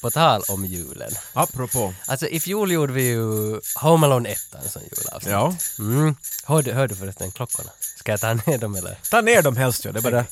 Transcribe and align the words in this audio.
på 0.00 0.10
tal 0.10 0.42
om 0.48 0.64
julen. 0.64 1.10
Apropå. 1.32 1.94
Alltså 2.06 2.26
i 2.26 2.40
fjol 2.40 2.72
gjorde 2.72 2.92
vi 2.92 3.08
ju 3.08 3.60
Home 3.80 4.06
Alone 4.06 4.28
1 4.28 4.38
som 4.66 4.82
julavsnitt. 4.82 5.32
Ja. 5.32 5.56
Mm. 5.78 6.16
Hörde, 6.44 6.72
hörde 6.72 6.94
förresten 6.94 7.32
klockorna? 7.32 7.70
Ska 7.96 8.12
jag 8.12 8.20
ta 8.20 8.34
ner 8.34 8.58
dem 8.58 8.74
eller? 8.74 8.98
Ta 9.10 9.20
ner 9.20 9.42
dem 9.42 9.56
helst 9.56 9.86
ju. 9.86 9.92
Det 9.92 9.98
är 9.98 10.02
bara 10.02 10.24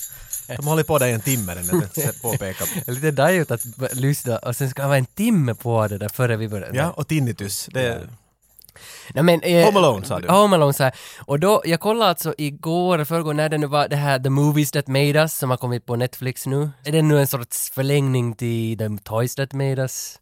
de 0.47 0.67
håller 0.67 0.83
på 0.83 0.99
där 0.99 1.07
i 1.07 1.13
en 1.13 1.21
timme 1.21 1.55
det 1.95 2.23
påpekar. 2.23 2.91
Lite 2.91 3.11
dajigt 3.11 3.51
att 3.51 3.67
lyssna 3.93 4.39
och 4.39 4.57
sen 4.57 4.71
ska 4.71 4.83
det 4.83 4.89
vara 4.89 4.99
en 4.99 5.07
timme 5.07 5.55
på 5.55 5.89
det 5.89 5.99
där 5.99 6.09
före 6.09 6.37
vi 6.37 6.49
börjar. 6.49 6.71
Ja, 6.75 6.91
och 6.91 7.09
tinnitus. 7.09 7.69
Det 7.73 7.87
är... 7.87 8.09
Nej, 9.15 9.25
men, 9.25 9.41
eh, 9.43 9.65
Home 9.65 9.79
Alone, 9.79 10.07
sa 10.07 10.21
du. 10.21 10.29
Home 10.29 10.57
Alone, 10.57 10.73
så 10.73 10.83
här. 10.83 10.93
Och 11.21 11.41
då, 11.41 11.63
jag 11.65 11.81
kollade 11.81 12.11
alltså 12.11 12.35
igår, 12.39 13.05
förrgår, 13.05 13.35
när 13.35 13.49
det 13.49 13.59
nu 13.59 13.67
var 13.67 13.89
det 13.89 13.97
här 13.97 14.19
The 14.19 14.31
Movies 14.31 14.71
That 14.71 14.87
Made 14.87 15.19
Us 15.19 15.39
som 15.39 15.51
har 15.51 15.57
kommit 15.57 15.87
på 15.87 15.97
Netflix 15.97 16.47
nu. 16.47 16.71
Är 16.85 16.93
det 16.93 17.03
nu 17.03 17.21
en 17.21 17.27
sorts 17.27 17.71
förlängning 17.71 18.35
till 18.35 18.79
The 18.79 18.89
Toys 19.05 19.35
That 19.35 19.53
Made 19.53 19.83
Us? 19.83 20.19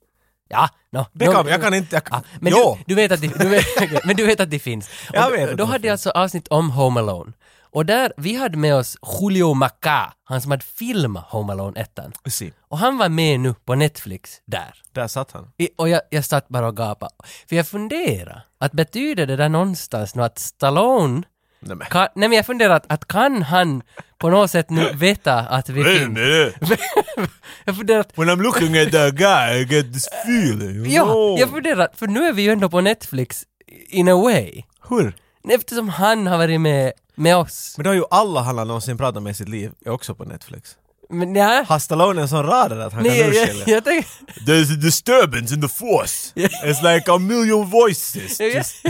Ja, 0.48 0.68
no. 0.92 1.06
Det 1.12 1.26
kan, 1.26 1.46
jag 1.48 1.62
kan 1.62 1.74
inte... 1.74 1.96
Jag, 1.96 2.02
Ja, 2.10 2.22
men 2.40 2.52
jo! 2.56 2.78
du, 2.78 2.84
du 2.86 2.94
vet 2.94 3.12
att 3.12 3.20
de, 3.20 3.28
du 3.28 3.48
vet, 3.48 3.64
men 4.04 4.16
du 4.16 4.26
vet 4.26 4.40
att 4.40 4.50
de 4.50 4.58
finns. 4.58 4.88
Och 4.88 5.14
Jag 5.16 5.24
då- 5.24 5.36
vet 5.36 5.50
då 5.50 5.56
de 5.56 5.68
hade 5.68 5.86
jag 5.86 5.92
alltså 5.92 6.10
avsnitt 6.10 6.48
om 6.48 6.70
Home 6.70 7.00
Alone. 7.00 7.32
Och 7.70 7.86
där, 7.86 8.12
vi 8.16 8.36
hade 8.36 8.56
med 8.56 8.74
oss 8.74 8.96
Julio 9.20 9.54
Maca, 9.54 10.12
han 10.24 10.40
som 10.40 10.50
hade 10.50 10.64
filmat 10.64 11.24
Home 11.30 11.52
Alone 11.52 11.80
1. 11.80 11.98
Se, 12.28 12.50
Och 12.68 12.78
han 12.78 12.98
var 12.98 13.08
med 13.08 13.40
nu 13.40 13.54
på 13.64 13.74
Netflix 13.74 14.30
där. 14.46 14.74
där 14.92 15.08
satt 15.08 15.32
han. 15.32 15.50
I, 15.58 15.68
och 15.78 15.88
jag, 15.88 16.00
jag 16.10 16.24
satt 16.24 16.48
bara 16.48 16.68
och 16.68 16.76
gapade. 16.76 17.12
För 17.48 17.56
jag 17.56 17.66
funderade, 17.68 18.42
att 18.64 18.72
betyder 18.72 19.26
det 19.26 19.36
där 19.36 19.48
någonstans 19.48 20.14
nu 20.14 20.22
att 20.22 20.38
Stallone 20.38 21.22
Nej, 21.60 21.76
men. 21.76 21.86
kan, 21.86 22.08
nej 22.14 22.28
men 22.28 22.36
jag 22.36 22.46
funderar 22.46 22.74
att, 22.74 22.92
att 22.92 23.08
kan 23.08 23.42
han 23.42 23.82
på 24.18 24.30
något 24.30 24.50
sätt 24.50 24.70
nu 24.70 24.90
veta 24.94 25.34
att 25.38 25.68
vi 25.68 25.84
finns? 25.84 26.18
jag 27.64 27.76
funderar 27.76 28.00
att, 28.00 28.18
When 28.18 28.30
I'm 28.30 28.42
looking 28.42 28.78
at 28.78 28.92
that 28.92 29.14
guy 29.14 29.60
I 29.60 29.64
get 29.64 29.92
this 29.92 30.08
feeling. 30.08 30.90
ja, 30.90 31.36
jag 31.38 31.50
funderar 31.50 31.84
att, 31.84 31.98
för 31.98 32.06
nu 32.06 32.24
är 32.26 32.32
vi 32.32 32.42
ju 32.42 32.50
ändå 32.50 32.68
på 32.68 32.80
Netflix 32.80 33.42
in 33.88 34.08
a 34.08 34.16
way. 34.16 34.62
Hur? 34.88 35.12
Eftersom 35.50 35.88
han 35.88 36.26
har 36.26 36.38
varit 36.38 36.60
med, 36.60 36.92
med 37.14 37.36
oss. 37.36 37.74
Men 37.76 37.84
då 37.84 37.90
har 37.90 37.94
ju 37.94 38.04
alla 38.10 38.40
han 38.40 38.58
har 38.58 38.64
någonsin 38.64 38.98
pratat 38.98 39.22
med 39.22 39.30
i 39.30 39.34
sitt 39.34 39.48
liv 39.48 39.72
är 39.84 39.90
också 39.90 40.14
på 40.14 40.24
Netflix. 40.24 40.76
Men 41.10 41.34
ja, 41.34 41.64
Har 41.68 41.78
Stallone 41.78 42.22
en 42.22 42.28
sån 42.28 42.46
radar 42.46 42.78
att 42.78 42.92
han 42.92 43.02
nej, 43.02 43.18
kan 43.22 43.28
jag, 43.28 43.36
jag, 43.36 43.42
urskilja? 43.48 43.74
jag 43.74 43.84
tänker... 43.84 44.08
There's 44.46 44.72
a 44.72 44.76
disturbance 44.76 45.54
in 45.54 45.62
the 45.62 45.68
force. 45.68 46.32
It's 46.64 46.94
like 46.94 47.10
a 47.10 47.18
million 47.18 47.70
voices. 47.70 48.40
Jag, 48.40 48.50
Just- 48.50 48.76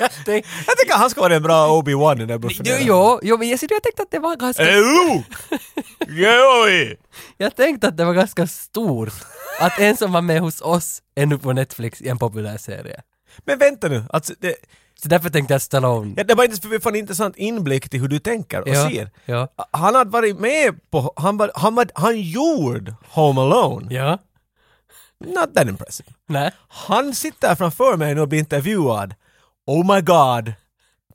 jag, 0.00 0.10
tänkte- 0.24 0.50
Jag 0.66 0.78
tycker 0.78 0.94
han 0.94 1.10
ska 1.10 1.20
vara 1.20 1.34
en 1.36 1.42
bra 1.42 1.68
Obi-Wan 1.68 2.22
i 2.22 2.26
den 2.26 2.40
buffen. 2.40 2.66
jo, 2.68 2.74
jo, 2.80 3.20
jo, 3.22 3.38
men 3.38 3.48
jag, 3.48 3.58
jag 3.62 3.82
tänkte 3.82 4.02
att 4.02 4.10
det 4.10 4.18
var 4.18 4.36
ganska... 4.36 4.68
Jag 7.36 7.56
tänkte 7.56 7.88
att 7.88 7.96
det 7.96 8.04
var 8.04 8.14
ganska 8.14 8.46
stort 8.46 9.12
att 9.60 9.78
en 9.78 9.96
som 9.96 10.12
var 10.12 10.22
med 10.22 10.40
hos 10.40 10.60
oss 10.60 11.02
är 11.14 11.26
nu 11.26 11.38
på 11.38 11.52
Netflix 11.52 12.00
i 12.02 12.08
en 12.08 12.18
populär 12.18 12.56
serie. 12.58 13.00
Men 13.44 13.58
vänta 13.58 13.88
nu, 13.88 14.04
alltså 14.10 14.34
det, 14.38 14.54
Så 15.02 15.08
därför 15.08 15.30
tänkte 15.30 15.54
jag 15.54 15.62
Stallone. 15.62 16.14
ja, 16.16 16.24
det 16.24 16.34
var 16.34 16.44
inte 16.44 16.80
för 16.80 16.88
en 16.90 16.96
intressant 16.96 17.36
inblick 17.36 17.88
till 17.88 18.00
hur 18.00 18.08
du 18.08 18.18
tänker 18.18 18.60
och 18.60 18.68
Ja, 18.68 18.88
ser. 18.90 19.10
ja. 19.24 19.48
Han 19.70 19.94
hade 19.94 20.10
varit 20.10 20.38
med 20.40 20.90
på, 20.90 21.12
han, 21.16 21.36
var, 21.36 21.50
han, 21.54 21.74
var, 21.74 21.90
han 21.94 22.20
gjorde 22.20 22.94
Home 23.08 23.40
Alone. 23.40 23.94
Ja. 23.94 24.18
Not 25.24 25.54
that 25.54 25.68
impressive. 25.68 26.08
Nej. 26.26 26.50
Han 26.68 27.14
sitter 27.14 27.54
framför 27.54 27.96
mig 27.96 28.14
nu 28.14 28.20
och 28.20 28.28
blir 28.28 28.38
intervjuad. 28.38 29.14
Oh 29.66 29.94
my 29.94 30.00
god. 30.00 30.52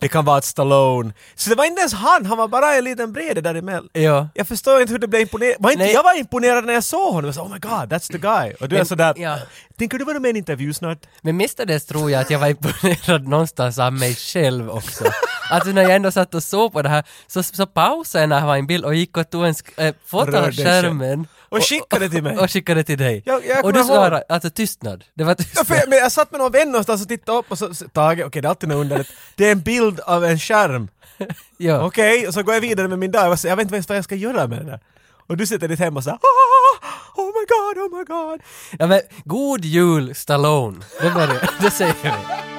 Det 0.03 0.09
kan 0.09 0.25
vara 0.25 0.37
ett 0.37 0.45
Stallone. 0.45 1.13
Så 1.35 1.49
det 1.49 1.55
var 1.55 1.65
inte 1.65 1.79
ens 1.79 1.93
han, 1.93 2.25
han 2.25 2.37
var 2.37 2.47
bara 2.47 2.75
en 2.75 2.83
liten 2.83 3.13
brede 3.13 3.41
däremellan. 3.41 3.89
Ja. 3.93 4.27
Jag 4.33 4.47
förstår 4.47 4.81
inte 4.81 4.93
hur 4.93 4.99
det 4.99 5.07
blev 5.07 5.21
imponerad. 5.21 5.55
Var 5.59 5.71
inte, 5.71 5.83
Nej. 5.83 5.93
jag 5.93 6.03
var 6.03 6.19
imponerad 6.19 6.65
när 6.65 6.73
jag 6.73 6.83
såg 6.83 7.13
honom. 7.13 7.25
Jag 7.25 7.35
sa 7.35 7.43
oh 7.43 7.51
my 7.53 7.59
god, 7.59 7.93
that's 7.93 8.11
the 8.11 8.17
guy. 8.17 8.53
Och 8.59 8.69
du 8.69 8.77
är 8.77 8.83
sådär, 8.83 9.13
ja. 9.17 9.37
tänker 9.77 9.97
du 9.97 10.05
vara 10.05 10.19
med 10.19 10.29
i 10.29 10.29
en 10.29 10.37
intervju 10.37 10.73
snart? 10.73 10.99
Men 11.21 11.37
mestadels 11.37 11.85
tror 11.85 12.11
jag 12.11 12.21
att 12.21 12.29
jag 12.29 12.39
var 12.39 12.47
imponerad 12.47 13.27
någonstans 13.27 13.79
av 13.79 13.93
mig 13.93 14.15
själv 14.15 14.69
också. 14.69 15.03
Alltså 15.49 15.69
när 15.71 15.81
jag 15.81 15.91
ändå 15.95 16.11
satt 16.11 16.33
och 16.33 16.43
såg 16.43 16.73
på 16.73 16.81
det 16.81 16.89
här 16.89 17.03
så, 17.27 17.43
så 17.43 17.65
pausade 17.65 18.21
jag 18.21 18.29
när 18.29 18.39
jag 18.39 18.45
var 18.47 18.55
i 18.55 18.59
en 18.59 18.67
bild 18.67 18.85
och 18.85 18.95
gick 18.95 19.17
och 19.17 19.29
tog 19.29 19.45
en 19.45 19.55
äh, 19.77 19.93
foto 20.05 20.37
av 20.37 20.51
skärmen. 20.51 21.27
Och 21.49 21.63
skickade 21.63 22.09
till 22.09 22.23
mig. 22.23 22.37
Och 22.37 22.51
skickade 22.51 22.83
till 22.83 22.97
dig. 22.97 23.23
Jag- 23.25 23.45
jag 23.45 23.65
och 23.65 23.73
du 23.73 23.83
svarade, 23.83 24.23
alltså 24.29 24.49
tystnad. 24.49 25.03
Det 25.13 25.23
var 25.23 25.31
Ja, 25.31 25.35
tystnad. 25.35 25.67
för 25.67 25.75
jag, 25.75 25.89
men 25.89 25.97
jag 25.97 26.11
satt 26.11 26.31
med 26.31 26.39
någon 26.39 26.51
vän 26.51 26.67
någonstans 26.67 27.01
och 27.01 27.07
tittade 27.07 27.37
upp 27.37 27.51
och 27.51 27.57
så, 27.57 27.73
så 27.73 27.87
Tage, 27.87 28.23
okej 28.25 28.41
det 28.41 28.47
är 28.47 28.49
alltid 28.49 28.69
något 28.69 28.75
underligt. 28.81 29.09
Det 29.35 29.47
är 29.47 29.51
en 29.51 29.61
bild 29.61 29.99
av 29.99 30.25
en 30.25 30.39
skärm. 30.39 30.87
ja. 31.57 31.85
Okej, 31.85 32.27
och 32.27 32.33
så 32.33 32.43
går 32.43 32.53
jag 32.53 32.61
vidare 32.61 32.87
med 32.87 32.99
min 32.99 33.11
dag. 33.11 33.23
Jag 33.25 33.29
var 33.29 33.35
så- 33.35 33.47
Jag 33.47 33.55
vet 33.55 33.63
inte 33.63 33.75
ens 33.75 33.89
vad 33.89 33.97
jag 33.97 34.03
ska 34.05 34.15
göra 34.15 34.47
med 34.47 34.59
det 34.59 34.65
där. 34.65 34.79
Och 35.27 35.37
du 35.37 35.45
sitter 35.47 35.65
i 35.65 35.67
ditt 35.67 35.79
hem 35.79 35.97
och 35.97 36.03
säger 36.03 36.17
oh, 36.17 37.21
oh 37.21 37.25
my 37.27 37.45
god, 37.45 37.83
oh 37.83 37.97
my 37.97 38.03
god. 38.03 38.41
ja 38.79 38.87
men 38.87 39.01
god 39.25 39.65
jul 39.65 40.15
Stallone. 40.15 40.77
Det, 41.01 41.09
börjar, 41.09 41.49
det 41.61 41.71
säger 41.71 41.95
vi. 42.03 42.52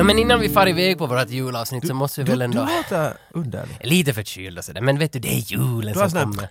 No, 0.00 0.04
men 0.06 0.18
innan 0.18 0.40
vi 0.40 0.48
far 0.48 0.68
iväg 0.68 0.98
på 0.98 1.06
vårt 1.06 1.30
julavsnitt 1.30 1.86
så 1.86 1.94
måste 1.94 2.20
vi 2.20 2.24
Du, 2.24 2.30
väl 2.30 2.38
du 2.38 2.44
ändå... 2.44 2.60
låter 2.76 3.12
underlig. 3.34 3.78
Lite 3.84 4.14
förkyld 4.14 4.58
och 4.58 4.64
sådär, 4.64 4.80
men 4.80 4.98
vet 4.98 5.12
du, 5.12 5.18
det 5.18 5.28
är 5.28 5.52
julen 5.52 5.92
Du 5.94 5.98
som 6.00 6.10
kommer. 6.10 6.48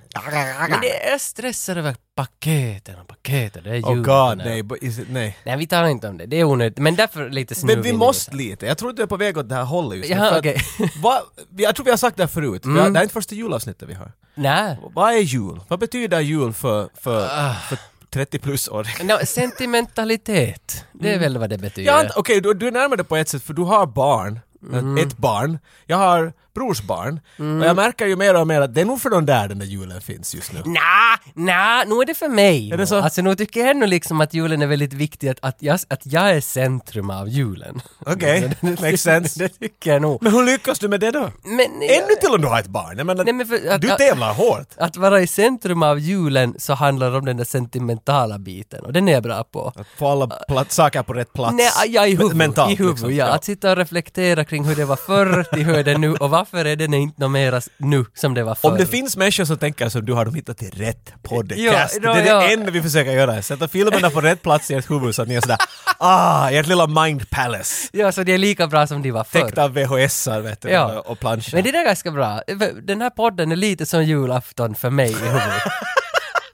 Men 0.69 0.81
det 0.81 1.07
är 1.07 1.17
stressar 1.17 1.75
över 1.75 1.95
paketen 2.15 2.95
och 2.99 3.07
paketen, 3.07 3.63
det 3.63 3.69
är 3.69 3.81
Oh 3.83 3.89
julen. 3.89 4.03
god, 4.03 4.37
nej, 4.37 4.63
is 4.81 4.99
it, 4.99 5.07
nej. 5.09 5.37
Nej, 5.43 5.57
vi 5.57 5.67
tar 5.67 5.87
inte 5.87 6.07
om 6.09 6.17
det, 6.17 6.25
det 6.25 6.39
är 6.39 6.43
onödigt. 6.43 6.77
Men 6.77 6.95
därför 6.95 7.29
lite 7.29 7.55
snuvig 7.55 7.75
Men 7.77 7.83
vi 7.83 7.93
måste 7.93 8.35
lite. 8.35 8.65
Jag 8.65 8.77
tror 8.77 8.89
att 8.89 8.95
du 8.95 9.03
är 9.03 9.07
på 9.07 9.17
väg 9.17 9.37
åt 9.37 9.49
det 9.49 9.55
här 9.55 9.63
hållet 9.63 9.97
just 9.97 10.09
nu. 10.09 10.15
Jaha, 10.15 10.39
okej. 10.39 10.57
vad- 11.01 11.21
jag 11.57 11.75
tror 11.75 11.83
vi 11.85 11.89
har 11.91 11.97
sagt 11.97 12.17
det 12.17 12.23
här 12.23 12.27
förut. 12.27 12.65
Har, 12.65 12.71
Mm. 12.71 12.83
det 12.93 12.99
här 12.99 13.01
är 13.01 13.03
inte 13.03 13.13
första 13.13 13.35
julavsnittet 13.35 13.89
vi 13.89 13.93
har. 13.93 14.11
Nej. 14.35 14.77
Vad 14.93 15.13
är 15.13 15.17
jul? 15.19 15.59
Vad 15.67 15.79
betyder 15.79 16.19
jul 16.19 16.53
för, 16.53 16.89
för, 17.01 17.25
Ah. 17.25 17.53
för 17.69 17.77
30 18.09 18.39
plus 18.39 18.67
år? 18.67 18.87
No, 19.03 19.25
sentimentalitet, 19.25 20.85
det 20.93 21.13
är 21.13 21.19
väl 21.19 21.37
vad 21.37 21.49
det 21.49 21.57
betyder. 21.57 22.11
Okej, 22.15 22.41
du, 22.41 22.53
du 22.53 22.67
är 22.67 22.71
närmare 22.71 23.03
på 23.03 23.15
ett 23.15 23.29
sätt 23.29 23.43
för 23.43 23.53
du 23.53 23.61
har 23.61 23.85
barn. 23.85 24.39
Mm. 24.71 24.97
Ett 24.97 25.17
barn. 25.17 25.59
Jag 25.85 25.97
har 25.97 26.33
brorsbarn. 26.53 27.19
Och 27.59 27.65
jag 27.65 27.75
märker 27.75 28.05
ju 28.07 28.15
mer 28.15 28.35
och 28.35 28.47
mer 28.47 28.61
att 28.61 28.75
det 28.75 28.81
är 28.81 28.85
nog 28.85 29.01
för 29.01 29.09
de 29.09 29.25
där 29.25 29.47
den 29.47 29.59
där 29.59 29.65
julen 29.65 30.01
finns 30.01 30.35
just 30.35 30.53
nu. 30.53 30.59
Nja, 30.65 31.19
nja, 31.33 31.83
nu 31.87 31.95
är 31.95 32.05
det 32.05 32.13
för 32.13 32.27
mig. 32.27 32.71
Är 32.71 32.77
det 32.77 32.87
så? 32.87 32.95
Alltså 32.95 33.21
nu 33.21 33.35
tycker 33.35 33.59
jag 33.59 33.69
ändå 33.69 33.85
liksom 33.85 34.21
att 34.21 34.33
julen 34.33 34.61
är 34.61 34.67
väldigt 34.67 34.93
viktig, 34.93 35.29
att, 35.29 35.37
att, 35.41 35.55
jag, 35.59 35.79
att 35.89 36.01
jag 36.05 36.29
är 36.31 36.41
centrum 36.41 37.09
av 37.09 37.29
julen. 37.29 37.81
Okej, 38.05 38.51
makes 38.61 39.01
sense. 39.01 39.39
det 39.39 39.49
tycker 39.49 39.93
jag 39.93 40.01
nog. 40.01 40.23
Men 40.23 40.31
hur 40.33 40.43
lyckas 40.43 40.79
du 40.79 40.87
med 40.87 40.99
det 40.99 41.11
då? 41.11 41.31
Men, 41.43 41.59
Ännu 41.81 42.15
till 42.21 42.29
om 42.35 42.41
du 42.41 42.47
har 42.47 42.59
ett 42.59 42.67
barn. 42.67 42.97
Jag 42.97 43.05
menar, 43.07 43.23
Nej, 43.23 43.33
men 43.33 43.47
för 43.47 43.69
att- 43.69 43.81
du 43.81 43.87
tävlar 43.87 44.33
hårt. 44.33 44.67
Att 44.77 44.97
vara 44.97 45.21
i 45.21 45.27
centrum 45.27 45.83
av 45.83 45.99
julen 45.99 46.55
så 46.57 46.73
handlar 46.73 47.11
det 47.11 47.17
om 47.17 47.25
den 47.25 47.37
där 47.37 47.45
sentimentala 47.45 48.39
biten 48.39 48.85
och 48.85 48.93
den 48.93 49.07
är 49.07 49.11
jag 49.13 49.23
bra 49.23 49.43
på. 49.43 49.73
Att 49.75 49.87
få 49.97 50.07
alla 50.07 50.27
plat- 50.49 50.71
saker 50.71 51.03
på 51.03 51.13
rätt 51.13 51.33
plats. 51.33 51.53
Nej, 51.57 51.71
ja, 51.93 52.05
i 52.07 52.11
huvudet. 52.11 52.37
Mentalt, 52.37 52.71
I 52.71 52.75
huvudet 52.75 52.95
liksom. 52.99 53.15
ja. 53.15 53.25
Ja. 53.27 53.33
Att 53.33 53.43
sitta 53.45 53.71
och 53.71 53.77
reflektera 53.77 54.43
kring 54.45 54.63
hur 54.65 54.75
det 54.75 54.85
var 54.85 54.95
förr 54.95 55.43
till 55.53 55.65
hur 55.65 55.83
det 55.83 55.91
är 55.91 55.97
nu 55.97 56.15
och 56.15 56.29
varför 56.39 56.65
är 56.65 56.75
det 56.75 56.97
inte 56.97 57.27
mera 57.27 57.61
nu 57.77 58.05
som 58.15 58.33
det 58.33 58.43
var 58.43 58.55
förr. 58.55 58.71
Om 58.71 58.77
det 58.77 58.85
finns 58.85 59.17
människor 59.17 59.45
som 59.45 59.57
tänker 59.57 59.89
som 59.89 60.05
du 60.05 60.13
har 60.13 60.25
de 60.25 60.35
hittat 60.35 60.57
till 60.57 60.71
rätt 60.71 61.13
podcast. 61.23 61.59
Ja, 61.59 61.87
det 62.01 62.07
ja, 62.07 62.15
är 62.15 62.25
ja. 62.25 62.39
det 62.39 62.53
enda 62.53 62.71
vi 62.71 62.81
försöker 62.81 63.11
göra. 63.11 63.41
Sätta 63.41 63.67
filmerna 63.67 64.09
på 64.09 64.21
rätt 64.21 64.41
plats 64.41 64.71
i 64.71 64.73
ert 64.73 64.89
huvud 64.91 65.15
så 65.15 65.21
att 65.21 65.27
ni 65.27 65.35
är 65.35 65.41
sådär 65.41 65.57
ah, 65.99 66.49
ert 66.49 66.67
lilla 66.67 66.87
mind 66.87 67.29
palace. 67.29 67.89
Ja, 67.93 68.11
så 68.11 68.23
det 68.23 68.33
är 68.33 68.37
lika 68.37 68.67
bra 68.67 68.87
som 68.87 69.01
de 69.01 69.11
var 69.11 69.23
förr. 69.23 69.41
Täckt 69.41 69.57
av 69.57 69.73
VHS-ar 69.73 70.41
vet 70.41 70.61
du, 70.61 70.69
Ja. 70.69 70.99
och 70.99 71.19
planscher. 71.19 71.55
Men 71.55 71.63
det 71.63 71.71
där 71.71 71.79
är 71.81 71.85
ganska 71.85 72.11
bra. 72.11 72.41
Den 72.83 73.01
här 73.01 73.09
podden 73.09 73.51
är 73.51 73.55
lite 73.55 73.85
som 73.85 74.03
julafton 74.03 74.75
för 74.75 74.89
mig 74.89 75.11
i 75.11 75.15
huvudet. 75.15 75.63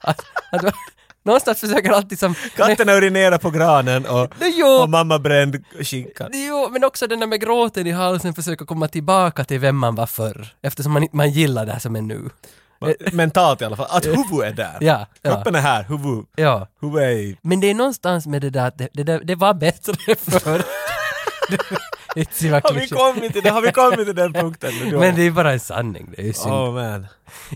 att, 0.00 0.20
att, 0.52 0.74
någonstans 1.26 1.60
försöker 1.60 1.90
alltid 1.90 2.18
som... 2.18 2.34
Katterna 2.56 2.92
urinerar 2.92 3.38
på 3.38 3.50
granen 3.50 4.06
och, 4.06 4.32
jo. 4.40 4.66
och 4.66 4.90
mamma 4.90 5.18
bränd 5.18 5.64
skinka. 5.80 6.28
Jo, 6.32 6.68
men 6.72 6.84
också 6.84 7.06
den 7.06 7.20
där 7.20 7.26
med 7.26 7.40
gråten 7.40 7.86
i 7.86 7.90
halsen 7.90 8.34
försöka 8.34 8.64
komma 8.64 8.88
tillbaka 8.88 9.44
till 9.44 9.58
vem 9.58 9.76
man 9.76 9.94
var 9.94 10.06
förr. 10.06 10.48
Eftersom 10.62 10.92
man, 10.92 11.08
man 11.12 11.30
gillar 11.30 11.66
det 11.66 11.72
här 11.72 11.78
som 11.80 11.96
är 11.96 12.02
nu. 12.02 12.30
Mentalt 13.12 13.62
i 13.62 13.64
alla 13.64 13.76
fall. 13.76 13.86
Att 13.90 14.06
huvudet 14.16 14.52
är 14.52 14.52
där. 14.52 14.76
Ja, 14.80 15.06
ja. 15.22 15.30
Kroppen 15.34 15.54
är 15.54 15.60
här, 15.60 15.82
huvud, 15.82 16.24
Ja. 16.36 16.68
huvud 16.80 17.02
är 17.02 17.10
i... 17.10 17.38
Men 17.42 17.60
det 17.60 17.70
är 17.70 17.74
någonstans 17.74 18.26
med 18.26 18.42
det 18.42 18.50
där 18.50 18.66
att 18.66 18.78
det, 18.78 18.88
det, 18.92 19.18
det 19.18 19.34
var 19.34 19.54
bättre 19.54 19.94
förr. 20.40 20.62
Har 22.16 22.74
vi 22.74 22.88
kommit 22.88 23.32
till? 23.32 23.50
Har 23.50 23.62
vi 23.62 23.72
kommit 23.72 24.06
till 24.06 24.14
den 24.14 24.32
punkten 24.32 24.72
nu? 24.84 24.90
då? 24.90 24.98
Men 24.98 25.14
det 25.14 25.22
är 25.22 25.30
bara 25.30 25.52
en 25.52 25.60
sanning, 25.60 26.12
det 26.16 26.22
är 26.22 26.26
ju 26.26 26.32
synd. 26.32 26.54
Oh 26.54 26.72
man. 26.74 27.06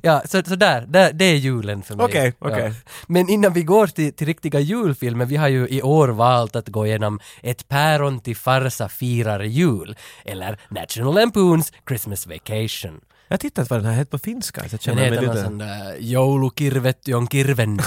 Ja, 0.03 0.23
så, 0.25 0.43
så 0.43 0.55
där, 0.55 0.85
där, 0.89 1.13
det 1.13 1.25
är 1.25 1.35
julen 1.35 1.83
för 1.83 1.95
mig. 1.95 2.07
Okej, 2.07 2.33
okej. 2.39 2.73
Ja. 2.75 2.93
Men 3.07 3.29
innan 3.29 3.53
vi 3.53 3.63
går 3.63 3.87
till, 3.87 4.13
till 4.13 4.27
riktiga 4.27 4.61
julfilmer, 4.61 5.25
vi 5.25 5.37
har 5.37 5.49
ju 5.49 5.69
i 5.69 5.83
år 5.83 6.09
valt 6.09 6.57
att 6.57 6.69
gå 6.69 6.87
igenom 6.87 7.21
Ett 7.43 7.69
päron 7.69 8.21
till 8.21 8.37
farsa 8.37 8.89
firar 8.89 9.41
jul, 9.41 9.97
eller 10.25 10.59
National 10.69 11.15
Lampoons 11.15 11.73
Christmas 11.89 12.27
Vacation. 12.27 13.01
Jag 13.29 13.41
tittar 13.41 13.63
inte 13.63 13.75
vad 13.75 13.83
den 13.83 13.91
här 13.91 13.99
heter 13.99 14.11
på 14.11 14.19
finska, 14.19 14.61
så 14.61 14.65
jag 14.65 14.71
Den 14.71 14.79
känner 14.79 15.01
mig 15.01 15.11
heter 15.11 15.27
någon 15.27 15.35
lite... 15.35 15.47
sån 15.47 15.59
där 15.59 15.97
joulukirvet 16.01 17.09
on 17.09 17.29
kirven. 17.29 17.81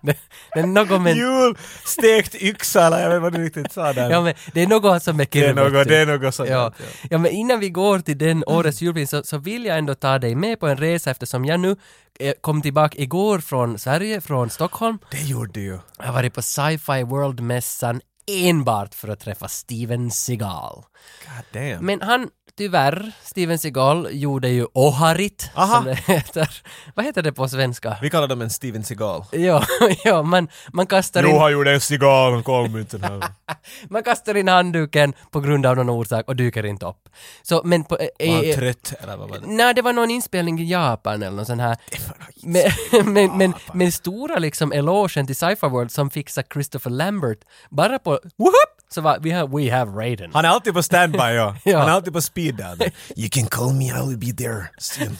det, 0.54 0.60
är 0.60 0.66
något 0.66 1.02
med... 1.02 1.16
Jul, 1.16 1.56
stekt 1.84 2.34
yxa 2.34 2.86
eller 2.86 3.02
jag 3.02 3.10
vet 3.10 3.22
vad 3.22 3.32
du 3.32 3.44
riktigt 3.44 3.72
sa 3.72 3.92
där. 3.92 4.10
Ja 4.10 4.20
men 4.20 4.34
det 4.52 4.62
är 4.62 4.66
något 4.66 5.02
som 5.02 5.20
är 5.20 5.26
det 5.30 5.38
är 5.38 5.46
kirvet. 5.46 5.72
något, 5.72 5.88
det 5.88 5.96
är 5.96 6.06
något 6.06 6.34
sånt. 6.34 6.48
Ja. 6.48 6.72
Ja. 6.78 6.84
ja, 7.10 7.18
men 7.18 7.30
innan 7.30 7.60
vi 7.60 7.70
går 7.70 7.98
till 7.98 8.18
den 8.18 8.44
årets 8.46 8.80
julfilm 8.80 9.06
så, 9.06 9.22
så 9.22 9.38
vill 9.38 9.64
jag 9.64 9.78
ändå 9.78 9.94
ta 9.94 10.18
dig 10.18 10.34
med 10.34 10.60
på 10.60 10.66
en 10.66 10.76
resa 10.76 11.10
eftersom 11.10 11.44
jag 11.44 11.60
nu 11.60 11.76
eh, 12.18 12.34
kom 12.40 12.62
tillbaka 12.62 12.98
igår 12.98 13.38
från 13.38 13.78
Sverige, 13.78 14.20
från 14.20 14.50
Stockholm. 14.50 14.98
Det 15.10 15.22
gjorde 15.22 15.52
du 15.52 15.60
ju. 15.60 15.78
Jag 15.98 16.06
har 16.06 16.12
varit 16.12 16.34
på 16.34 16.42
Sci-Fi 16.42 17.02
World-mässan 17.02 18.00
enbart 18.28 18.94
för 18.94 19.08
att 19.08 19.20
träffa 19.20 19.48
Steven 19.48 20.10
Seagal. 20.10 20.84
God 21.24 21.62
damn. 21.62 21.86
Men 21.86 22.00
han, 22.00 22.28
tyvärr, 22.58 23.12
Steven 23.22 23.58
Seagal 23.58 24.08
gjorde 24.10 24.48
ju 24.48 24.66
Oharit, 24.74 25.50
Aha. 25.54 25.74
som 25.76 25.84
det 25.84 25.94
heter. 25.94 26.62
Vad 26.94 27.04
heter 27.04 27.22
det 27.22 27.32
på 27.32 27.48
svenska? 27.48 27.96
Vi 28.02 28.10
kallar 28.10 28.28
dem 28.28 28.42
en 28.42 28.50
Steven 28.50 28.84
Seagal. 28.84 29.24
Ja, 29.32 29.64
ja 30.04 30.22
man, 30.22 30.48
man, 30.72 30.86
kastar 30.86 31.26
in, 31.26 31.36
har 31.36 31.50
gjort 31.50 31.66
en 31.66 31.80
Seagal, 31.80 32.32
han 32.32 32.42
kom 32.42 32.78
inte 32.78 32.98
här. 32.98 33.22
man 33.90 34.02
kastar 34.02 34.34
in 34.34 34.48
handduken 34.48 35.12
på 35.30 35.40
grund 35.40 35.66
av 35.66 35.76
någon 35.76 35.88
orsak 35.88 36.28
och 36.28 36.36
dyker 36.36 36.66
inte 36.66 36.86
upp. 36.86 37.08
Så, 37.42 37.62
men 37.64 37.84
på... 37.84 37.98
eh, 38.18 38.28
Var 38.28 38.36
han 38.36 38.44
eh, 38.44 38.56
trött 38.56 38.92
eller 39.02 39.16
vad 39.16 39.28
var 39.28 39.38
det? 39.38 39.46
Nej, 39.46 39.74
det 39.74 39.82
var 39.82 39.92
någon 39.92 40.10
inspelning 40.10 40.60
i 40.60 40.70
Japan 40.70 41.22
eller 41.22 41.36
någon 41.36 41.46
sån 41.46 41.60
här. 41.60 41.76
Det 41.90 41.98
var 42.08 42.16
något 42.18 42.72
Men, 42.94 43.12
men, 43.12 43.38
men, 43.38 43.54
men 43.72 43.92
stora 43.92 44.38
liksom 44.38 44.72
elogen 44.72 45.26
till 45.26 45.36
Sci-Fi 45.36 45.66
World 45.68 45.92
som 45.92 46.10
fixar 46.10 46.44
Christopher 46.52 46.90
Lambert 46.90 47.38
bara 47.70 47.98
på 47.98 48.10
whoop, 48.10 48.77
så 48.90 49.00
var 49.00 49.18
vi 49.20 49.30
har 49.30 49.48
We 49.48 49.76
Have 49.76 49.92
Raiden. 49.92 50.30
Han 50.34 50.44
är 50.44 50.48
alltid 50.48 50.74
på 50.74 50.82
standby 50.82 51.18
ja. 51.18 51.56
Ja. 51.64 51.78
Han 51.78 51.88
är 51.88 51.92
alltid 51.92 52.12
på 52.12 52.20
speed 52.20 52.54
där. 52.54 52.76
You 53.16 53.28
can 53.30 53.46
call 53.46 53.72
me, 53.72 53.84
I 53.84 54.06
will 54.08 54.18
be 54.18 54.44
there 54.44 54.64
soon. 54.78 55.18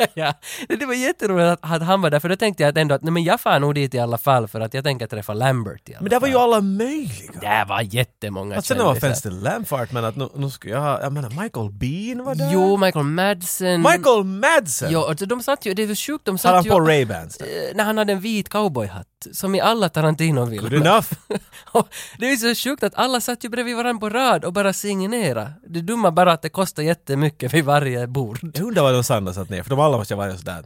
ja, 0.14 0.34
det 0.68 0.86
var 0.86 0.94
jätteroligt 0.94 1.46
att, 1.64 1.72
att 1.72 1.82
han 1.82 2.00
var 2.00 2.10
där 2.10 2.20
för 2.20 2.28
då 2.28 2.36
tänkte 2.36 2.62
jag 2.62 2.70
att 2.70 2.76
ändå 2.76 2.94
att 2.94 3.02
nej, 3.02 3.12
men 3.12 3.24
jag 3.24 3.40
far 3.40 3.58
nog 3.60 3.74
dit 3.74 3.94
i 3.94 3.98
alla 3.98 4.18
fall 4.18 4.48
för 4.48 4.60
att 4.60 4.74
jag 4.74 4.84
tänker 4.84 5.06
träffa 5.06 5.34
Lambert 5.34 5.88
i 5.88 5.94
alla 5.94 6.00
Men 6.02 6.10
det 6.10 6.16
var 6.16 6.20
fall. 6.20 6.30
ju 6.30 6.36
alla 6.38 6.60
möjliga. 6.60 7.40
Det 7.40 7.64
var 7.68 7.80
jättemånga 7.80 8.56
Alltså 8.56 8.74
no 8.74 8.78
kändisar. 8.78 8.96
offense 9.08 9.22
till 9.22 9.40
Lamfart 9.42 9.92
men 9.92 10.04
att 10.04 10.16
nu, 10.16 10.28
nu 10.34 10.50
ska 10.50 10.68
jag 10.68 10.80
ha, 10.80 11.00
jag 11.02 11.12
menar 11.12 11.30
Michael 11.42 11.70
Bean 11.72 12.24
var 12.24 12.34
där. 12.34 12.50
Jo, 12.52 12.76
Michael 12.76 13.04
Madsen. 13.04 13.80
Michael 13.82 14.24
Madsen! 14.24 14.88
Jo, 14.92 15.04
alltså, 15.04 15.26
de 15.26 15.42
satt 15.42 15.66
ju, 15.66 15.74
det 15.74 15.82
är 15.82 15.88
så 15.94 15.94
sjukt, 16.12 16.24
de 16.24 16.30
Har 16.30 16.38
satt 16.38 16.54
han 16.54 16.64
ju... 16.64 16.70
på 16.70 16.80
Ray-Bans? 16.80 17.40
eh, 17.42 17.76
när 17.76 17.84
han 17.84 17.98
hade 17.98 18.12
en 18.12 18.20
vit 18.20 18.48
cowboyhatt, 18.48 19.17
som 19.32 19.54
i 19.54 19.60
alla 19.60 19.88
Tarantino-filmer. 19.88 20.70
Good 20.70 20.86
enough. 20.86 21.12
Och 21.72 21.88
det 22.18 22.30
är 22.30 22.36
så 22.36 22.54
sjukt 22.54 22.82
att 22.82 22.94
alla 22.94 23.20
satt 23.20 23.44
ju 23.44 23.48
bredvid 23.48 23.76
varandra 23.76 24.00
på 24.00 24.08
rad 24.08 24.44
och 24.44 24.52
bara 24.52 24.72
signerade. 24.72 25.52
Det 25.66 25.80
dumma 25.80 26.10
bara 26.10 26.32
att 26.32 26.42
det 26.42 26.48
kostar 26.48 26.82
jättemycket 26.82 27.54
vid 27.54 27.64
varje 27.64 28.06
bord. 28.06 28.38
Jag 28.42 28.66
undrar 28.66 28.82
vad 28.82 28.94
de 28.94 29.04
Sanna 29.04 29.32
satt 29.32 29.50
ner, 29.50 29.62
för 29.62 29.70
de 29.70 29.80
alla 29.80 29.96
måste 29.96 30.14
ha 30.14 30.18
varit 30.18 30.38
sådär. 30.38 30.64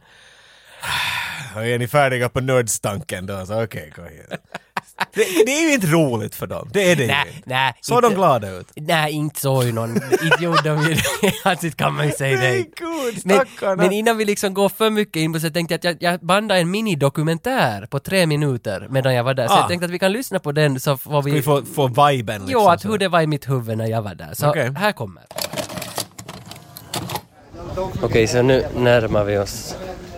Är 1.55 1.79
ni 1.79 1.87
färdiga 1.87 2.29
på 2.29 2.41
nödstanken 2.41 3.25
då? 3.25 3.45
Så 3.45 3.63
okej, 3.63 3.91
kom 3.95 4.05
igen. 4.05 4.27
Det, 5.13 5.21
det 5.45 5.51
är 5.51 5.67
ju 5.67 5.73
inte 5.73 5.87
roligt 5.87 6.35
för 6.35 6.47
dem, 6.47 6.69
det 6.73 6.91
är 6.91 6.95
det 6.95 7.07
Nej, 7.07 7.23
ju. 7.35 7.41
nej. 7.45 7.73
Såg 7.81 7.97
inte- 7.97 8.09
de 8.09 8.15
glada 8.15 8.49
ut? 8.49 8.67
Nej, 8.75 9.11
inte 9.13 9.39
så 9.41 9.63
ju 9.63 9.71
någon. 9.71 9.95
Inte 9.95 10.37
gjorde 10.43 10.61
de 10.69 10.81
ju 10.83 10.93
det. 10.93 11.33
Alltså 11.43 11.69
kan 11.69 11.93
man 11.93 12.05
ju 12.07 12.11
säga 12.11 12.37
det. 12.41 12.55
gud, 12.57 13.21
Men, 13.25 13.77
men 13.77 13.91
innan 13.91 14.17
vi 14.17 14.25
liksom 14.25 14.53
går 14.53 14.69
för 14.69 14.89
mycket 14.89 15.15
in 15.15 15.33
på 15.33 15.39
så 15.39 15.49
tänkte 15.49 15.73
jag 15.73 15.77
att 15.93 16.01
jag, 16.01 16.13
jag 16.13 16.19
bandade 16.19 16.59
en 16.59 16.71
minidokumentär 16.71 17.85
på 17.85 17.99
tre 17.99 18.25
minuter 18.25 18.87
medan 18.89 19.13
jag 19.13 19.23
var 19.23 19.33
där. 19.33 19.47
Så 19.47 19.53
Ah. 19.53 19.57
jag 19.59 19.67
tänkte 19.67 19.85
att 19.85 19.91
vi 19.91 19.99
kan 19.99 20.11
lyssna 20.11 20.39
på 20.39 20.51
den 20.51 20.79
så 20.79 20.97
får 20.97 21.21
vi... 21.21 21.31
Ska 21.31 21.35
vi 21.55 21.65
få, 21.65 21.73
få 21.73 21.87
viben 22.07 22.41
liksom? 22.41 22.61
Jo, 22.61 22.67
att 22.69 22.85
hur 22.85 22.97
det 22.97 23.07
var 23.07 23.21
i 23.21 23.27
mitt 23.27 23.49
huvud 23.49 23.77
när 23.77 23.87
jag 23.87 24.01
var 24.01 24.15
där. 24.15 24.29
Så 24.33 24.49
Okej. 24.49 24.71
här 24.77 24.91
kommer. 24.91 25.23
Okej, 28.01 28.27
så 28.27 28.41
nu 28.41 28.65
närmar 28.77 29.23
vi 29.23 29.37
oss 29.37 29.75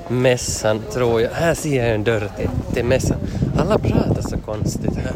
mässan, 0.07 0.81
tror 0.93 1.21
jag. 1.21 1.29
Här 1.29 1.53
ser 1.53 1.85
jag 1.85 1.95
en 1.95 2.03
dörr 2.03 2.29
till, 2.37 2.49
till 2.73 2.85
mässan. 2.85 3.17
Alla 3.57 3.77
pratar 3.77 4.21
så 4.21 4.37
konstigt 4.37 4.95
här. 4.95 5.15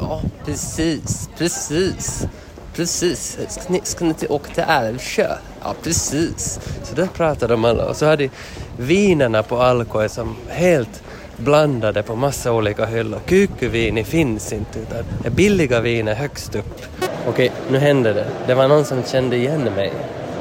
Ja, 0.00 0.20
precis, 0.44 1.28
precis. 1.38 2.26
Precis. 2.74 3.38
Ska 3.48 3.62
ni, 3.72 3.80
ska 3.84 4.04
ni 4.04 4.14
till 4.14 4.30
åka 4.30 4.54
till 4.54 4.64
Älvsjö? 4.68 5.28
Ja, 5.62 5.74
precis. 5.82 6.60
Så 6.82 6.94
där 6.94 7.06
pratar 7.06 7.48
de 7.48 7.64
alla. 7.64 7.84
Och 7.84 7.96
så 7.96 8.06
har 8.06 8.16
de 8.16 8.30
vinerna 8.76 9.42
på 9.42 9.62
Alko 9.62 10.08
som 10.08 10.36
helt 10.48 11.02
blandade 11.36 12.02
på 12.02 12.16
massa 12.16 12.52
olika 12.52 12.86
hyllor. 12.86 13.20
Kykkyviini 13.26 14.04
finns 14.04 14.52
inte 14.52 14.78
utan 14.78 15.04
det 15.22 15.28
är 15.28 15.30
billiga 15.30 15.80
viner 15.80 16.14
högst 16.14 16.54
upp. 16.54 16.82
Okej, 17.28 17.52
nu 17.70 17.78
hände 17.78 18.12
det. 18.12 18.26
Det 18.46 18.54
var 18.54 18.68
någon 18.68 18.84
som 18.84 19.02
kände 19.02 19.36
igen 19.36 19.68
mig. 19.76 19.92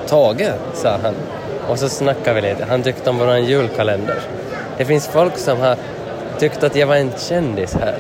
Tage, 0.07 0.51
sa 0.74 0.98
han. 1.04 1.13
Och 1.69 1.80
så 1.80 1.90
snackade 1.90 2.42
vi 2.42 2.50
lite. 2.50 2.66
Han 2.66 2.84
tyckte 2.84 3.10
om 3.10 3.18
våran 3.18 3.46
julkalender. 3.46 4.19
Det 4.78 4.86
finns 4.86 5.08
folk 5.08 5.38
som 5.38 5.60
har 5.60 5.75
tyckt 6.40 6.64
att 6.64 6.75
jag 6.75 6.88
var 6.88 6.96
en 6.96 7.12
kändis 7.18 7.75
här. 7.75 7.96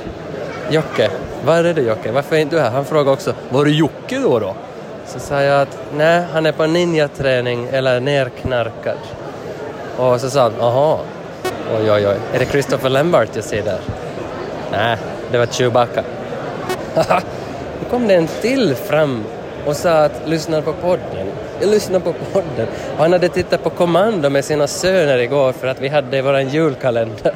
Jocke, 0.69 1.09
var 1.45 1.63
är 1.63 1.73
du 1.73 1.81
Jocke? 1.81 2.11
Varför 2.11 2.35
är 2.35 2.39
inte 2.39 2.55
du 2.55 2.61
här? 2.61 2.71
Han 2.71 2.85
frågade 2.85 3.11
också, 3.11 3.33
var 3.49 3.65
är 3.65 3.69
Jocke 3.69 4.19
då 4.19 4.39
då? 4.39 4.55
Så 5.05 5.19
sa 5.19 5.41
jag 5.41 5.61
att 5.61 5.77
nej, 5.97 6.23
han 6.33 6.45
är 6.45 6.51
på 6.51 6.65
ninjaträning 6.65 7.67
eller 7.71 7.99
nerknarkad. 7.99 8.97
Och 9.97 10.21
så 10.21 10.29
sa 10.29 10.41
han, 10.41 10.61
aha, 10.61 10.99
oj 11.77 11.91
oj 11.91 12.07
oj, 12.07 12.17
är 12.33 12.39
det 12.39 12.45
Christopher 12.45 12.89
Lambert 12.89 13.29
jag 13.33 13.43
ser 13.43 13.63
där? 13.63 13.79
Nej, 14.71 14.97
det 15.31 15.37
var 15.37 15.45
Chewbacca. 15.45 16.03
Då 17.83 17.89
kom 17.89 18.07
det 18.07 18.15
en 18.15 18.27
till 18.27 18.75
fram 18.75 19.23
och 19.67 19.75
sa 19.75 19.91
att 19.91 20.21
lyssna 20.25 20.61
på 20.61 20.73
podden. 20.73 21.27
Jag 21.59 21.69
lyssnar 21.69 21.99
på 21.99 22.13
podden. 22.33 22.67
Och 22.95 23.01
han 23.03 23.11
hade 23.11 23.29
tittat 23.29 23.63
på 23.63 23.69
Kommando 23.69 24.29
med 24.29 24.45
sina 24.45 24.67
söner 24.67 25.17
igår 25.17 25.51
för 25.51 25.67
att 25.67 25.81
vi 25.81 25.87
hade 25.87 26.21
våran 26.21 26.49
julkalender. 26.49 27.33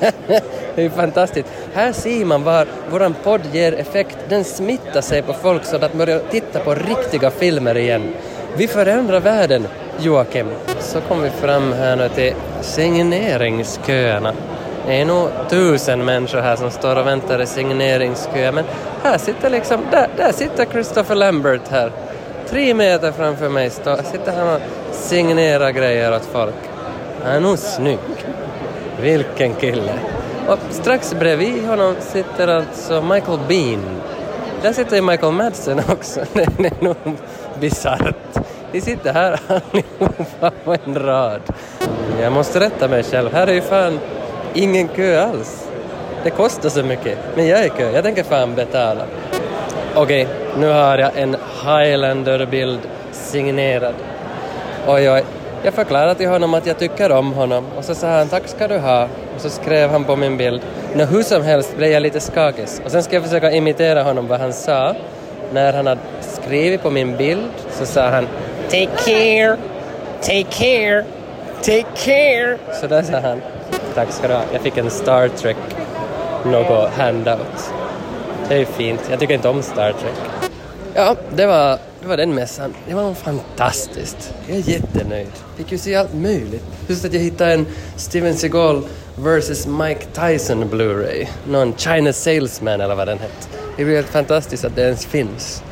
det 0.26 0.42
är 0.76 0.82
ju 0.82 0.90
fantastiskt. 0.90 1.48
Här 1.74 1.92
ser 1.92 2.24
man 2.24 2.42
var 2.42 2.66
våran 2.90 3.14
podd 3.24 3.40
ger 3.52 3.72
effekt. 3.72 4.18
Den 4.28 4.44
smittar 4.44 5.00
sig 5.00 5.22
på 5.22 5.32
folk 5.32 5.64
så 5.64 5.76
att 5.76 5.92
de 5.92 5.98
börjar 5.98 6.20
titta 6.30 6.60
på 6.60 6.74
riktiga 6.74 7.30
filmer 7.30 7.76
igen. 7.76 8.14
Vi 8.56 8.68
förändrar 8.68 9.20
världen, 9.20 9.68
Joakim. 10.00 10.46
Så 10.80 11.00
kom 11.00 11.22
vi 11.22 11.30
fram 11.30 11.72
här 11.72 11.96
nu 11.96 12.08
till 12.08 12.34
signeringsköerna. 12.62 14.34
Det 14.86 15.00
är 15.00 15.04
nog 15.04 15.28
tusen 15.48 16.04
människor 16.04 16.38
här 16.38 16.56
som 16.56 16.70
står 16.70 16.96
och 16.96 17.06
väntar 17.06 17.42
i 17.42 17.46
signeringskö, 17.46 18.52
men 18.52 18.64
här 19.02 19.18
sitter 19.18 19.50
liksom, 19.50 19.80
där, 19.90 20.08
där 20.16 20.32
sitter 20.32 20.64
Christopher 20.64 21.14
Lambert 21.14 21.68
här. 21.70 21.92
Tre 22.48 22.74
meter 22.74 23.12
framför 23.12 23.48
mig 23.48 23.70
står, 23.70 23.96
sitter 23.96 24.32
han 24.36 24.48
och 24.54 24.60
signerar 24.92 25.70
grejer 25.70 26.16
åt 26.16 26.24
folk. 26.32 26.54
Han 27.22 27.32
är 27.32 27.40
nog 27.40 27.58
snygg. 27.58 27.98
Vilken 29.00 29.54
kille. 29.54 29.92
Och 30.48 30.58
strax 30.70 31.14
bredvid 31.14 31.66
honom 31.66 31.94
sitter 32.00 32.48
alltså 32.48 33.02
Michael 33.02 33.38
Bean. 33.48 34.00
Där 34.62 34.72
sitter 34.72 34.96
ju 34.96 35.02
Michael 35.02 35.32
Madsen 35.32 35.80
också. 35.88 36.20
Det 36.32 36.42
är 36.66 36.84
nog 36.84 36.96
bisarrt. 37.60 38.38
De 38.72 38.80
sitter 38.80 39.12
här 39.12 39.40
allihopa 39.48 40.50
på 40.64 40.76
en 40.84 40.98
rad. 40.98 41.40
Jag 42.20 42.32
måste 42.32 42.60
rätta 42.60 42.88
mig 42.88 43.02
själv. 43.02 43.32
Här 43.32 43.46
är 43.46 43.52
ju 43.52 43.60
fan 43.60 43.98
ingen 44.54 44.88
kö 44.88 45.20
alls. 45.20 45.68
Det 46.24 46.30
kostar 46.30 46.68
så 46.68 46.82
mycket. 46.82 47.18
Men 47.36 47.46
jag 47.46 47.60
är 47.60 47.66
i 47.66 47.70
kö. 47.70 47.90
Jag 47.90 48.04
tänker 48.04 48.22
fan 48.22 48.54
betala. 48.54 49.04
Okej, 49.94 50.28
nu 50.58 50.68
har 50.68 50.98
jag 50.98 51.10
en 51.16 51.36
Highlander-bild 51.64 52.80
signerad. 53.12 53.94
Oj, 54.86 55.10
oj. 55.10 55.24
Jag 55.62 55.74
förklarade 55.74 56.14
till 56.14 56.28
honom 56.28 56.54
att 56.54 56.66
jag 56.66 56.78
tycker 56.78 57.12
om 57.12 57.32
honom 57.32 57.66
och 57.76 57.84
så 57.84 57.94
sa 57.94 58.08
han 58.08 58.28
tack 58.28 58.48
ska 58.48 58.68
du 58.68 58.78
ha 58.78 59.04
och 59.34 59.40
så 59.40 59.50
skrev 59.50 59.90
han 59.90 60.04
på 60.04 60.16
min 60.16 60.36
bild. 60.36 60.62
Nå, 60.94 61.04
hur 61.04 61.22
som 61.22 61.42
helst 61.42 61.76
blev 61.76 61.90
jag 61.90 62.02
lite 62.02 62.20
skakig 62.20 62.64
och 62.84 62.90
sen 62.90 63.02
ska 63.02 63.14
jag 63.16 63.22
försöka 63.22 63.50
imitera 63.50 64.02
honom 64.02 64.28
vad 64.28 64.40
han 64.40 64.52
sa. 64.52 64.94
När 65.52 65.72
han 65.72 65.86
hade 65.86 66.00
skrivit 66.20 66.82
på 66.82 66.90
min 66.90 67.16
bild 67.16 67.50
så 67.70 67.86
sa 67.86 68.08
han 68.08 68.28
Take 68.68 68.88
care, 69.04 69.56
take 70.20 70.46
care, 70.50 71.04
take 71.62 71.86
care. 72.04 72.58
Så 72.80 72.86
där 72.86 73.02
sa 73.02 73.20
han. 73.20 73.40
Tack 73.94 74.12
ska 74.12 74.28
du 74.28 74.34
ha. 74.34 74.44
Jag 74.52 74.62
fick 74.62 74.76
en 74.76 74.90
Star 74.90 75.28
Trek 75.28 75.56
något 76.44 76.90
handout. 76.90 77.72
Det 78.48 78.54
är 78.54 78.58
ju 78.58 78.64
fint. 78.64 79.00
Jag 79.10 79.20
tycker 79.20 79.34
inte 79.34 79.48
om 79.48 79.62
Star 79.62 79.92
Trek. 79.92 80.14
Ja, 80.94 81.16
det 81.36 81.46
var 81.46 81.78
det 82.00 82.08
var 82.08 82.16
den 82.16 82.34
mässan. 82.34 82.74
Det 82.88 82.94
var 82.94 83.14
fantastiskt. 83.14 84.34
Jag 84.48 84.56
är 84.56 84.68
jättenöjd. 84.70 85.30
Fick 85.56 85.72
ju 85.72 85.78
se 85.78 85.94
allt 85.94 86.14
möjligt. 86.14 86.64
Just 86.88 87.04
att 87.04 87.12
jag 87.12 87.20
hittade 87.20 87.52
en 87.52 87.66
Steven 87.96 88.34
Seagal 88.34 88.82
vs 89.16 89.66
Mike 89.66 90.04
Tyson 90.06 90.64
Blu-ray. 90.64 91.26
Någon 91.48 91.76
China 91.76 92.12
Salesman 92.12 92.80
eller 92.80 92.94
vad 92.94 93.08
den 93.08 93.18
hette. 93.18 93.48
Det 93.76 93.84
blir 93.84 93.94
helt 93.96 94.08
fantastiskt 94.08 94.64
att 94.64 94.76
det 94.76 94.82
ens 94.82 95.06
finns. 95.06 95.62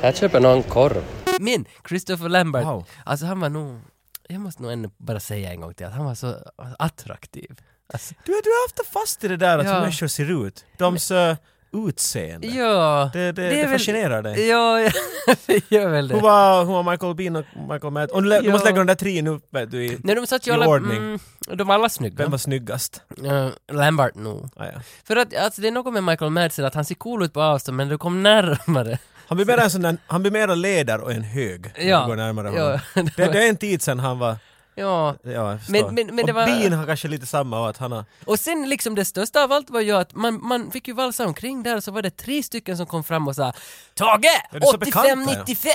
Här 0.00 0.12
köper 0.12 0.40
någon 0.40 0.62
korv. 0.62 1.02
Men 1.40 1.64
Christopher 1.88 2.28
Lambert, 2.28 2.64
Wow. 2.64 2.84
alltså 3.04 3.26
han 3.26 3.40
var 3.40 3.48
nog... 3.48 3.80
Jag 4.28 4.40
måste 4.40 4.62
nog 4.62 4.72
ännu 4.72 4.90
bara 4.98 5.20
säga 5.20 5.50
en 5.52 5.60
gång 5.60 5.74
till 5.74 5.86
att 5.86 5.92
han 5.92 6.04
var 6.04 6.14
så 6.14 6.34
attraktiv. 6.78 7.50
Alltså, 7.92 8.14
Du, 8.24 8.32
du 8.32 8.50
är 8.50 8.66
ofta 8.66 8.82
fast 8.92 9.24
i 9.24 9.28
det 9.28 9.36
där 9.36 9.58
att 9.58 9.66
Ja. 9.66 9.80
människor 9.80 10.06
ser 10.06 10.46
ut. 10.46 10.64
Deras 10.78 11.10
uh, 11.10 11.34
utseende. 11.88 12.46
ja... 12.46 13.10
Det, 13.12 13.32
det, 13.32 13.44
är 13.44 13.50
det, 13.50 13.62
väl- 13.62 13.70
fascinerar 13.78 14.22
dig. 14.22 14.48
Ja, 14.48 14.76
det 15.46 15.70
gör 15.70 15.88
väl 15.88 16.08
det. 16.08 16.14
Hur 16.14 16.22
var, 16.22 16.64
hur 16.64 16.72
var 16.72 16.90
Michael 16.90 17.14
Bean 17.14 17.36
och 17.36 17.44
Michael 17.72 17.92
Matt? 17.92 18.10
Och 18.10 18.22
du, 18.22 18.28
lä- 18.28 18.40
du 18.40 18.46
Ja. 18.46 18.52
måste 18.52 18.68
lägga 18.68 18.78
de 18.78 18.86
där 18.86 18.94
tre 18.94 19.22
nu 19.22 19.40
vet 19.50 19.70
du, 19.70 19.84
i, 19.84 19.98
Nej, 20.04 20.14
de 20.16 20.26
satt 20.26 20.46
ju 20.46 20.52
alla... 20.52 20.66
ordning. 20.68 20.96
Mm, 20.96 21.18
de 21.52 21.66
var 21.66 21.74
alla 21.74 21.88
snygga. 21.88 22.16
Vem 22.16 22.30
var 22.30 22.38
snyggast? 22.38 23.02
Uh, 23.24 23.48
Lambert 23.72 24.14
nog. 24.14 24.48
Ah, 24.56 24.64
ja. 24.66 24.80
För 25.04 25.16
att 25.16 25.36
alltså, 25.36 25.60
det 25.62 25.68
är 25.68 25.72
något 25.72 25.92
med 25.92 26.04
Michael 26.04 26.30
Madsen 26.30 26.64
att 26.64 26.74
han 26.74 26.84
ser 26.84 26.94
cool 26.94 27.22
ut 27.24 27.32
på 27.32 27.42
avstånd 27.42 27.76
men 27.76 27.88
du 27.88 27.98
kom 27.98 28.22
närmare. 28.22 28.98
Han 29.28 29.36
blir 29.36 29.46
mera 29.46 29.62
en 29.62 29.70
sån 29.70 29.82
där, 29.82 29.96
han 30.06 30.22
blir 30.22 30.32
mera 30.32 30.54
leder 30.54 31.00
och 31.00 31.12
en 31.12 31.22
hög. 31.22 31.72
Ja. 31.76 32.06
går 32.06 32.16
närmare 32.16 32.48
honom. 32.48 32.78
det 33.16 33.32
Det, 33.32 33.44
är 33.44 33.48
en 33.48 33.56
tid 33.56 33.82
sedan 33.82 33.98
han 33.98 34.18
var, 34.18 34.36
Ja. 34.76 35.14
ja. 35.22 35.58
Men- 35.68 35.94
men- 35.94 36.06
men 36.06 36.16
det 36.16 36.22
och 36.22 36.28
var- 36.34 36.46
Bean 36.46 36.72
har 36.72 36.86
kanske 36.86 37.08
lite 37.08 37.26
samma 37.26 37.60
och 37.60 37.68
att 37.68 37.76
han 37.76 37.92
har, 37.92 38.04
Och 38.24 38.38
sen 38.40 38.68
liksom 38.68 38.94
det 38.94 39.04
största 39.04 39.44
av 39.44 39.52
allt 39.52 39.70
var 39.70 39.80
ju 39.80 39.92
att 39.92 40.14
man, 40.14 40.46
man 40.46 40.70
fick 40.70 40.88
ju 40.88 40.94
valsa 40.94 41.26
omkring 41.26 41.62
där 41.62 41.76
och 41.76 41.84
så 41.84 41.90
var 41.90 42.02
det 42.02 42.10
tre 42.16 42.42
stycken 42.42 42.76
som 42.76 42.86
kom 42.86 43.04
fram 43.04 43.28
och 43.28 43.36
sa 43.36 43.52
Tage! 43.94 44.24
Ja, 44.24 44.40
du 44.50 44.56
är 44.56 44.60
så 44.62 44.78
bekanta, 44.78 45.08
ja. 45.08 45.44
85-95! 45.44 45.66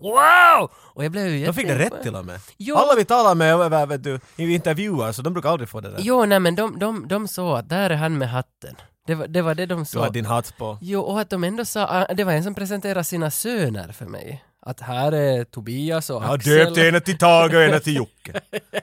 Wow! 0.00 0.70
Och 0.76 1.04
jag 1.04 1.12
blev 1.12 1.26
ju 1.28 1.46
de 1.46 1.52
fick 1.54 1.66
det 1.66 1.72
jätte- 1.72 1.96
rätt 1.96 2.02
till 2.02 2.14
och 2.14 2.24
med. 2.26 2.40
Jo. 2.56 2.76
Alla 2.76 2.94
vi 2.94 3.04
talar 3.04 3.34
med 3.34 3.54
över, 3.54 3.86
vet 3.86 4.04
du, 4.04 4.20
i 4.36 4.54
intervjuer 4.54 5.12
så 5.12 5.22
de 5.22 5.32
brukar 5.32 5.50
aldrig 5.50 5.68
få 5.68 5.80
det 5.80 5.90
där. 5.90 5.98
Jo, 6.00 6.24
nej 6.24 6.40
men 6.40 6.54
de, 6.54 6.78
de, 6.78 7.08
de 7.08 7.28
sa 7.28 7.58
att 7.58 7.68
där 7.68 7.90
är 7.90 7.96
han 7.96 8.18
med 8.18 8.30
hatten. 8.30 8.76
Det 9.06 9.14
var 9.14 9.26
det, 9.26 9.42
var 9.42 9.54
det 9.54 9.66
de 9.66 9.78
Du 9.78 9.84
sa. 9.84 10.00
har 10.00 10.10
din 10.10 10.26
hatt 10.26 10.56
på. 10.56 10.78
Jo, 10.80 11.00
och 11.00 11.20
att 11.20 11.30
de 11.30 11.44
ändå 11.44 11.64
sa, 11.64 11.86
ah, 11.86 12.14
det 12.14 12.24
var 12.24 12.32
en 12.32 12.44
som 12.44 12.54
presenterade 12.54 13.04
sina 13.04 13.30
söner 13.30 13.92
för 13.92 14.04
mig. 14.06 14.44
Att 14.66 14.80
här 14.80 15.12
är 15.12 15.44
Tobias 15.44 16.10
och 16.10 16.22
Jag 16.22 16.26
har 16.28 16.34
Axel. 16.34 16.56
döpt 16.56 16.78
ena 16.78 17.00
till 17.00 17.18
Tage 17.18 17.54
och 17.54 17.62
ena 17.62 17.80
till 17.80 17.96
Jocke. 17.96 18.40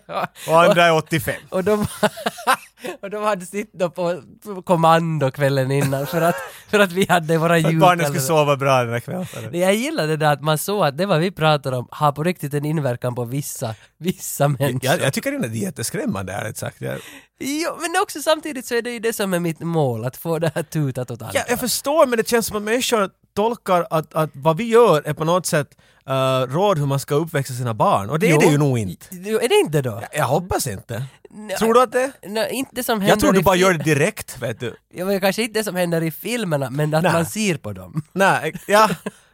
Och 0.48 0.62
andra 0.64 0.86
är 0.86 0.96
85. 0.96 1.36
Och 1.50 1.64
de, 1.64 1.88
och 3.02 3.10
de 3.10 3.24
hade 3.24 3.46
sitt 3.46 3.74
då 3.74 3.90
på, 3.90 4.22
kommando 4.66 5.32
kvällen 5.32 5.72
innan 5.72 6.08
för 6.08 6.22
att, 6.22 6.36
för 6.70 6.80
att 6.80 6.92
vi 6.92 7.06
hade 7.10 7.38
våra 7.38 7.56
Att 7.56 7.72
jul. 7.72 7.80
barnen 7.80 8.06
skulle 8.06 8.22
sova 8.22 8.58
bra 8.58 8.84
den 8.84 8.92
där 8.92 9.00
kvällen. 9.00 9.26
Jag 9.52 9.76
gillade 9.76 10.08
det 10.08 10.18
där 10.18 10.34
att 10.34 10.42
man 10.42 10.58
såg 10.58 10.86
att 10.86 10.98
det 10.98 11.06
vad 11.06 11.20
vi 11.20 11.32
pratar 11.32 11.72
om 11.72 11.88
har 11.92 12.12
på 12.12 12.24
riktigt 12.24 12.54
en 12.54 12.66
inverkan 12.66 13.16
på 13.16 13.26
vissa, 13.26 13.76
vissa 13.98 14.48
människor. 14.48 14.80
Jag, 14.84 15.02
jag 15.02 15.14
tycker 15.14 15.32
det 15.32 15.48
är 15.48 15.52
jätteskrämmande 15.52 16.34
ärligt 16.34 16.58
sagt. 16.58 16.82
Jag, 16.82 17.00
Jo, 17.40 17.70
men 17.82 18.02
också 18.02 18.22
samtidigt 18.22 18.66
så 18.66 18.76
är 18.76 18.82
det 18.82 18.92
ju 18.92 19.00
det 19.00 19.14
som 19.14 19.34
är 19.34 19.40
mitt 19.40 19.60
mål, 19.60 20.06
att 20.06 20.18
få 20.18 20.40
det 20.40 20.52
här 20.56 20.64
tutat 20.64 21.12
åt 21.12 21.22
andra. 21.22 21.34
jag, 21.34 21.46
jag 21.50 21.60
förstår 21.60 22.06
men 22.06 22.18
det 22.18 22.28
känns 22.28 22.48
som 22.48 22.58
att 22.58 22.64
människor 22.64 23.10
tolkar 23.34 23.88
att, 23.90 24.14
att 24.14 24.30
vad 24.34 24.58
vi 24.58 24.64
gör 24.64 25.02
är 25.06 25.14
på 25.14 25.24
något 25.24 25.46
sätt 25.46 25.68
uh, 26.10 26.54
råd 26.54 26.78
hur 26.78 26.86
man 26.86 27.00
ska 27.00 27.16
uppväxa 27.16 27.54
sina 27.54 27.74
barn. 27.74 28.10
Och 28.10 28.20
det 28.20 28.28
är 28.28 28.32
Jo. 28.32 28.40
det 28.40 28.46
ju 28.46 28.58
nog 28.58 28.80
inte. 28.80 29.06
Jo, 29.12 29.40
Är 29.40 29.50
det 29.50 29.56
inte 29.56 29.82
då? 29.82 29.90
Jag, 29.90 30.10
jag 30.20 30.26
hoppas 30.26 30.68
inte. 30.68 31.06
Nej, 31.30 31.58
Tror 31.58 31.74
du 31.74 31.82
att 31.82 31.92
det 31.92 32.12
nej, 32.28 32.50
inte 32.52 32.84
som 32.84 33.00
händer 33.02 33.12
Jag 33.12 33.20
tror 33.20 33.34
du 33.34 33.42
bara 33.42 33.56
gör 33.56 33.74
det 33.74 33.84
direkt, 33.84 34.42
vet 34.42 34.60
du. 34.60 34.76
Ja, 34.94 35.06
men 35.06 35.20
kanske 35.22 35.42
inte 35.44 35.60
det 35.60 35.64
som 35.64 35.76
händer 35.76 36.04
i 36.04 36.12
filmerna, 36.12 36.70
men 36.70 36.94
att 36.94 37.04
Nej. 37.04 37.14
man 37.14 37.26
ser 37.26 37.58
på 37.58 37.74
dem. 37.74 38.04
Nej, 38.14 38.54
ja. 38.68 38.90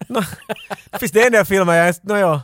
No. 0.07 0.21
Finns 0.99 1.11
det 1.11 1.25
en 1.25 1.31
del 1.31 1.45
filmer 1.45 1.73
jag... 1.73 1.95
Nå 2.01 2.17
ja. 2.17 2.41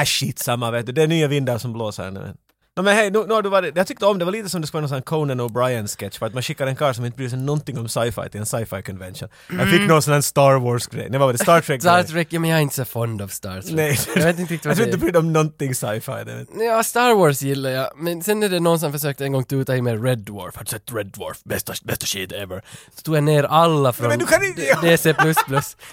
Äh 0.00 0.04
shit 0.04 0.38
samma 0.38 0.70
vet 0.70 0.86
du, 0.86 0.92
det 0.92 1.02
är 1.02 1.06
nya 1.06 1.28
vindar 1.28 1.58
som 1.58 1.72
blåser 1.72 2.10
nu. 2.10 2.34
No, 2.76 2.82
men 2.82 2.96
hej, 2.96 3.10
nu, 3.10 3.24
nu 3.28 3.42
du 3.42 3.48
varit, 3.48 3.76
jag 3.76 3.86
tyckte 3.86 4.06
om 4.06 4.18
det, 4.18 4.24
var 4.24 4.32
lite 4.32 4.48
som 4.48 4.60
det 4.60 4.66
skulle 4.66 4.80
vara 4.82 4.90
någon 4.92 5.02
Conan 5.02 5.40
O'Brien-sketch 5.40 6.18
för 6.18 6.26
att 6.26 6.34
man 6.34 6.42
skickar 6.42 6.66
en 6.66 6.76
karl 6.76 6.94
som 6.94 7.04
inte 7.04 7.16
bryr 7.16 7.28
sig 7.28 7.38
någonting 7.38 7.78
om 7.78 7.88
sci-fi 7.88 8.28
till 8.30 8.40
en 8.40 8.46
sci-fi 8.46 8.82
convention. 8.82 9.28
Jag 9.58 9.70
fick 9.70 9.88
någon 9.88 10.02
sån 10.02 10.14
här 10.14 10.20
Star 10.20 10.58
Wars-grej, 10.58 11.06
nej 11.10 11.18
vad 11.18 11.28
var 11.28 11.32
det? 11.32 11.38
Star 11.38 11.60
Trek? 11.60 11.80
Star 11.82 12.02
Trek, 12.02 12.28
ja, 12.30 12.40
men 12.40 12.50
jag 12.50 12.56
är 12.56 12.62
inte 12.62 12.74
så 12.74 12.84
fond 12.84 13.22
av 13.22 13.28
Star 13.28 13.60
Trek. 13.60 13.74
Nej, 13.76 13.98
Jag 14.16 14.22
vet 14.24 14.38
inte 14.38 14.54
riktigt 14.54 14.64
jag 14.64 14.70
vad 14.70 14.76
tror 14.76 14.86
det 14.86 14.92
inte 14.92 14.98
bryr 14.98 15.12
dig 15.12 15.18
om 15.18 15.32
någonting 15.32 15.74
sci-fi. 15.74 16.12
Det. 16.24 16.64
Ja, 16.64 16.82
Star 16.82 17.14
Wars 17.14 17.42
gillar 17.42 17.70
jag, 17.70 17.90
men 17.96 18.22
sen 18.22 18.42
är 18.42 18.48
det 18.48 18.60
någon 18.60 18.78
som 18.80 18.92
försökte 18.92 19.24
en 19.24 19.32
gång 19.32 19.44
tuta 19.44 19.76
i 19.76 19.82
mig 19.82 19.96
Red 19.96 20.18
Dwarf. 20.18 20.56
Har 20.56 20.64
du 20.64 20.68
sett 20.68 20.92
Red 20.92 21.06
Dwarf? 21.06 21.38
Bästa, 21.44 21.72
bästa 21.84 22.06
shit 22.06 22.32
ever. 22.32 22.62
Så 22.96 23.02
tog 23.02 23.16
jag 23.16 23.24
ner 23.24 23.44
alla 23.44 23.92
från 23.92 24.08
men 24.08 24.18
du 24.18 24.26
kan 24.26 24.44
inte- 24.44 24.60
D- 24.62 24.76
DC++. 24.82 25.14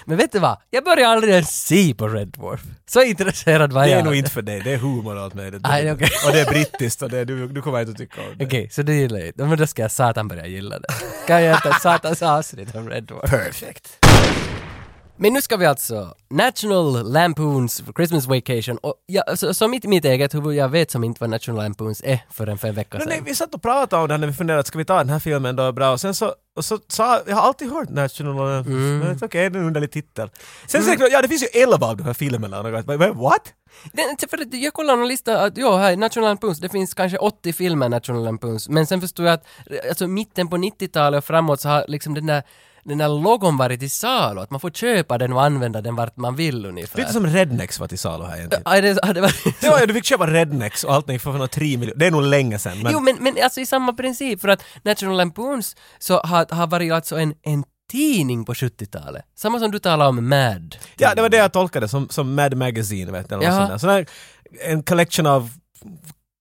Men 0.04 0.16
vet 0.16 0.32
du 0.32 0.38
vad? 0.38 0.58
Jag 0.70 0.84
började 0.84 1.08
aldrig 1.12 1.32
ens 1.34 1.64
se 1.66 1.94
på 1.94 2.08
Red 2.08 2.28
Dwarf. 2.28 2.60
Så 2.86 3.02
intresserad 3.02 3.72
var 3.72 3.82
Det 3.82 3.90
jag. 3.90 4.00
är 4.00 4.04
nog 4.04 4.14
inte 4.14 4.30
för 4.30 4.42
dig, 4.42 4.60
det 4.64 4.72
är 4.72 4.76
humor 4.78 5.16
och 5.16 5.22
allt 5.22 5.36
det. 5.36 5.50
Nej, 5.62 5.92
okej. 5.92 6.08
Och 6.26 6.32
det 6.32 6.40
är 6.40 6.66
brittiskt 6.78 7.02
och 7.02 7.10
det, 7.10 7.24
du, 7.24 7.48
du 7.48 7.62
kommer 7.62 7.80
inte 7.80 7.90
att 7.90 7.98
tycka 7.98 8.20
om 8.20 8.38
det. 8.38 8.44
Okej, 8.44 8.68
så 8.70 8.82
det 8.82 8.94
gillar 8.94 9.18
jag 9.18 9.26
inte. 9.26 9.44
Men 9.44 9.58
då 9.58 9.66
ska 9.66 9.82
jag 9.82 9.90
satan 9.90 10.28
börja 10.28 10.46
gilla 10.46 10.78
det. 10.78 10.88
Kan 11.26 11.42
jag 11.42 11.56
inte 11.56 11.80
satans 11.80 12.22
avsnitt 12.22 12.74
om 12.74 12.88
Red 12.88 13.04
Dwarf? 13.04 13.30
Perfect. 13.30 14.01
Men 15.22 15.32
nu 15.32 15.42
ska 15.42 15.56
vi 15.56 15.66
alltså 15.66 16.14
National 16.30 17.12
Lampoons 17.12 17.82
Christmas 17.96 18.26
Vacation 18.26 18.78
och 18.78 18.94
ja, 19.06 19.22
så, 19.36 19.54
så 19.54 19.68
mitt, 19.68 19.84
mitt 19.84 20.04
eget 20.04 20.34
huvud, 20.34 20.54
jag 20.54 20.68
vet 20.68 20.90
som 20.90 21.04
inte 21.04 21.18
vad 21.20 21.30
National 21.30 21.62
Lampoons 21.62 22.02
är 22.04 22.18
förrän 22.30 22.58
för 22.58 22.68
en 22.68 22.74
vecka 22.74 22.98
No, 22.98 23.00
sedan. 23.00 23.08
nej, 23.08 23.22
vi 23.24 23.34
satt 23.34 23.54
och 23.54 23.62
pratade 23.62 24.02
om 24.02 24.08
det 24.08 24.14
här 24.14 24.18
när 24.18 24.26
vi 24.26 24.32
funderade, 24.32 24.64
ska 24.64 24.78
vi 24.78 24.84
ta 24.84 24.96
den 24.98 25.08
här 25.08 25.18
filmen 25.18 25.56
då, 25.56 25.72
bra? 25.72 25.92
Och 25.92 26.00
sen 26.00 26.14
så, 26.14 26.34
och 26.56 26.64
så 26.64 26.78
sa, 26.88 27.20
jag 27.26 27.36
har 27.36 27.42
alltid 27.42 27.70
hört 27.72 27.88
National 27.88 28.34
Lampoons, 28.36 28.76
Mm. 28.76 28.98
men 28.98 29.18
okej, 29.22 29.50
det 29.50 29.58
är 29.58 29.60
en 29.60 29.66
underlig 29.66 29.90
titel. 29.92 30.30
Sen 30.66 30.82
mm. 30.82 30.98
ja 31.10 31.22
det 31.22 31.28
finns 31.28 31.42
ju 31.42 31.60
elva 31.62 31.86
av 31.86 31.96
de 31.96 32.02
här 32.02 32.14
filmerna, 32.14 32.56
jag 32.56 32.84
bara, 32.84 32.98
"Men 32.98 33.18
what? 33.18 33.52
Det, 33.92 34.30
för 34.30 34.56
jag 34.56 34.72
kollade 34.72 34.98
någon 34.98 35.08
lista 35.08 35.40
att 35.40 35.52
jo, 35.56 35.72
här 35.76 35.96
National 35.96 36.28
Lampoons, 36.28 36.58
det 36.60 36.68
finns 36.68 36.94
kanske 36.94 37.18
80 37.18 37.52
filmer 37.52 37.88
National 37.88 38.24
Lampoons, 38.24 38.68
men 38.68 38.86
sen 38.86 39.00
förstod 39.00 39.26
jag 39.26 39.32
att 39.32 39.44
alltså 39.88 40.06
mitten 40.08 40.48
på 40.48 40.56
90-talet 40.56 41.18
och 41.18 41.24
framåt 41.24 41.60
så 41.60 41.68
har 41.68 41.84
liksom 41.88 42.14
den 42.14 42.26
där 42.26 42.42
den 42.84 42.98
där 42.98 43.08
logon 43.08 43.56
varit 43.56 43.82
i 43.82 43.88
salu, 43.88 44.40
att 44.40 44.50
man 44.50 44.60
får 44.60 44.70
köpa 44.70 45.18
den 45.18 45.32
och 45.32 45.44
använda 45.44 45.80
den 45.80 45.96
vart 45.96 46.16
man 46.16 46.36
vill 46.36 46.66
ungefär. 46.66 46.98
Lite 46.98 47.12
som 47.12 47.26
Rednex 47.26 47.80
var 47.80 47.88
till 47.88 47.98
salu 47.98 48.24
här 48.24 48.36
egentligen. 48.36 48.62
Aj, 48.66 48.80
det, 48.82 48.98
ja, 49.02 49.12
det 49.12 49.20
var 49.20 49.34
Det 49.60 49.68
var, 49.68 49.86
du 49.86 49.94
fick 49.94 50.04
köpa 50.04 50.26
Rednex 50.26 50.84
och 50.84 50.94
allting 50.94 51.20
för 51.20 51.32
några 51.32 51.48
tre 51.48 51.78
miljoner, 51.78 51.98
det 51.98 52.06
är 52.06 52.10
nog 52.10 52.22
länge 52.22 52.58
sedan. 52.58 52.82
Men 52.82 52.92
Jo, 52.92 53.00
men, 53.00 53.16
men 53.20 53.36
alltså 53.42 53.60
i 53.60 53.66
samma 53.66 53.92
princip, 53.92 54.40
för 54.40 54.48
att 54.48 54.64
National 54.82 55.16
Lampoons 55.16 55.76
så 55.98 56.20
har, 56.20 56.54
har 56.54 56.66
varit 56.66 56.92
alltså 56.92 57.18
en, 57.18 57.34
en 57.42 57.64
tidning 57.90 58.44
på 58.44 58.54
70-talet. 58.54 59.24
Samma 59.36 59.58
som 59.58 59.70
du 59.70 59.78
talade 59.78 60.08
om 60.08 60.28
Mad. 60.28 60.76
ja, 60.96 61.14
det 61.14 61.22
var 61.22 61.28
det 61.28 61.36
jag 61.36 61.52
tolkade 61.52 61.88
som, 61.88 62.08
som 62.08 62.34
Mad 62.34 62.56
Magazine, 62.56 63.12
vet 63.12 63.28
du. 63.28 63.34
eller 63.34 63.78
där. 63.78 63.88
Här, 63.88 64.06
en 64.64 64.82
collection 64.82 65.26
av 65.26 65.50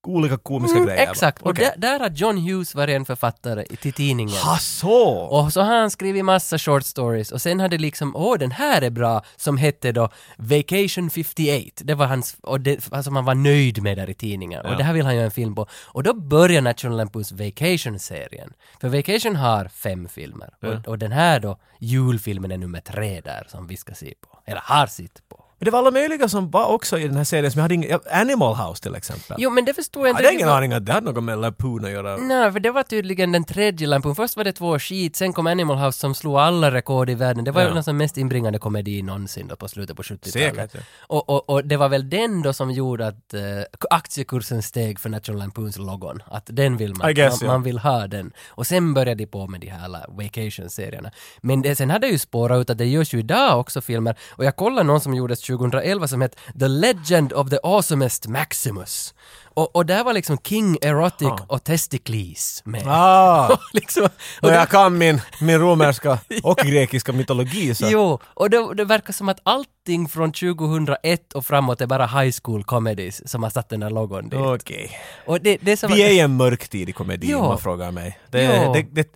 olika 0.03 0.37
komiska 0.37 0.77
Mm, 0.77 0.87
grejer. 0.87 1.11
exakt, 1.11 1.41
och 1.41 1.49
Okej. 1.49 1.73
där, 1.77 1.99
har 1.99 2.09
John 2.09 2.37
Hughes 2.37 2.75
varit 2.75 2.95
en 2.95 3.05
författare 3.05 3.63
till 3.65 3.93
tidningen. 3.93 4.35
Ha 4.35 4.57
så! 4.57 5.09
Och 5.11 5.53
så 5.53 5.61
har 5.61 5.77
han 5.79 5.91
skrivit 5.91 6.25
massa 6.25 6.57
short 6.57 6.85
stories 6.85 7.31
och 7.31 7.41
sen 7.41 7.59
hade 7.59 7.77
liksom, 7.77 8.15
åh 8.15 8.37
den 8.37 8.51
här 8.51 8.81
är 8.81 8.89
bra, 8.89 9.23
som 9.35 9.57
hette 9.57 9.91
då 9.91 10.09
Vacation 10.37 11.09
58. 11.09 11.83
Det 11.83 11.93
var 11.95 12.05
hans, 12.07 12.35
och 12.41 12.61
det, 12.61 12.89
alltså 12.91 13.11
man 13.11 13.25
var 13.25 13.35
nöjd 13.35 13.83
med 13.83 13.97
där 13.97 14.09
i 14.09 14.13
tidningen. 14.13 14.61
Ja. 14.63 14.71
Och 14.71 14.77
det 14.77 14.83
här 14.83 14.93
vill 14.93 15.05
han 15.05 15.15
göra 15.15 15.25
en 15.25 15.31
film 15.31 15.55
på. 15.55 15.67
Och 15.85 16.03
då 16.03 16.13
börjar 16.13 16.61
National 16.61 16.97
Lampoons 16.97 17.31
Vacation-serien. 17.31 18.53
För 18.81 18.89
Vacation 18.89 19.35
har 19.35 19.65
fem 19.67 20.07
filmer. 20.09 20.49
Ja. 20.59 20.69
Och, 20.69 20.87
och 20.87 20.97
den 20.99 21.11
här 21.11 21.39
då, 21.39 21.57
julfilmen 21.79 22.51
är 22.51 22.57
nummer 22.57 22.79
tre 22.81 23.21
där 23.21 23.47
som 23.49 23.67
vi 23.67 23.77
ska 23.77 23.93
se 23.93 24.13
på. 24.21 24.39
Eller 24.45 24.61
har 24.65 24.87
sett 24.87 25.21
på. 25.29 25.43
Men 25.61 25.65
det 25.65 25.71
var 25.71 25.79
alla 25.79 25.91
möjliga 25.91 26.27
som 26.29 26.49
var 26.51 26.65
också 26.65 26.99
i 26.99 27.07
den 27.07 27.17
här 27.17 27.23
serien 27.23 27.51
som 27.51 27.59
jag 27.59 27.63
hade 27.63 27.73
ingen, 27.75 27.99
Animal 28.11 28.55
House 28.55 28.81
till 28.83 28.95
exempel. 28.95 29.37
Jo 29.39 29.49
men 29.49 29.65
det 29.65 29.73
förstod 29.73 30.01
jag 30.01 30.07
jag 30.07 30.11
inte. 30.11 30.23
hade 30.23 30.33
ingen 30.33 30.47
riktigt. 30.47 30.57
aning 30.57 30.73
att 30.73 30.85
det 30.85 30.93
hade 30.93 31.11
något 31.11 31.23
med 31.23 31.37
Lapoon 31.39 31.85
att 31.85 31.91
göra. 31.91 32.17
Nej, 32.17 32.51
för 32.51 32.59
det 32.59 32.71
var 32.71 32.83
tydligen 32.83 33.31
den 33.31 33.43
tredje 33.43 33.87
lampan. 33.87 34.15
Först 34.15 34.37
var 34.37 34.43
det 34.43 34.51
två 34.53 34.79
skit, 34.79 35.15
sen 35.15 35.33
kom 35.33 35.47
Animal 35.47 35.77
House 35.77 35.99
som 35.99 36.15
slog 36.15 36.35
alla 36.37 36.71
rekord 36.71 37.09
i 37.09 37.13
världen. 37.15 37.43
Det 37.43 37.51
var 37.51 37.61
Ja. 37.61 37.67
ju 37.67 37.73
nästan 37.73 37.97
mest 37.97 38.17
inbringande 38.17 38.59
komedi 38.59 39.01
någonsin 39.01 39.47
då 39.47 39.55
på 39.55 39.67
slutet 39.67 39.95
på 39.97 40.03
70-talet. 40.03 40.33
Säkert, 40.33 40.71
ja. 40.73 40.79
Och, 41.07 41.29
och, 41.29 41.49
och 41.49 41.65
det 41.65 41.77
var 41.77 41.89
väl 41.89 42.09
den 42.09 42.41
då 42.41 42.53
som 42.53 42.71
gjorde 42.71 43.07
att 43.07 43.33
eh, 43.33 43.41
aktiekursen 43.89 44.63
steg 44.63 44.99
för 44.99 45.09
National 45.09 45.39
Lampoons 45.39 45.77
logon. 45.77 46.23
Att 46.31 46.45
den 46.51 46.77
vill 46.77 46.95
man, 46.95 47.09
I 47.09 47.13
guess, 47.13 47.41
man, 47.41 47.47
ja. 47.47 47.53
man 47.53 47.63
vill 47.63 47.79
ha 47.79 48.07
den. 48.07 48.31
Och 48.49 48.67
sen 48.67 48.93
började 48.93 49.15
de 49.23 49.25
på 49.27 49.47
med 49.47 49.61
de 49.61 49.67
här 49.67 49.85
alla 49.85 50.05
vacation-serierna. 50.09 51.11
Men 51.41 51.61
det, 51.61 51.75
sen 51.75 51.89
hade 51.89 52.07
ju 52.07 52.17
spårat 52.19 52.61
ut 52.61 52.69
att 52.69 52.77
det 52.77 52.85
görs 52.85 53.13
ju 53.13 53.19
idag 53.19 53.59
också 53.59 53.81
filmer. 53.81 54.15
Och 54.31 54.45
jag 54.45 54.55
kollade 54.55 54.83
någon 54.83 55.01
som 55.01 55.13
gjordes 55.13 55.41
2011 55.57 56.07
som 56.07 56.21
hette 56.21 56.37
The 56.59 56.67
Legend 56.67 57.33
of 57.33 57.49
the 57.49 57.57
Awesomest 57.63 58.27
Maximus. 58.27 59.13
Och, 59.53 59.75
och 59.75 59.85
där 59.85 60.03
var 60.03 60.13
liksom 60.13 60.37
King 60.37 60.77
Erotic 60.81 61.27
Ah. 61.27 61.45
och 61.47 61.63
Testicles 61.63 62.61
med. 62.65 62.83
Ah! 62.87 63.59
liksom, 63.73 64.03
och 64.03 64.11
Och 64.41 64.49
det, 64.49 64.55
jag 64.55 64.69
kan 64.69 64.97
min, 64.97 65.21
min 65.41 65.59
romerska 65.59 66.19
och 66.43 66.57
grekiska 66.57 67.13
mytologi 67.13 67.75
så... 67.75 67.85
Jo, 67.89 68.19
och 68.23 68.49
det, 68.49 68.73
det 68.73 68.85
verkar 68.85 69.13
som 69.13 69.29
att 69.29 69.39
allting 69.43 70.07
från 70.07 70.31
2001 70.31 71.33
och 71.33 71.45
framåt 71.45 71.81
är 71.81 71.87
bara 71.87 72.05
high 72.05 72.35
school 72.43 72.63
comedies 72.63 73.29
som 73.29 73.43
har 73.43 73.49
satt 73.49 73.69
den 73.69 73.79
där 73.79 73.89
logon 73.89 74.29
dit. 74.29 74.39
Okej. 74.39 74.91
Och 75.25 75.41
det, 75.41 75.57
det 75.61 75.77
som 75.77 75.91
Vi 75.91 76.01
är 76.03 76.09
i 76.09 76.19
en 76.19 76.35
mörk 76.35 76.67
tid 76.67 76.89
i 76.89 76.91
komedi 76.91 77.33
om 77.33 77.45
man 77.45 77.57
frågar 77.59 77.91
mig. 77.91 78.19
Det, 78.29 78.47
det, 78.47 78.85
det, 78.91 79.07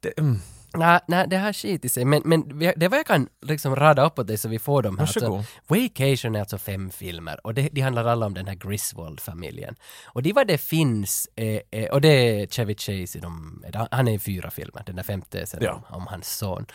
det, 0.00 0.18
mm. 0.18 0.40
Nej, 0.74 1.00
nej, 1.08 1.26
det 1.28 1.36
har 1.36 1.52
skit 1.52 1.84
i 1.84 1.88
sig. 1.88 2.04
Men, 2.04 2.22
men 2.24 2.58
det 2.76 2.88
var 2.88 2.96
jag 2.96 3.06
kan 3.06 3.28
liksom 3.42 3.76
rada 3.76 4.06
upp 4.06 4.18
åt 4.18 4.26
dig 4.26 4.38
så 4.38 4.48
vi 4.48 4.58
får 4.58 4.82
dem 4.82 4.98
här. 4.98 5.06
Alltså, 5.06 5.44
Vacation 5.66 6.34
är 6.34 6.40
alltså 6.40 6.58
fem 6.58 6.90
filmer 6.90 7.46
och 7.46 7.54
det, 7.54 7.68
de 7.72 7.80
handlar 7.80 8.04
alla 8.04 8.26
om 8.26 8.34
den 8.34 8.46
här 8.46 8.54
Griswold-familjen. 8.54 9.74
Och 10.06 10.22
det 10.22 10.32
var 10.32 10.44
det 10.44 10.58
finns, 10.58 11.28
eh, 11.36 11.60
eh, 11.70 11.90
och 11.90 12.00
det 12.00 12.08
är 12.08 12.46
Chevy 12.46 12.74
Chase 12.74 13.18
i 13.18 13.20
de, 13.20 13.62
han 13.90 14.08
är 14.08 14.12
i 14.12 14.18
fyra 14.18 14.50
filmer, 14.50 14.82
den 14.86 14.96
där 14.96 15.02
femte 15.02 15.40
är 15.40 15.44
sen 15.46 15.60
Ja. 15.62 15.72
om, 15.90 15.96
om 15.96 16.06
hans 16.06 16.36
son. 16.36 16.66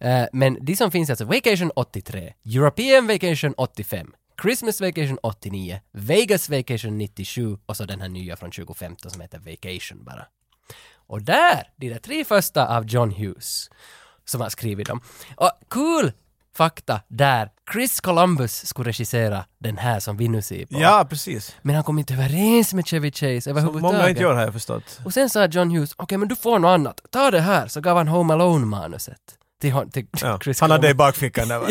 Eh, 0.00 0.24
men 0.32 0.58
de 0.60 0.76
som 0.76 0.90
finns 0.90 1.08
är 1.08 1.12
alltså 1.12 1.24
Vacation 1.24 1.70
83, 1.76 2.34
European 2.44 3.06
Vacation 3.06 3.54
85, 3.56 4.12
Christmas 4.42 4.80
Vacation 4.80 5.18
89, 5.22 5.80
Vegas 5.92 6.48
Vacation 6.50 6.98
97 6.98 7.58
och 7.66 7.76
så 7.76 7.84
den 7.84 8.00
här 8.00 8.08
nya 8.08 8.36
från 8.36 8.50
2015 8.50 9.10
som 9.10 9.20
heter 9.20 9.38
Vacation 9.38 10.04
bara. 10.04 10.26
Och 11.08 11.22
där, 11.22 11.68
de 11.76 11.88
där 11.88 11.98
tre 11.98 12.24
första 12.24 12.76
av 12.76 12.86
John 12.86 13.10
Hughes, 13.10 13.70
som 14.24 14.40
har 14.40 14.48
skrivit 14.48 14.88
dem. 14.88 15.00
Och 15.36 15.50
cool 15.68 16.12
fakta 16.56 17.00
där, 17.08 17.50
Chris 17.72 18.00
Columbus 18.00 18.66
skulle 18.66 18.88
regissera 18.88 19.44
den 19.58 19.78
här 19.78 20.00
som 20.00 20.16
vi 20.16 20.28
nu 20.28 20.42
ser 20.42 20.66
på. 20.66 20.80
Ja, 20.80 21.06
precis. 21.10 21.56
Men 21.62 21.74
han 21.74 21.84
kom 21.84 21.98
inte 21.98 22.14
överens 22.14 22.74
med 22.74 22.86
Chevy 22.86 23.10
Chase 23.12 23.40
Som 23.40 23.50
överhuvudtaget. 23.50 23.96
många 23.98 24.08
inte 24.08 24.22
gör 24.22 24.34
har 24.34 24.42
jag 24.42 24.52
förstått. 24.52 25.00
Och 25.04 25.14
sen 25.14 25.30
sa 25.30 25.46
John 25.46 25.70
Hughes, 25.70 25.94
okej 25.96 26.18
men 26.18 26.28
du 26.28 26.36
får 26.36 26.58
något 26.58 26.68
annat, 26.68 27.00
ta 27.10 27.30
det 27.30 27.40
här, 27.40 27.68
så 27.68 27.80
gav 27.80 27.96
han 27.96 28.08
Home 28.08 28.34
Alone-manuset 28.34 29.37
till, 29.60 29.72
hon- 29.72 29.90
till 29.90 30.06
Ja. 30.20 30.38
Chris 30.42 30.60
Han 30.60 30.70
hade 30.70 30.86
det 30.86 30.90
i 30.90 30.94
bakfickan. 30.94 31.48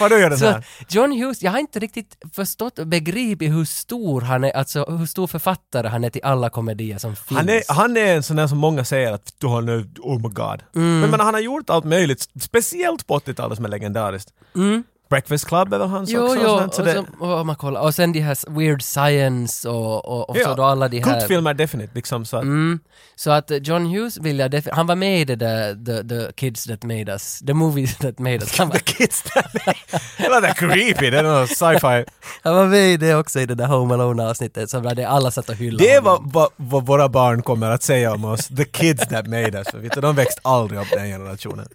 Ja. 0.00 0.08
Gör 0.10 0.30
den 0.30 0.38
Så 0.38 0.46
här? 0.46 0.66
John 0.88 1.12
Hughes, 1.12 1.42
jag 1.42 1.50
har 1.52 1.58
inte 1.58 1.78
riktigt 1.78 2.16
förstått 2.32 2.78
och 2.78 2.86
begripit 2.86 3.50
hur 3.52 3.64
stor 3.64 4.20
han 4.20 4.44
är, 4.44 4.50
alltså 4.56 4.84
hur 4.84 5.06
stor 5.06 5.26
författare 5.26 5.88
han 5.88 6.04
är 6.04 6.10
till 6.10 6.24
alla 6.24 6.50
komedier 6.50 6.98
som 6.98 7.16
finns. 7.16 7.38
Han 7.38 7.48
är, 7.48 7.62
han 7.68 7.96
är 7.96 8.14
en 8.16 8.22
sån 8.22 8.36
där 8.36 8.46
som 8.46 8.58
många 8.58 8.84
säger 8.84 9.12
att 9.12 9.34
du 9.38 9.46
har 9.46 9.62
nu, 9.62 9.90
oh 9.98 10.16
my 10.22 10.28
god. 10.28 10.62
Mm. 10.76 11.00
Men, 11.00 11.10
men 11.10 11.20
han 11.20 11.34
har 11.34 11.40
gjort 11.40 11.70
allt 11.70 11.84
möjligt, 11.84 12.28
speciellt 12.40 13.06
på 13.06 13.18
80-talet 13.18 13.56
som 13.56 13.64
är 13.64 13.68
legendariskt. 13.68 14.30
Breakfast 15.14 15.46
Club 15.46 15.72
är 15.72 15.78
väl 15.78 15.88
hans. 15.88 16.10
Jo, 16.10 16.22
också? 16.22 16.36
jo, 16.42 16.48
och 16.48 16.54
och, 16.54 16.60
sånt, 16.60 16.74
så 16.74 16.82
det, 16.82 17.04
så, 17.18 17.24
och, 17.38 17.46
man 17.46 17.56
kollar. 17.56 17.80
och 17.80 17.94
sen 17.94 18.12
de 18.12 18.20
här 18.20 18.50
Weird 18.58 18.82
Science 18.82 19.68
och, 19.68 20.04
och, 20.04 20.30
och 20.30 20.36
så 20.36 20.42
ja, 20.42 20.54
då 20.54 20.62
alla 20.64 20.88
de 20.88 21.00
här... 21.00 21.12
Kultfilmer 21.20 21.54
definitivt 21.54 21.94
liksom 21.94 22.24
så 22.24 22.36
att, 22.36 22.42
Mm, 22.42 22.78
så 23.16 23.30
att 23.30 23.50
John 23.62 23.86
Hughes 23.86 24.18
vill 24.18 24.38
jag 24.38 24.50
definitivt, 24.50 24.76
han 24.76 24.86
var 24.86 24.94
med 24.94 25.20
i 25.20 25.24
det 25.24 25.36
där 25.36 25.74
the, 25.84 26.08
the 26.08 26.32
Kids 26.32 26.64
That 26.64 26.82
Made 26.82 27.12
Us, 27.12 27.38
The 27.46 27.54
Movies 27.54 27.96
That 27.96 28.18
Made 28.18 28.34
Us. 28.36 28.58
Han 28.58 28.68
var, 28.68 28.74
The 28.76 28.82
Kids 28.92 29.22
Det 30.18 30.28
var 30.28 30.40
där 30.40 30.52
creepy, 30.54 31.10
det 31.10 31.18
är 31.18 31.46
sci-fi. 31.46 32.04
han 32.42 32.56
var 32.56 32.66
med 32.66 32.88
i 32.92 32.96
det 32.96 33.14
också 33.14 33.40
i 33.40 33.46
det 33.46 33.54
där 33.54 33.66
Home 33.66 33.94
Alone 33.94 34.22
avsnittet, 34.30 34.70
så 34.70 34.80
var 34.80 34.94
det 34.94 35.04
alla 35.08 35.30
satt 35.30 35.48
och 35.48 35.54
hyllade 35.54 35.84
Det 35.84 35.98
honom. 35.98 36.30
vad, 36.32 36.48
vad 36.56 36.86
våra 36.86 37.08
barn 37.08 37.42
kommer 37.42 37.70
att 37.70 37.82
säga 37.82 38.12
om 38.12 38.24
oss. 38.24 38.46
The 38.48 38.64
kids 38.64 39.08
that 39.08 39.26
made 39.26 39.58
us. 39.58 39.68
För 39.70 39.78
vet 39.78 39.92
du, 39.92 40.00
de 40.00 40.16
växte 40.16 40.40
aldrig 40.44 40.80
upp 40.80 40.90
den 40.90 41.06
generationen. 41.06 41.66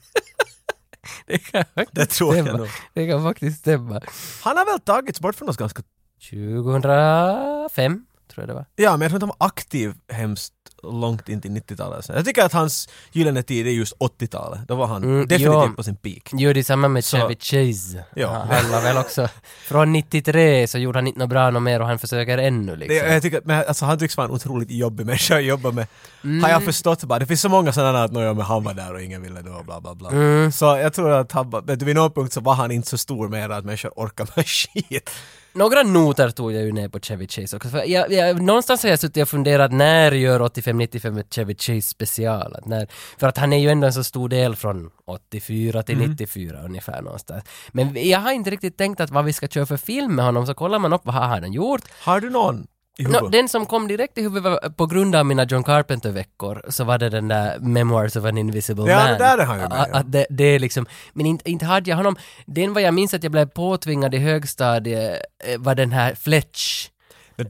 Det 1.25 1.37
kan 1.37 1.63
faktiskt 1.75 1.95
Det 1.95 2.05
tror 2.05 2.35
jag 2.35 2.57
nog. 2.57 2.67
Det 2.93 3.07
kan 3.07 3.23
faktiskt 3.23 3.59
stämma. 3.59 4.01
Han 4.43 4.57
har 4.57 4.65
väl 4.65 4.79
tagits 4.79 5.19
bort 5.19 5.35
från 5.35 5.49
oss 5.49 5.57
ganska... 5.57 5.83
2005, 6.29 8.05
tror 8.33 8.41
jag 8.41 8.47
det 8.47 8.53
var. 8.53 8.65
Ja, 8.75 8.91
men 8.91 9.01
jag 9.01 9.09
tror 9.11 9.15
inte 9.15 9.25
han 9.25 9.35
var 9.39 9.47
aktiv 9.47 9.93
hemskt 10.11 10.53
långt 10.83 11.29
in 11.29 11.41
till 11.41 11.51
90-talet. 11.51 12.05
sen. 12.05 12.15
Jag 12.15 12.25
tycker 12.25 12.43
att 12.43 12.53
hans 12.53 12.89
gyllene 13.11 13.43
tid 13.43 13.67
är 13.67 13.71
just 13.71 13.93
80-talet. 13.97 14.59
Då 14.67 14.75
var 14.75 14.87
han 14.87 15.03
Mm, 15.03 15.27
definitivt 15.27 15.53
ja. 15.53 15.71
på 15.75 15.83
sin 15.83 15.95
peak. 15.95 16.29
Jo, 16.33 16.53
det 16.53 16.59
är 16.59 16.63
samma 16.63 16.87
med 16.87 17.05
Så- 17.05 17.17
Chevy 17.17 17.35
Chase. 17.39 18.03
Ja. 18.15 18.27
Han 18.51 18.71
var 18.71 18.81
väl 18.81 18.97
också, 18.97 19.27
från 19.67 19.91
93 19.93 20.67
så 20.67 20.77
gjorde 20.77 20.97
han 20.97 21.07
inte 21.07 21.19
något 21.19 21.29
bra 21.29 21.49
något 21.49 21.63
mer 21.63 21.79
och 21.81 21.87
han 21.87 21.99
försöker 21.99 22.37
ännu 22.37 22.71
Det, 22.75 22.87
liksom. 22.87 23.11
jag 23.13 23.21
tycker, 23.21 23.41
men 23.45 23.63
alltså, 23.67 23.85
han 23.85 23.99
tycks 23.99 24.17
vara 24.17 24.27
en 24.27 24.33
otroligt 24.33 24.71
jobbig 24.71 25.05
människa 25.05 25.35
att 25.37 25.43
jobba 25.43 25.71
med. 25.71 25.87
Mm. 26.23 26.43
Har 26.43 26.49
jag 26.49 26.63
förstått 26.63 27.03
bara. 27.03 27.19
Det 27.19 27.25
finns 27.25 27.41
så 27.41 27.49
många 27.49 27.73
sådana 27.73 28.03
att 28.03 28.11
"Nå, 28.11 28.19
men 28.33 28.45
han 28.45 28.63
var 28.63 28.73
där 28.73 28.93
och 28.93 29.01
ingen 29.01 29.21
ville 29.21 29.41
då 29.41 29.63
bla 29.65 29.81
bla 29.81 29.95
bla. 29.95 30.09
Mm. 30.09 30.51
Så 30.51 30.65
jag 30.65 30.93
tror 30.93 31.11
att 31.11 31.31
han, 31.31 31.49
bara- 31.49 31.61
vet 31.61 31.79
du, 31.79 31.85
vid 31.85 31.95
någon 31.95 32.11
punkt 32.11 32.33
så 32.33 32.41
var 32.41 32.53
han 32.53 32.71
inte 32.71 32.87
så 32.89 32.97
stor 32.97 33.27
mer 33.27 33.49
att 33.49 33.65
människor 33.65 33.91
orkar 33.95 34.29
med 34.35 34.45
skit. 34.47 35.09
Några 35.53 35.83
noter 35.83 36.29
tog 36.29 36.51
jag 36.51 36.63
ju 36.63 36.71
ner 36.71 36.89
på 36.89 36.99
Chevy 36.99 37.27
Chase 37.27 37.55
också. 37.55 37.69
För 37.69 37.83
jag, 37.85 38.11
jag, 38.11 38.41
någonstans 38.41 38.83
har 38.83 38.89
jag 38.89 38.99
suttit 38.99 39.21
och 39.21 39.29
funderat 39.29 39.71
när 39.71 40.11
gör 40.11 40.39
85-95 40.39 41.19
ett 41.19 41.33
Chevy 41.33 41.55
Chase 41.55 41.81
special? 41.81 42.55
Att 42.55 42.65
när, 42.65 42.87
för 43.17 43.27
att 43.27 43.37
han 43.37 43.53
är 43.53 43.57
ju 43.57 43.69
ändå 43.69 43.87
en 43.87 43.93
så 43.93 44.03
stor 44.03 44.29
del 44.29 44.55
från 44.55 44.89
84 45.05 45.83
till 45.83 45.97
94 45.97 46.59
ungefär 46.63 47.01
någonstans. 47.01 47.43
Men 47.71 48.09
jag 48.09 48.19
har 48.19 48.31
inte 48.31 48.49
riktigt 48.49 48.77
tänkt 48.77 49.01
att 49.01 49.09
vad 49.09 49.25
vi 49.25 49.33
ska 49.33 49.47
köra 49.47 49.65
för 49.65 49.77
film 49.77 50.15
med 50.15 50.25
honom, 50.25 50.45
så 50.45 50.53
kollar 50.53 50.79
man 50.79 50.93
upp 50.93 51.01
vad 51.03 51.15
har 51.15 51.27
han 51.27 51.53
gjort. 51.53 51.81
Har 52.01 52.19
du 52.19 52.29
någon 52.29 52.67
Nå, 52.99 53.27
den 53.27 53.49
som 53.49 53.65
kom 53.65 53.87
direkt 53.87 54.17
i 54.17 54.21
huvudet 54.21 54.77
på 54.77 54.85
grund 54.85 55.15
av 55.15 55.25
mina 55.25 55.43
John 55.45 55.63
Carpenter-veckor 55.63 56.65
så 56.69 56.83
var 56.83 56.97
det 56.97 57.09
den 57.09 57.27
där 57.27 57.59
Memoirs 57.59 58.15
of 58.15 58.25
an 58.25 58.37
Invisible 58.37 58.91
Ja, 58.91 58.97
Man. 58.99 59.07
det 59.11 59.17
där 59.17 59.37
är 59.37 59.45
han 59.45 59.55
ju 59.61 59.67
med, 59.69 59.81
Att- 59.81 59.87
ja. 59.91 59.97
att 59.99 60.11
det, 60.11 60.25
det 60.29 60.43
är 60.43 60.59
liksom, 60.59 60.85
men 61.13 61.25
inte, 61.25 61.49
inte 61.51 61.65
hade 61.65 61.89
jag 61.89 61.97
honom, 61.97 62.15
den 62.45 62.73
vad 62.73 62.83
jag 62.83 62.93
minns 62.93 63.13
att 63.13 63.23
jag 63.23 63.31
blev 63.31 63.45
påtvingad 63.45 64.15
i 64.15 64.17
högstadiet 64.17 65.21
eh, 65.45 65.59
var 65.59 65.75
den 65.75 65.91
här 65.91 66.15
Fletch. 66.15 66.89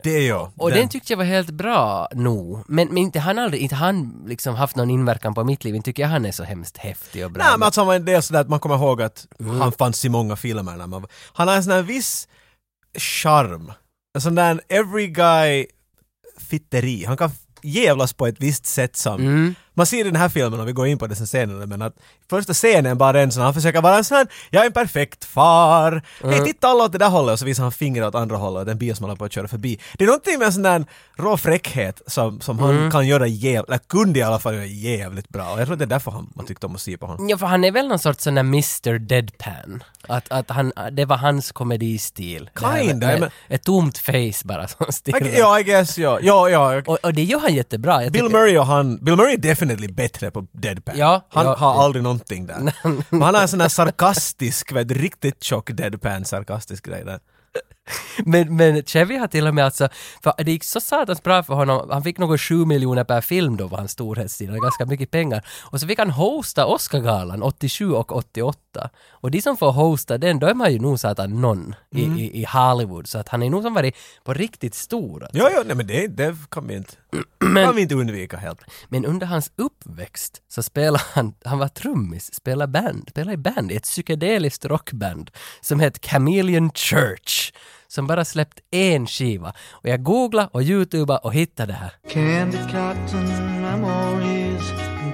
Det 0.03 0.19
jag. 0.25 0.51
Och 0.57 0.71
den, 0.71 0.89
tyckte 0.89 1.13
jag 1.13 1.17
var 1.17 1.25
helt 1.25 1.49
bra 1.49 2.07
nog. 2.13 2.63
Men, 2.67 2.87
men 2.87 2.97
inte 2.97 3.19
han 3.19 3.39
aldrig, 3.39 3.61
inte 3.61 3.75
han 3.75 4.23
liksom 4.27 4.55
haft 4.55 4.75
någon 4.75 4.89
inverkan 4.89 5.33
på 5.33 5.43
mitt 5.43 5.63
liv. 5.63 5.75
Inte 5.75 5.85
tycker 5.85 6.03
jag 6.03 6.09
han 6.09 6.25
är 6.25 6.31
så 6.31 6.43
hemskt 6.43 6.77
häftig 6.77 7.25
och 7.25 7.31
bra. 7.31 7.43
Nej 7.43 7.51
men 7.57 7.63
alltså 7.65 7.81
han 7.81 7.87
var 7.87 7.95
en 7.95 8.05
del 8.05 8.21
sådär 8.23 8.41
att 8.41 8.49
man 8.49 8.59
kommer 8.59 8.75
ihåg 8.75 9.01
att 9.01 9.27
Mm. 9.39 9.61
han 9.61 9.71
fanns 9.71 10.05
i 10.05 10.09
många 10.09 10.35
filmer 10.35 10.77
när 10.77 10.87
man 10.87 11.05
Han 11.33 11.47
har 11.47 11.55
en 11.55 11.63
sån 11.63 11.73
här 11.73 11.81
viss 11.81 12.27
charm. 12.97 13.71
En 14.15 14.21
sån 14.21 14.35
där 14.35 14.61
every 14.69 15.07
guy 15.07 15.65
fitteri. 16.37 17.05
Han 17.05 17.17
kan 17.17 17.31
jävlas 17.61 18.13
på 18.13 18.27
ett 18.27 18.39
visst 18.39 18.65
sätt 18.65 18.95
som... 18.95 19.21
Mm. 19.21 19.55
Man 19.73 19.85
ser 19.85 19.99
i 19.99 20.03
den 20.03 20.15
här 20.15 20.29
filmen, 20.29 20.59
om 20.59 20.65
vi 20.65 20.71
går 20.71 20.87
in 20.87 20.97
på 20.97 21.07
det 21.07 21.15
sen 21.15 21.27
senare, 21.27 21.65
men 21.65 21.81
att 21.81 21.93
första 22.29 22.53
scenen 22.53 22.97
bara 22.97 23.21
en 23.21 23.31
sån, 23.31 23.43
han 23.43 23.53
försöker 23.53 23.81
vara 23.81 23.97
en 23.97 24.03
sån 24.03 24.17
här, 24.17 24.27
jag 24.49 24.61
är 24.61 24.65
en 24.67 24.73
perfekt 24.73 25.25
far. 25.25 25.91
Mm. 26.23 26.33
Hej, 26.35 26.45
titta 26.45 26.67
alla 26.67 26.83
åt 26.83 26.91
det 26.91 26.97
där 26.97 27.09
hållet 27.09 27.33
och 27.33 27.39
så 27.39 27.45
visar 27.45 27.63
han 27.63 27.71
fingret 27.71 28.07
åt 28.07 28.15
andra 28.15 28.37
hållet, 28.37 28.65
den 28.67 28.77
bil 28.77 28.95
som 28.95 29.03
håller 29.03 29.15
på 29.15 29.25
att 29.25 29.33
köra 29.33 29.47
förbi. 29.47 29.79
Det 29.97 30.03
är 30.03 30.05
någonting 30.05 30.39
med 30.39 30.45
en 30.45 30.53
sån 30.53 30.63
där 30.63 30.85
rå 31.17 31.37
fräckhet 31.37 32.01
som, 32.07 32.41
som 32.41 32.59
Mm. 32.59 32.77
han 32.81 32.91
kan 32.91 33.07
göra 33.07 33.27
jävligt, 33.27 33.67
eller 33.69 33.77
kunde 33.77 34.19
i 34.19 34.23
alla 34.23 34.39
fall 34.39 34.53
göra 34.55 34.65
jävligt 34.65 35.29
bra. 35.29 35.51
Och 35.53 35.59
jag 35.59 35.67
tror 35.67 35.77
det 35.77 35.85
är 35.85 35.87
därför 35.87 36.11
han, 36.11 36.29
man 36.35 36.45
tyckte 36.45 36.65
om 36.65 36.75
att 36.75 36.81
se 36.81 36.97
på 36.97 37.05
honom. 37.05 37.29
Ja, 37.29 37.37
för 37.37 37.45
han 37.47 37.63
är 37.63 37.71
väl 37.71 37.87
någon 37.87 37.99
sorts 37.99 38.23
sån 38.23 38.35
där 38.35 38.41
Mr 38.43 38.99
Deadpan. 38.99 39.83
Att, 40.07 40.31
att 40.31 40.49
han, 40.49 40.71
det 40.91 41.05
var 41.05 41.17
hans 41.17 41.51
komedistil. 41.51 42.49
Här 42.61 42.83
Kinda, 42.83 43.07
men- 43.19 43.29
Ett 43.47 43.63
tomt 43.63 43.97
face 43.97 44.41
bara 44.45 44.67
som 44.67 44.85
stirrar. 44.91 45.37
Ja, 45.37 45.59
I 45.59 45.63
guess, 45.63 45.97
ja. 45.97 46.19
Ja, 46.21 46.49
ja. 46.49 46.81
Och, 46.85 46.97
och 47.03 47.13
det 47.13 47.23
gör 47.23 47.39
han 47.39 47.53
jättebra. 47.55 48.09
Bill 48.09 48.29
Murray 48.29 48.57
och 48.57 48.65
han, 48.65 48.97
Bill 48.97 49.15
Murray 49.15 49.33
är 49.33 49.37
definitivt 49.69 49.95
bättre 49.95 50.31
på 50.31 50.47
deadpan. 50.51 50.97
Ja, 50.97 51.25
han 51.29 51.45
ja, 51.45 51.55
har 51.55 51.75
ja. 51.75 51.83
aldrig 51.83 52.03
någonting 52.03 52.45
där. 52.45 52.73
Men 53.09 53.21
han 53.21 53.35
har 53.35 53.41
en 53.41 53.47
sån 53.47 53.61
här 53.61 53.69
sarkastisk, 53.69 54.71
vet, 54.71 54.91
riktigt 54.91 55.43
tjock 55.43 55.69
deadpan 55.71 56.25
sarkastisk 56.25 56.85
grej 56.85 57.03
där. 57.05 57.19
Men, 58.25 58.55
men 58.55 58.83
Chevy 58.83 59.17
har 59.17 59.27
till 59.27 59.47
och 59.47 59.55
med 59.55 59.65
alltså, 59.65 59.89
för 60.23 60.33
det 60.37 60.51
gick 60.51 60.63
så 60.63 60.79
satans 60.79 61.23
bra 61.23 61.43
för 61.43 61.53
honom, 61.53 61.89
han 61.89 62.03
fick 62.03 62.17
något 62.17 62.41
7 62.41 62.65
miljoner 62.65 63.03
per 63.03 63.21
film 63.21 63.57
då 63.57 63.67
var 63.67 63.77
hans 63.77 63.91
storhetstid, 63.91 64.49
ganska 64.61 64.85
mycket 64.85 65.11
pengar. 65.11 65.45
Och 65.61 65.79
så 65.79 65.87
fick 65.87 65.99
han 65.99 66.09
hosta 66.09 66.65
Oscargalan 66.65 67.43
87 67.43 67.91
och 67.91 68.15
88. 68.15 68.89
Och 69.09 69.31
de 69.31 69.41
som 69.41 69.57
får 69.57 69.71
hosta 69.71 70.17
den, 70.17 70.39
då 70.39 70.47
är 70.47 70.53
man 70.53 70.73
ju 70.73 70.79
nog 70.79 70.99
satan 70.99 71.41
någon 71.41 71.75
i, 71.95 72.05
Mm. 72.05 72.17
i, 72.17 72.41
i 72.41 72.45
Hollywood, 72.45 73.07
så 73.07 73.17
att 73.17 73.29
han 73.29 73.43
är 73.43 73.49
nog 73.49 73.63
som 73.63 73.73
varit 73.73 73.95
på 74.23 74.33
riktigt 74.33 74.75
stor. 74.75 75.23
Alltså. 75.23 75.37
Ja, 75.37 75.49
ja, 75.49 75.63
nej 75.65 75.75
men 75.75 75.87
det, 75.87 76.07
det 76.07 76.35
kan 76.51 76.67
vi 76.67 76.75
inte, 76.75 76.93
kan 77.39 77.75
vi 77.75 77.81
inte 77.81 77.95
undvika 77.95 78.37
helt. 78.37 78.61
Men 78.87 79.05
under 79.05 79.27
hans 79.27 79.51
uppväxt 79.55 80.41
så 80.47 80.63
spelade 80.63 81.03
han, 81.13 81.33
han 81.45 81.59
var 81.59 81.67
trummis, 81.67 82.33
spelade 82.33 82.71
band, 82.71 83.09
spelade 83.09 83.33
i 83.33 83.37
band 83.37 83.71
i 83.71 83.75
ett 83.75 83.83
psykedeliskt 83.83 84.65
rockband 84.65 85.31
som 85.61 85.79
hette 85.79 86.07
Chameleon 86.07 86.71
Church 86.71 87.51
som 87.87 88.07
bara 88.07 88.25
släppt 88.25 88.59
en 88.71 89.07
skiva. 89.07 89.53
Och 89.71 89.89
jag 89.89 90.03
googlade 90.03 90.49
och 90.51 90.61
youtubade 90.61 91.19
och 91.19 91.33
hittade 91.33 91.73
det 91.73 91.77
här. 91.77 91.93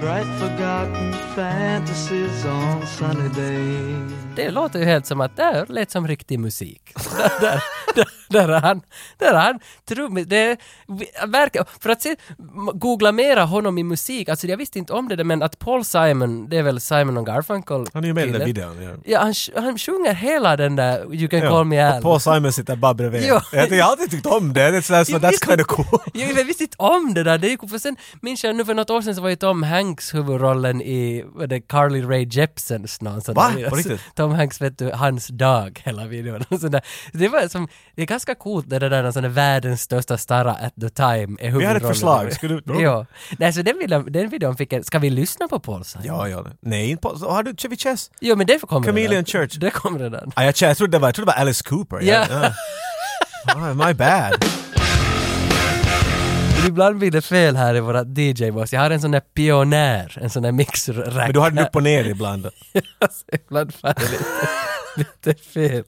Bright 0.01 0.27
forgotten 0.39 1.13
fantasies 1.35 2.45
on 2.45 2.87
sunny 2.87 3.29
days. 3.29 4.13
Det 4.35 4.51
låter 4.51 4.79
ju 4.79 4.85
helt 4.85 5.05
som 5.05 5.21
att 5.21 5.37
det 5.37 5.43
här 5.43 5.65
lät 5.69 5.91
som 5.91 6.07
riktig 6.07 6.39
musik. 6.39 6.93
där, 7.17 7.41
där, 7.41 7.63
där, 7.95 8.07
där 8.29 8.49
är 8.49 8.59
han, 8.59 8.81
där 9.17 9.33
är 9.33 9.39
han 9.39 9.59
trummis. 9.85 10.27
Det 10.27 10.57
verkar, 11.27 11.65
för 11.79 11.89
att 11.89 12.01
se, 12.01 12.15
googla 12.73 13.11
mera 13.11 13.43
honom 13.43 13.77
i 13.77 13.83
musik, 13.83 14.29
alltså 14.29 14.47
jag 14.47 14.57
visste 14.57 14.79
inte 14.79 14.93
om 14.93 15.07
det 15.07 15.15
där, 15.15 15.23
men 15.23 15.41
att 15.41 15.59
Paul 15.59 15.85
Simon, 15.85 16.49
det 16.49 16.57
är 16.57 16.63
väl 16.63 16.81
Simon 16.81 17.17
och 17.17 17.25
Garfunkel 17.25 17.85
Han 17.93 18.03
är 18.03 18.07
ju 18.07 18.13
med 18.13 18.27
i 18.27 18.31
den 18.31 18.39
där 18.39 18.45
videon. 18.45 18.83
Ja. 18.83 18.91
Ja, 19.05 19.19
han, 19.19 19.63
han 19.63 19.77
sjunger 19.77 20.13
hela 20.13 20.57
den 20.57 20.75
där 20.75 21.13
You 21.13 21.27
can 21.27 21.41
call 21.41 21.65
me 21.65 21.81
Al. 21.81 22.01
Paul 22.01 22.19
Simon 22.19 22.53
sitter 22.53 22.75
bara 22.75 22.93
bredvid. 22.93 23.23
Ja. 23.23 23.41
Jag, 23.51 23.71
jag 23.71 23.85
har 23.85 23.91
alltid 23.91 24.11
tyckt 24.11 24.25
om 24.25 24.53
det. 24.53 24.71
Det 24.71 24.77
är 24.77 24.81
sådär, 24.81 25.03
så 25.03 25.11
Jag 25.11 25.21
that's 25.21 25.47
kind 25.47 25.61
of 25.61 25.67
cool. 25.67 25.99
Jag 26.13 26.45
visste 26.45 26.63
inte 26.63 26.77
om 26.79 27.13
det 27.13 27.23
där, 27.23 27.37
det 27.37 27.47
är 27.47 27.51
ju 27.51 27.67
för 27.67 27.77
sen 27.77 27.95
minns 28.21 28.43
jag 28.43 28.55
nu 28.55 28.65
för 28.65 28.73
något 28.73 28.89
år 28.89 29.01
sedan 29.01 29.15
så 29.15 29.21
var 29.21 29.29
ju 29.29 29.35
Tom 29.35 29.63
Hanks 29.63 29.84
huvudrollen 30.13 30.81
i 30.81 31.23
vad 31.27 31.49
det, 31.49 31.59
Carly 31.61 32.01
Rae 32.03 32.27
Jepsens 32.31 33.01
någon 33.01 33.21
sån 33.21 33.35
Va? 33.35 33.51
där- 33.57 33.69
På 33.69 33.75
riktigt? 33.75 34.01
Tom 34.15 34.31
Hanks 34.31 34.61
vet 34.61 34.77
du, 34.77 34.91
hans 34.91 35.27
dag 35.27 35.81
hela 35.85 36.05
videon 36.05 36.43
och 36.49 36.59
sådär. 36.59 36.81
Det 37.13 37.27
var 37.29 37.47
som, 37.47 37.67
det 37.95 38.01
är 38.01 38.05
ganska 38.05 38.35
coolt 38.35 38.69
det 38.69 38.79
där 38.79 39.03
när 39.03 39.11
sån 39.11 39.23
där 39.23 39.29
världens 39.29 39.81
största 39.81 40.17
starra 40.17 40.51
at 40.51 40.73
the 40.81 40.89
time 40.89 41.37
är 41.39 41.51
Vi 41.51 41.65
har 41.65 41.75
ett 41.75 41.83
huvudrollen. 41.83 41.87
förslag. 41.87 42.33
Ska 42.33 42.47
du... 42.47 42.61
Ja. 42.83 43.05
Nej, 43.39 43.53
så 43.53 43.61
den 43.61 43.77
videon, 43.77 44.11
den 44.11 44.29
videon 44.29 44.57
fick 44.57 44.73
en... 44.73 44.83
Ska 44.83 44.99
vi 44.99 45.09
lyssna 45.09 45.47
på 45.47 45.59
Paul 45.59 45.83
Simon? 45.85 46.05
Ja, 46.07 46.27
ja. 46.29 46.45
Nej, 46.61 46.89
inte 46.89 47.09
så 47.19 47.29
Har 47.31 47.43
du 47.43 47.53
Chevy 47.57 47.77
Chase? 47.77 48.11
Jo, 48.21 48.35
men 48.35 48.47
det 48.47 48.59
kommer 48.61 48.87
Chameleon 48.87 49.09
redan. 49.11 49.25
Church. 49.25 49.55
Det 49.59 49.69
kommer 49.69 49.99
redan. 49.99 50.31
Ah, 50.35 50.43
jag, 50.43 50.53
jag, 50.61 50.77
trodde 50.77 50.91
det 50.91 50.99
var, 50.99 51.07
jag 51.07 51.15
trodde 51.15 51.31
det 51.31 51.35
var 51.35 51.41
Alice 51.41 51.63
Cooper. 51.63 51.99
Ja. 52.01 52.25
ja. 52.29 52.51
Ah, 53.55 53.73
my 53.73 53.93
bad. 53.93 54.45
Ibland 56.67 56.97
blir 56.97 57.11
det 57.11 57.21
fel 57.21 57.55
här 57.55 57.75
i 57.75 57.79
våra 57.79 58.03
DJ-boss. 58.03 58.73
Jag 58.73 58.81
har 58.81 58.91
en 58.91 59.01
sån 59.01 59.11
där 59.11 59.19
pionjär, 59.19 60.17
en 60.21 60.29
sån 60.29 60.43
där 60.43 60.51
mixrack. 60.51 61.13
Men 61.15 61.33
du 61.33 61.39
har 61.39 61.51
den 61.51 61.65
upp 61.65 61.75
och 61.75 61.83
ner 61.83 62.05
ibland. 62.05 62.45
alltså, 62.99 63.25
ibland 63.31 63.73
det 63.81 64.11
lite, 64.11 64.23
lite 64.95 65.43
fel. 65.43 65.83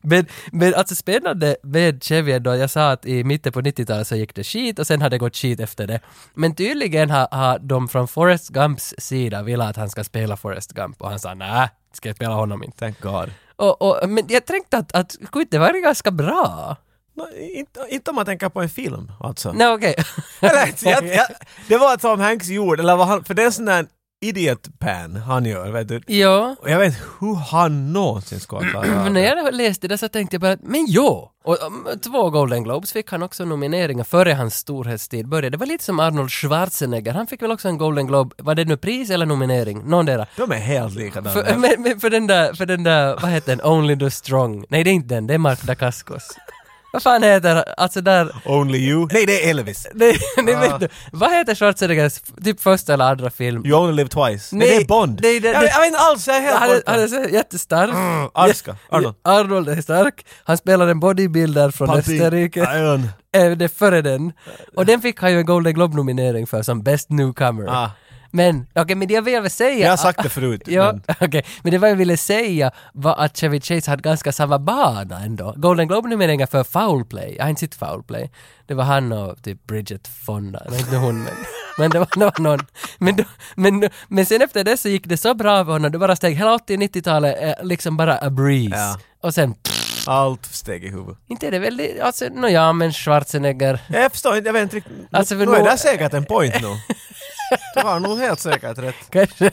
Men, 0.00 0.26
men 0.52 0.74
alltså 0.74 0.94
spännande 0.94 1.56
med 1.62 2.04
Chevy 2.04 2.38
då, 2.38 2.56
jag 2.56 2.70
sa 2.70 2.90
att 2.90 3.06
i 3.06 3.24
mitten 3.24 3.52
på 3.52 3.60
90-talet 3.60 4.06
så 4.06 4.16
gick 4.16 4.34
det 4.34 4.44
skit 4.44 4.78
och 4.78 4.86
sen 4.86 5.02
har 5.02 5.10
det 5.10 5.18
gått 5.18 5.36
skit 5.36 5.60
efter 5.60 5.86
det. 5.86 6.00
Men 6.34 6.54
tydligen 6.54 7.10
har, 7.10 7.28
har 7.30 7.58
de 7.58 7.88
från 7.88 8.08
Forrest 8.08 8.48
Gumps 8.48 8.94
sida 8.98 9.42
velat 9.42 9.70
att 9.70 9.76
han 9.76 9.90
ska 9.90 10.04
spela 10.04 10.36
Forrest 10.36 10.72
Gump 10.72 11.02
och 11.02 11.10
han 11.10 11.18
sa 11.18 11.34
nej, 11.34 11.68
ska 11.92 12.08
jag 12.08 12.16
spela 12.16 12.34
honom 12.34 12.64
inte. 12.64 12.78
Thank 12.78 13.00
God. 13.00 13.30
Och, 13.56 13.82
och, 13.82 14.10
men 14.10 14.24
jag 14.28 14.46
tänkte 14.46 14.78
att, 14.78 14.94
att 14.94 15.12
skulle 15.12 15.42
inte 15.42 15.58
vara 15.58 15.72
ganska 15.72 16.10
bra? 16.10 16.76
No, 17.18 17.26
inte, 17.54 17.80
inte 17.88 18.10
om 18.10 18.14
man 18.16 18.24
tänker 18.24 18.48
på 18.48 18.60
en 18.60 18.68
film 18.68 19.12
alltså. 19.20 19.52
Nej 19.52 19.68
okej. 19.68 19.94
Eller, 20.40 20.74
jag, 20.82 21.06
jag, 21.06 21.26
det 21.68 21.76
var 21.78 21.96
Tom 21.96 22.20
Hanks 22.20 22.48
gjorde, 22.48 22.82
eller 22.82 22.96
vad 22.96 23.06
han, 23.06 23.24
för 23.24 23.34
det 23.34 23.42
är 23.42 23.46
en 23.46 23.52
sån 23.52 23.64
där 23.64 23.86
idiot 24.20 24.68
pan 24.78 25.16
han 25.16 25.44
gör, 25.44 25.70
vet 25.70 25.88
du. 25.88 26.00
ja. 26.06 26.56
Och 26.60 26.70
jag 26.70 26.78
vet 26.78 26.94
hur 27.20 27.34
han 27.34 27.92
någonsin 27.92 28.40
ska 28.40 28.60
klara 28.60 29.08
när 29.10 29.20
jag 29.20 29.54
läste 29.54 29.88
det 29.88 29.98
så 29.98 30.08
tänkte 30.08 30.34
jag 30.34 30.40
bara, 30.40 30.56
men 30.62 30.86
jo! 30.88 31.30
Och 31.44 31.62
um, 31.66 31.88
två 32.04 32.30
Golden 32.30 32.62
Globes 32.64 32.92
fick 32.92 33.10
han 33.10 33.22
också 33.22 33.44
nomineringar 33.44 34.04
före 34.04 34.32
hans 34.32 34.54
storhetstid 34.54 35.28
började. 35.28 35.50
Det 35.50 35.56
var 35.56 35.66
lite 35.66 35.84
som 35.84 36.00
Arnold 36.00 36.30
Schwarzenegger, 36.30 37.12
han 37.12 37.26
fick 37.26 37.42
väl 37.42 37.50
också 37.52 37.68
en 37.68 37.78
Golden 37.78 38.06
Globe, 38.06 38.34
var 38.38 38.54
det 38.54 38.64
nu 38.64 38.76
pris 38.76 39.10
eller 39.10 39.26
nominering? 39.26 39.82
Någondera. 39.84 40.26
De 40.36 40.52
är 40.52 40.56
helt 40.56 40.94
likadana. 40.94 41.30
För, 41.30 41.56
men, 41.56 41.82
men 41.82 42.00
för 42.00 42.10
den 42.10 42.26
där, 42.26 42.54
för 42.54 42.66
den 42.66 42.82
där, 42.82 43.18
vad 43.22 43.30
heter 43.30 43.56
den, 43.56 43.66
Only 43.66 43.98
the 43.98 44.10
Strong? 44.10 44.64
Nej 44.68 44.84
det 44.84 44.90
är 44.90 44.94
inte 44.94 45.14
den, 45.14 45.26
det 45.26 45.34
är 45.34 45.38
Mark 45.38 45.62
Dacascos. 45.62 46.28
Vad 46.92 47.02
fan 47.02 47.22
heter, 47.22 47.64
alltså 47.76 48.00
där, 48.00 48.32
Only 48.44 48.78
you. 48.78 49.08
Nej, 49.12 49.26
det 49.26 49.44
är 49.44 49.50
Elvis. 49.50 49.86
nej, 49.94 50.18
nej 50.42 50.54
Ah. 50.54 50.60
vet 50.60 50.80
du, 50.80 50.88
vad 51.12 51.30
heter 51.32 51.54
Schwarzeneggers 51.54 52.20
typ 52.44 52.60
första 52.60 52.94
eller 52.94 53.04
andra 53.04 53.30
film? 53.30 53.66
You 53.66 53.80
only 53.82 53.92
live 53.96 54.08
twice. 54.08 54.56
Nej, 54.56 54.68
Nej, 54.68 54.78
det 54.78 54.84
är 54.84 54.86
Bond. 54.86 55.20
nej, 55.22 55.40
det- 55.40 55.48
jag, 55.48 55.64
jag 55.64 55.78
vet 55.80 55.86
inte 55.86 55.98
alls, 55.98 56.26
jag 56.26 56.36
är 56.36 56.40
helt 56.40 56.58
Han 56.58 56.68
borta. 56.68 56.90
han 56.90 57.00
är 57.00 57.06
så 57.06 57.24
jättestark. 57.34 57.90
Mm, 57.90 58.28
Arska. 58.34 58.76
Arnold. 58.90 59.14
Arnold 59.24 59.68
är 59.68 59.80
stark. 59.82 60.26
Han 60.44 60.56
spelar 60.58 60.88
en 60.88 61.00
bodybuilder 61.00 61.70
från 61.70 61.88
Parti- 61.88 61.98
Österrike. 61.98 62.60
Iron. 62.60 63.08
Äh, 63.32 63.50
det 63.50 63.64
är 63.64 63.68
före 63.68 64.02
den. 64.02 64.32
Och 64.76 64.86
den 64.86 65.00
fick 65.00 65.20
han 65.20 65.32
ju 65.32 65.38
en 65.38 65.46
Golden 65.46 65.74
Globe-nominering 65.74 66.46
för 66.46 66.62
som 66.62 66.82
Best 66.82 67.10
Newcomer. 67.10 67.66
Ah. 67.84 67.90
Men, 68.30 68.66
okej, 68.74 68.96
men 68.96 69.08
det 69.08 69.14
jag 69.14 69.22
ville 69.22 69.50
säga... 69.50 69.84
Jag 69.84 69.90
har 69.90 69.96
sagt 69.96 70.22
det 70.22 70.28
förut. 70.28 70.62
Ja, 70.66 70.92
men- 70.92 71.16
okej. 71.20 71.44
Men 71.62 71.72
det 71.72 71.78
vad 71.78 71.90
jag 71.90 71.96
ville 71.96 72.16
säga 72.16 72.70
var 72.92 73.16
att 73.16 73.36
Chevy 73.36 73.60
Chase 73.60 73.90
hade 73.90 74.02
ganska 74.02 74.32
samma 74.32 74.58
bana 74.58 75.20
ändå. 75.20 75.54
Golden 75.56 75.88
Globe-nomineringar 75.88 76.46
för 76.46 76.64
Foul 76.64 77.04
Play. 77.04 77.34
Jag 77.36 77.44
har 77.44 77.50
inte 77.50 77.60
sett 77.60 77.74
Foul 77.74 78.02
Play. 78.02 78.30
Det 78.66 78.74
var 78.74 78.84
han 78.84 79.12
och 79.12 79.42
typ 79.42 79.66
Bridget 79.66 80.08
Fonda. 80.08 80.62
Nej, 80.70 80.80
inte 80.80 80.96
hon 80.96 81.22
men... 81.24 81.32
Men 81.78 81.90
det 81.90 81.98
var, 81.98 82.08
det 82.14 82.24
var 82.24 82.40
någon. 82.40 82.66
Men, 82.98 83.16
då, 83.16 83.24
men, 83.54 83.88
men 84.08 84.26
sen 84.26 84.42
efter 84.42 84.64
det 84.64 84.76
så 84.76 84.88
gick 84.88 85.06
det 85.06 85.16
så 85.16 85.34
bra 85.34 85.64
för 85.64 85.72
honom. 85.72 85.92
Det 85.92 85.98
bara 85.98 86.16
steg 86.16 86.36
hela 86.36 86.56
80-90-talet 86.56 87.36
eh, 87.42 87.64
liksom 87.66 87.96
bara 87.96 88.18
a 88.18 88.30
breeze. 88.30 88.76
Ja. 88.76 88.98
Och 89.20 89.34
sen... 89.34 89.54
Allt 90.06 90.46
steg 90.46 90.84
i 90.84 90.88
huvudet. 90.88 91.18
Inte 91.28 91.46
är 91.46 91.50
det 91.50 91.58
väldigt... 91.58 92.00
Alltså, 92.00 92.24
nåja, 92.34 92.72
men 92.72 92.92
Schwarzenegger... 92.92 93.80
Jag 93.88 94.12
förstår 94.12 94.36
inte, 94.36 94.48
jag 94.48 94.52
vet 94.52 94.62
inte 94.62 94.76
riktigt. 94.76 94.92
Alltså, 95.10 95.38
för 95.38 95.46
nu 95.46 95.52
är 95.52 95.64
det 95.64 95.78
säkert 95.78 96.14
en 96.14 96.24
point 96.24 96.54
nu. 96.62 96.68
Du 97.74 97.80
har 97.80 98.00
nog 98.00 98.18
helt 98.18 98.40
säkert 98.40 98.78
rätt. 98.78 98.94
Kanske... 99.10 99.50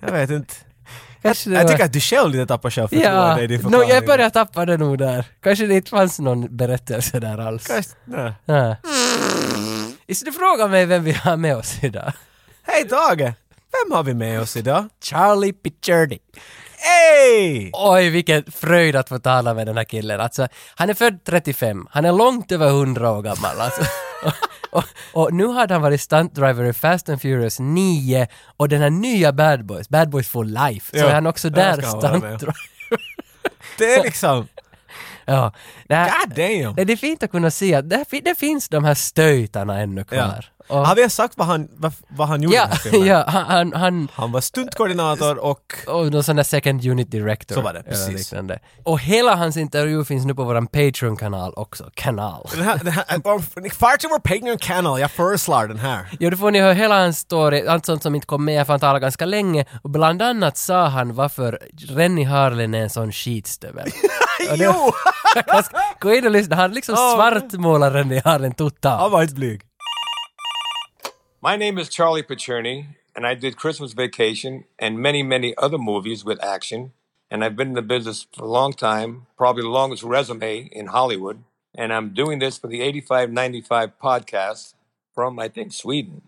Jag 0.00 0.12
vet 0.12 0.30
inte. 0.30 0.54
kanske 1.22 1.50
det 1.50 1.56
Jag 1.56 1.62
var- 1.62 1.70
tycker 1.70 1.84
att 1.84 1.92
du 1.92 2.00
själv 2.00 2.30
lite 2.30 2.46
tappar 2.46 2.70
självförtroende 2.70 3.10
Ja, 3.18 3.40
i 3.40 3.46
din 3.46 3.56
no, 3.60 3.62
förklaring. 3.62 3.88
jag 3.90 4.06
börjar 4.06 4.30
tappa 4.30 4.66
det 4.66 4.76
nog 4.76 4.98
där. 4.98 5.24
Kanske 5.42 5.66
det 5.66 5.74
inte 5.74 5.90
fanns 5.90 6.18
någon 6.18 6.56
berättelse 6.56 7.20
där 7.20 7.38
alls. 7.38 7.66
Kanske- 7.66 7.94
nej. 8.04 8.32
Ja. 8.44 8.76
Is 10.06 10.20
du 10.20 10.32
frågar 10.32 10.68
mig 10.68 10.86
vem 10.86 11.04
vi 11.04 11.12
har 11.12 11.36
med 11.36 11.56
oss 11.56 11.76
idag? 11.82 12.12
Hej 12.62 12.88
Tage! 12.88 13.32
Vem 13.72 13.92
har 13.96 14.02
vi 14.02 14.14
med 14.14 14.40
oss 14.40 14.56
idag? 14.56 14.88
Charlie 15.04 15.52
Picciardi. 15.52 16.18
Hej! 16.78 17.70
Oj, 17.74 18.08
vilken 18.10 18.44
fröjd 18.52 18.96
att 18.96 19.08
få 19.08 19.18
tala 19.18 19.54
med 19.54 19.66
den 19.66 19.76
här 19.76 19.84
killen. 19.84 20.20
Alltså, 20.20 20.48
han 20.74 20.90
är 20.90 20.94
född 20.94 21.24
35, 21.24 21.86
han 21.90 22.04
är 22.04 22.12
långt 22.12 22.52
över 22.52 22.68
100 22.68 23.10
år 23.10 23.22
gammal. 23.22 23.60
Alltså. 23.60 23.82
Och, 24.70 24.84
och, 25.12 25.34
nu 25.34 25.46
hade 25.46 25.74
han 25.74 25.82
varit 25.82 26.00
stuntdriver 26.00 26.64
i 26.64 26.72
Fast 26.72 27.08
and 27.08 27.22
Furious 27.22 27.58
9 27.60 28.26
och 28.56 28.68
den 28.68 28.80
här 28.80 28.90
nya 28.90 29.32
Bad 29.32 29.64
Boys, 29.64 29.88
Bad 29.88 30.10
Boys 30.10 30.28
for 30.28 30.44
Life, 30.44 30.90
så 30.90 31.04
Ja, 31.04 31.08
är 31.08 31.14
han 31.14 31.26
också 31.26 31.50
där 31.50 31.80
stuntdriver. 31.80 32.54
Det 33.78 33.94
är 33.94 34.02
liksom... 34.04 34.48
Ja. 35.24 35.52
Det, 35.88 35.94
här, 35.94 36.10
God 36.26 36.36
damn! 36.36 36.86
det 36.86 36.92
är 36.92 36.96
fint 36.96 37.22
att 37.22 37.30
kunna 37.30 37.50
se 37.50 37.74
att 37.74 37.90
det, 37.90 38.04
det 38.24 38.38
finns 38.38 38.68
de 38.68 38.84
här 38.84 38.94
stöjtarna 38.94 39.80
ännu 39.80 40.04
Ja. 40.10 40.34
Och, 40.68 40.86
Har 40.86 40.94
vi 40.94 41.00
ens 41.00 41.14
sagt 41.14 41.34
vad 41.36 41.46
han, 41.46 41.68
vad, 41.76 41.92
vad 42.08 42.28
han 42.28 42.42
gjorde 42.42 42.54
i 42.54 42.58
ja, 42.58 42.62
den 42.62 42.72
här 42.72 42.78
filmen? 42.78 43.06
ja, 43.08 43.24
han, 43.26 43.72
han, 43.72 44.08
han 44.14 44.32
var 44.32 44.40
stuntkoordinator 44.40 45.38
och... 45.38 45.74
och 45.86 46.12
någon 46.12 46.22
sån 46.22 46.36
där 46.36 46.42
second 46.42 46.86
unit 46.86 47.10
director. 47.10 47.54
Så 47.54 47.60
var 47.60 47.72
det, 47.72 47.82
precis. 47.82 48.34
Och 48.84 49.00
hela 49.00 49.34
hans 49.34 49.56
intervju 49.56 50.04
finns 50.04 50.24
nu 50.24 50.34
på 50.34 50.44
våran 50.44 50.66
Patreon-kanal 50.66 51.52
också. 51.56 51.90
Kanal. 51.94 52.48
Den 52.54 52.62
här, 52.62 52.78
den 52.78 52.92
här, 52.92 53.04
oh, 53.24 53.40
far 53.72 53.96
till 53.96 54.08
vår 54.08 54.18
Patreon 54.18 54.58
kanal, 54.58 55.00
jag 55.00 55.10
föreslår 55.10 55.66
den 55.66 55.78
här. 55.78 56.16
Jo, 56.20 56.30
då 56.30 56.36
får 56.36 56.50
ni 56.50 56.60
höra 56.60 56.72
hela 56.72 56.98
hans 57.00 57.18
story, 57.18 57.66
allt 57.66 57.86
sånt 57.86 58.02
som 58.02 58.14
inte 58.14 58.26
kom 58.26 58.44
med, 58.44 58.66
för 58.66 58.72
han 58.72 58.80
talade 58.80 59.00
ganska 59.00 59.26
länge. 59.26 59.64
Och 59.82 59.90
bland 59.90 60.22
annat 60.22 60.56
sa 60.56 60.86
han 60.86 61.14
varför 61.14 61.58
Rennie 61.88 62.24
Harlin 62.24 62.74
är 62.74 62.82
en 62.82 62.90
sån 62.90 63.12
skitstövel. 63.12 63.88
Jo! 64.54 64.92
Gå 66.00 66.14
in 66.14 66.26
och 66.26 66.30
lyssna, 66.30 66.56
han 66.56 66.72
liksom 66.72 66.94
Ja. 66.98 67.14
svartmålar 67.16 67.90
Rennie 67.90 68.22
Harlin 68.24 68.54
totalt. 68.54 69.00
Han 69.00 69.10
var 69.10 69.22
inte 69.22 69.34
blyg. 69.34 69.62
My 71.40 71.54
name 71.54 71.78
is 71.78 71.88
Charlie 71.88 72.24
Pacerni, 72.24 72.96
and 73.14 73.24
I 73.24 73.34
did 73.34 73.56
Christmas 73.56 73.92
Vacation 73.92 74.64
and 74.76 74.98
many, 74.98 75.22
many 75.22 75.54
other 75.56 75.78
movies 75.78 76.24
with 76.24 76.42
action. 76.42 76.90
And 77.30 77.44
I've 77.44 77.54
been 77.54 77.68
in 77.68 77.74
the 77.74 77.82
business 77.82 78.26
for 78.34 78.42
a 78.42 78.48
long 78.48 78.72
time, 78.72 79.28
probably 79.36 79.62
the 79.62 79.68
longest 79.68 80.02
resume 80.02 80.68
in 80.72 80.86
Hollywood. 80.86 81.44
And 81.76 81.92
I'm 81.92 82.12
doing 82.12 82.40
this 82.40 82.58
for 82.58 82.66
the 82.66 82.80
8595 82.80 84.00
podcast 84.02 84.74
from, 85.14 85.38
I 85.38 85.46
think, 85.46 85.72
Sweden. 85.72 86.22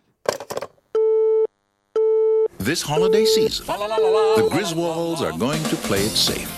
This 2.59 2.83
holiday 2.83 3.25
season, 3.25 3.66
the 3.66 4.49
Griswolds 4.53 5.23
are 5.23 5.37
going 5.37 5.64
to 5.64 5.77
play 5.77 6.03
it 6.03 6.11
safe. 6.11 6.49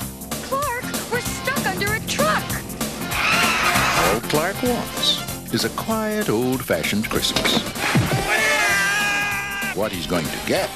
Clark, 0.43 0.85
we're 1.11 1.23
stuck 1.23 1.65
under 1.65 1.95
a 1.95 2.01
truck. 2.01 2.45
All 4.12 4.21
Clark 4.29 4.62
wants 4.62 5.55
is 5.55 5.65
a 5.65 5.71
quiet, 5.71 6.29
old-fashioned 6.29 7.09
Christmas. 7.09 8.12
What 9.75 9.91
he's 9.91 10.07
going 10.07 10.27
to 10.27 10.39
get 10.47 10.69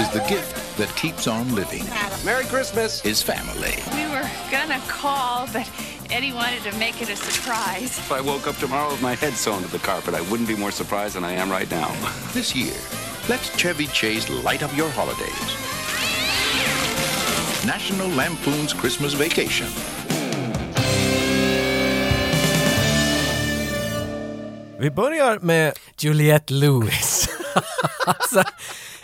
is 0.00 0.08
the 0.10 0.24
gift 0.26 0.78
that 0.78 0.88
keeps 0.96 1.26
on 1.26 1.54
living. 1.54 1.84
Merry 2.24 2.44
Christmas! 2.44 3.00
His 3.00 3.22
family. 3.22 3.74
We 3.94 4.06
were 4.10 4.26
gonna 4.50 4.80
call, 4.88 5.46
but 5.52 5.70
Eddie 6.10 6.32
wanted 6.32 6.62
to 6.62 6.74
make 6.78 7.02
it 7.02 7.10
a 7.10 7.16
surprise. 7.16 7.98
If 7.98 8.10
I 8.10 8.22
woke 8.22 8.46
up 8.46 8.56
tomorrow 8.56 8.90
with 8.90 9.02
my 9.02 9.14
head 9.14 9.34
sewn 9.34 9.62
to 9.62 9.68
the 9.68 9.78
carpet, 9.78 10.14
I 10.14 10.22
wouldn't 10.30 10.48
be 10.48 10.56
more 10.56 10.70
surprised 10.70 11.14
than 11.14 11.24
I 11.24 11.32
am 11.32 11.50
right 11.50 11.70
now. 11.70 11.88
This 12.32 12.56
year, 12.56 12.74
let 13.28 13.40
Chevy 13.58 13.86
Chase 13.86 14.30
light 14.30 14.62
up 14.62 14.74
your 14.74 14.88
holidays. 14.88 15.46
National 17.66 18.08
Lampoon's 18.08 18.72
Christmas 18.72 19.12
Vacation. 19.12 19.68
Vi 24.78 24.90
börjar 24.90 25.38
med... 25.38 25.72
Juliette 25.98 26.52
Lewis. 26.52 27.25
Alltså, 28.06 28.42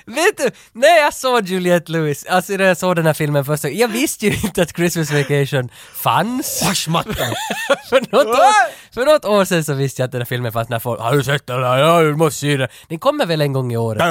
vet 0.07 0.37
du, 0.37 0.51
när 0.73 0.99
jag 1.03 1.15
såg 1.15 1.45
Juliette 1.47 1.93
Lewis, 1.93 2.27
alltså 2.27 2.53
när 2.53 2.65
jag 2.65 2.77
såg 2.77 2.97
den 2.97 3.07
här 3.07 3.13
filmen 3.13 3.45
första 3.45 3.69
jag 3.69 3.89
visste 3.89 4.27
ju 4.27 4.33
inte 4.33 4.63
att 4.63 4.77
Christmas 4.77 5.11
Vacation 5.13 5.69
fanns. 5.95 6.63
För, 7.89 8.01
något 8.01 8.27
år, 8.27 8.95
för 8.95 9.07
något 9.07 9.25
år 9.25 9.45
sedan 9.45 9.65
så 9.65 9.75
visste 9.75 10.03
jag 10.03 10.07
att 10.07 10.13
den 10.13 10.21
här 10.21 10.27
filmen 10.27 10.53
fanns 10.53 10.69
när 10.69 10.79
folk 10.79 11.01
“Har 11.01 11.17
du 11.17 11.25
sett 11.25 11.47
den 11.47 11.63
här? 11.63 11.79
Ja, 11.79 12.03
du 12.03 12.17
måste 12.17 12.41
se 12.41 12.57
den”. 12.57 12.69
Den 12.89 12.99
kommer 12.99 13.27
väl 13.27 13.41
en 13.41 13.53
gång 13.53 13.73
i 13.73 13.77
året 13.77 14.03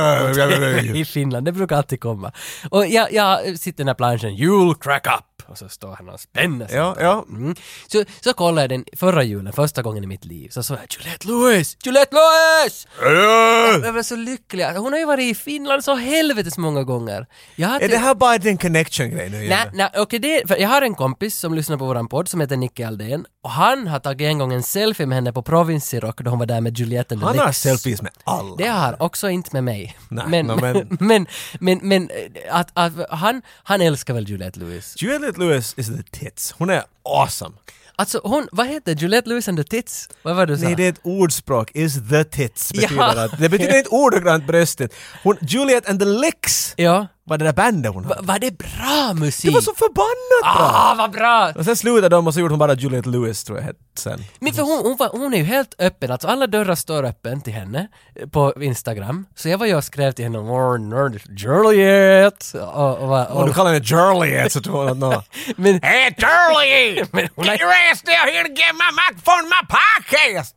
i 0.95 1.05
Finland, 1.05 1.45
det 1.45 1.51
brukar 1.51 1.77
alltid 1.77 2.01
komma. 2.01 2.31
Och 2.69 2.87
jag, 2.87 3.13
jag 3.13 3.59
sitter 3.59 3.69
i 3.69 3.83
den 3.83 3.87
här 3.87 3.95
planschen 3.95 4.29
“You'll 4.29 4.75
crack 4.81 5.07
up” 5.07 5.25
och 5.47 5.57
så 5.57 5.69
står 5.69 5.95
han 5.95 6.09
och 6.09 6.19
spänner 6.19 6.67
sig. 6.67 6.75
ja, 6.77 6.95
ja. 6.99 7.25
Mm. 7.29 7.55
Så, 7.87 8.03
så 8.21 8.33
kollade 8.33 8.61
jag 8.61 8.69
den 8.69 8.85
förra 8.97 9.23
julen, 9.23 9.53
första 9.53 9.81
gången 9.81 10.03
i 10.03 10.07
mitt 10.07 10.25
liv, 10.25 10.49
så 10.49 10.63
såg 10.63 10.77
jag 10.77 10.85
Juliette 10.89 11.27
Lewis! 11.27 11.77
Juliette 11.85 12.15
Lewis! 12.15 12.87
jag, 13.01 13.85
jag 13.85 13.93
var 13.93 14.03
så 14.03 14.15
lycklig. 14.15 14.65
Hon 14.65 14.93
har 14.93 14.99
ju 14.99 15.05
varit 15.05 15.31
i 15.31 15.35
Finland 15.35 15.83
så 15.83 15.95
helvetes 15.95 16.57
många 16.57 16.83
gånger. 16.83 17.27
Jag 17.55 17.67
har 17.67 17.79
Är 17.79 17.87
det 17.87 17.97
här 17.97 18.15
bara 18.15 18.35
en 18.35 18.57
connection-grej 18.57 19.29
nu? 19.29 19.49
Nej, 19.49 19.69
nej, 19.73 19.89
okej 19.97 20.19
det, 20.19 20.47
för 20.47 20.57
jag 20.57 20.69
har 20.69 20.81
en 20.81 20.95
kompis 20.95 21.39
som 21.39 21.53
lyssnar 21.53 21.77
på 21.77 21.85
våran 21.85 22.07
podd 22.07 22.27
som 22.27 22.41
heter 22.41 22.57
Nicke 22.57 22.87
Aldén 22.87 23.25
och 23.43 23.51
han 23.51 23.87
har 23.87 23.99
tagit 23.99 24.25
en 24.25 24.37
gång 24.37 24.53
en 24.53 24.63
selfie 24.63 25.05
med 25.05 25.15
henne 25.15 25.33
på 25.33 25.41
Provinsrock 25.41 26.21
då 26.21 26.29
hon 26.29 26.39
var 26.39 26.45
där 26.45 26.61
med 26.61 26.77
Juliette 26.79 27.15
Han 27.15 27.39
har 27.39 27.51
selfies 27.51 28.01
med 28.01 28.11
alla. 28.23 28.55
Det 28.55 28.67
har 28.67 29.01
också 29.01 29.29
inte 29.29 29.49
med 29.53 29.63
mig. 29.63 29.97
Nej, 30.09 30.25
men, 30.27 30.45
no, 30.47 30.61
men- 30.61 30.97
men, 30.99 31.27
men, 31.59 31.79
men, 31.83 32.09
eh, 32.09 32.55
att, 32.55 32.69
att 32.73 32.93
han, 33.09 33.41
han 33.63 33.81
älskar 33.81 34.13
väl 34.13 34.29
Juliette 34.29 34.59
Lewis. 34.59 34.95
Juliette 35.01 35.39
Lewis 35.39 35.73
is 35.77 35.87
the 35.87 36.19
tits. 36.19 36.51
Hon 36.57 36.69
är 36.69 36.83
awesome. 37.03 37.55
Alltså 37.95 38.21
hon, 38.23 38.47
vad 38.51 38.67
heter 38.67 38.95
Juliette 38.95 39.29
Lewis 39.29 39.47
and 39.47 39.57
the 39.57 39.63
Tits? 39.63 40.09
Vad 40.23 40.35
var 40.35 40.45
det 40.45 40.53
du 40.53 40.57
sa? 40.59 40.65
Nej, 40.65 40.75
det 40.75 40.85
är 40.85 40.89
ett 40.89 40.99
ordspråk. 41.03 41.71
Is 41.73 42.09
the 42.09 42.23
tits 42.23 42.73
betyder 42.73 42.95
Ja. 42.95 43.23
att... 43.25 43.39
Det 43.39 43.49
betyder 43.49 43.77
inte 43.77 43.89
ordagrant 43.89 44.47
bröstet. 44.47 44.93
Hon, 45.23 45.37
Juliette 45.41 45.89
and 45.89 45.99
the 45.99 46.05
Licks 46.05 46.73
Ja. 46.77 47.07
Var 47.31 47.37
det 47.37 47.45
där 47.45 47.53
bandet 47.53 47.93
hon 47.93 48.05
hade. 48.05 48.21
var 48.21 48.39
det 48.39 48.57
bra 48.57 49.13
musik? 49.13 49.51
Det 49.51 49.53
var 49.53 49.61
så 49.61 49.73
förbannat 49.73 50.57
bra! 50.57 50.71
Ah, 50.73 50.95
vad 50.97 51.11
bra! 51.11 51.51
Och 51.55 51.65
sen 51.65 51.75
slutade 51.75 52.09
de 52.15 52.27
och 52.27 52.33
så 52.33 52.39
gjorde 52.39 52.51
hon 52.51 52.59
bara 52.59 52.73
Juliette 52.73 53.09
Lewis 53.09 53.43
tror 53.43 53.57
jag 53.57 53.65
hette 53.65 53.79
sen. 53.97 54.23
Men 54.39 54.53
för 54.53 54.61
hon, 54.63 54.85
hon, 54.85 54.95
var, 54.97 55.09
hon 55.09 55.33
är 55.33 55.37
ju 55.37 55.43
helt 55.43 55.75
öppen, 55.79 56.11
alltså 56.11 56.27
alla 56.27 56.47
dörrar 56.47 56.75
står 56.75 57.03
öppen 57.03 57.41
till 57.41 57.53
henne 57.53 57.87
eh, 58.15 58.27
på 58.27 58.63
Instagram. 58.63 59.25
Så 59.35 59.49
jag 59.49 59.57
var 59.57 59.65
ju 59.65 59.75
och 59.75 59.83
skrev 59.83 60.11
till 60.11 60.25
henne 60.25 60.39
"Åh, 60.39 60.79
nörd, 60.79 61.21
Juliet! 61.37 62.53
Och, 62.53 62.97
och, 62.97 63.31
och, 63.31 63.41
Om 63.41 63.47
du 63.47 63.53
kallar 63.53 63.73
henne 63.73 63.85
Juliette 63.85 64.49
så 64.49 64.61
tror 64.61 64.89
hon 64.89 65.03
att 65.03 65.27
men, 65.55 65.79
Hey 65.83 66.15
Charlie! 66.17 67.05
men 67.11 67.27
hon 67.35 67.47
har, 67.47 67.53
ass 67.91 68.01
down 68.01 68.27
here 68.33 68.43
to 68.43 68.53
get 68.53 68.75
my 68.83 68.91
microphone 69.01 69.43
my 69.55 69.61
podcast! 69.77 70.55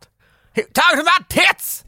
Talking 0.73 0.99
about 0.99 1.29
tits! 1.29 1.85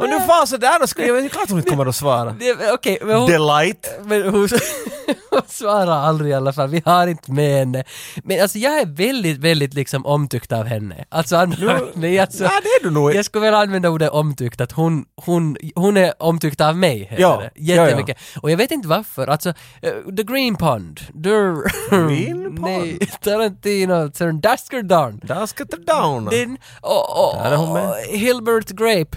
Om 0.00 0.10
du 0.10 0.20
får 0.20 0.46
sådär 0.46 0.82
och 0.82 0.88
skriver, 0.88 1.20
det 1.20 1.26
är 1.26 1.28
klart 1.28 1.48
hon 1.50 1.58
inte 1.58 1.70
kommer 1.70 1.86
att 1.86 1.96
svara. 1.96 2.30
det- 2.38 2.72
Okej, 2.72 2.98
men 3.02 3.16
hon, 3.16 3.30
Delight! 3.30 3.86
men 4.02 4.22
hon, 4.22 4.48
hon 5.30 5.42
svarar 5.48 5.92
aldrig 6.06 6.30
i 6.30 6.34
alla 6.34 6.52
fall, 6.52 6.68
vi 6.68 6.82
har 6.84 7.06
inte 7.06 7.32
med 7.32 7.58
henne. 7.58 7.84
Men 8.24 8.42
alltså 8.42 8.58
jag 8.58 8.78
är 8.80 8.86
väldigt, 8.86 9.38
väldigt 9.38 9.74
liksom 9.74 10.06
omtyckt 10.06 10.52
av 10.52 10.64
henne. 10.64 11.04
Alltså, 11.08 11.36
andra, 11.36 11.80
nej, 11.94 12.18
alltså 12.18 12.44
Ja, 12.44 12.50
det 12.62 12.68
är 12.68 12.84
du 12.84 12.90
nog. 12.90 13.14
Jag 13.14 13.24
skulle 13.24 13.44
väl 13.44 13.54
använda 13.54 13.88
ordet 13.90 14.10
omtyckt, 14.10 14.60
att 14.60 14.72
hon, 14.72 15.04
hon, 15.16 15.56
hon 15.74 15.96
är 15.96 16.12
omtyckt 16.18 16.60
av 16.60 16.76
mig, 16.76 16.98
heter 16.98 17.22
Ja, 17.22 17.36
det. 17.36 17.50
ja, 17.54 17.74
ja. 17.74 17.84
Jättemycket. 17.84 18.16
Och 18.42 18.50
jag 18.50 18.56
vet 18.56 18.70
inte 18.70 18.88
varför, 18.88 19.26
alltså, 19.26 19.48
eh, 19.82 19.92
The 20.16 20.22
Green 20.22 20.56
Pond, 20.56 21.00
The... 21.24 21.30
Green 21.96 22.42
Pond? 22.56 22.60
Nej, 22.60 22.98
Tarantino, 23.22 24.10
Søren 24.14 24.40
Daskerdarn. 24.40 25.20
Där 25.24 25.46
ska 25.46 25.64
det 25.64 25.76
down. 25.92 26.24
Den, 26.24 26.56
och, 26.80 27.28
och, 27.28 27.36
Där 27.42 27.52
är 27.52 27.56
hon 27.56 27.72
med. 27.72 27.88
och 27.90 27.96
Hilbert 27.96 28.68
Grape. 28.70 29.16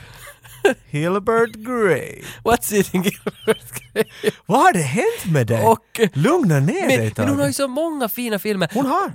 Hilbert 0.90 1.56
Grey. 1.56 2.22
What's 2.44 2.74
it 2.74 2.94
in 2.94 3.04
Hilbert 3.04 3.72
Grape? 3.94 4.10
Vad 4.46 4.60
har 4.60 4.74
det 4.74 4.80
hänt 4.82 5.26
med 5.34 5.48
dig? 5.48 5.66
Och- 5.66 6.00
Lugna 6.14 6.60
ner 6.60 6.88
dig 6.88 6.98
Men, 6.98 7.08
ett 7.08 7.18
men 7.18 7.30
hon 7.30 7.40
har 7.40 7.48
ju 7.48 7.54
så 7.54 7.68
många 7.68 8.10
fina 8.10 8.40
filmer. 8.40 8.70
Hon 8.74 8.86
har. 8.86 9.14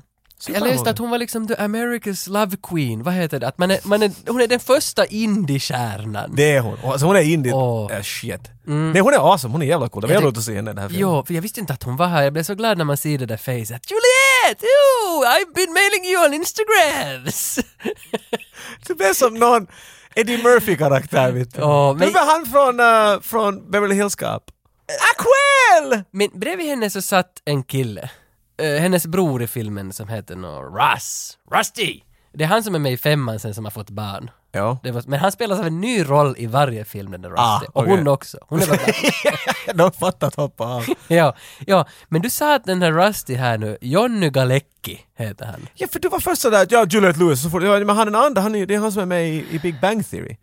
Jag 0.48 0.62
läste 0.62 0.90
att 0.90 0.98
hon 0.98 1.10
var 1.10 1.18
liksom 1.18 1.48
the 1.48 1.54
America's 1.54 2.30
Love 2.30 2.56
Queen, 2.62 3.02
vad 3.02 3.14
heter 3.14 3.40
det? 3.40 3.48
Att 3.48 3.58
man 3.58 3.70
är, 3.70 3.78
man 3.84 4.02
är, 4.02 4.10
hon 4.26 4.40
är 4.40 4.46
den 4.46 4.60
första 4.60 5.06
indie-stjärnan. 5.06 6.32
Det 6.36 6.52
är 6.52 6.60
hon. 6.60 6.78
Alltså 6.84 7.06
hon 7.06 7.16
är 7.16 7.20
indie. 7.20 7.52
Åh. 7.52 7.92
Äh, 7.96 8.02
shit. 8.02 8.40
Nej 8.64 9.00
hon 9.00 9.14
är 9.14 9.32
awesome, 9.32 9.52
hon 9.52 9.62
är 9.62 9.66
jävla 9.66 9.88
cool. 9.88 10.02
Det 10.02 10.08
var 10.08 10.14
tyck- 10.14 10.24
roligt 10.24 10.38
att 10.38 10.44
se 10.44 10.54
henne 10.56 10.70
i 10.70 10.74
den 10.74 10.82
här 10.82 10.88
filmen. 10.88 11.00
Jo, 11.10 11.24
för 11.26 11.34
jag 11.34 11.42
visste 11.42 11.60
inte 11.60 11.72
att 11.72 11.82
hon 11.82 11.96
var 11.96 12.06
här. 12.06 12.22
Jag 12.22 12.32
blev 12.32 12.42
så 12.42 12.54
glad 12.54 12.78
när 12.78 12.84
man 12.84 12.96
ser 12.96 13.18
det 13.18 13.26
där 13.26 13.36
facet. 13.36 13.82
Juliette! 13.90 14.66
Oh, 15.06 15.24
I've 15.26 15.54
been 15.54 15.72
mailing 15.72 16.04
you 16.12 16.26
on 16.26 16.34
Instagrams! 16.34 17.58
Det 18.86 18.94
blev 18.94 19.12
som 19.14 19.34
någon 19.34 19.66
Eddie 20.16 20.42
Murphy-karaktär 20.42 21.32
vet 21.32 21.54
du. 21.54 21.60
Ja, 21.60 21.92
men- 21.92 22.08
Det 22.08 22.14
var 22.14 22.26
han 22.26 22.46
från, 22.46 22.80
uh, 22.80 23.20
från 23.22 23.70
Beverly 23.70 23.94
Hills 23.94 24.16
Cop. 24.16 24.42
Aquel! 25.14 26.02
Men 26.10 26.28
bredvid 26.34 26.66
henne 26.66 26.90
så 26.90 27.02
satt 27.02 27.42
en 27.44 27.62
kille. 27.62 28.10
Eh, 28.62 28.80
hennes 28.80 29.06
bror 29.06 29.42
i 29.42 29.46
filmen 29.46 29.92
som 29.92 30.08
heter 30.08 30.36
nå 30.36 30.62
Russ. 30.62 31.38
Rusty! 31.52 32.00
Det 32.32 32.44
är 32.44 32.48
han 32.48 32.62
som 32.64 32.74
är 32.74 32.78
med 32.78 32.92
i 32.92 32.96
femman 32.96 33.40
sen 33.40 33.54
som 33.54 33.64
har 33.64 33.70
fått 33.70 33.90
barn. 33.90 34.30
Ja. 34.56 34.78
Det 34.82 34.90
var, 34.90 35.02
men 35.06 35.20
han 35.20 35.32
spelar 35.32 35.56
som 35.56 35.66
en 35.66 35.80
ny 35.80 36.02
roll 36.04 36.34
i 36.38 36.46
varje 36.46 36.84
film 36.84 37.10
den 37.10 37.22
där 37.22 37.28
Rusty. 37.28 37.42
Ah, 37.42 37.60
Och 37.72 37.84
hon 37.84 38.08
också. 38.08 38.38
Hon 38.48 38.60
är 38.62 38.66
De 39.74 39.82
har 39.82 39.90
fattat 39.90 40.34
hoppa 40.34 40.64
av. 40.64 40.84
ja, 41.08 41.34
ja, 41.66 41.86
men 42.08 42.22
du 42.22 42.30
sa 42.30 42.54
att 42.54 42.64
den 42.64 42.82
här 42.82 42.92
Rusty 42.92 43.34
här 43.34 43.58
nu, 43.58 43.78
Jonny 43.80 44.30
Galecki 44.30 45.00
heter 45.18 45.46
han. 45.46 45.66
Ja 45.74 45.86
för 45.92 45.98
du 46.00 46.08
var 46.08 46.20
först 46.20 46.42
sådär 46.42 46.62
att 46.62 46.72
ja, 46.72 46.86
Juliette 46.90 47.18
Lewis, 47.18 47.42
så 47.42 47.50
får, 47.50 47.64
ja, 47.64 47.78
men 47.78 47.96
han 47.96 48.06
den 48.06 48.14
andra, 48.14 48.40
han 48.42 48.54
är, 48.54 48.66
det 48.66 48.74
är 48.74 48.78
han 48.78 48.92
som 48.92 49.02
är 49.02 49.06
med 49.06 49.28
i, 49.28 49.44
i 49.50 49.58
Big 49.58 49.80
Bang 49.80 50.10
Theory. 50.10 50.36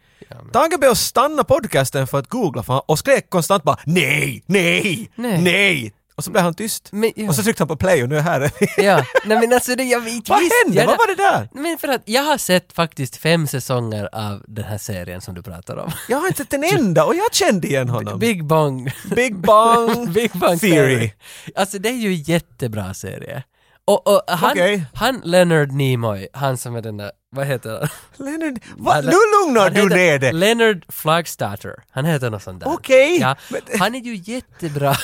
Tage 0.51 0.79
blev 0.79 0.91
att 0.91 0.97
stanna 0.97 1.43
podcasten 1.43 2.07
för 2.07 2.19
att 2.19 2.27
googla 2.29 2.63
för 2.63 2.73
han, 2.73 2.81
och 2.85 2.99
skrek 2.99 3.29
konstant 3.29 3.63
bara 3.63 3.77
nej, 3.85 4.43
nej, 4.45 5.11
Nej. 5.15 5.41
nej. 5.41 5.93
Och 6.15 6.23
så 6.23 6.31
blev 6.31 6.43
han 6.43 6.53
tyst. 6.53 6.89
Men, 6.91 7.11
ja. 7.15 7.29
Och 7.29 7.35
så 7.35 7.43
tryckte 7.43 7.61
han 7.61 7.67
på 7.67 7.75
play 7.75 8.03
och 8.03 8.09
nu 8.09 8.17
är 8.17 8.21
här. 8.21 8.51
Ja, 8.77 9.05
nej 9.25 9.39
men 9.39 9.53
alltså 9.53 9.75
det, 9.75 9.83
jag 9.83 10.07
inte 10.09 10.31
Vad 10.31 10.39
visste 10.39 10.55
hände? 10.65 10.79
jag 10.81 10.87
Vad 10.87 10.97
var 10.97 11.07
det 11.15 11.23
där? 11.23 11.49
Men 11.63 11.77
för 11.77 11.87
att 11.87 12.01
jag 12.05 12.23
har 12.23 12.37
sett 12.37 12.73
faktiskt 12.73 13.15
fem 13.17 13.47
säsonger 13.47 14.09
av 14.11 14.43
den 14.47 14.65
här 14.65 14.77
serien 14.77 15.21
som 15.21 15.33
du 15.35 15.41
pratar 15.43 15.77
om. 15.77 15.91
Jag 16.09 16.17
har 16.17 16.27
inte 16.27 16.43
sett 16.43 16.53
en 16.53 16.63
enda 16.79 17.05
och 17.05 17.15
jag 17.15 17.33
kände 17.33 17.67
igen 17.67 17.89
honom. 17.89 18.19
Big 18.19 18.45
Bang. 18.45 18.91
Big 19.15 19.37
Bang, 19.37 20.11
Big 20.13 20.31
Bang 20.31 20.59
Theory. 20.61 21.11
Alltså 21.55 21.79
det 21.79 21.89
är 21.89 21.93
ju 21.93 22.09
en 22.09 22.21
jättebra 22.21 22.93
serie. 22.93 23.43
Och, 23.85 24.07
och 24.07 24.21
han, 24.27 24.51
Okej. 24.51 24.83
han 24.93 25.21
Leonard 25.23 25.71
Nimoy, 25.71 26.27
han 26.33 26.57
som 26.57 26.75
är 26.75 26.81
den 26.81 26.97
där, 26.97 27.11
vad 27.33 27.45
heter 27.47 27.69
han? 27.79 27.89
Leonard, 28.25 28.59
va, 28.77 29.01
nu 29.01 29.11
lugnar 29.11 29.69
du 29.69 29.81
heter 29.81 29.95
ner 29.95 30.19
det. 30.19 30.31
Leonard 30.31 30.85
Flagstarter. 30.89 31.75
Han 31.91 32.05
heter 32.05 32.29
något 32.29 32.43
sånt 32.43 32.59
där. 32.59 32.67
Okej, 32.73 33.19
Ja, 33.19 33.35
men- 33.49 33.61
han 33.79 33.95
är 33.95 33.99
ju 33.99 34.15
jättebra. 34.15 34.95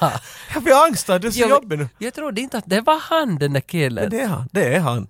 Jag 0.54 0.62
blir 0.62 0.84
angstad, 0.86 1.18
du 1.18 1.26
är 1.28 1.32
så 1.32 1.40
Ja, 1.40 1.48
jobbig 1.48 1.78
nu. 1.78 1.88
jag 1.98 2.14
trodde 2.14 2.40
inte 2.40 2.58
att 2.58 2.64
det 2.66 2.80
var 2.80 2.98
han 3.00 3.38
den 3.38 3.52
där 3.52 3.60
killen. 3.60 4.02
Men 4.04 4.10
det 4.10 4.20
är 4.20 4.26
han, 4.28 4.48
det 4.52 4.74
är 4.74 4.80
han. 4.80 5.08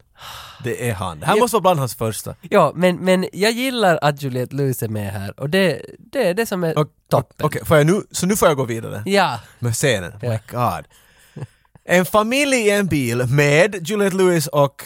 Det 0.65 0.89
är 0.89 0.95
han. 0.95 1.21
Det 1.21 1.27
här 1.27 1.37
Ja. 1.37 1.41
måste 1.41 1.55
vara 1.55 1.61
bland 1.63 1.79
hans 1.79 1.95
första. 1.95 2.35
Ja, 2.41 2.73
men, 2.75 2.97
men 2.97 3.27
jag 3.33 3.53
gillar 3.53 3.99
att 4.03 4.23
Juliette 4.23 4.55
Lewis 4.57 4.83
är 4.83 4.89
med 4.89 5.13
här 5.13 5.41
och 5.41 5.51
det, 5.51 5.83
det 5.99 6.29
är 6.29 6.35
det 6.35 6.47
som 6.47 6.65
är 6.65 6.79
Och- 6.79 6.89
toppen. 7.11 7.47
Okej, 7.47 7.63
jag 7.69 7.87
nu, 7.87 8.03
så 8.11 8.27
nu 8.27 8.37
får 8.37 8.49
jag 8.49 8.57
gå 8.57 8.65
vidare 8.65 9.03
Ja, 9.07 9.41
med 9.59 9.75
scenen. 9.75 10.13
Ja. 10.23 10.29
My 10.31 10.39
God. 10.51 10.85
En 11.85 12.05
familj 12.05 12.57
i 12.57 12.71
en 12.71 12.87
bil 12.87 13.27
med 13.27 13.89
Juliette 13.89 14.17
Lewis 14.17 14.47
och 14.47 14.83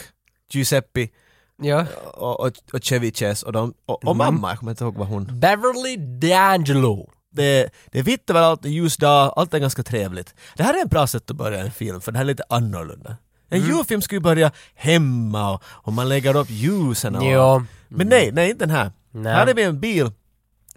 Giuseppe 0.51 1.09
ja. 1.57 1.87
och, 2.14 2.40
och, 2.40 2.53
och 2.73 2.85
Ceviches 2.85 3.43
och, 3.43 3.53
de, 3.53 3.75
och, 3.87 4.05
och 4.05 4.17
mamma, 4.17 4.49
jag 4.49 4.59
kommer 4.59 4.73
inte 4.73 4.85
ihåg 4.85 4.97
vad 4.97 5.09
hon... 5.09 5.40
Beverly 5.40 5.97
D'Angelo. 5.97 7.11
Det, 7.31 7.71
det 7.90 7.99
är 7.99 8.03
vitt 8.03 8.31
överallt, 8.31 8.64
ljus 8.64 8.97
dag, 8.97 9.33
allt 9.37 9.55
är 9.55 9.59
ganska 9.59 9.83
trevligt. 9.83 10.35
Det 10.57 10.62
här 10.62 10.75
är 10.75 10.83
en 10.83 10.88
bra 10.88 11.07
sätt 11.07 11.31
att 11.31 11.37
börja 11.37 11.61
en 11.61 11.71
film, 11.71 12.01
för 12.01 12.12
det 12.12 12.19
här 12.19 12.25
är 12.25 12.29
lite 12.29 12.45
annorlunda. 12.49 13.17
En 13.49 13.59
Mm. 13.62 13.71
julfilm 13.77 14.03
ska 14.03 14.14
ju 14.14 14.21
börja 14.21 14.51
hemma 14.75 15.53
och, 15.55 15.62
och 15.67 15.93
man 15.93 16.09
lägger 16.09 16.37
upp 16.37 16.51
ljusen 16.51 17.17
och... 17.17 17.25
Ja. 17.25 17.62
Men 17.88 18.09
nej, 18.09 18.31
nej 18.33 18.51
inte 18.51 18.67
den 18.67 18.77
här. 18.77 18.93
Nej. 19.11 19.33
Här 19.33 19.47
är 19.47 19.55
vi 19.55 19.62
en 19.62 19.81
bil 19.81 20.11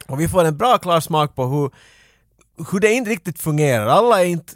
och 0.07 0.19
vi 0.19 0.27
får 0.27 0.45
en 0.45 0.57
bra 0.57 0.77
klar 0.77 0.99
smak 0.99 1.35
på 1.35 1.45
hur, 1.45 1.71
hur 2.71 2.79
det 2.79 2.91
inte 2.93 3.09
riktigt 3.11 3.39
fungerar. 3.39 3.87
Alla 3.87 4.21
är 4.21 4.25
inte 4.25 4.53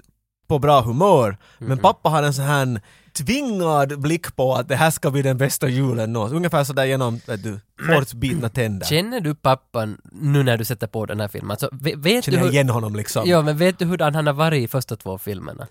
på 0.48 0.60
bra 0.60 0.82
humör, 0.82 1.38
men 1.58 1.78
pappa 1.78 2.10
har 2.10 2.24
en 2.24 2.34
sån 2.34 2.46
här 2.46 2.82
tvingad 3.26 4.00
blick 4.02 4.36
på 4.36 4.56
att 4.56 4.68
det 4.68 4.76
här 4.76 4.92
ska 4.92 5.12
bli 5.12 5.22
den 5.22 5.38
bästa 5.38 5.68
julen 5.68 6.14
någonsin. 6.14 6.38
Ungefär 6.38 6.64
sådär 6.64 6.86
genom 6.86 7.22
vet 7.28 7.44
du, 7.44 7.60
hårt 7.96 8.14
bitna 8.14 8.50
tänder. 8.50 8.86
Känner 8.88 9.20
du 9.20 9.36
pappan 9.36 9.98
nu 10.12 10.44
när 10.44 10.58
du 10.58 10.66
sätter 10.66 10.88
på 10.88 11.06
den 11.06 11.20
här 11.20 11.28
filmen? 11.28 11.52
Alltså, 11.52 11.70
vet, 11.72 12.24
Känner 12.26 12.38
du 12.38 12.44
hur... 12.44 12.52
igen 12.52 12.70
honom 12.70 12.96
liksom? 12.96 13.24
Ja, 13.30 13.42
men 13.42 13.58
vet 13.58 13.80
du 13.80 13.86
hur 13.86 13.98
han 14.00 14.16
har 14.28 14.34
varit 14.34 14.64
i 14.64 14.68
första 14.68 14.96
två 14.96 15.18
filmerna? 15.18 15.68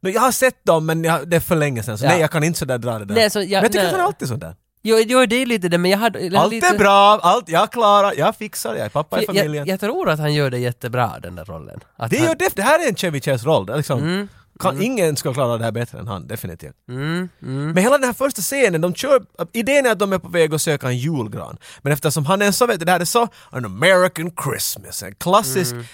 No, 0.00 0.08
jag 0.08 0.20
har 0.20 0.32
sett 0.32 0.64
dem 0.64 0.86
men 0.86 1.04
jag, 1.04 1.28
det 1.28 1.36
är 1.36 1.40
för 1.40 1.56
länge 1.56 1.82
sedan 1.82 1.98
så 1.98 2.04
Ja. 2.04 2.08
nej 2.08 2.20
jag 2.20 2.30
kan 2.30 2.44
inte 2.44 2.58
sådär 2.58 2.78
dra 2.78 2.98
det 2.98 3.04
där. 3.04 3.14
Nej, 3.14 3.30
så 3.30 3.38
jag- 3.38 3.46
men 3.48 3.52
jag 3.52 3.72
tycker 3.72 3.78
nej. 3.78 3.86
att 3.86 3.92
han 3.92 4.00
är 4.00 4.04
alltid 4.04 4.28
sådär. 4.28 4.54
Jo, 4.82 4.96
jo, 5.06 5.26
det 5.26 5.36
är 5.36 5.46
lite 5.46 5.68
det, 5.68 5.78
men 5.78 5.90
jag 5.90 5.98
hade... 5.98 6.20
jag 6.20 6.34
Allt 6.34 6.52
lite, 6.52 6.66
är 6.66 6.78
bra, 6.78 7.18
allt, 7.22 7.48
jag 7.48 7.72
klarar, 7.72 8.12
jag 8.18 8.36
fixar, 8.36 8.74
jag 8.74 8.84
är 8.84 8.88
pappa 8.88 9.22
i 9.22 9.26
familjen. 9.26 9.54
jag, 9.54 9.68
jag 9.68 9.80
tror 9.80 10.08
att 10.10 10.18
han 10.18 10.34
gör 10.34 10.50
det 10.50 10.58
jättebra, 10.58 11.12
den 11.22 11.34
där 11.34 11.44
rollen. 11.44 11.80
Att 11.96 12.10
det, 12.10 12.18
han, 12.18 12.28
ju 12.28 12.34
det, 12.34 12.56
det 12.56 12.62
här 12.62 12.84
är 12.84 12.88
en 12.88 12.94
Chevy 12.96 13.20
Chase 13.20 13.46
roll. 13.46 13.76
Liksom, 13.76 13.98
Mm, 14.00 14.28
kan, 14.58 14.82
Ingen 14.82 15.16
ska 15.16 15.32
klara 15.34 15.58
det 15.58 15.64
här 15.64 15.72
bättre 15.72 15.98
än 15.98 16.08
han, 16.08 16.26
definitivt. 16.26 16.74
Mm, 16.88 17.28
mm. 17.42 17.66
Men 17.72 17.76
hela 17.76 17.98
den 17.98 18.06
här 18.06 18.12
första 18.14 18.42
scenen, 18.42 18.80
de 18.80 18.94
kör, 18.94 19.22
idén 19.52 19.86
är 19.86 19.90
att 19.90 19.98
de 19.98 20.12
är 20.12 20.18
på 20.18 20.28
väg 20.28 20.54
att 20.54 20.62
söka 20.62 20.86
en 20.86 20.98
julgran. 20.98 21.56
Men 21.82 21.92
eftersom 21.92 22.26
han 22.26 22.42
är 22.42 22.46
en 22.46 22.52
så, 22.52 22.66
vet 22.66 22.78
du, 22.78 22.84
det 22.84 22.92
här 22.92 23.00
är 23.00 23.04
så 23.04 23.28
an 23.50 23.64
American 23.64 24.30
Christmas, 24.44 25.02
en 25.02 25.14
klassisk 25.14 25.72
Mm. 25.72 25.84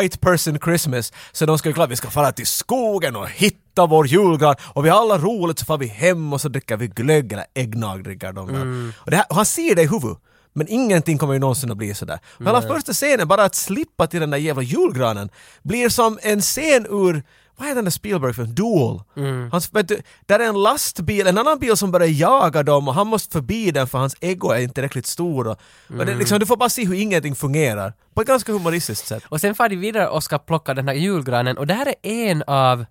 white 0.00 0.18
person 0.18 0.58
Christmas. 0.64 1.12
Så 1.32 1.46
de 1.46 1.58
ska 1.58 1.68
ju 1.68 1.72
klart, 1.72 1.90
vi 1.90 1.96
ska 1.96 2.10
fara 2.10 2.32
till 2.32 2.46
skogen 2.46 3.16
och 3.16 3.28
hitta 3.30 3.86
vår 3.86 4.06
julgran 4.06 4.54
och 4.62 4.84
vi 4.84 4.88
har 4.88 5.00
alla 5.00 5.18
roligt 5.18 5.58
så 5.58 5.64
far 5.64 5.78
vi 5.78 5.86
hem 5.86 6.32
och 6.32 6.40
så 6.40 6.48
dricker 6.48 6.76
vi 6.76 6.86
glögg 6.86 7.32
eller 7.32 7.46
äggnag 7.54 8.04
dricker 8.04 8.32
de. 8.32 8.48
Mm. 8.48 8.92
Och, 8.96 9.12
här, 9.12 9.24
och 9.28 9.36
han 9.36 9.46
ser 9.46 9.74
det 9.74 9.82
i 9.82 9.86
huvudet. 9.86 10.18
Men 10.54 10.66
ingenting 10.68 11.18
kommer 11.18 11.32
ju 11.34 11.38
någonsin 11.40 11.70
att 11.70 11.76
bli 11.76 11.94
sådär. 11.94 12.18
Hela 12.38 12.62
första 12.62 12.92
scenen, 12.92 13.28
bara 13.28 13.44
att 13.44 13.54
slippa 13.54 14.06
till 14.06 14.20
den 14.20 14.30
där 14.30 14.38
jävla 14.38 14.62
julgranen, 14.62 15.28
blir 15.62 15.88
som 15.88 16.18
en 16.22 16.40
scen 16.40 16.86
ur 16.90 17.22
vad 17.62 17.68
heter 17.68 17.74
den 17.76 17.84
där 17.84 17.90
Spielberg-filmen? 17.90 18.54
Duel. 18.54 19.00
Mm. 19.16 19.50
Vet 19.72 19.88
du, 19.88 20.02
där 20.26 20.40
är 20.40 20.44
en 20.48 20.62
lastbil, 20.62 21.26
en 21.26 21.38
annan 21.38 21.58
bil 21.58 21.76
som 21.76 21.90
börjar 21.90 22.08
jaga 22.08 22.62
dem 22.62 22.88
och 22.88 22.94
han 22.94 23.06
måste 23.06 23.32
förbi 23.32 23.70
den 23.70 23.86
för 23.86 23.98
hans 23.98 24.16
ego 24.20 24.50
är 24.50 24.60
inte 24.60 24.74
tillräckligt 24.74 25.06
stor. 25.06 25.46
Och, 25.46 25.52
och 25.88 25.94
Mm. 25.94 26.06
det, 26.06 26.14
liksom, 26.14 26.38
du 26.38 26.46
får 26.46 26.56
bara 26.56 26.68
se 26.68 26.84
hur 26.86 26.94
ingenting 26.94 27.34
fungerar. 27.34 27.92
På 28.14 28.20
ett 28.20 28.26
ganska 28.28 28.52
humoristiskt 28.52 29.06
sätt. 29.06 29.22
Och 29.28 29.40
sen 29.40 29.54
far 29.54 29.68
de 29.68 29.76
vidare 29.76 30.08
och 30.08 30.22
ska 30.24 30.38
plocka 30.38 30.74
den 30.74 30.88
här 30.88 30.94
julgranen 30.94 31.58
och 31.58 31.66
det 31.66 31.74
här 31.74 31.86
är 32.02 32.30
en 32.30 32.42
av 32.46 32.84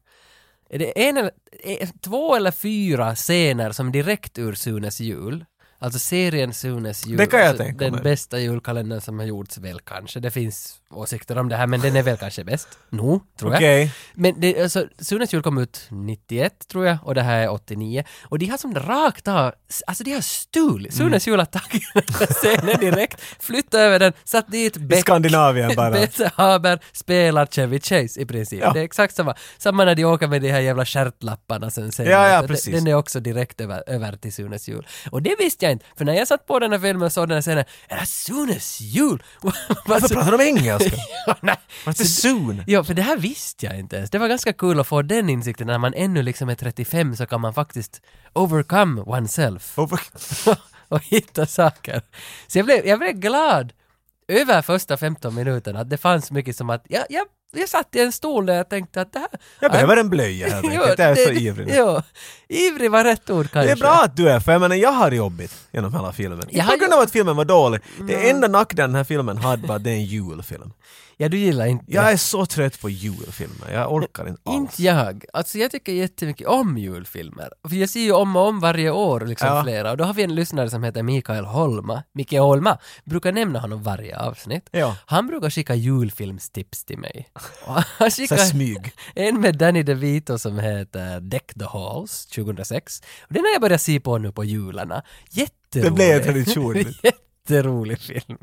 är 0.70 0.80
det 0.80 1.08
en 1.10 1.18
eller, 1.18 1.32
eh, 1.64 1.90
två 2.02 2.36
eller 2.36 2.52
fyra 2.52 3.16
scener 3.16 3.72
som 3.72 3.92
direkt 3.92 4.38
ur 4.40 4.54
Sunes 4.54 5.00
jul. 5.00 5.46
Alltså 5.80 6.00
serien 6.00 6.54
Sunes 6.54 7.06
jul. 7.06 7.18
Det 7.18 7.26
kan 7.26 7.40
jag 7.40 7.50
alltså 7.50 7.64
tänka 7.64 7.86
Den 7.86 7.94
mig. 7.94 8.04
bästa 8.04 8.40
julkalendern 8.40 9.02
som 9.02 9.20
har 9.20 9.26
gjorts 9.26 9.58
väl 9.58 9.80
kanske. 9.80 10.20
Det 10.20 10.32
finns 10.32 10.76
åsikter 10.94 11.38
om 11.38 11.50
det 11.50 11.56
här 11.56 11.68
men 11.68 11.82
den 11.82 11.96
är 11.96 12.04
väl 12.04 12.18
kanske 12.18 12.44
bäst. 12.44 12.68
Nu, 12.90 13.20
tror 13.40 13.52
jag. 13.52 13.54
Okej. 13.54 13.94
Men 14.14 14.34
det, 14.38 14.62
alltså, 14.62 14.88
Sunes 15.00 15.34
jul 15.34 15.44
kom 15.44 15.58
ut 15.58 15.88
91 15.90 16.68
tror 16.68 16.86
jag 16.86 16.98
och 17.04 17.16
det 17.16 17.22
här 17.22 17.40
är 17.40 17.52
89. 17.52 18.04
Och 18.24 18.40
de 18.40 18.46
har 18.46 18.58
som 18.58 18.76
rakt 18.76 19.28
av, 19.28 19.54
alltså 19.88 20.04
de 20.04 20.14
har 20.14 20.22
stulit. 20.22 20.94
Mm. 20.94 21.10
Sunes 21.10 21.28
jul 21.28 21.40
har 21.40 21.46
tagit 21.46 21.84
scenen 22.30 22.80
direkt, 22.80 23.22
flyttat 23.40 23.74
över 23.74 24.00
den, 24.00 24.14
satt 24.24 24.52
dit 24.52 24.78
I 24.78 24.80
Beck 24.80 25.00
Skandinavien 25.00 25.72
bara. 25.76 25.92
Bette 26.02 26.32
Haber 26.36 26.80
spelar 26.92 27.46
Chevy 27.46 27.80
Chase 27.80 28.22
i 28.22 28.26
princip. 28.26 28.62
Ja. 28.62 28.74
Det 28.74 28.80
är 28.80 28.84
exakt 28.84 29.16
samma. 29.16 29.36
Samma 29.58 29.86
när 29.86 29.96
de 29.96 30.06
åker 30.06 30.28
med 30.28 30.42
de 30.42 30.52
här 30.52 30.60
jävla 30.60 30.86
stjärtlapparna 30.86 31.70
sen 31.72 31.92
senare. 31.92 32.14
Ja, 32.14 32.28
ja, 32.28 32.48
precis. 32.48 32.76
Den 32.76 32.88
är 32.88 32.94
också 32.94 33.20
direkt 33.20 33.62
över, 33.62 33.84
över 33.88 34.18
till 34.18 34.34
Sunes 34.34 34.68
jul. 34.68 34.88
Och 35.12 35.22
det 35.22 35.36
visste 35.40 35.66
jag 35.66 35.72
inte, 35.72 35.86
för 35.98 36.06
när 36.06 36.14
jag 36.14 36.28
satt 36.28 36.48
på 36.48 36.60
den 36.60 36.72
här 36.72 36.80
filmen 36.80 37.06
och 37.06 37.14
såg 37.14 37.28
den 37.28 37.36
här 37.36 37.42
scenen, 37.42 37.66
är 37.88 38.00
det 38.00 38.06
Sunes 38.06 38.82
jul? 38.82 39.24
Varför 39.86 40.08
pratar 40.08 40.32
de 40.38 40.44
engelska? 40.44 40.81
Ja, 41.28 41.36
nej. 41.42 41.58
What's 41.86 42.04
soon? 42.04 42.64
Ja, 42.68 42.84
för 42.84 42.94
det 42.94 43.02
här 43.02 43.18
visste 43.18 43.66
jag 43.66 43.80
inte 43.80 43.96
ens. 43.96 44.10
Det 44.10 44.18
var 44.18 44.28
ganska 44.28 44.54
kul 44.54 44.80
att 44.80 44.88
få 44.88 45.02
den 45.02 45.30
insikten 45.30 45.68
när 45.68 45.78
man 45.78 45.94
ännu 45.94 46.22
liksom 46.22 46.50
är 46.50 46.56
35 46.56 47.16
så 47.16 47.26
kan 47.26 47.42
man 47.42 47.54
faktiskt 47.54 48.02
overcome 48.34 49.02
oneself 49.02 49.78
och 50.88 51.04
hitta 51.04 51.46
saker. 51.46 52.02
Så 52.48 52.58
jag 52.60 52.66
blev, 52.66 52.86
jag 52.86 53.00
blev 53.00 53.14
glad 53.14 53.74
över 54.28 54.62
första 54.62 54.98
15 54.98 55.36
minuterna 55.36 55.80
att 55.80 55.90
det 55.90 55.98
fanns 55.98 56.32
mycket 56.32 56.56
som 56.56 56.70
att 56.70 56.86
jag, 56.90 57.06
jag, 57.10 57.26
jag 57.52 57.70
satt 57.70 57.96
i 57.96 58.00
en 58.00 58.12
stol 58.12 58.46
där 58.46 58.54
jag 58.54 58.70
tänkte 58.70 59.02
att 59.02 59.14
det 59.14 59.20
här... 59.20 59.28
Jag 59.60 59.72
behöver 59.72 59.98
en 59.98 60.10
blöja 60.10 60.48
helt 60.48 60.66
enkelt. 60.72 61.00
Jag 61.00 61.10
är 61.10 61.16
så 61.16 61.32
ivrig 61.32 61.68
nu. 61.68 61.74
Jo, 61.78 62.02
ivrig 62.48 62.92
var 62.92 63.04
rätt 63.04 63.30
ord 63.30 63.52
kanske. 63.52 63.68
Det 63.68 63.72
är 63.72 63.76
bra 63.82 64.02
att 64.04 64.16
du 64.18 64.30
är, 64.30 64.40
för 64.40 64.52
jag 64.52 64.62
menar 64.62 64.76
jag 64.76 64.92
har 64.92 65.12
jobbigt 65.12 65.54
genom 65.72 65.94
hela 65.94 66.12
filmen. 66.14 66.44
Jag 66.50 66.68
På 66.70 66.78
grund 66.78 66.94
av 66.94 67.00
att 67.00 67.12
filmen 67.12 67.36
var 67.36 67.46
dålig. 67.46 67.82
Det 68.08 68.30
enda 68.30 68.48
nackdelen 68.48 68.90
den 68.90 68.96
här 68.98 69.04
filmen 69.04 69.38
hade 69.38 69.68
var 69.68 69.76
att 69.76 69.84
det 69.84 69.90
är 69.90 69.96
en 69.96 70.06
julfilm. 70.06 70.74
Ja, 71.18 71.30
du 71.30 71.38
gillar 71.38 71.66
inte 71.66 71.86
Jag 71.88 72.12
är 72.12 72.18
så 72.18 72.46
trött 72.46 72.82
på 72.82 72.90
julfilmer, 72.90 73.72
jag 73.74 73.94
orkar 73.94 74.28
inte 74.28 74.42
alls. 74.46 74.58
Inte 74.58 74.84
jag. 74.84 75.26
Alltså 75.34 75.58
jag 75.58 75.72
tycker 75.72 75.92
jättemycket 75.94 76.48
om 76.48 76.78
julfilmer. 76.78 77.50
För 77.70 77.76
jag 77.76 77.90
ser 77.90 78.00
ju 78.00 78.12
om 78.12 78.36
och 78.36 78.48
om 78.48 78.60
varje 78.60 78.92
år, 78.92 79.20
liksom 79.22 79.48
Ja. 79.48 79.64
flera. 79.64 79.92
Och 79.92 79.98
då 79.98 80.04
har 80.04 80.14
vi 80.14 80.24
en 80.24 80.36
lyssnare 80.36 80.70
som 80.70 80.84
heter 80.84 81.04
Mikael 81.04 81.46
Holma. 81.46 82.04
Micke 82.14 82.34
Holma. 82.34 82.78
Brukar 83.04 83.32
nämna 83.32 83.60
honom 83.60 83.84
varje 83.84 84.20
avsnitt. 84.20 84.70
Ja. 84.72 84.96
Han 85.06 85.28
brukar 85.28 85.50
skicka 85.50 85.76
julfilmstips 85.76 86.86
till 86.86 86.98
mig. 86.98 87.30
Han 87.66 87.84
här 88.00 88.38
smyg. 88.38 88.94
en 89.16 89.42
med 89.42 89.58
Danny 89.58 89.84
DeVito 89.84 90.38
som 90.38 90.60
heter 90.60 91.20
Deck 91.20 91.54
the 91.60 91.66
Halls 91.66 92.26
2006. 92.26 93.02
Och 93.22 93.34
den 93.34 93.44
har 93.44 93.52
jag 93.52 93.62
börjat 93.62 93.82
se 93.82 94.00
på 94.00 94.18
nu 94.18 94.32
på 94.32 94.44
jularna. 94.44 95.04
Jätterolig. 95.30 95.92
Det 95.92 95.92
blev 95.92 96.18
en 96.18 96.24
tradition. 96.24 96.76
Jätterolig 97.04 98.00
film. 98.00 98.38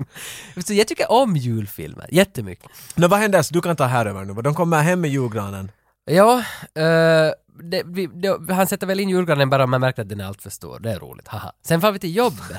Så 0.66 0.74
jag 0.74 0.86
tycker 0.88 1.12
om 1.12 1.36
julfilmer, 1.36 2.06
jättemycket. 2.08 2.70
Nå 2.94 3.08
vad 3.08 3.18
händer? 3.18 3.42
Så 3.42 3.54
du 3.54 3.60
kan 3.60 3.76
ta 3.76 3.84
här 3.84 4.06
över 4.06 4.24
nu. 4.24 4.42
De 4.42 4.54
kommer 4.54 4.82
hem 4.82 5.00
med 5.00 5.10
julgranen. 5.10 5.70
Ja, 6.10 6.38
eh, 6.74 7.32
det, 7.62 7.82
vi, 7.84 8.06
det, 8.06 8.54
han 8.54 8.66
sätter 8.66 8.86
väl 8.86 9.00
in 9.00 9.08
julgranen 9.08 9.50
bara 9.50 9.64
om 9.64 9.70
man 9.70 9.80
märker 9.80 10.02
att 10.02 10.08
den 10.08 10.20
är 10.20 10.24
alltför 10.24 10.50
stor. 10.50 10.78
Det 10.80 10.90
är 10.90 10.98
roligt, 10.98 11.28
haha. 11.28 11.52
Sen 11.62 11.80
får 11.80 11.92
vi 11.92 11.98
till 11.98 12.16
jobbet. 12.16 12.58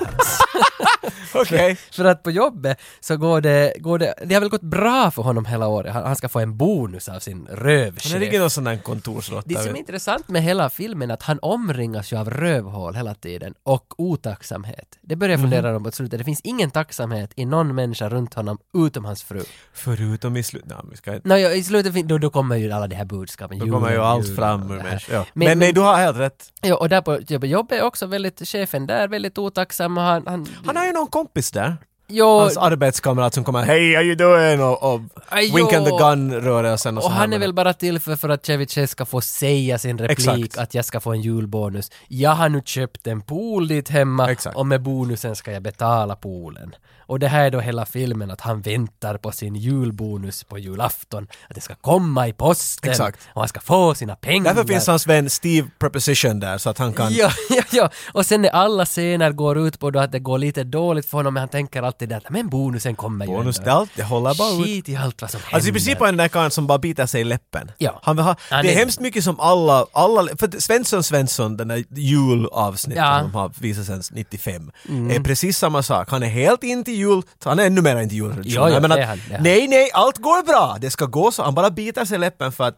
Okej. 1.34 1.76
för 1.92 2.04
att 2.04 2.22
på 2.22 2.30
jobbet 2.30 2.80
så 3.00 3.16
går 3.16 3.40
det, 3.40 3.72
går 3.78 3.98
det, 3.98 4.14
det 4.26 4.34
har 4.34 4.40
väl 4.40 4.50
gått 4.50 4.60
bra 4.62 5.10
för 5.10 5.22
honom 5.22 5.44
hela 5.44 5.66
året. 5.66 5.92
Han, 5.92 6.04
han 6.04 6.16
ska 6.16 6.28
få 6.28 6.40
en 6.40 6.56
bonus 6.56 7.08
av 7.08 7.18
sin 7.18 7.46
rövchef. 7.50 8.12
det 8.12 8.18
ligger 8.18 8.40
någon 8.40 8.50
sån 8.50 8.64
där 8.64 8.76
kontorsråtta. 8.76 9.48
Det 9.48 9.54
som 9.54 9.74
är 9.74 9.78
intressant 9.78 10.28
med 10.28 10.42
hela 10.42 10.70
filmen 10.70 11.10
är 11.10 11.14
att 11.14 11.22
han 11.22 11.38
omringas 11.42 12.12
ju 12.12 12.16
av 12.16 12.30
rövhål 12.30 12.94
hela 12.94 13.14
tiden 13.14 13.54
och 13.62 14.00
otacksamhet. 14.00 14.98
Det 15.00 15.16
börjar 15.16 15.30
jag 15.32 15.40
Mhm. 15.40 15.50
fundera 15.50 15.78
på 15.78 15.84
på 15.84 15.92
slutet. 15.92 16.18
Det 16.18 16.24
finns 16.24 16.40
ingen 16.44 16.70
tacksamhet 16.70 17.30
i 17.36 17.44
någon 17.44 17.74
människa 17.74 18.08
runt 18.08 18.34
honom 18.34 18.58
utom 18.74 19.04
hans 19.04 19.22
fru. 19.22 19.42
Förutom 19.72 20.36
i 20.36 20.42
slutet. 20.42 20.68
Nej, 20.84 20.96
ska. 20.96 21.20
Nå, 21.24 21.36
ja, 21.36 21.50
i 21.50 21.62
slutet 21.64 22.08
då, 22.08 22.18
då 22.18 22.30
kommer 22.30 22.56
ju 22.56 22.72
alla 22.72 22.86
de 22.86 22.94
här 22.96 23.04
budskapen. 23.04 23.58
Då 23.58 23.66
kommer 23.66 23.90
ju 23.92 23.98
allt 23.98 24.36
fram 24.36 24.70
ur 24.70 24.76
människan. 24.76 25.14
Ja. 25.16 25.26
Men- 25.34 25.48
Men, 25.48 25.58
nej, 25.58 25.72
du 25.72 25.80
har 25.80 25.96
helt 25.96 26.16
rätt. 26.18 26.52
Ja, 26.60 26.76
och 26.76 26.88
där 26.88 27.00
på 27.00 27.18
jobbet, 27.28 27.50
jobbet 27.50 27.78
är 27.80 27.82
också 27.84 28.06
väldigt, 28.06 28.48
chefen 28.48 28.86
där 28.86 29.08
väldigt 29.08 29.38
otacksam 29.38 29.98
och 29.98 30.04
han... 30.04 30.26
Han, 30.26 30.46
Han 30.66 30.76
har 30.76 30.84
ju 30.90 30.94
någon 30.94 31.06
kompis 31.06 31.50
där 31.50 31.76
jo, 32.10 32.38
Hans 32.38 32.56
arbetskamrat 32.56 33.34
som 33.34 33.44
kommer 33.44 33.62
Hej, 33.62 33.94
how 33.94 34.02
you 34.02 34.14
doing? 34.14 34.62
Och, 34.62 34.94
och 34.94 35.00
Aj, 35.28 35.52
wink 35.54 35.72
and 35.72 35.86
the 35.86 35.92
gun-rörelsen 35.92 36.98
och, 36.98 37.04
och 37.04 37.10
han 37.10 37.32
är 37.32 37.38
väl 37.38 37.54
bara 37.54 37.72
till 37.72 38.00
för, 38.00 38.16
för 38.16 38.28
att 38.28 38.46
Chevy 38.46 38.66
Chase 38.66 38.86
ska 38.86 39.04
få 39.04 39.20
säga 39.20 39.78
sin 39.78 39.98
replik 39.98 40.44
Exakt. 40.44 40.58
att 40.58 40.74
jag 40.74 40.84
ska 40.84 41.00
få 41.00 41.12
en 41.12 41.20
julbonus. 41.20 41.90
Jag 42.08 42.30
har 42.30 42.48
nu 42.48 42.62
köpt 42.64 43.06
en 43.06 43.20
pool 43.20 43.68
dit 43.68 43.88
hemma 43.88 44.30
Exakt. 44.30 44.56
och 44.56 44.66
med 44.66 44.82
bonusen 44.82 45.36
ska 45.36 45.52
jag 45.52 45.62
betala 45.62 46.16
poolen. 46.16 46.74
Och 47.10 47.18
det 47.18 47.28
här 47.28 47.44
är 47.44 47.50
då 47.50 47.60
hela 47.60 47.86
filmen 47.86 48.30
att 48.30 48.40
han 48.40 48.60
väntar 48.60 49.16
på 49.16 49.32
sin 49.32 49.54
julbonus 49.56 50.44
på 50.44 50.58
julafton. 50.58 51.28
Att 51.48 51.54
det 51.54 51.60
ska 51.60 51.74
komma 51.74 52.28
i 52.28 52.32
posten 52.32 52.90
Exakt. 52.90 53.18
och 53.34 53.40
han 53.40 53.48
ska 53.48 53.60
få 53.60 53.94
sina 53.94 54.16
pengar. 54.16 54.54
Därför 54.54 54.68
finns 54.68 54.86
hans 54.86 55.06
vän 55.06 55.30
Steve 55.30 55.68
Preposition 55.78 56.40
där 56.40 56.58
så 56.58 56.70
att 56.70 56.78
han 56.78 56.92
kan... 56.92 57.12
Ja, 57.20 57.30
ja, 57.50 57.62
ja. 57.70 57.90
Och 58.12 58.26
sen 58.26 58.42
när 58.42 58.50
alla 58.50 58.86
scener 58.86 59.32
går 59.32 59.58
ut 59.58 59.78
på 59.78 59.90
då 59.90 60.00
att 60.00 60.12
det 60.12 60.18
går 60.18 60.38
lite 60.38 60.64
dåligt 60.64 61.06
för 61.06 61.16
honom, 61.16 61.34
men 61.34 61.40
han 61.40 61.48
tänker 61.48 61.82
alltid 62.02 62.08
där 62.08 62.22
men 62.30 62.48
bonusen 62.48 62.96
kommer 62.96 63.26
ju 63.26 63.32
Bonus, 63.32 63.58
det, 63.58 63.72
allt, 63.72 63.90
det 63.96 64.02
håller 64.02 64.34
bara 64.34 64.52
ut. 64.60 64.64
Skit 64.66 64.88
i 64.88 64.96
allt 64.96 65.22
vad 65.22 65.30
som 65.30 65.40
händer. 65.40 65.54
Alltså 65.54 65.70
i 65.70 65.72
princip 65.72 66.00
är 66.00 66.04
den 66.06 66.16
där 66.16 66.28
karln 66.28 66.50
som 66.50 66.66
bara 66.66 66.78
biter 66.78 67.06
sig 67.06 67.20
i 67.20 67.24
läppen. 67.24 67.70
Ja. 67.78 68.00
Han 68.02 68.16
vill 68.16 68.24
ha, 68.24 68.36
Han 68.50 68.64
det 68.64 68.70
är 68.70 68.72
är- 68.74 68.78
hemskt 68.78 69.00
mycket 69.00 69.24
som 69.24 69.40
alla, 69.40 69.86
alla 69.92 70.28
för 70.38 70.60
Svensson 70.60 71.02
Svensson, 71.02 71.56
den 71.56 71.68
där 71.68 71.84
julavsnittet 71.90 73.02
Ja. 73.04 73.20
som 73.22 73.34
har 73.34 73.50
visat 73.60 73.86
sedan 73.86 74.02
95, 74.10 74.70
är 75.10 75.20
precis 75.22 75.58
samma 75.58 75.82
sak. 75.82 76.10
Han 76.10 76.22
är 76.22 76.26
helt 76.28 76.62
inte 76.64 76.92
jul, 76.92 77.22
han 77.44 77.58
är 77.58 77.66
ännu 77.66 77.82
mer 77.82 78.00
inte 78.00 78.14
jultradition. 78.14 78.52
Ja, 78.54 78.70
ja, 78.70 78.80
det 78.80 78.88
det 79.28 79.40
nej, 79.40 79.68
nej, 79.68 79.90
allt 79.94 80.18
går 80.18 80.46
bra, 80.46 80.76
det 80.80 80.90
ska 80.90 81.06
gå 81.06 81.30
så. 81.32 81.42
Han 81.42 81.54
bara 81.54 81.70
biter 81.70 82.04
sig 82.04 82.14
i 82.14 82.18
läppen 82.18 82.52
för 82.52 82.64
att 82.64 82.76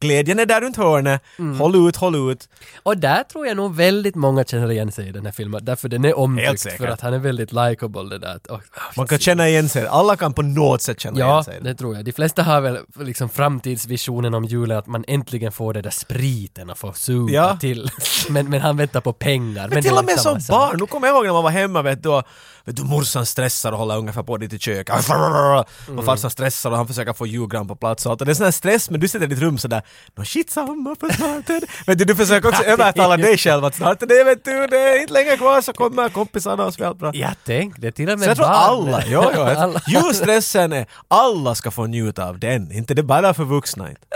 glädjen 0.00 0.38
är 0.38 0.46
där 0.46 0.60
runt 0.60 0.76
hörnet. 0.76 1.22
Mm. 1.38 1.60
Håll 1.60 1.88
ut, 1.88 1.96
håll 1.96 2.30
ut. 2.32 2.48
Och 2.82 2.98
där 2.98 3.22
tror 3.24 3.46
jag 3.46 3.56
nog 3.56 3.74
väldigt 3.76 4.14
många 4.14 4.44
känner 4.44 4.70
igen 4.70 4.92
sig 4.92 5.08
i 5.08 5.12
den 5.12 5.24
här 5.26 5.32
filmen, 5.32 5.64
därför 5.64 5.88
den 5.88 6.04
är 6.04 6.18
omtyckt 6.18 6.76
för 6.76 6.86
att 6.86 7.00
han 7.00 7.14
är 7.14 7.18
väldigt 7.18 7.52
likeable 7.52 8.02
det 8.10 8.18
där. 8.18 8.40
oh, 8.48 8.59
Man 8.96 9.06
kan 9.06 9.18
känna 9.18 9.48
igen 9.48 9.68
sig, 9.68 9.86
alla 9.86 10.16
kan 10.16 10.32
på 10.32 10.42
något 10.42 10.82
sätt 10.82 11.00
känna 11.00 11.16
igen 11.16 11.28
Ja, 11.28 11.44
sig. 11.44 11.58
det 11.62 11.74
tror 11.74 11.96
jag. 11.96 12.04
De 12.04 12.12
flesta 12.12 12.42
har 12.42 12.60
väl 12.60 12.78
liksom 13.00 13.28
framtidsvisionen 13.28 14.34
om 14.34 14.44
julen 14.44 14.78
att 14.78 14.86
man 14.86 15.04
äntligen 15.08 15.52
får 15.52 15.74
det 15.74 15.82
där 15.82 15.90
spriten 15.90 16.70
och 16.70 16.78
får 16.78 16.92
supa 16.92 17.32
Ja. 17.32 17.56
till. 17.60 17.90
Men, 18.28 18.50
men 18.50 18.60
han 18.60 18.76
väntar 18.76 19.00
på 19.00 19.12
pengar. 19.12 19.68
Men, 19.68 19.76
det 19.76 19.82
till 19.82 19.98
och 19.98 20.04
med 20.04 20.20
som 20.20 20.38
barn, 20.48 20.76
nu 20.80 20.86
kommer 20.86 21.06
jag 21.08 21.16
ihåg 21.16 21.26
när 21.26 21.32
man 21.32 21.42
var 21.42 21.50
hemma 21.50 21.82
vet 21.82 22.02
du, 22.02 22.08
och, 22.08 22.24
vet 22.64 22.76
du 22.76 22.82
morsan 22.82 23.26
stressar 23.26 23.72
och 23.72 23.78
håller 23.78 23.98
ungefär 23.98 24.22
på 24.22 24.36
dit 24.36 24.52
i 24.52 24.58
köket. 24.58 25.08
Mm. 25.08 25.98
Och 25.98 26.04
farsan 26.04 26.30
stressar 26.30 26.70
och 26.70 26.76
han 26.76 26.86
försöker 26.86 27.12
få 27.12 27.26
julgran 27.26 27.68
på 27.68 27.76
plats 27.76 28.06
och 28.06 28.12
allt. 28.12 28.20
Och 28.20 28.26
det 28.26 28.32
är 28.32 28.34
sån 28.34 28.44
här 28.44 28.50
stress 28.50 28.90
men 28.90 29.00
du 29.00 29.08
sitter 29.08 29.26
i 29.26 29.28
ditt 29.28 29.38
rum 29.38 29.58
sådär 29.58 29.82
Nå 30.14 30.24
shit 30.24 30.50
samma 30.50 30.96
för 31.00 31.10
snart 31.12 31.50
är 31.50 31.60
det. 31.60 31.66
Vet 31.86 31.98
du, 31.98 32.04
du 32.04 32.14
försöker 32.14 32.48
också 32.48 32.62
övertala 32.66 33.16
dig 33.16 33.38
själv 33.38 33.64
att 33.64 33.74
snart 33.74 34.02
är 34.02 34.06
det 34.06 34.24
vet 34.24 34.44
du, 34.44 34.66
det 34.66 34.78
är 34.78 35.00
inte 35.00 35.12
länge 35.12 35.36
kvar 35.36 35.60
så 35.60 35.72
kommer 35.72 36.08
kompisarna 36.08 36.66
och 36.66 36.74
så 36.74 36.84
allt 36.84 36.98
bra. 36.98 37.10
Jag 37.14 37.44
tänkte 37.44 37.92
till 37.92 38.10
och 38.10 38.18
med 38.18 38.24
Så 38.24 38.30
jag 38.30 38.36
tror 38.36 38.46
alla, 38.46 39.02
jo, 39.06 39.24
jo, 39.34 39.40
Alla. 39.40 39.80
julstressen 39.86 40.72
är, 40.72 40.86
alla 41.08 41.54
ska 41.54 41.70
få 41.70 41.86
njuta 41.86 42.28
av 42.28 42.38
den, 42.38 42.72
inte 42.72 42.94
det 42.94 43.02
bara 43.02 43.34
för 43.34 43.44
vuxna 43.44 43.90
inte. 43.90 44.06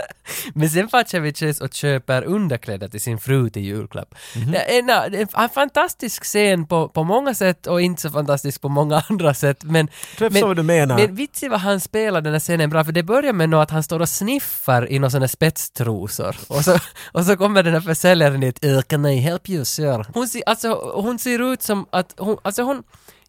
Men 0.53 0.69
sen 0.69 0.89
Chase 0.89 1.63
och 1.63 1.73
köper 1.73 2.23
underkläder 2.23 2.87
till 2.87 3.01
sin 3.01 3.17
fru 3.17 3.49
till 3.49 3.61
julklapp. 3.61 4.15
Mhm. 4.35 4.51
Det, 4.51 4.77
är 4.77 4.79
en, 4.79 5.27
en 5.35 5.49
fantastisk 5.49 6.23
scen 6.23 6.67
på, 6.67 6.89
på 6.89 7.03
många 7.03 7.33
sätt 7.33 7.67
och 7.67 7.81
inte 7.81 8.01
så 8.01 8.09
fantastisk 8.09 8.34
på 8.61 8.69
många 8.69 9.03
andra 9.09 9.33
sätt. 9.33 9.63
Men, 9.63 9.87
förstår 10.17 10.47
vad 10.47 10.55
du 10.57 10.63
menar. 10.63 10.95
Men 10.97 11.15
vitsigt 11.15 11.51
vad 11.51 11.59
han 11.59 11.79
spelar 11.79 12.21
den 12.21 12.33
här 12.33 12.39
scenen 12.39 12.69
bra, 12.69 12.83
för 12.83 12.91
det 12.91 13.03
börjar 13.03 13.33
med 13.33 13.53
att 13.53 13.71
han 13.71 13.83
står 13.83 13.99
och 13.99 14.09
sniffar 14.09 14.91
i 14.91 14.99
några 14.99 15.09
sådana 15.09 15.27
spetstrosor. 15.27 16.35
Och 16.47 16.63
så, 16.65 16.79
och 17.11 17.25
så 17.25 17.37
kommer 17.37 17.63
den 17.63 17.73
här 17.73 17.81
försäljaren 17.81 18.39
dit, 18.39 18.65
"Uh, 18.65 18.81
“Can 18.81 19.05
I 19.05 19.17
help 19.19 19.49
you 19.49 19.65
sir?” 19.65 20.05
Hon 20.13 20.27
ser, 20.27 20.41
alltså, 20.45 20.91
hon 20.95 21.19
ser 21.19 21.53
ut 21.53 21.61
som 21.61 21.85
att 21.91 22.13
hon, 22.17 22.37
alltså 22.43 22.63
hon 22.63 22.83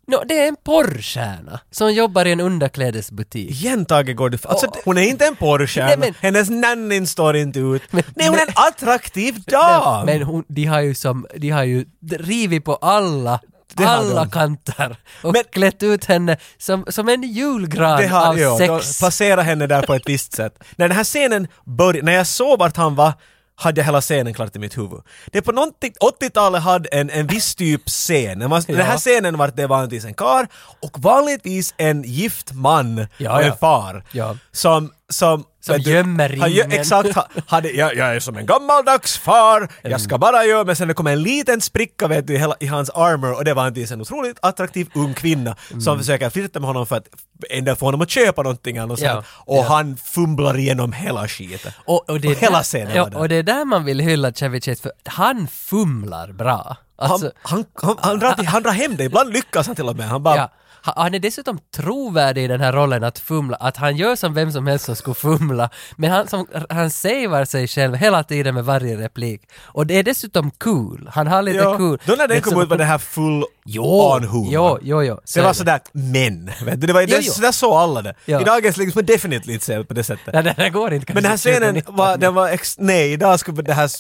No, 0.09 0.17
det 0.29 0.39
är 0.39 0.49
en 0.49 0.57
porrstjärna 0.65 1.61
som 1.71 1.93
jobbar 1.93 2.25
i 2.25 2.33
en 2.33 2.41
underklädesbutik. 2.41 3.51
Igen 3.51 3.85
Tage 3.85 4.15
går 4.17 4.31
du 4.31 4.39
alltså, 4.43 4.67
hon 4.85 4.99
är 4.99 5.03
inte 5.03 5.27
en 5.27 5.37
porrstjärna, 5.37 5.97
men- 5.97 6.15
hennes 6.21 6.51
nannin 6.51 7.07
står 7.07 7.37
inte 7.37 7.59
ut. 7.59 7.83
Men- 7.91 8.03
Nej 8.17 8.29
hon 8.29 8.39
är 8.39 8.43
en 8.43 8.53
attraktiv 8.55 9.35
dam! 9.47 10.07
Men 10.07 10.23
hon, 10.23 10.45
de 10.49 10.65
har 10.65 10.81
ju 10.81 10.95
som, 10.95 11.27
de 11.37 11.51
har 11.51 11.65
ju 11.65 11.85
rivit 12.11 12.65
på 12.65 12.75
alla 12.75 13.41
Det 13.77 13.89
alla 13.89 14.27
kanter 14.29 14.97
och 15.23 15.33
Men- 15.33 15.45
klätt 15.53 15.83
ut 15.83 16.05
henne 16.05 16.37
som, 16.59 16.85
som 16.89 17.09
en 17.09 17.23
julgran 17.23 18.01
Det 18.01 18.07
har, 18.07 18.27
av 18.29 18.39
ja, 18.39 18.59
de 18.59 18.81
sex. 18.81 18.99
placerar 18.99 19.43
henne 19.43 19.67
där 19.67 19.83
på 19.83 19.95
ett 19.95 20.03
visst 20.09 20.33
sätt. 20.33 20.59
När 20.77 20.89
den 20.89 20.97
här 20.97 21.05
scenen 21.05 21.49
började, 21.65 22.03
när 22.07 22.13
jag 22.13 22.27
såg 22.27 22.59
vart 22.59 22.77
han 22.77 22.95
var, 22.95 23.13
hade 23.59 23.81
jag 23.81 23.85
hela 23.87 24.01
scenen 24.01 24.35
klart 24.35 24.57
i 24.57 24.59
mitt 24.59 24.79
huvud. 24.79 25.01
Det 25.33 25.39
är 25.39 25.43
på 25.43 25.53
någonting, 25.53 25.93
80-talet 26.21 26.63
hade 26.63 26.89
en, 26.89 27.11
en 27.11 27.27
viss 27.27 27.55
typ 27.55 27.87
scen. 27.89 28.39
Man, 28.49 28.63
Den 28.67 28.77
här 28.77 28.93
Ja. 28.93 28.99
scenen 28.99 29.39
var 29.39 29.49
det 29.57 29.67
vanligtvis 29.67 30.05
en 30.05 30.15
kar 30.15 30.49
och 30.83 30.99
vanligtvis 30.99 31.75
en 31.77 32.03
gift 32.03 32.53
man 32.53 33.07
Ja, 33.19 33.33
och 33.35 33.41
en 33.43 33.47
ja. 33.49 33.57
far. 33.57 34.05
Ja. 34.13 34.37
Som, 34.53 34.93
som, 35.09 35.45
Som 35.67 35.79
du, 35.83 35.91
gömmer 35.91 36.29
han 36.29 36.51
gö- 36.51 36.63
ringen. 36.63 36.73
Exakt, 36.81 37.15
ha- 37.15 37.29
hade, 37.47 37.71
jag, 37.71 37.95
jag 37.97 38.17
är 38.17 38.21
som 38.21 38.37
en 38.37 38.47
gammaldags 38.47 39.19
far, 39.19 39.69
jag 39.83 40.01
ska 40.01 40.19
bara 40.19 40.45
göra, 40.45 40.65
men 40.65 40.77
sen 40.77 40.89
det 40.89 40.95
kom 40.95 41.07
en 41.07 41.23
liten 41.23 41.61
spricka 41.61 42.09
vet 42.09 42.27
du, 42.27 42.35
i, 42.35 42.39
hela, 42.39 42.55
i 42.61 42.67
hans 42.67 42.91
armor 42.91 43.33
och 43.33 43.45
det 43.45 43.55
var 43.55 43.63
vanligtvis 43.63 43.91
en 43.91 44.01
otroligt 44.01 44.39
attraktiv 44.43 44.89
ung 44.95 45.15
kvinna 45.15 45.57
Mm. 45.71 45.81
som 45.81 45.99
försöker 45.99 46.31
flirta 46.31 46.61
med 46.61 46.67
honom 46.67 46.87
för 46.87 46.97
att 46.97 47.07
ändå 47.51 47.75
få 47.77 47.85
honom 47.87 48.01
att 48.01 48.11
köpa 48.11 48.43
någonting 48.43 48.79
annars. 48.79 49.01
Ja, 49.01 49.23
Och 49.29 49.57
ja. 49.57 49.67
han 49.69 49.97
fumlar 49.97 50.59
igenom 50.59 50.93
hela 50.93 51.29
skiten. 51.29 51.73
Och, 51.85 52.11
och, 52.11 52.21
det 52.21 52.29
Och 52.29 52.35
hela 52.35 52.63
scenen 52.63 52.97
ja. 52.97 53.11
Och 53.15 53.29
det 53.29 53.35
är 53.37 53.43
där 53.43 53.65
man 53.65 53.85
vill 53.85 54.01
hylla 54.01 54.33
Chevy 54.33 54.61
Chase 54.61 54.83
för 54.83 54.93
han 55.05 55.49
fumlar 55.49 56.33
bra. 56.33 56.77
Alltså, 56.99 57.31
han, 57.43 57.65
han, 57.75 57.89
han, 57.89 57.97
han, 58.01 58.19
drar 58.19 58.33
till, 58.33 58.47
han 58.47 58.63
drar 58.63 58.73
hem 58.73 58.97
det, 58.97 59.05
ibland 59.05 59.33
lyckas 59.33 59.67
han 59.67 59.77
till 59.77 59.89
och 59.89 59.97
med. 59.97 60.09
Han 60.09 60.23
bara 60.23 60.37
ja, 60.37 60.53
han 60.97 61.15
är 61.15 61.19
dessutom 61.19 61.59
trovärdig 61.77 62.45
i 62.45 62.49
den 62.49 62.61
här 62.61 62.73
rollen 62.73 63.05
att 63.05 63.19
fumla, 63.19 63.57
att 63.57 63.77
han 63.77 63.97
gör 63.97 64.17
som 64.17 64.35
vem 64.35 64.53
som 64.53 64.67
helst 64.67 64.85
som 64.85 64.97
skulle 64.97 65.15
fumla, 65.15 65.71
men 65.97 66.11
han, 66.11 66.29
som, 66.29 66.47
han 66.71 66.91
savar 66.91 67.45
sig 67.45 67.69
själv 67.69 67.95
hela 67.95 68.25
tiden 68.25 68.55
med 68.55 68.65
varje 68.65 68.97
replik. 68.97 69.43
Och 69.63 69.87
det 69.87 69.99
är 69.99 70.03
dessutom 70.03 70.51
cool, 70.51 71.11
han 71.13 71.27
har 71.27 71.43
lite 71.43 71.59
Ja, 71.59 71.77
cool. 71.77 71.99
då 72.05 72.15
när 72.15 72.29
den 72.29 72.41
kom 72.41 72.63
ut 72.63 72.69
var 72.69 72.79
det 72.79 72.85
här 72.85 72.99
full 72.99 73.45
Jo, 73.69 73.85
on 73.85 74.25
humor. 74.25 74.49
jo, 74.51 74.79
jo, 74.83 75.03
jo. 75.03 75.21
så 75.25 75.39
det 75.39 75.43
var 75.43 75.51
är 75.51 75.55
sådär 75.55 75.81
men, 75.93 76.47
vet 76.65 76.81
du, 76.81 76.87
det 76.87 76.93
var, 76.93 77.01
Jo, 77.03 77.17
jo. 77.21 77.33
sådär 77.33 77.53
såg 77.53 77.73
alla 77.73 78.03
det. 78.03 78.15
Ja. 78.25 78.41
I 78.41 78.45
dagens 78.45 78.77
man 78.95 79.05
definitivt 79.07 79.53
inte 79.53 79.65
se 79.65 79.85
på 79.85 79.95
det 79.95 80.05
sättet. 80.05 80.35
Nej, 80.45 80.55
det 80.57 80.71
går 80.71 80.93
inte 80.95 81.13
Men 81.15 81.23
den 81.23 81.31
här 81.31 81.39
scenen 81.39 81.61
2019. 81.61 81.97
var, 81.97 82.17
den 82.17 82.35
var 82.35 82.49
ex- 82.49 82.79
nej 82.79 83.13
idag 83.13 83.41
skulle 83.41 83.63
det 83.63 83.75
här... 83.75 83.91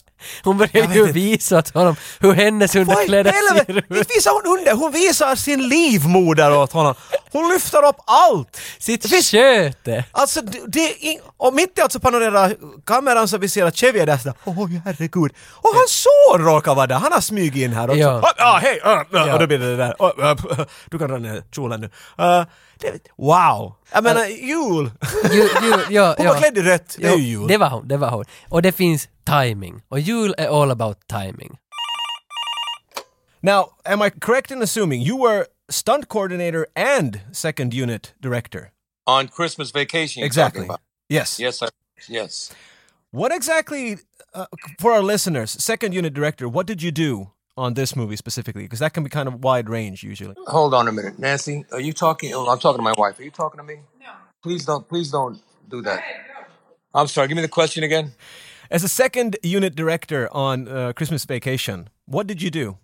Hon 0.44 0.58
vet 0.58 0.96
ju 0.96 1.12
visa 1.12 1.58
åt 1.58 1.74
honom 1.74 1.96
hur 2.20 2.32
hennes 2.32 2.74
underkläder 2.76 3.32
ser 3.32 3.60
ut. 3.70 3.84
Inte 3.90 4.14
visar 4.14 4.30
hon 4.42 4.58
under, 4.58 4.74
hon 4.74 4.92
visar 4.92 5.36
sin 5.36 5.68
livmoder 5.68 6.56
åt 6.56 6.72
honom. 6.72 6.75
Hon 7.32 7.48
lyfter 7.52 7.84
upp 7.88 7.96
allt! 8.06 8.60
Sitt 8.78 9.24
sköte! 9.30 10.04
Alltså 10.12 10.40
det, 10.66 10.80
är 10.80 10.94
ing- 10.94 11.20
och 11.36 11.54
mitt 11.54 11.78
i 11.78 11.80
allt 11.80 11.92
så 11.92 12.00
panorerar 12.00 12.54
kameran 12.86 13.28
så 13.28 13.38
vi 13.38 13.48
ser 13.48 13.64
att 13.64 13.76
Chevy 13.76 13.98
är 13.98 14.06
där 14.06 14.16
sådär, 14.18 14.34
åh 14.44 14.68
herregud. 14.84 15.32
Och 15.52 15.70
hans 15.74 16.06
son 16.06 16.44
råkar 16.44 16.74
vara 16.74 16.86
där, 16.86 16.96
han 16.96 17.12
har 17.12 17.20
smugit 17.20 17.54
in 17.54 17.72
här 17.72 17.88
också. 17.88 17.98
Ja. 17.98 18.20
Ja, 18.22 18.32
ah, 18.54 18.58
hej! 18.58 18.80
ah, 18.84 18.90
ah, 18.90 19.04
Ja. 19.12 19.32
Och 19.34 19.40
då 19.40 19.46
blir 19.46 19.58
det 19.58 19.70
det 19.70 19.76
där, 19.76 19.94
ah, 19.98 20.34
p- 20.34 20.64
du 20.90 20.98
kan 20.98 21.08
dra 21.10 21.18
ner 21.18 21.42
kjolen 21.54 21.80
nu. 21.80 21.86
Uh, 22.24 22.44
det, 22.80 22.92
wow! 23.16 23.74
Jag 23.92 24.04
menar 24.04 24.26
jul! 24.26 24.90
Ju, 25.32 25.36
ju, 25.42 25.48
ja, 25.90 26.14
Hon 26.16 26.26
ja. 26.26 26.32
var 26.32 26.38
klädd 26.40 26.58
i 26.58 26.62
rött, 26.62 26.96
det 26.98 27.06
är 27.06 27.16
ju 27.16 27.22
jul. 27.28 27.48
Det 27.48 27.56
var 27.58 27.70
hon, 27.70 27.88
det 27.88 27.96
var 27.96 28.10
hon. 28.10 28.24
Och 28.48 28.62
det 28.62 28.72
finns 28.72 29.08
timing. 29.30 29.82
Och 29.88 30.00
jul 30.00 30.34
är 30.38 30.62
all 30.62 30.70
about 30.70 30.98
timing. 31.08 31.56
Now, 33.40 33.68
am 33.84 34.02
I 34.02 34.10
correct 34.10 34.50
in 34.50 34.62
assuming 34.62 35.02
you 35.02 35.28
were 35.28 35.44
stunt 35.68 36.08
coordinator 36.08 36.66
and 36.74 37.22
second 37.32 37.74
unit 37.74 38.14
director? 38.20 38.72
On 39.06 39.28
Christmas 39.28 39.70
vacation, 39.70 40.22
Exactly. 40.24 40.68
Yes. 41.08 41.38
Yes, 41.38 41.62
I, 41.62 41.68
yes. 42.08 42.52
What 43.12 43.32
exactly, 43.32 43.98
uh, 44.34 44.46
for 44.80 44.92
our 44.92 45.02
listeners, 45.02 45.50
second 45.50 45.94
unit 45.94 46.12
director, 46.12 46.48
what 46.48 46.66
did 46.66 46.82
you 46.82 46.90
do 46.90 47.30
on 47.56 47.74
this 47.74 47.94
movie 47.94 48.16
specifically? 48.16 48.64
Because 48.64 48.80
that 48.80 48.92
can 48.92 49.04
be 49.04 49.10
kind 49.10 49.28
of 49.28 49.44
wide 49.44 49.68
range 49.70 50.02
usually. 50.02 50.34
Hold 50.48 50.74
on 50.74 50.88
a 50.88 50.92
minute, 50.92 51.18
Nancy. 51.18 51.64
Are 51.72 51.80
you 51.80 51.92
talking? 51.92 52.34
Oh, 52.34 52.48
I'm 52.48 52.58
talking 52.58 52.78
to 52.78 52.82
my 52.82 52.94
wife. 52.98 53.18
Are 53.20 53.22
you 53.22 53.30
talking 53.30 53.58
to 53.58 53.64
me? 53.64 53.76
No. 54.00 54.10
Please 54.42 54.64
don't. 54.64 54.88
Please 54.88 55.10
don't 55.10 55.40
do 55.68 55.80
that. 55.82 56.02
I'm 56.92 57.06
sorry. 57.06 57.28
Give 57.28 57.36
me 57.36 57.42
the 57.42 57.48
question 57.48 57.84
again. 57.84 58.12
As 58.70 58.82
a 58.82 58.88
second 58.88 59.36
unit 59.42 59.76
director 59.76 60.28
on 60.32 60.66
uh, 60.66 60.92
Christmas 60.92 61.24
Vacation, 61.24 61.88
what 62.06 62.26
did 62.26 62.42
you 62.42 62.50
do? 62.50 62.78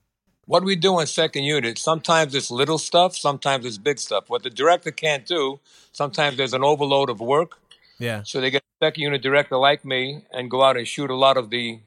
What 0.46 0.64
we 0.64 0.74
do 0.74 0.98
in 0.98 1.06
second 1.06 1.44
unit, 1.44 1.78
sometimes 1.78 2.34
it's 2.34 2.50
little 2.50 2.78
stuff, 2.78 3.16
sometimes 3.16 3.64
it's 3.64 3.78
big 3.78 3.98
stuff. 3.98 4.24
What 4.28 4.42
the 4.42 4.50
director 4.50 4.90
can't 4.90 5.24
do, 5.24 5.60
sometimes 5.92 6.36
there's 6.36 6.52
an 6.52 6.64
overload 6.64 7.10
of 7.10 7.20
work. 7.20 7.58
Yeah. 7.98 8.22
So 8.24 8.40
they 8.40 8.50
get 8.50 8.62
a 8.62 8.86
second 8.86 9.02
unit 9.02 9.22
director 9.22 9.56
like 9.56 9.84
me 9.84 10.24
and 10.32 10.50
go 10.50 10.64
out 10.64 10.76
and 10.76 10.86
shoot 10.86 11.10
a 11.10 11.16
lot 11.16 11.36
of 11.36 11.50
the 11.50 11.80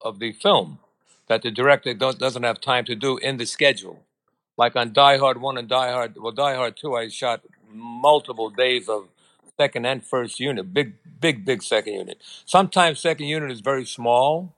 of 0.00 0.20
the 0.20 0.30
film 0.32 0.78
that 1.26 1.42
the 1.42 1.50
director 1.50 1.92
don't, 1.92 2.18
doesn't 2.18 2.44
have 2.44 2.60
time 2.60 2.84
to 2.84 2.94
do 2.94 3.18
in 3.18 3.36
the 3.36 3.46
schedule. 3.46 4.04
Like 4.56 4.76
on 4.76 4.92
Die 4.92 5.18
Hard 5.18 5.40
1 5.40 5.58
and 5.58 5.68
Die 5.68 5.92
Hard, 5.92 6.16
well, 6.16 6.32
Die 6.32 6.54
Hard 6.54 6.76
2, 6.76 6.94
I 6.94 7.08
shot 7.08 7.42
multiple 7.72 8.50
days 8.50 8.88
of 8.88 9.08
second 9.56 9.86
and 9.86 10.04
first 10.04 10.40
unit, 10.40 10.72
big, 10.72 10.94
big, 11.20 11.44
big 11.44 11.62
second 11.62 11.94
unit. 11.94 12.18
Sometimes 12.44 13.00
second 13.00 13.26
unit 13.26 13.50
is 13.50 13.60
very 13.60 13.84
small, 13.84 14.54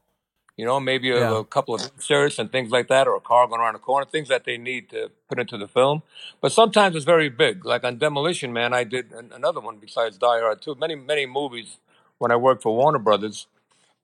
you 0.60 0.66
know, 0.66 0.78
maybe 0.78 1.10
a, 1.10 1.20
Yeah. 1.20 1.38
a 1.40 1.44
couple 1.44 1.74
of 1.74 1.80
inserts 1.96 2.38
and 2.38 2.52
things 2.52 2.70
like 2.70 2.88
that, 2.88 3.08
or 3.08 3.16
a 3.16 3.20
car 3.20 3.46
going 3.48 3.60
around 3.62 3.74
the 3.74 3.80
corner, 3.90 4.04
things 4.06 4.28
that 4.28 4.44
they 4.44 4.58
need 4.58 4.90
to 4.90 5.10
put 5.28 5.38
into 5.38 5.56
the 5.56 5.66
film. 5.78 6.02
But 6.42 6.52
sometimes 6.52 6.94
it's 6.96 7.06
very 7.14 7.30
big. 7.30 7.64
Like 7.72 7.82
on 7.88 7.98
Demolition 7.98 8.52
Man, 8.52 8.72
I 8.74 8.84
did 8.84 9.10
an, 9.12 9.32
another 9.40 9.60
one 9.60 9.78
besides 9.78 10.18
Die 10.18 10.40
Hard 10.40 10.60
2. 10.62 10.74
Many, 10.74 10.94
many 10.96 11.24
movies 11.26 11.78
when 12.18 12.30
I 12.30 12.36
worked 12.36 12.62
for 12.62 12.76
Warner 12.76 12.98
Brothers 12.98 13.46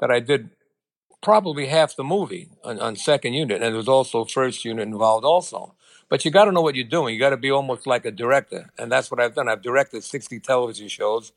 that 0.00 0.11
I 0.11 0.20
did 0.20 0.50
probably 1.22 1.66
half 1.66 1.94
the 1.96 2.04
movie 2.04 2.48
on, 2.64 2.78
on 2.80 2.96
second 2.96 3.34
unit, 3.34 3.57
and 3.57 3.64
there 3.72 3.76
was 3.84 3.88
also 3.88 4.24
first 4.24 4.64
unit 4.64 4.86
involved 4.88 5.24
also. 5.24 5.74
But 6.09 6.24
you 6.24 6.30
got 6.30 6.44
to 6.44 6.52
know 6.52 6.61
what 6.61 6.76
you're 6.76 6.84
doing. 6.86 7.14
You 7.14 7.20
got 7.20 7.30
to 7.30 7.36
be 7.36 7.50
almost 7.50 7.86
like 7.86 8.04
a 8.04 8.12
director, 8.12 8.70
and 8.78 8.92
that's 8.92 9.11
what 9.11 9.18
I've 9.18 9.34
done. 9.34 9.48
I've 9.48 9.62
directed 9.62 10.04
60 10.04 10.38
television 10.40 10.88
shows, 10.88 11.32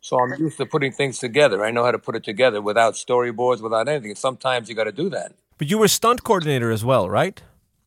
so 0.00 0.18
I'm 0.18 0.40
used 0.40 0.56
to 0.56 0.66
putting 0.66 0.92
things 0.92 1.18
together. 1.18 1.64
I 1.64 1.70
know 1.70 1.84
how 1.84 1.90
to 1.90 1.98
put 1.98 2.16
it 2.16 2.24
together 2.24 2.62
without 2.62 2.94
storyboards, 2.94 3.60
without 3.60 3.86
anything. 3.86 4.14
Sometimes 4.14 4.68
you 4.68 4.74
got 4.74 4.84
to 4.84 4.92
do 4.92 5.10
that. 5.10 5.32
But 5.58 5.68
you 5.68 5.78
were 5.78 5.88
stunt 5.88 6.24
coordinator 6.24 6.70
as 6.70 6.84
well, 6.84 7.08
right? 7.08 7.40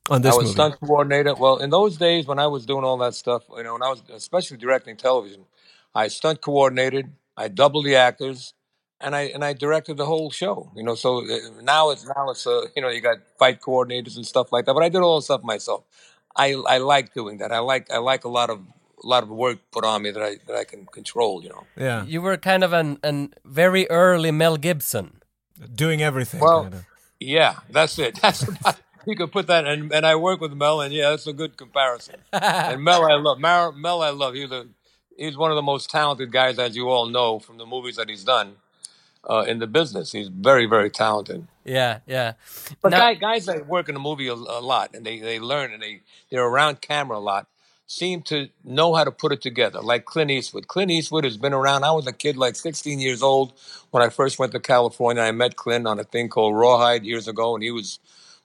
On 0.09 0.21
this 0.21 0.33
I 0.33 0.37
was 0.37 0.45
movie. 0.45 0.53
stunt 0.53 0.79
coordinator. 0.79 1.35
Well, 1.35 1.57
in 1.57 1.69
those 1.69 1.97
days 1.97 2.27
when 2.27 2.39
I 2.39 2.47
was 2.47 2.65
doing 2.65 2.85
all 2.85 2.97
that 2.99 3.13
stuff, 3.13 3.43
you 3.55 3.63
know, 3.63 3.73
when 3.73 3.83
I 3.83 3.89
was 3.89 4.03
especially 4.13 4.57
directing 4.57 4.95
television, 4.95 5.45
I 5.93 6.07
stunt 6.07 6.41
coordinated. 6.41 7.11
I 7.35 7.49
doubled 7.49 7.85
the 7.85 7.95
actors, 7.95 8.53
and 9.01 9.15
I 9.15 9.23
and 9.23 9.43
I 9.43 9.53
directed 9.53 9.97
the 9.97 10.05
whole 10.05 10.31
show. 10.31 10.71
You 10.75 10.83
know, 10.83 10.95
so 10.95 11.25
uh, 11.25 11.61
now 11.61 11.89
it's 11.89 12.05
now 12.05 12.29
it's 12.29 12.47
uh, 12.47 12.67
you 12.75 12.81
know 12.81 12.89
you 12.89 13.01
got 13.01 13.17
fight 13.37 13.59
coordinators 13.59 14.15
and 14.15 14.25
stuff 14.25 14.51
like 14.51 14.65
that. 14.65 14.73
But 14.73 14.83
I 14.83 14.89
did 14.89 15.01
all 15.01 15.17
the 15.17 15.23
stuff 15.23 15.43
myself. 15.43 15.83
I 16.37 16.53
I 16.53 16.77
like 16.77 17.13
doing 17.13 17.37
that. 17.39 17.51
I 17.51 17.59
like 17.59 17.91
I 17.91 17.97
like 17.97 18.23
a 18.23 18.29
lot 18.29 18.49
of 18.49 18.59
a 19.03 19.07
lot 19.07 19.23
of 19.23 19.29
work 19.29 19.59
put 19.71 19.83
on 19.83 20.01
me 20.03 20.11
that 20.11 20.23
I 20.23 20.37
that 20.47 20.55
I 20.55 20.63
can 20.63 20.85
control. 20.85 21.43
You 21.43 21.49
know. 21.49 21.63
yeah. 21.75 22.05
You 22.05 22.21
were 22.21 22.37
kind 22.37 22.63
of 22.63 22.73
an, 22.73 22.99
an 23.03 23.33
very 23.45 23.89
early 23.89 24.31
Mel 24.31 24.57
Gibson. 24.57 25.21
Doing 25.73 26.01
everything. 26.03 26.39
Well, 26.39 26.63
kind 26.63 26.73
of. 26.75 26.85
Yeah, 27.19 27.55
that's 27.71 27.97
it. 27.97 28.15
That's 28.21 28.43
about, 28.43 28.79
you 29.07 29.15
could 29.15 29.31
put 29.31 29.47
that, 29.47 29.65
and 29.65 29.91
and 29.91 30.05
I 30.05 30.15
work 30.15 30.39
with 30.39 30.53
Mel, 30.53 30.81
and 30.81 30.93
yeah, 30.93 31.09
that's 31.09 31.25
a 31.25 31.33
good 31.33 31.57
comparison. 31.57 32.17
and 32.31 32.83
Mel, 32.83 33.03
I 33.11 33.15
love 33.15 33.39
Mar- 33.39 33.71
Mel. 33.71 34.03
I 34.03 34.11
love. 34.11 34.35
He's 34.35 34.51
a 34.51 34.67
he's 35.17 35.35
one 35.35 35.49
of 35.49 35.55
the 35.55 35.63
most 35.63 35.89
talented 35.89 36.31
guys, 36.31 36.59
as 36.59 36.75
you 36.75 36.89
all 36.89 37.07
know 37.07 37.39
from 37.39 37.57
the 37.57 37.65
movies 37.65 37.95
that 37.95 38.07
he's 38.09 38.23
done 38.23 38.57
uh, 39.29 39.45
in 39.47 39.59
the 39.59 39.67
business. 39.67 40.11
He's 40.11 40.29
very 40.29 40.65
very 40.65 40.89
talented. 40.89 41.47
Yeah, 41.65 41.99
yeah. 42.07 42.33
But 42.81 42.89
Now- 42.91 42.99
guy, 42.99 43.13
guys 43.15 43.45
that 43.45 43.67
work 43.67 43.89
in 43.89 43.95
the 43.95 43.99
movie 44.01 44.27
a, 44.27 44.33
a 44.33 44.61
lot 44.61 44.95
and 44.95 45.05
they, 45.05 45.19
they 45.19 45.39
learn 45.39 45.73
and 45.73 45.81
they 45.83 46.01
they're 46.29 46.45
around 46.45 46.81
camera 46.81 47.17
a 47.17 47.19
lot 47.19 47.47
seem 47.87 48.21
to 48.21 48.49
know 48.65 48.93
how 48.93 49.03
to 49.05 49.11
put 49.11 49.31
it 49.31 49.41
together. 49.41 49.79
Like 49.81 50.05
Clint 50.05 50.29
Eastwood. 50.29 50.67
Clint 50.67 50.91
Eastwood 50.91 51.23
has 51.23 51.37
been 51.37 51.53
around. 51.53 51.85
I 51.85 51.91
was 51.91 52.05
a 52.05 52.11
kid, 52.11 52.35
like 52.37 52.55
16 52.57 52.99
years 52.99 53.23
old, 53.23 53.53
when 53.91 54.03
I 54.03 54.09
first 54.09 54.37
went 54.37 54.51
to 54.51 54.59
California. 54.59 55.23
I 55.23 55.31
met 55.31 55.55
Clint 55.55 55.87
on 55.87 55.97
a 55.97 56.03
thing 56.03 56.27
called 56.27 56.55
Rawhide 56.55 57.05
years 57.05 57.27
ago, 57.29 57.55
and 57.55 57.63
he 57.63 57.71
was 57.71 57.99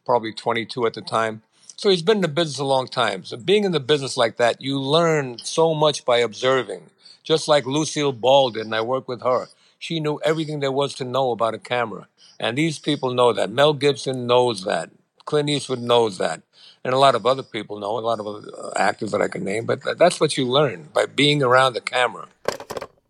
probably 0.07 0.33
22 0.33 0.87
at 0.87 0.95
the 0.95 1.03
time. 1.03 1.43
So 1.77 1.91
he's 1.91 2.03
been 2.03 2.19
in 2.19 2.23
the 2.23 2.29
business 2.29 2.59
a 2.61 2.65
long 2.65 2.87
time. 2.87 3.25
So 3.25 3.37
being 3.37 3.65
in 3.65 3.73
the 3.73 3.81
business 3.81 4.17
like 4.17 4.37
that, 4.37 4.61
you 4.61 4.79
learn 4.81 5.39
so 5.39 5.75
much 5.75 6.05
by 6.05 6.19
observing. 6.19 6.91
Just 7.25 7.49
like 7.49 7.67
Lucille 7.67 8.13
Ball 8.13 8.51
did, 8.51 8.67
and 8.67 8.75
I 8.75 8.81
worked 8.81 9.09
with 9.09 9.23
her. 9.23 9.47
She 9.83 9.99
knew 9.99 10.21
everything 10.25 10.61
there 10.61 10.71
was 10.71 10.95
to 10.95 11.05
know 11.05 11.33
about 11.33 11.55
a 11.55 11.59
camera. 11.59 12.07
And 12.39 12.57
these 12.57 12.79
people 12.79 13.13
know 13.13 13.33
that. 13.33 13.51
Mel 13.51 13.75
Gibson 13.75 14.29
knows 14.29 14.63
that. 14.63 14.91
Clint 15.25 15.51
Eastwood 15.51 15.81
knows 15.81 16.19
that. 16.19 16.43
And 16.85 16.95
a 16.95 16.99
lot 16.99 17.17
of 17.17 17.27
other 17.27 17.43
people 17.43 17.81
know, 17.81 17.99
a 17.99 18.07
lot 18.11 18.21
of 18.21 18.27
uh, 18.29 18.71
actors 18.77 19.11
that 19.11 19.21
I 19.21 19.27
can 19.27 19.43
name. 19.43 19.67
But 19.67 19.99
that's 19.99 20.21
what 20.21 20.39
you 20.39 20.47
learn 20.47 20.91
by 20.95 21.07
being 21.07 21.43
around 21.43 21.73
the 21.73 21.81
camera. 21.81 22.29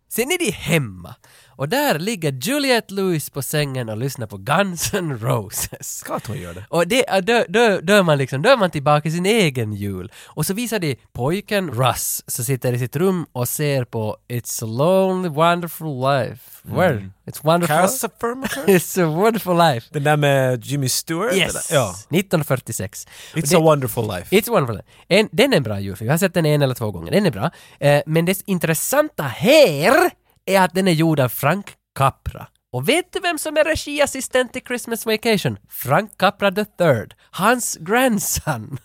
Sen 0.08 0.32
är 0.32 0.52
hemma. 0.52 1.16
Och 1.62 1.68
där 1.68 1.98
ligger 1.98 2.32
Juliette 2.32 2.94
Lewis 2.94 3.30
på 3.30 3.42
sängen 3.42 3.88
och 3.88 3.96
lyssnar 3.96 4.26
på 4.26 4.36
Guns 4.36 4.94
N' 4.94 5.18
Roses. 5.18 6.02
Klart 6.06 6.26
hon 6.26 6.40
gör 6.40 6.54
det. 6.54 6.64
Och 6.68 6.88
det, 6.88 7.04
då, 7.22 7.44
då, 7.48 7.80
då, 7.82 7.92
är 7.92 8.02
man 8.02 8.18
liksom, 8.18 8.42
då 8.42 8.50
är 8.50 8.56
man 8.56 8.70
tillbaka 8.70 9.08
i 9.08 9.12
sin 9.12 9.26
egen 9.26 9.72
jul. 9.72 10.12
Och 10.24 10.46
så 10.46 10.54
visar 10.54 10.78
de 10.78 10.96
pojken 11.12 11.70
Russ, 11.70 12.24
som 12.26 12.44
sitter 12.44 12.72
i 12.72 12.78
sitt 12.78 12.96
rum 12.96 13.26
och 13.32 13.48
ser 13.48 13.84
på 13.84 14.16
It's 14.28 14.64
a 14.64 14.66
lonely 14.66 15.28
wonderful 15.28 16.00
life. 16.00 16.42
Where? 16.62 17.10
It's 17.26 17.42
wonderful. 17.42 17.76
It's 18.66 19.02
a 19.02 19.06
wonderful 19.06 19.56
life. 19.56 19.88
Den 19.90 20.04
där 20.04 20.16
med 20.16 20.64
Jimmy 20.64 20.88
Stewart? 20.88 21.34
Yes! 21.34 21.70
Ja. 21.72 21.90
1946. 22.10 23.06
Och 23.32 23.38
It's 23.38 23.50
det- 23.50 23.56
a 23.56 23.60
wonderful 23.60 24.06
life. 24.06 24.36
It's 24.36 24.50
Wonderful. 24.50 24.82
En, 25.08 25.28
den 25.32 25.52
är 25.52 25.56
en 25.56 25.62
bra 25.62 25.80
julfilm. 25.80 26.06
Jag 26.06 26.12
har 26.12 26.18
sett 26.18 26.34
den 26.34 26.46
en 26.46 26.62
eller 26.62 26.74
två 26.74 26.90
gånger. 26.90 27.10
Den 27.12 27.26
är 27.26 27.30
bra. 27.30 27.50
Eh, 27.80 28.02
men 28.06 28.24
det 28.24 28.42
intressanta 28.46 29.22
här 29.22 30.10
är 30.46 30.60
att 30.60 30.74
den 30.74 30.88
är 30.88 30.92
gjord 30.92 31.20
av 31.20 31.28
Frank 31.28 31.66
Capra. 31.94 32.46
Och 32.72 32.88
vet 32.88 33.12
du 33.12 33.20
vem 33.20 33.38
som 33.38 33.56
är 33.56 33.64
regiassistent 33.64 34.56
i 34.56 34.60
Christmas 34.60 35.06
Vacation? 35.06 35.58
Frank 35.68 36.10
Capra 36.18 36.48
III. 36.48 37.06
Hans 37.30 37.76
grandson. 37.80 38.78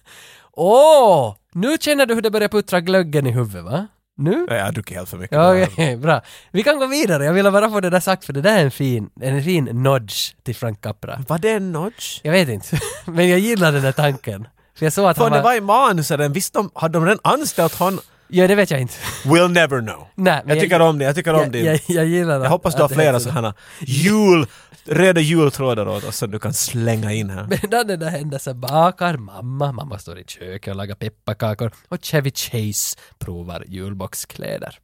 Åh! 0.53 1.35
nu 1.53 1.77
känner 1.79 2.05
du 2.05 2.13
hur 2.13 2.21
det 2.21 2.31
börjar 2.31 2.49
puttra 2.49 2.81
glöggen 2.81 3.27
i 3.27 3.31
huvudet, 3.31 3.63
va? 3.65 3.87
Nu? 4.17 4.45
Jag 4.49 4.65
har 4.65 4.71
druckit 4.71 4.97
helt 4.97 5.09
för 5.09 5.17
mycket. 5.17 5.37
Okej, 5.37 5.97
bra. 5.97 6.21
Vi 6.51 6.63
kan 6.63 6.79
gå 6.79 6.85
vidare. 6.85 7.25
Jag 7.25 7.33
ville 7.33 7.51
bara 7.51 7.69
få 7.69 7.79
det 7.79 7.89
där 7.89 7.99
sagt 7.99 8.25
för 8.25 8.33
det 8.33 8.41
där 8.41 8.57
är 8.57 8.63
en 8.63 8.71
fin, 8.71 9.09
en 9.21 9.43
fin 9.43 9.63
nudge 9.63 10.35
till 10.43 10.55
Frank 10.55 10.81
Capra. 10.81 11.19
Var 11.27 11.37
det 11.37 11.51
en 11.51 11.71
nudge? 11.71 12.21
Jag 12.23 12.31
vet 12.31 12.49
inte, 12.49 12.79
men 13.05 13.29
jag 13.29 13.39
gillar 13.39 13.71
den 13.71 13.81
där 13.81 13.91
tanken. 13.91 14.47
För 14.77 14.85
jag 14.85 14.93
såg 14.93 15.05
att 15.05 15.17
Fan, 15.17 15.23
han 15.23 15.31
det 15.31 15.37
var... 15.37 15.49
var 15.51 15.57
i 15.57 15.61
manuset, 15.61 16.31
visste 16.31 16.59
de, 16.59 16.71
hade 16.75 16.93
de 16.93 17.05
redan 17.05 17.19
anställt 17.23 17.75
honom? 17.75 17.99
Ja, 18.29 18.47
det 18.47 18.55
vet 18.55 18.71
jag 18.71 18.81
inte. 18.81 18.93
We'll 19.23 19.47
never 19.47 19.81
know. 19.81 20.07
Nej, 20.15 20.41
men 20.45 20.55
jag 20.55 20.63
tycker 20.63 20.79
om 20.79 20.97
det, 20.99 21.05
jag 21.05 21.15
tycker 21.15 21.33
om 21.33 21.39
jag, 21.41 21.51
det. 21.51 21.59
jag, 21.59 21.79
jag 21.87 22.05
gillar 22.05 22.39
Jag 22.43 22.49
hoppas 22.49 22.75
du 22.75 22.81
har 22.81 22.89
det 22.89 22.95
flera 22.95 23.19
sådana 23.19 23.53
jul, 23.79 24.47
röda 24.85 25.21
jultrådar 25.21 25.87
åt 25.87 26.03
oss 26.03 26.17
som 26.17 26.31
du 26.31 26.39
kan 26.39 26.53
slänga 26.53 27.13
in 27.13 27.29
här. 27.29 27.47
Medan 27.61 27.87
det 27.87 27.97
där 27.97 28.09
händer 28.09 28.37
så 28.37 28.53
bakar 28.53 29.17
mamma, 29.17 29.71
mamma 29.71 29.99
står 29.99 30.19
i 30.19 30.23
köket 30.27 30.71
och 30.71 30.75
lagar 30.75 30.95
pepparkakor 30.95 31.71
och 31.89 31.97
Chevy 32.05 32.31
Chase 32.31 32.97
provar 33.19 33.63
julboxkläder. 33.67 34.79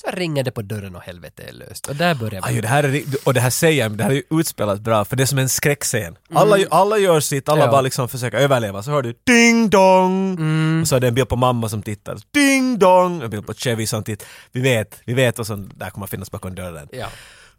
Så 0.00 0.10
ringer 0.12 0.44
det 0.44 0.50
på 0.50 0.62
dörren 0.62 0.96
och 0.96 1.02
helvete 1.02 1.42
är 1.48 1.52
löst. 1.52 1.86
Och 1.86 1.96
där 1.96 2.14
börjar 2.14 2.40
Aj, 2.44 2.60
det 2.60 2.68
här 2.68 2.84
är, 2.84 2.88
ri- 2.88 3.16
och 3.24 3.34
det 3.34 3.40
här 3.40 3.50
säger 3.50 3.82
jag, 3.82 3.92
det 3.92 4.04
här 4.04 4.10
är 4.10 4.14
ju 4.14 4.22
utspelat 4.30 4.80
bra 4.80 5.04
för 5.04 5.16
det 5.16 5.22
är 5.22 5.26
som 5.26 5.38
en 5.38 5.48
skräckscen. 5.48 6.16
Alla, 6.34 6.56
alla 6.70 6.98
gör 6.98 7.20
sitt, 7.20 7.48
alla 7.48 7.56
Mm. 7.58 7.66
Ja. 7.66 7.72
bara 7.72 7.80
liksom 7.80 8.08
försöker 8.08 8.38
överleva. 8.38 8.82
Så 8.82 8.90
hör 8.90 9.02
du 9.02 9.14
ding 9.26 9.70
dong! 9.70 10.30
Mm. 10.34 10.80
Och 10.82 10.88
så 10.88 10.96
är 10.96 11.00
det 11.00 11.08
en 11.08 11.14
bild 11.14 11.28
på 11.28 11.36
mamma 11.36 11.68
som 11.68 11.82
tittar. 11.82 12.16
Ding 12.34 12.78
dong! 12.78 13.22
En 13.22 13.30
bild 13.30 13.46
på 13.46 13.54
Chevy 13.54 13.86
som 13.86 14.04
tittar. 14.04 14.28
Vi 14.52 14.60
vet, 14.60 15.00
vi 15.04 15.14
vet 15.14 15.38
vad 15.38 15.46
som 15.46 15.70
där 15.74 15.90
kommer 15.90 16.04
att 16.04 16.10
finnas 16.10 16.30
bakom 16.30 16.54
dörren. 16.54 16.88
Ja. 16.92 17.06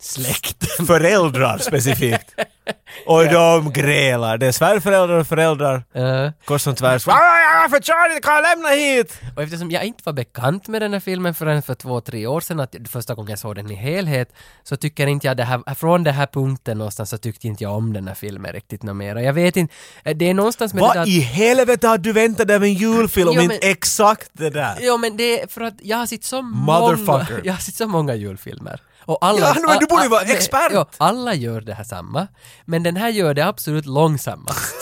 Släkt. 0.01 0.71
Föräldrar 0.87 1.57
specifikt. 1.57 2.35
Och 3.05 3.25
de 3.25 3.71
grälar. 3.73 4.37
Det 4.37 4.47
är 4.47 4.51
svärföräldrar 4.51 5.17
och 5.19 5.27
föräldrar. 5.27 5.83
Eh, 5.93 6.31
Kors 6.45 6.67
och 6.67 6.77
tvärs. 6.77 7.07
Varför 7.07 7.81
Charlie 7.81 8.21
kan 8.21 8.33
jag 8.35 8.41
lämna 8.43 8.69
hit? 8.69 9.21
och 9.35 9.43
eftersom 9.43 9.71
jag 9.71 9.83
inte 9.85 10.01
var 10.05 10.13
bekant 10.13 10.67
med 10.67 10.81
den 10.81 10.93
här 10.93 10.99
filmen 10.99 11.33
förrän 11.35 11.61
för 11.61 11.75
två, 11.75 12.01
tre 12.01 12.27
år 12.27 12.41
sedan, 12.41 12.59
att 12.59 12.75
första 12.89 13.13
gången 13.15 13.29
jag 13.29 13.39
såg 13.39 13.55
den 13.55 13.71
i 13.71 13.75
helhet, 13.75 14.33
så 14.63 14.75
tycker 14.77 15.07
inte 15.07 15.27
jag 15.27 15.37
det 15.37 15.43
här, 15.43 15.75
från 15.75 16.03
den 16.03 16.13
här 16.13 16.25
punkten 16.27 16.77
någonstans 16.77 17.09
så 17.09 17.17
tyckte 17.17 17.47
inte 17.47 17.63
jag 17.63 17.73
om 17.75 17.93
den 17.93 18.07
här 18.07 18.15
filmen 18.15 18.53
riktigt 18.53 18.83
något 18.83 18.95
mer. 18.95 19.15
Jag 19.15 19.33
vet 19.33 19.57
inte, 19.57 19.73
eh, 20.03 20.15
det 20.17 20.29
är 20.29 20.33
någonstans 20.33 20.73
med 20.73 20.83
det 20.83 20.87
där 20.87 20.93
Vad 20.95 21.01
att- 21.03 21.07
i 21.07 21.19
helvete 21.19 21.87
har 21.87 21.97
du 21.97 22.13
väntat 22.13 22.47
dig 22.47 22.55
av 22.55 22.63
en 22.63 22.73
julfilm 22.73 23.29
Jo, 23.33 23.41
inte 23.41 23.47
men- 23.61 23.71
exakt 23.71 24.29
det 24.33 24.49
där? 24.49 24.77
Jo 24.81 24.97
men 24.97 25.17
det 25.17 25.41
är 25.41 25.47
för 25.47 25.61
att 25.61 25.75
jag 25.81 25.97
har 25.97 26.05
sett 26.05 26.23
så 26.23 26.41
många, 26.41 26.79
Motherfucker. 26.95 27.41
jag 27.45 27.53
har 27.53 27.59
sett 27.59 27.75
så 27.75 27.87
många 27.87 28.15
julfilmer. 28.15 28.79
Och 29.09 29.17
alla, 29.21 29.39
Ja, 29.39 29.55
men 29.67 29.79
du 29.79 29.85
borde 29.85 30.03
ju 30.03 30.09
vara 30.09 30.21
expert. 30.21 30.71
Jo, 30.71 30.85
alla 30.97 31.33
gör 31.33 31.61
det 31.61 31.73
här 31.73 31.83
samma. 31.83 32.27
Men 32.65 32.83
den 32.83 32.95
här 32.95 33.09
gör 33.09 33.33
det 33.33 33.45
absolut 33.45 33.85
långsammast. 33.85 34.75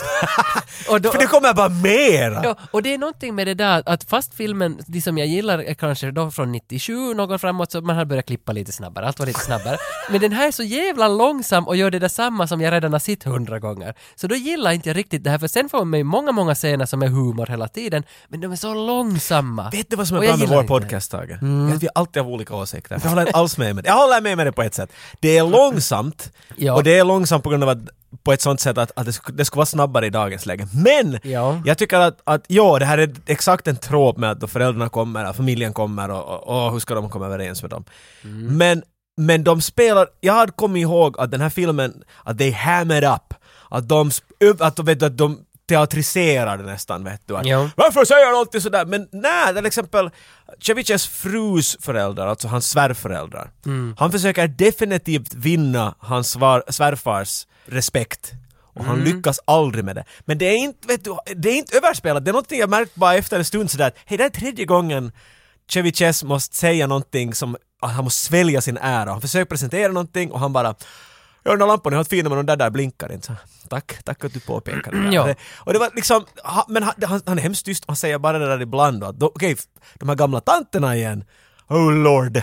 då, 1.02 1.12
För 1.12 1.20
det 1.20 1.26
kommer 1.26 1.54
bara 1.54 1.70
mera! 1.70 2.42
ja, 2.44 2.56
och 2.72 2.84
det 2.84 2.94
är 2.94 2.98
någonting 2.98 3.36
med 3.36 3.48
det 3.48 3.54
där 3.54 3.84
att 3.86 4.04
fast 4.04 4.34
filmen, 4.34 4.80
de 4.88 5.02
som 5.02 5.18
jag 5.18 5.28
gillar 5.28 5.60
är 5.60 5.74
kanske 5.74 6.12
då 6.12 6.32
från 6.32 6.52
97 6.52 7.14
någon 7.14 7.40
framåt 7.40 7.72
så 7.72 7.82
man 7.82 7.96
har 7.96 8.06
börjat 8.06 8.26
klippa 8.26 8.52
lite 8.52 8.72
snabbare, 8.72 9.08
allt 9.08 9.20
var 9.20 9.26
lite 9.26 9.40
snabbare. 9.40 9.78
Men 10.10 10.22
den 10.22 10.32
här 10.32 10.48
är 10.48 10.52
så 10.52 10.64
jävla 10.64 11.08
långsam 11.08 11.68
och 11.68 11.76
gör 11.76 11.92
det 11.92 12.00
där 12.00 12.08
samma 12.08 12.48
som 12.48 12.62
jag 12.62 12.72
redan 12.72 12.92
har 12.92 13.00
sett 13.00 13.24
hundra 13.24 13.60
gånger. 13.60 13.94
Så 14.16 14.28
då 14.28 14.36
gillar 14.36 14.72
inte 14.72 14.90
jag 14.90 14.98
riktigt 14.98 15.24
det 15.24 15.30
här 15.30 15.40
för 15.40 15.48
sen 15.48 15.70
får 15.70 15.86
man 15.86 15.98
ju 15.98 16.04
många, 16.04 16.32
många 16.32 16.56
scener 16.56 16.86
som 16.86 17.02
är 17.02 17.08
humor 17.08 17.46
hela 17.50 17.68
tiden 17.68 18.04
men 18.28 18.42
de 18.42 18.52
är 18.52 18.56
så 18.56 18.74
långsamma. 18.74 19.70
Vet 19.70 19.90
du 19.90 19.96
vad 19.96 20.08
som 20.08 20.18
är 20.18 20.22
bra 20.22 20.38
med 20.38 20.48
vår 20.48 20.64
podcast, 20.64 21.12
Tage? 21.12 21.32
Att 21.76 21.84
vi 21.84 21.88
alltid 21.96 22.24
har 22.24 22.30
olika 22.32 22.56
åsikter. 22.56 23.00
Jag 23.04 23.10
håller 23.10 23.22
inte 23.22 23.38
alls 23.38 23.58
med 23.58 23.78
med. 23.78 23.86
Jag 23.86 23.94
håller 23.94 24.17
med 24.22 24.38
med 24.38 24.48
det 24.48 24.52
på 24.52 24.64
ett 24.64 24.74
sätt. 24.74 24.90
Det 25.20 25.38
är 25.38 25.44
långsamt 25.44 26.32
Ja. 26.56 26.74
och 26.74 26.84
det 26.84 26.98
är 27.00 27.04
långsamt 27.04 27.44
på 27.44 27.50
grund 27.50 27.64
av 27.64 27.70
att 27.70 27.78
på 28.24 28.34
ett 28.34 28.42
sånt 28.42 28.60
sätt 28.62 28.78
att, 28.78 28.92
att 28.96 29.06
det, 29.06 29.12
sk- 29.12 29.32
det 29.32 29.46
ska 29.46 29.56
vara 29.56 29.66
snabbare 29.66 30.06
i 30.06 30.10
dagens 30.10 30.46
läge. 30.46 30.68
Men! 30.74 31.20
Ja. 31.24 31.62
Jag 31.66 31.78
tycker 31.78 32.00
att, 32.00 32.22
att 32.24 32.44
ja, 32.48 32.80
det 32.80 32.86
här 32.86 32.98
är 32.98 33.16
exakt 33.26 33.68
en 33.68 33.76
tråp 33.76 34.18
med 34.18 34.32
att 34.32 34.40
då 34.40 34.48
föräldrarna 34.48 34.90
kommer, 34.90 35.26
att 35.26 35.36
familjen 35.36 35.74
kommer 35.74 36.10
och, 36.12 36.24
och, 36.48 36.66
och 36.66 36.72
hur 36.72 36.80
ska 36.80 36.96
de 36.96 37.10
komma 37.10 37.26
överens 37.26 37.62
med 37.62 37.72
dem. 37.72 37.86
Mm. 38.24 38.58
Men, 38.58 38.84
men 39.18 39.44
de 39.44 39.62
spelar, 39.62 40.08
jag 40.20 40.34
hade 40.34 40.52
kommit 40.52 40.82
ihåg 40.82 41.20
att 41.20 41.32
den 41.32 41.42
här 41.42 41.50
filmen, 41.50 42.04
att 42.24 42.38
they 42.38 42.52
hammer 42.52 43.04
up, 43.16 43.34
att 43.70 43.88
de, 43.90 44.12
att, 44.60 44.76
de, 44.76 44.86
vet, 44.86 45.00
du, 45.00 45.06
att 45.06 45.18
de 45.18 45.40
teatriserar 45.68 46.58
det 46.58 46.64
nästan 46.64 47.04
vet 47.04 47.22
du. 47.26 47.38
Att, 47.38 47.46
Ja. 47.46 47.70
Varför 47.76 48.06
säger 48.06 48.26
han 48.26 48.36
alltid 48.36 48.62
sådär? 48.64 48.86
Men 48.86 49.08
nej, 49.12 49.56
till 49.56 49.66
exempel 49.66 50.10
Ceviches 50.62 51.08
frus 51.08 51.78
föräldrar, 51.82 52.28
alltså 52.28 52.48
hans 52.48 52.70
svärföräldrar. 52.70 53.52
Han 53.98 54.12
försöker 54.12 54.48
definitivt 54.48 55.34
vinna 55.34 55.96
hans 56.00 56.32
svar, 56.32 56.64
svärfars 56.70 57.48
respekt. 57.66 58.32
Och 58.74 58.86
han 58.86 59.00
lyckas 59.00 59.40
aldrig 59.46 59.86
med 59.86 59.96
det. 59.96 60.04
Men 60.26 60.38
det 60.38 60.46
är 60.46 60.58
inte, 60.58 60.88
vet 60.88 61.04
du, 61.04 61.18
det 61.36 61.50
är 61.50 61.56
inte 61.56 61.78
överspelat. 61.78 62.26
Det 62.26 62.32
är 62.32 62.34
någonting 62.34 62.60
jag 62.60 62.70
märkt 62.70 62.96
bara 62.96 63.16
efter 63.16 63.38
en 63.38 63.46
stund 63.46 63.72
sådär 63.72 63.88
att 63.88 63.96
hej, 64.06 64.18
det 64.18 64.24
här 64.24 64.30
är 64.30 64.34
tredje 64.34 64.66
gången 64.66 65.12
Ceviches 65.72 66.24
måste 66.24 66.56
säga 66.56 66.88
någonting 66.88 67.34
som 67.34 67.58
han 67.82 68.04
måste 68.04 68.26
svälja 68.26 68.62
sin 68.62 68.78
ära. 68.78 69.10
Han 69.12 69.22
försöker 69.22 69.46
presentera 69.46 69.92
någonting 69.92 70.32
och 70.32 70.40
han 70.40 70.54
bara 70.54 70.76
Ja, 71.48 71.52
den 71.52 71.60
där 71.60 71.68
lampan 71.68 71.94
är 71.94 71.98
helt 71.98 72.10
fina 72.10 72.30
men 72.30 72.38
de 72.38 72.46
där 72.46 72.56
där 72.56 72.70
blinkar 72.70 73.12
inte. 73.12 73.28
Så, 73.28 73.68
tack, 73.68 74.04
tack 74.04 74.26
att 74.26 74.34
du 74.34 74.40
påpekar 74.40 74.92
det 74.92 75.04
där. 75.04 75.12
Ja. 75.12 75.36
Och 75.58 75.74
det 75.74 75.80
var 75.80 75.90
liksom, 75.96 76.26
ha, 76.44 76.66
men 76.70 76.84
han, 76.84 77.22
han, 77.26 77.38
är 77.38 77.42
hemskt 77.42 77.66
tyst, 77.66 77.84
han 77.88 77.96
säger 77.96 78.20
bara 78.20 78.40
det 78.40 78.48
där 78.48 78.62
ibland 78.62 79.04
och 79.04 79.24
okej, 79.24 79.56
de 79.96 80.10
här 80.10 80.16
gamla 80.16 80.40
tanterna 80.40 80.96
igen. 80.96 81.24
Oh 81.68 81.94
lord. 81.94 82.42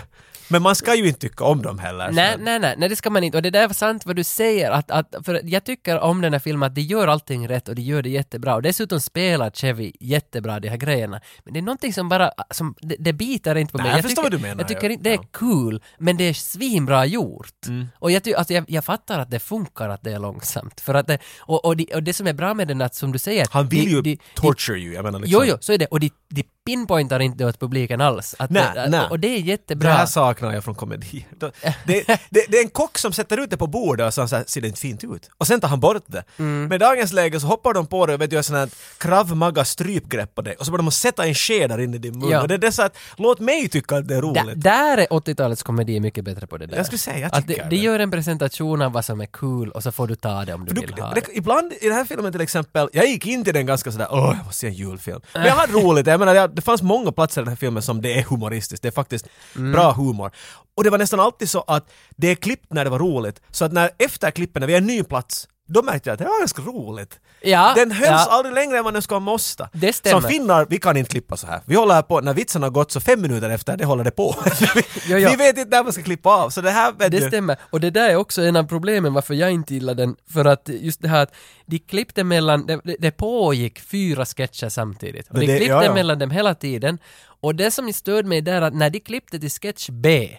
Men 0.54 0.62
man 0.62 0.76
ska 0.76 0.94
ju 0.94 1.08
inte 1.08 1.20
tycka 1.20 1.44
om 1.44 1.62
dem 1.62 1.78
heller. 1.78 2.10
Nej, 2.12 2.36
nej, 2.38 2.58
nej, 2.58 2.74
nej, 2.78 2.88
det 2.88 2.96
ska 2.96 3.10
man 3.10 3.24
inte. 3.24 3.38
Och 3.38 3.42
det 3.42 3.50
där 3.50 3.66
var 3.66 3.74
sant 3.74 4.06
vad 4.06 4.16
du 4.16 4.24
säger, 4.24 4.70
att, 4.70 4.90
att, 4.90 5.14
för 5.24 5.40
jag 5.44 5.64
tycker 5.64 5.98
om 6.00 6.20
den 6.20 6.32
här 6.32 6.40
filmen 6.40 6.66
att 6.66 6.74
de 6.74 6.80
gör 6.80 7.08
allting 7.08 7.48
rätt 7.48 7.68
och 7.68 7.74
de 7.74 7.82
gör 7.82 8.02
det 8.02 8.08
jättebra. 8.10 8.54
Och 8.54 8.62
dessutom 8.62 9.00
spelar 9.00 9.50
Chevy 9.50 9.92
jättebra 10.00 10.60
de 10.60 10.68
här 10.68 10.76
grejerna. 10.76 11.20
Men 11.44 11.54
det 11.54 11.60
är 11.60 11.62
någonting 11.62 11.92
som 11.92 12.08
bara, 12.08 12.30
som, 12.50 12.74
det, 12.80 12.96
det 12.98 13.12
biter 13.12 13.54
inte 13.56 13.72
på 13.72 13.78
Nej, 13.78 13.86
mig. 13.86 13.96
jag 13.96 14.02
förstår 14.04 14.22
vad 14.22 14.32
du 14.32 14.38
menar, 14.38 14.60
Jag 14.60 14.68
tycker 14.68 14.90
inte 14.90 15.04
det 15.04 15.12
är 15.14 15.18
cool, 15.32 15.82
men 15.98 16.16
det 16.16 16.24
är 16.24 16.34
svinbra 16.34 17.06
gjort. 17.06 17.66
Mm. 17.68 17.86
Och 17.98 18.10
jag, 18.10 18.22
ty, 18.24 18.34
alltså 18.34 18.54
jag, 18.54 18.64
jag 18.68 18.84
fattar 18.84 19.18
att 19.18 19.30
det 19.30 19.40
funkar 19.40 19.88
att 19.88 20.02
det 20.02 20.12
är 20.12 20.18
långsamt. 20.18 20.80
För 20.80 20.94
att 20.94 21.06
det, 21.06 21.18
och, 21.38 21.64
och, 21.64 21.76
de, 21.76 21.86
och 21.94 22.02
det 22.02 22.12
som 22.12 22.26
är 22.26 22.32
bra 22.32 22.54
med 22.54 22.68
den 22.68 22.80
är 22.80 22.84
att 22.84 22.94
som 22.94 23.12
du 23.12 23.18
säger, 23.18 23.46
Han 23.50 23.68
vill 23.68 23.84
de- 23.84 23.90
ju 23.90 24.02
de- 24.02 24.18
torture 24.34 24.78
you, 24.78 24.94
jag 24.94 25.04
menar 25.04 25.18
liksom. 25.18 25.40
Jo, 25.42 25.50
jo, 25.50 25.56
så 25.60 25.72
är 25.72 25.78
det. 25.78 25.86
Och 25.86 26.00
de, 26.00 26.10
de 26.28 26.44
pinpointar 26.66 27.20
inte 27.20 27.44
åt 27.44 27.60
publiken 27.60 28.00
alls. 28.00 28.34
Att 28.38 28.50
Nej, 28.50 28.64
det, 28.74 28.88
nej. 28.88 29.06
Och 29.10 29.20
det 29.20 29.28
är 29.28 29.42
Det 29.42 29.48
jättebra. 29.48 29.92
här 29.92 30.06
saknar 30.06 30.52
jag 30.54 30.64
från 30.64 30.74
komedi. 30.74 31.26
Det, 31.38 31.52
det, 31.86 32.04
det, 32.30 32.44
det 32.48 32.58
är 32.58 32.62
en 32.62 32.68
kock 32.68 32.98
som 32.98 33.12
sätter 33.12 33.40
ut 33.40 33.50
det 33.50 33.56
på 33.56 33.66
bordet 33.66 34.06
och 34.06 34.14
så, 34.14 34.28
så 34.28 34.36
här, 34.36 34.44
ser 34.46 34.60
det 34.60 34.66
inte 34.68 34.80
fint 34.80 35.04
ut? 35.04 35.30
Och 35.38 35.46
sen 35.46 35.60
tar 35.60 35.68
han 35.68 35.80
bort 35.80 36.02
det. 36.06 36.24
Mm. 36.38 36.62
Men 36.68 36.72
i 36.72 36.78
dagens 36.78 37.12
läge 37.12 37.40
så 37.40 37.46
hoppar 37.46 37.74
de 37.74 37.86
på 37.86 38.06
det 38.06 38.14
och 38.14 38.20
vet 38.20 38.30
du, 38.30 38.36
gör 38.36 38.42
sån 38.42 38.56
här 38.56 38.68
krav 38.98 39.36
maga 39.36 39.64
strypgrepp 39.64 40.34
på 40.34 40.42
det 40.42 40.54
och 40.54 40.66
så 40.66 40.72
börjar 40.72 40.82
de 40.82 40.90
sätta 40.90 41.26
en 41.26 41.34
sked 41.34 41.70
där 41.70 41.80
inne 41.80 41.96
i 41.96 41.98
din 41.98 42.18
mun. 42.18 42.30
Ja. 42.30 42.42
Och 42.42 42.48
det 42.48 42.54
är 42.54 42.58
det 42.58 42.72
så 42.72 42.82
att, 42.82 42.96
låt 43.16 43.40
mig 43.40 43.68
tycka 43.68 43.96
att 43.96 44.08
det 44.08 44.14
är 44.16 44.22
roligt. 44.22 44.62
där 44.62 44.98
är 44.98 45.06
80-talets 45.06 45.62
komedi 45.62 46.00
mycket 46.00 46.24
bättre 46.24 46.46
på 46.46 46.56
det 46.58 46.66
där. 46.66 46.76
Jag 46.76 46.86
skulle 46.86 46.98
säga, 46.98 47.18
jag 47.18 47.34
att 47.34 47.46
tycker 47.48 47.62
det, 47.62 47.68
det. 47.68 47.76
det 47.76 47.82
gör 47.82 47.98
en 47.98 48.10
presentation 48.10 48.82
av 48.82 48.92
vad 48.92 49.04
som 49.04 49.20
är 49.20 49.26
cool 49.26 49.70
och 49.70 49.82
så 49.82 49.92
får 49.92 50.06
du 50.06 50.14
ta 50.14 50.44
det 50.44 50.54
om 50.54 50.64
du 50.64 50.74
För 50.74 50.80
vill 50.80 50.90
du, 50.96 51.02
ha 51.02 51.14
det, 51.14 51.20
det. 51.20 51.36
ibland 51.38 51.72
i 51.80 51.88
den 51.88 51.92
här 51.96 52.04
filmen 52.04 52.32
till 52.32 52.40
exempel, 52.40 52.88
jag 52.92 53.06
gick 53.06 53.26
in 53.26 53.44
till 53.44 53.54
den 53.54 53.66
ganska 53.66 53.92
sådär 53.92 54.08
åh 54.10 54.34
jag 54.36 54.46
måste 54.46 54.58
se 54.60 54.66
en 54.66 54.72
julfilm. 54.74 55.20
Men 55.34 55.44
jag 55.46 55.54
hade 55.54 55.72
roligt, 55.72 56.06
jag 56.06 56.18
menar 56.20 56.34
jag, 56.34 56.53
det 56.54 56.62
fanns 56.62 56.82
många 56.82 57.12
platser 57.12 57.40
i 57.40 57.44
den 57.44 57.48
här 57.48 57.56
filmen 57.56 57.82
som 57.82 58.00
det 58.02 58.18
är 58.18 58.22
humoristiskt, 58.22 58.82
det 58.82 58.88
är 58.88 58.92
faktiskt 58.92 59.26
Mm. 59.56 59.72
bra 59.72 59.92
humor. 59.92 60.30
Och 60.76 60.84
det 60.84 60.90
var 60.90 60.98
nästan 60.98 61.20
alltid 61.20 61.50
så 61.50 61.60
att 61.60 61.90
det 62.16 62.28
är 62.28 62.34
klippt 62.34 62.72
när 62.72 62.84
det 62.84 62.90
var 62.90 62.98
roligt, 62.98 63.40
så 63.50 63.64
att 63.64 63.72
när 63.72 63.90
efter 63.98 64.30
klippen, 64.30 64.60
när 64.60 64.66
vi 64.66 64.72
är 64.74 64.78
en 64.78 64.86
ny 64.86 65.02
plats, 65.02 65.48
då 65.66 65.82
märkte 65.82 66.08
jag 66.08 66.12
att 66.14 66.18
det 66.18 66.24
var 66.24 66.38
ganska 66.40 66.62
roligt. 66.62 67.20
Ja, 67.42 67.72
Den 67.76 67.90
hölls 67.90 68.08
ja. 68.10 68.26
aldrig 68.30 68.54
längre 68.54 68.78
än 68.78 68.84
vad 68.84 68.92
den 68.92 69.02
ska 69.02 69.20
måste. 69.20 69.68
Det 69.72 69.92
stämmer. 69.92 70.20
Som 70.20 70.30
finnar, 70.30 70.66
vi 70.70 70.78
kan 70.78 70.96
inte 70.96 71.10
klippa 71.10 71.36
så 71.36 71.46
här. 71.46 71.60
Vi 71.64 71.74
håller 71.76 71.94
här 71.94 72.02
på, 72.02 72.20
när 72.20 72.34
vitsen 72.34 72.62
har 72.62 72.70
gått 72.70 72.92
så 72.92 73.00
fem 73.00 73.20
minuter 73.22 73.50
efter, 73.50 73.76
det 73.76 73.84
håller 73.84 74.04
det 74.04 74.10
på. 74.10 74.34
vi, 74.74 74.82
Jo, 75.08 75.18
jo. 75.18 75.30
vi 75.30 75.36
vet 75.36 75.58
inte 75.58 75.76
när 75.76 75.84
man 75.84 75.92
ska 75.92 76.02
klippa 76.02 76.30
av, 76.30 76.50
så 76.50 76.60
det 76.60 76.70
här 76.70 76.92
vet 76.92 77.10
Det 77.12 77.18
du. 77.20 77.28
stämmer. 77.28 77.56
Och 77.70 77.80
det 77.80 77.90
där 77.90 78.08
är 78.08 78.16
också 78.16 78.42
en 78.42 78.56
av 78.56 78.64
problemen 78.64 79.12
varför 79.14 79.34
jag 79.34 79.50
inte 79.52 79.74
gillar 79.74 79.94
den. 79.94 80.16
För 80.32 80.44
att 80.44 80.68
just 80.68 81.02
det 81.02 81.08
här 81.08 81.22
att 81.22 81.34
de 81.66 81.78
klippte 81.78 82.24
mellan, 82.24 82.66
det, 82.66 82.80
det- 82.98 83.10
pågick 83.10 83.80
fyra 83.80 84.24
sketcher 84.26 84.68
samtidigt. 84.68 85.28
Och 85.28 85.38
de 85.40 85.46
det- 85.46 85.56
klippte 85.56 85.84
ja. 85.84 85.94
mellan 85.94 86.18
dem 86.18 86.30
hela 86.30 86.54
tiden. 86.54 86.98
Och 87.40 87.54
det 87.54 87.70
som 87.70 87.92
störde 87.92 88.28
mig 88.28 88.40
där 88.40 88.62
att 88.62 88.74
när 88.74 88.90
de 88.90 89.00
klippte 89.00 89.38
till 89.38 89.50
sketch 89.50 89.88
B 89.90 90.36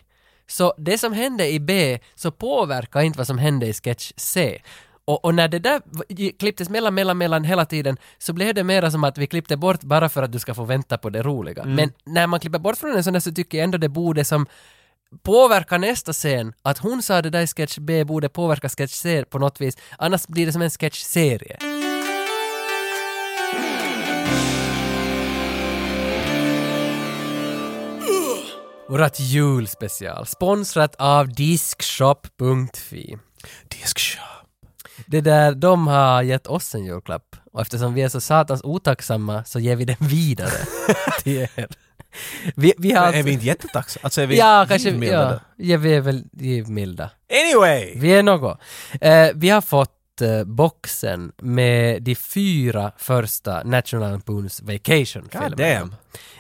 Så 0.48 0.74
det 0.78 0.98
som 0.98 1.14
hände 1.14 1.48
i 1.48 1.60
B 1.60 2.00
så 2.16 2.32
påverkar 2.32 3.02
inte 3.02 3.18
vad 3.18 3.28
som 3.28 3.38
hände 3.38 3.68
i 3.68 3.74
sketch 3.74 4.12
C. 4.18 4.62
Och, 5.06 5.26
och 5.26 5.36
när 5.36 5.48
det 5.48 5.60
där 5.60 5.82
klipptes 6.40 6.70
mellan, 6.70 6.94
mellan, 6.94 7.18
mellan 7.18 7.44
hela 7.44 7.66
tiden 7.66 7.98
så 8.18 8.34
blev 8.34 8.54
det 8.54 8.64
mera 8.64 8.92
som 8.92 9.04
att 9.04 9.18
vi 9.18 9.28
klippte 9.28 9.58
bort 9.58 9.82
bara 9.84 10.10
för 10.10 10.24
att 10.24 10.32
du 10.32 10.40
ska 10.40 10.54
få 10.54 10.64
vänta 10.64 10.98
på 10.98 11.10
det 11.10 11.24
roliga. 11.24 11.64
Men 11.64 11.92
när 12.06 12.28
man 12.28 12.40
klipper 12.40 12.60
bort 12.60 12.78
från 12.78 12.96
en 12.96 13.04
sån 13.04 13.14
där 13.14 13.20
så 13.20 13.32
tycker 13.32 13.58
jag 13.58 13.64
ändå 13.64 13.78
det 13.78 13.90
borde 13.90 14.26
som 14.26 14.46
påverka 15.24 15.78
nästa 15.78 16.14
scen. 16.14 16.54
Att 16.62 16.78
hon 16.78 17.02
sa 17.02 17.22
det 17.22 17.30
där 17.30 17.42
i 17.42 17.48
sketch 17.48 17.78
B 17.78 18.04
borde 18.04 18.30
påverka 18.30 18.70
sketch 18.70 18.94
C 18.94 19.26
på 19.30 19.40
något 19.40 19.62
vis. 19.62 19.78
Annars 19.98 20.28
blir 20.28 20.46
det 20.46 20.52
som 20.52 20.62
en 20.62 20.70
sketchserie. 20.70 21.58
Vårat 28.90 29.20
julspecial, 29.20 30.26
sponsrat 30.26 30.96
av 31.00 31.34
Diskshop.fi. 31.34 33.18
Diskshop. 33.70 34.45
Det 35.06 35.22
där, 35.22 35.52
de 35.56 35.88
har 35.88 36.22
gett 36.22 36.48
oss 36.48 36.76
en 36.76 36.86
julklapp. 36.86 37.36
Och 37.54 37.62
eftersom 37.62 37.94
vi 37.94 38.02
är 38.02 38.10
så 38.10 38.22
satans 38.22 38.62
otacksamma 38.64 39.44
så 39.44 39.60
ger 39.60 39.76
vi 39.76 39.86
den 39.86 39.96
vidare 40.00 40.50
till 41.24 41.38
er. 41.38 41.68
Vi, 42.56 42.74
vi 42.78 42.92
har 42.92 43.04
Är 43.04 43.08
alltså, 43.08 43.24
vi 43.24 43.32
inte 43.32 43.46
jättetacksamma? 43.46 44.02
Alltså 44.04 44.22
är 44.22 44.28
vi 44.28 44.38
Ja, 44.38 44.66
kanske, 44.70 44.90
givmilda 44.90 45.42
ja, 45.58 45.66
ja, 45.66 45.78
vi 45.78 45.94
är 45.94 46.02
väl 46.02 46.24
givmilda. 46.32 47.10
Anyway! 47.32 47.94
Vi 48.00 48.14
är 48.14 48.24
något. 48.24 48.60
Eh, 49.02 49.28
vi 49.36 49.50
har 49.50 49.62
fått 49.62 49.92
boxen 50.46 51.32
med 51.42 52.04
de 52.04 52.16
fyra 52.16 52.92
första 52.98 53.64
National 53.64 54.12
Lampoons 54.12 54.62
Vacation-filmerna. 54.62 55.90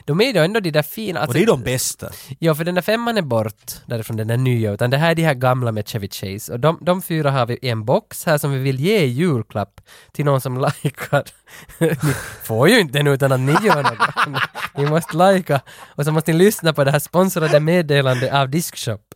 De 0.05 0.21
är 0.21 0.33
ju 0.33 0.39
ändå 0.39 0.59
de 0.59 0.71
där 0.71 0.81
fina... 0.83 1.19
Och 1.19 1.23
Alltså, 1.23 1.37
det 1.37 1.43
är 1.43 1.47
de 1.47 1.63
bästa. 1.63 2.09
Ja, 2.39 2.55
för 2.55 2.63
den 2.63 2.75
där 2.75 2.81
femman 2.81 3.17
är 3.17 3.21
bort 3.21 3.71
därifrån 3.85 4.17
den 4.17 4.27
där 4.27 4.37
nya, 4.37 4.71
utan 4.71 4.89
det 4.89 4.97
här 4.97 5.11
är 5.11 5.15
de 5.15 5.23
här 5.23 5.33
gamla 5.33 5.71
med 5.71 5.87
Chevy 5.87 6.07
Chase. 6.07 6.53
Och 6.53 6.59
de, 6.59 6.77
de 6.81 7.01
fyra 7.01 7.31
har 7.31 7.45
vi 7.45 7.53
i 7.61 7.69
en 7.69 7.85
box 7.85 8.25
här 8.25 8.37
som 8.37 8.51
vi 8.51 8.59
vill 8.59 8.79
ge 8.79 8.99
i 8.99 9.05
julklapp 9.07 9.81
till 10.11 10.25
någon 10.25 10.41
som 10.41 10.71
likar. 10.83 11.23
ni 11.79 12.13
får 12.43 12.69
ju 12.69 12.79
inte 12.79 12.99
den 12.99 13.07
utan 13.07 13.31
att 13.31 13.39
ni 13.39 13.51
gör 13.51 13.83
något. 13.83 14.39
ni 14.77 14.85
måste 14.85 15.33
lika 15.33 15.61
och 15.85 16.05
så 16.05 16.11
måste 16.11 16.31
ni 16.31 16.37
lyssna 16.37 16.73
på 16.73 16.83
det 16.83 16.91
här 16.91 16.99
sponsrade 16.99 17.59
meddelandet 17.59 18.33
av 18.33 18.49
Diskshop. 18.49 19.15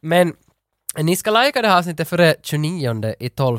Men 0.00 0.34
ni 0.96 1.16
ska 1.16 1.30
lajka 1.30 1.62
det 1.62 1.68
här 1.68 1.78
avsnittet 1.78 2.08
före 2.08 2.34
29 2.42 3.14
i 3.18 3.28
12 3.28 3.58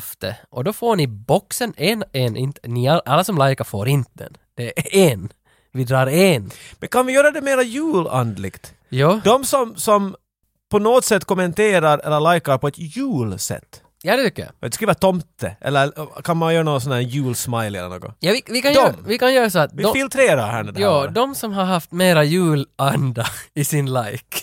och 0.50 0.64
då 0.64 0.74
får 0.74 0.96
ni 0.96 1.08
boxen 1.08 1.74
en, 1.78 2.04
en, 2.12 2.38
inte, 2.38 2.68
ni 2.68 2.90
all- 2.90 3.02
alla 3.06 3.24
som 3.24 3.38
lajkar 3.38 3.64
får 3.66 3.88
inte 3.88 4.10
den. 4.24 4.38
Det 4.56 4.80
är 4.80 5.12
en. 5.12 5.30
Vi 5.72 5.84
drar 5.84 6.08
en. 6.08 6.52
Men 6.80 6.90
kan 6.90 7.06
vi 7.06 7.14
göra 7.14 7.32
det 7.32 7.42
mera 7.42 7.64
julandligt? 7.64 8.74
Jo. 8.90 9.22
De 9.24 9.46
som, 9.46 9.76
som 9.76 10.16
på 10.72 10.80
något 10.80 11.06
sätt 11.06 11.26
kommenterar 11.26 12.00
eller 12.00 12.34
likar 12.34 12.58
på 12.58 12.68
ett 12.68 12.78
julsätt. 12.78 13.82
Ja, 14.06 14.18
det 14.18 14.24
tycker 14.24 14.50
jag. 14.62 14.74
Skriva 14.74 14.94
tomte, 14.94 15.56
eller 15.62 15.92
kan 16.22 16.38
man 16.38 16.54
göra 16.54 16.64
någon 16.64 16.82
sån 16.82 16.92
här 16.92 17.00
julsmiley 17.00 17.82
eller 17.82 17.90
något? 18.00 18.16
Ja, 18.20 18.32
vi, 18.32 18.44
vi, 18.54 18.62
kan 18.62 18.74
De. 18.74 18.80
göra, 18.80 18.96
vi 19.08 19.18
kan 19.18 19.34
göra 19.34 19.50
så 19.50 19.60
att 19.60 19.74
Vi 19.74 19.84
de, 19.84 19.94
filtrerar 19.94 20.52
här 20.52 20.64
nu 20.64 20.74
ja, 20.82 21.08
de 21.08 21.36
som 21.36 21.54
har 21.54 21.64
haft 21.66 21.92
mera 21.92 22.24
julanda 22.24 23.26
i 23.54 23.66
sin 23.66 23.94
like. 23.94 24.38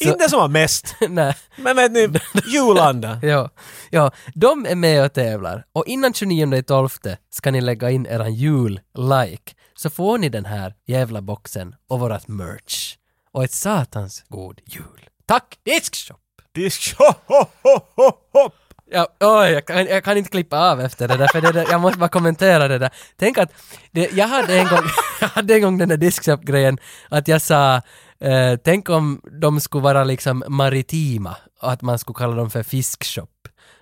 Inte 0.00 0.28
som 0.30 0.40
har 0.40 0.48
mest, 0.48 0.94
nej, 1.08 1.34
men 1.56 1.76
vet 1.76 1.92
ni, 1.92 2.08
julanda. 2.46 3.18
ja, 3.22 3.50
ja, 3.90 4.10
de 4.34 4.66
är 4.66 4.74
med 4.74 5.04
och 5.04 5.12
tävlar. 5.12 5.64
Och 5.72 5.86
innan 5.86 6.14
29 6.14 6.54
i 6.54 6.62
12 6.62 6.88
ska 7.30 7.50
ni 7.50 7.60
lägga 7.60 7.90
in 7.90 8.06
eran 8.06 8.34
jul-like. 8.34 9.54
Så 9.74 9.90
får 9.90 10.18
ni 10.18 10.28
den 10.28 10.44
här 10.44 10.74
jävla 10.86 11.22
boxen 11.22 11.74
och 11.88 12.00
vårat 12.00 12.28
merch. 12.28 12.96
Och 13.32 13.44
ett 13.44 13.52
satans 13.52 14.24
god 14.28 14.60
jul. 14.64 15.08
Tack 15.26 15.58
Diskshop! 15.64 16.20
Disk, 16.54 16.94
ho, 16.98 17.12
ho, 17.26 17.46
ho, 17.62 17.80
ho, 17.96 18.12
hopp. 18.32 18.54
Ja, 18.90 19.08
oj, 19.20 19.50
jag, 19.50 19.66
kan, 19.66 19.86
jag 19.86 20.04
kan 20.04 20.18
inte 20.18 20.30
klippa 20.30 20.70
av 20.70 20.80
efter 20.80 21.08
det 21.08 21.16
där, 21.16 21.28
för 21.32 21.40
det 21.40 21.52
där, 21.52 21.66
jag 21.70 21.80
måste 21.80 21.98
bara 21.98 22.08
kommentera 22.08 22.68
det 22.68 22.78
där. 22.78 22.90
Tänk 23.16 23.38
att, 23.38 23.52
det, 23.90 24.12
jag, 24.12 24.28
hade 24.28 24.58
en 24.58 24.66
gång, 24.68 24.82
jag 25.24 25.28
hade 25.28 25.54
en 25.54 25.62
gång 25.62 25.78
den 25.78 25.88
där 25.88 25.96
diskshop-grejen, 25.96 26.78
att 27.08 27.28
jag 27.28 27.42
sa, 27.42 27.74
eh, 28.20 28.56
tänk 28.64 28.88
om 28.90 29.20
de 29.40 29.60
skulle 29.60 29.82
vara 29.82 30.04
liksom 30.04 30.44
maritima, 30.48 31.36
och 31.62 31.72
att 31.72 31.82
man 31.82 31.98
skulle 31.98 32.16
kalla 32.16 32.34
dem 32.36 32.50
för 32.50 32.62
fiskshop. 32.62 33.30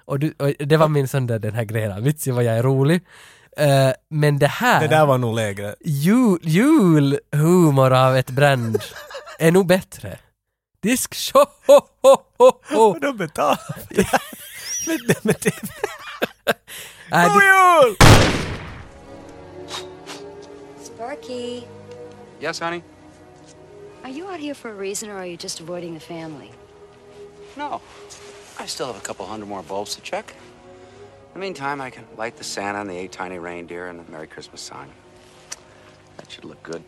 Och, 0.04 0.18
du, 0.18 0.34
och 0.38 0.66
det 0.66 0.76
var 0.76 0.88
min 0.88 1.08
sån 1.08 1.26
där, 1.26 1.38
den 1.38 1.54
här 1.54 1.64
grejen, 1.64 2.04
vitsi 2.04 2.30
vad 2.30 2.44
jag 2.44 2.54
är 2.58 2.62
rolig. 2.62 3.00
Eh, 3.56 3.90
men 4.10 4.38
det 4.38 4.46
här, 4.46 4.80
Det 4.80 4.88
där 4.88 5.06
var 5.06 5.18
nog 5.18 5.34
lägre. 5.34 5.74
jul, 5.84 6.38
julhumor 6.42 7.92
av 7.92 8.16
ett 8.16 8.30
brand, 8.30 8.78
är 9.38 9.52
nog 9.52 9.66
bättre. 9.66 10.18
Diskshop! 10.82 11.48
Ho, 11.66 11.80
ho, 12.38 12.52
ho, 12.74 12.98
de 13.00 13.16
betalar 13.16 13.56
för 13.88 13.94
det 13.94 14.02
här. 14.02 14.20
Men 14.86 14.98
men 15.22 15.34
Äh, 17.12 17.32
God 17.34 17.42
jul! 17.42 17.96
Sparky, 21.02 21.64
Yes, 22.40 22.60
honey? 22.60 22.82
are 24.04 24.10
you 24.10 24.28
out 24.28 24.38
here 24.40 24.54
for 24.54 24.70
a 24.70 24.74
reason 24.74 25.08
or 25.10 25.16
are 25.16 25.26
you 25.26 25.36
just 25.36 25.60
avoiding 25.60 25.94
the 25.94 26.00
family? 26.00 26.50
No. 27.56 27.80
I 28.60 28.66
still 28.66 28.86
have 28.86 28.96
a 28.96 29.06
couple 29.06 29.26
hundred 29.26 29.48
more 29.48 29.62
bulbs 29.68 29.96
to 29.96 30.00
check. 30.02 30.26
In 30.30 31.32
the 31.34 31.38
meantime, 31.40 31.88
I 31.88 31.90
can 31.90 32.04
light 32.18 32.36
the 32.36 32.44
Santa 32.44 32.78
and 32.78 32.90
the 32.90 32.96
eight 32.96 33.10
tiny 33.12 33.38
reindeer 33.38 33.88
and 33.88 33.98
the 33.98 34.12
Merry 34.12 34.26
Christmas 34.28 34.60
sign. 34.60 34.86
That 36.18 36.30
should 36.30 36.44
look 36.44 36.62
good. 36.62 36.82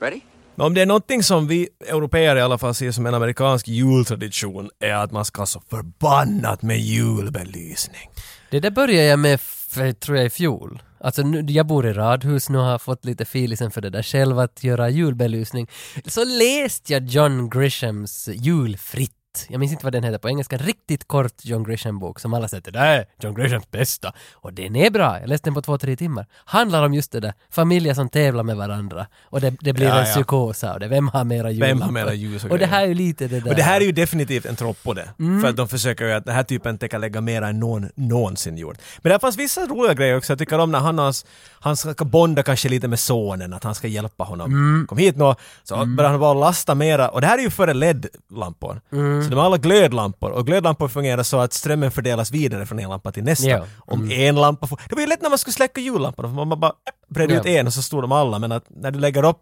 Ready? 0.00 0.20
Om 0.56 0.74
det 0.74 0.82
är 0.82 0.86
någonting 0.86 1.22
som 1.22 1.46
vi 1.46 1.68
europeer 1.88 2.36
i 2.36 2.40
alla 2.40 2.58
fall 2.58 2.74
ser 2.74 2.92
som 2.92 3.06
en 3.06 3.14
amerikansk 3.14 3.68
jultradition 3.68 4.70
är 4.80 4.94
att 4.94 5.12
man 5.12 5.24
ska 5.24 5.46
så 5.46 5.60
förbannat 5.70 6.62
med 6.62 6.78
julbelysning. 6.78 8.10
Det 8.50 8.60
där 8.60 8.70
började 8.70 9.08
jag 9.08 9.18
med, 9.18 9.40
för, 9.40 9.92
tror 9.92 10.16
jag, 10.16 10.26
i 10.26 10.30
fjol. 10.30 10.82
Alltså 11.00 11.22
nu, 11.22 11.40
jag 11.40 11.66
bor 11.66 11.86
i 11.86 11.92
radhus 11.92 12.48
nu 12.48 12.58
och 12.58 12.64
har 12.64 12.78
fått 12.78 13.04
lite 13.04 13.24
filisen 13.24 13.70
för 13.70 13.80
det 13.80 13.90
där 13.90 14.02
själv 14.02 14.38
att 14.38 14.64
göra 14.64 14.90
julbelysning. 14.90 15.68
Så 16.06 16.24
läste 16.24 16.92
jag 16.92 17.06
John 17.06 17.50
Grishams 17.50 18.28
Julfritt. 18.28 19.19
Jag 19.48 19.58
minns 19.58 19.72
inte 19.72 19.84
vad 19.84 19.92
den 19.92 20.04
heter 20.04 20.18
på 20.18 20.28
engelska. 20.28 20.56
En 20.56 20.62
riktigt 20.62 21.08
kort 21.08 21.44
John 21.44 21.64
Grisham-bok 21.64 22.20
som 22.20 22.34
alla 22.34 22.48
säger 22.48 22.62
det 22.62 22.70
där 22.70 22.98
är 22.98 23.04
John 23.20 23.34
Grishams 23.34 23.70
bästa. 23.70 24.12
Och 24.32 24.52
den 24.52 24.76
är 24.76 24.90
bra. 24.90 25.20
Jag 25.20 25.28
läste 25.28 25.46
den 25.46 25.54
på 25.54 25.62
två, 25.62 25.78
tre 25.78 25.96
timmar. 25.96 26.26
Handlar 26.44 26.84
om 26.86 26.94
just 26.94 27.12
det 27.12 27.20
där. 27.20 27.32
Familjer 27.50 27.94
som 27.94 28.08
tävlar 28.08 28.42
med 28.42 28.56
varandra. 28.56 29.06
Och 29.22 29.40
det, 29.40 29.54
det 29.60 29.72
blir 29.72 29.86
Ja, 29.86 30.00
en 30.00 30.08
ja. 30.08 30.14
psykos 30.14 30.64
av 30.64 30.80
det. 30.80 30.88
Vem 30.88 31.08
har 31.08 31.24
mera 31.24 31.50
ljus? 31.50 31.62
Vem 31.62 31.80
har 31.82 31.92
mera 31.92 32.14
ljus 32.14 32.44
och 32.44 32.50
Och 32.50 32.58
det 32.58 32.66
här 32.66 32.82
är 32.82 32.86
ju 32.86 32.94
lite 32.94 33.28
det 33.28 33.40
där. 33.40 33.50
Och 33.50 33.56
det 33.56 33.62
här 33.62 33.80
är 33.80 33.84
ju 33.84 33.92
definitivt 33.92 34.46
en 34.46 34.56
tropp 34.56 34.82
på 34.82 34.94
det. 34.94 35.08
Mm. 35.18 35.40
För 35.40 35.48
att 35.48 35.56
de 35.56 35.68
försöker 35.68 36.04
ju 36.04 36.12
att 36.12 36.24
den 36.24 36.34
här 36.34 36.42
typen 36.42 36.78
tänker 36.78 36.98
lägga 36.98 37.20
mer 37.20 37.42
än 37.42 37.60
någon 37.60 37.90
någonsin 37.94 38.56
gjort. 38.56 38.78
Men 39.02 39.12
det 39.12 39.18
fanns 39.18 39.36
vissa 39.36 39.66
roliga 39.66 39.94
grejer 39.94 40.16
också. 40.16 40.32
Jag 40.32 40.38
tycker 40.38 40.58
om 40.58 40.72
när 40.72 40.78
han, 40.78 40.98
har, 40.98 41.14
han 41.60 41.76
ska 41.76 42.04
bonda 42.04 42.42
kanske 42.42 42.68
lite 42.68 42.88
med 42.88 42.98
sonen, 43.00 43.52
att 43.52 43.64
han 43.64 43.74
ska 43.74 43.88
hjälpa 43.88 44.24
honom. 44.24 44.50
Mm. 44.52 44.86
Kom 44.86 44.98
hit 44.98 45.16
nu, 45.16 45.34
så 45.64 45.86
börjar 45.86 46.10
han 46.10 46.20
bara 46.20 46.34
lasta 46.34 46.74
mera. 46.74 47.08
Och 47.08 47.20
det 47.20 47.26
här 47.26 47.38
är 47.38 47.42
ju 47.42 47.50
före 47.50 47.74
LED-lampor. 47.74 48.80
Mm. 48.92 49.19
Så 49.24 49.30
de 49.30 49.34
har 49.38 49.44
alla 49.44 49.56
glödlampor. 49.56 50.30
Och 50.30 50.46
glödlampor 50.46 50.88
fungerar 50.88 51.22
så 51.22 51.38
att 51.38 51.52
strömmen 51.52 51.90
fördelas 51.90 52.30
vidare 52.30 52.66
från 52.66 52.78
en 52.78 52.88
lampa 52.90 53.12
till 53.12 53.24
nästa. 53.24 53.48
Ja. 53.48 53.64
Om 53.78 54.10
en 54.10 54.34
lampa 54.34 54.66
får... 54.66 54.80
Det 54.88 54.94
var 54.94 55.02
ju 55.02 55.08
lätt 55.08 55.22
när 55.22 55.28
man 55.28 55.38
skulle 55.38 55.54
släcka 55.54 55.80
jullamporna, 55.80 56.28
för 56.28 56.44
man 56.44 56.60
bara 56.60 56.70
äh, 56.70 57.14
bredde 57.14 57.34
ut 57.34 57.44
Ja. 57.44 57.50
en 57.50 57.66
och 57.66 57.72
så 57.74 57.82
stod 57.82 58.02
de 58.02 58.12
alla. 58.12 58.38
Men 58.38 58.52
att 58.52 58.64
när 58.68 58.90
du 58.90 58.98
lägger 58.98 59.24
upp 59.24 59.38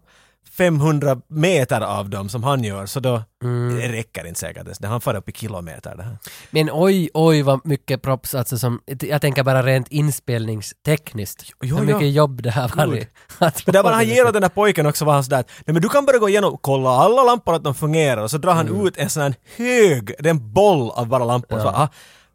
500 0.57 1.17
meter 1.27 1.81
av 1.81 2.09
dem 2.09 2.29
som 2.29 2.43
han 2.43 2.63
gör 2.63 2.85
så 2.85 2.99
då 2.99 3.23
Mm. 3.43 3.75
det 3.77 3.87
räcker 3.87 4.27
inte 4.27 4.39
säkert 4.39 4.63
ens. 4.63 4.83
Han 4.83 5.01
far 5.01 5.15
upp 5.15 5.29
i 5.29 5.31
kilometer 5.31 5.95
det 5.97 6.03
här. 6.03 6.17
Men 6.51 6.69
oj, 6.73 7.09
oj 7.13 7.41
vad 7.41 7.65
mycket 7.65 8.01
props 8.01 8.35
alltså 8.35 8.57
som, 8.57 8.79
jag 9.01 9.21
tänker 9.21 9.43
bara 9.43 9.63
rent 9.63 9.87
inspelningstekniskt. 9.87 11.43
Jo, 11.61 11.75
hur 11.77 11.89
ja. 11.89 11.95
mycket 11.97 12.11
jobb 12.13 12.41
det 12.41 12.51
har 12.51 12.69
varit. 12.87 13.07
Men 13.39 13.51
där 13.73 13.83
var 13.83 13.91
han 13.91 14.07
ger 14.07 14.27
åt 14.27 14.33
den 14.33 14.41
där 14.41 14.49
pojken 14.49 14.85
också 14.85 15.05
var 15.05 15.13
han 15.13 15.23
sådär 15.23 15.43
nej 15.65 15.73
men 15.73 15.81
du 15.81 15.89
kan 15.89 16.05
bara 16.05 16.17
gå 16.17 16.29
igenom, 16.29 16.57
kolla 16.61 16.89
alla 16.89 17.23
lampor 17.23 17.53
att 17.55 17.63
de 17.63 17.75
fungerar 17.75 18.21
och 18.21 18.31
så 18.31 18.37
drar 18.37 18.53
han 18.53 18.67
Mm. 18.67 18.87
ut 18.87 18.97
en 18.97 19.09
sån 19.09 19.23
här 19.23 19.35
hög, 19.57 20.11
det 20.19 20.29
är 20.29 20.33
en 20.33 20.53
boll 20.53 20.89
av 20.91 21.07
bara 21.07 21.25
lampor. 21.25 21.59
Så, 21.59 21.67
ah, 21.67 21.89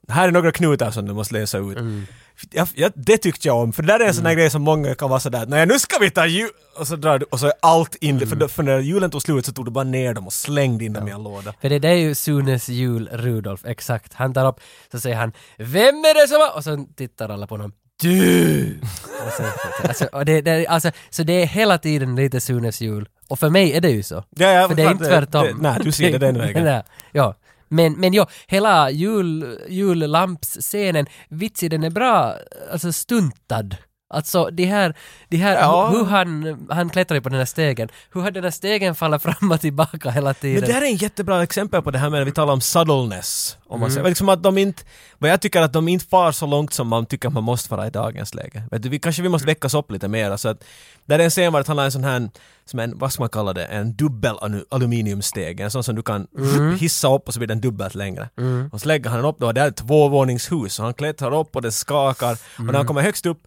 här 0.09 0.29
är 0.29 0.33
några 0.33 0.53
knutar 0.53 0.91
som 0.91 1.07
du 1.07 1.13
måste 1.15 1.35
lösa 1.35 1.59
ut. 1.59 1.77
Mm. 1.79 2.07
Jag, 2.51 2.69
jag, 2.75 2.93
det 2.95 3.17
tyckte 3.19 3.49
jag 3.49 3.57
om, 3.57 3.73
för 3.73 3.83
det 3.83 3.93
där 3.93 4.01
är 4.01 4.09
en 4.09 4.15
sån 4.15 4.27
här 4.27 4.35
grej 4.35 4.51
som 4.51 4.63
många 4.63 4.95
kan 4.95 5.11
vara 5.11 5.21
sådär 5.21 5.47
nej 5.47 5.67
nu 5.67 5.79
ska 5.79 5.99
vi 5.99 6.11
ta 6.11 6.27
jul... 6.27 6.49
Och 6.79 6.87
så 6.87 6.97
drar 6.97 7.19
du, 7.19 7.27
och 7.31 7.41
så 7.41 7.47
är 7.47 7.53
allt 7.63 7.95
in, 7.95 8.17
Mm. 8.17 8.29
för, 8.29 8.49
för 8.49 8.63
när 8.63 8.79
julen 8.79 9.11
tog 9.11 9.23
slut 9.23 9.47
så 9.47 9.53
tog 9.53 9.65
du 9.65 9.71
bara 9.71 9.85
ner 9.85 10.15
dem 10.15 10.27
och 10.27 10.33
slängde 10.33 10.85
in 10.85 10.93
dem 10.93 11.09
i 11.09 11.11
en 11.11 11.23
låda. 11.23 11.55
För 11.61 11.69
det 11.69 11.79
där 11.79 11.89
är 11.89 11.95
ju 11.95 12.15
Sunes 12.15 12.69
jul 12.69 13.09
Rudolf, 13.13 13.65
exakt. 13.65 14.15
Han 14.15 14.35
tar 14.35 14.49
upp, 14.49 14.61
så 14.93 15.01
säger 15.01 15.17
han 15.17 15.33
”Vem 15.59 15.95
är 16.05 16.23
det 16.23 16.29
som 16.29 16.41
har...” 16.41 16.57
och 16.57 16.65
så 16.65 16.87
tittar 16.97 17.29
alla 17.29 17.47
på 17.47 17.55
honom 17.55 17.73
”Du!” 18.03 18.81
och 19.27 19.33
sen, 19.33 19.47
alltså, 19.89 20.05
och 20.05 20.25
det, 20.25 20.41
det, 20.41 20.67
alltså, 20.67 20.91
Så 21.11 21.23
det 21.23 21.43
är 21.43 21.47
hela 21.47 21.79
tiden 21.79 22.17
lite 22.17 22.41
Sunes 22.41 22.81
jul. 22.81 23.09
Och 23.29 23.39
för 23.39 23.51
mig 23.51 23.73
är 23.77 23.81
det 23.81 23.91
ju 23.91 24.03
så. 24.03 24.25
Ja, 24.37 24.49
ja, 24.53 24.69
för 24.69 24.75
det 24.75 24.83
är 24.83 24.91
inte 24.91 25.05
tvärtom. 25.05 25.45
det- 25.47 25.55
nej, 25.61 25.79
du 25.85 25.93
ser 25.93 26.13
det 26.13 26.19
den 26.19 26.39
vägen. 26.39 26.65
nej, 26.65 26.83
ja. 27.13 27.35
Men, 27.75 27.93
men 28.01 28.15
ja, 28.15 28.27
hela 28.47 28.91
jul, 28.91 29.59
jullampsscenen, 29.69 31.07
vitsig 31.29 31.71
den 31.71 31.85
är 31.85 31.91
bra, 31.91 32.35
alltså 32.73 32.93
stuntad. 32.93 33.77
Alltså 34.15 34.51
de 34.53 34.65
här, 34.65 34.95
de 35.29 35.37
här 35.37 35.55
Ja. 35.55 35.89
hur 35.89 36.05
han, 36.05 36.67
han 36.71 36.91
klättrar 36.91 37.15
ju 37.17 37.21
på 37.21 37.29
den 37.29 37.39
här 37.39 37.47
stegen, 37.47 37.89
hur 38.13 38.21
har 38.21 38.31
den 38.31 38.45
här 38.45 38.51
stegen 38.51 38.95
fallit 38.95 39.23
fram 39.23 39.53
och 39.53 39.61
tillbaka 39.61 40.11
hela 40.11 40.35
tiden? 40.35 40.61
Men 40.61 40.69
det 40.69 40.75
här 40.75 40.83
är 40.83 40.87
en 40.87 40.97
jättebra 40.97 41.43
exempel 41.43 41.83
på 41.83 41.91
det 41.91 41.99
här 41.99 42.11
med 42.11 42.21
när 42.21 42.25
vi 42.25 42.33
talar 42.33 42.53
om 42.53 42.61
subtleness. 42.61 43.57
Om 43.67 43.75
Mm. 43.77 43.81
man 43.81 43.91
säger. 43.91 44.09
Liksom 44.09 44.29
att 44.29 44.43
de 44.43 44.59
inte, 44.59 44.83
vad 45.19 45.31
jag 45.31 45.41
tycker 45.41 45.63
att 45.63 45.73
de 45.73 45.89
inte 45.89 46.07
far 46.07 46.33
så 46.33 46.47
långt 46.47 46.73
som 46.73 46.89
man 46.89 47.07
tycker 47.07 47.29
att 47.29 47.35
man 47.35 47.43
måste 47.45 47.69
fara 47.69 47.87
i 47.87 47.91
dagens 47.91 48.35
läge. 48.35 48.63
Vet 48.71 48.83
du, 48.83 48.89
vi, 48.89 48.99
kanske 48.99 49.23
vi 49.23 49.29
måste 49.29 49.47
väckas 49.47 49.75
upp 49.75 49.91
lite 49.91 50.09
mer. 50.09 50.37
Så 50.37 50.49
att, 50.49 50.65
där 51.07 51.19
är 51.19 51.25
en 51.25 51.31
scen 51.31 51.53
var 51.53 51.65
han 51.67 51.79
har 51.79 51.85
en 51.85 51.93
sån 51.93 52.05
här, 52.05 52.29
som 52.65 52.79
en, 52.79 52.99
vad 52.99 53.13
ska 53.13 53.23
man 53.23 53.29
kalla 53.29 53.53
det, 53.53 53.65
en 53.65 53.97
dubbel 53.97 54.35
aluminiumsteg. 54.71 55.61
En 55.61 55.71
sån 55.71 55.85
som 55.85 55.95
du 55.95 56.03
kan 56.03 56.27
Mm. 56.39 56.77
hissa 56.79 57.15
upp 57.15 57.29
och 57.29 57.35
så 57.35 57.41
blir 57.41 57.49
den 57.49 57.61
dubbelt 57.61 57.95
längre. 57.95 58.29
Och 58.73 58.81
så 58.81 58.89
lägger 58.89 59.11
han 59.11 59.19
den 59.19 59.29
upp 59.29 59.37
då, 59.39 59.53
det 59.53 59.61
är 59.61 59.69
ett 59.69 59.77
tvåvåningshus 59.77 60.79
och 60.79 60.85
han 60.85 60.95
klättrar 60.95 61.35
upp 61.35 61.57
och 61.57 61.63
det 61.63 61.73
skakar. 61.73 62.33
Och 62.33 62.39
Mm. 62.61 62.67
när 62.73 62.79
han 62.79 62.87
kommer 62.87 63.03
högst 63.03 63.27
upp 63.27 63.43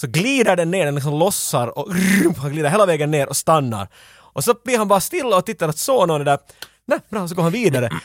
så 0.00 0.06
glider 0.06 0.56
den 0.56 0.70
ner, 0.70 0.84
den 0.84 0.94
liksom 0.94 1.18
lossar 1.18 1.78
och 1.78 1.88
han 2.38 2.50
glider 2.52 2.70
hela 2.70 2.86
vägen 2.86 3.10
ner 3.10 3.28
och 3.28 3.36
stannar. 3.36 3.88
Och 4.16 4.44
så 4.44 4.54
blir 4.64 4.78
han 4.78 4.88
bara 4.88 5.00
stilla 5.00 5.36
och 5.36 5.46
tittar 5.46 5.68
att 5.68 5.78
så 5.78 6.06
någon 6.06 6.20
är 6.20 6.24
där. 6.24 6.38
Nej, 6.86 6.98
bra, 7.10 7.28
så 7.28 7.34
går 7.34 7.42
han 7.42 7.52
vidare. 7.52 7.90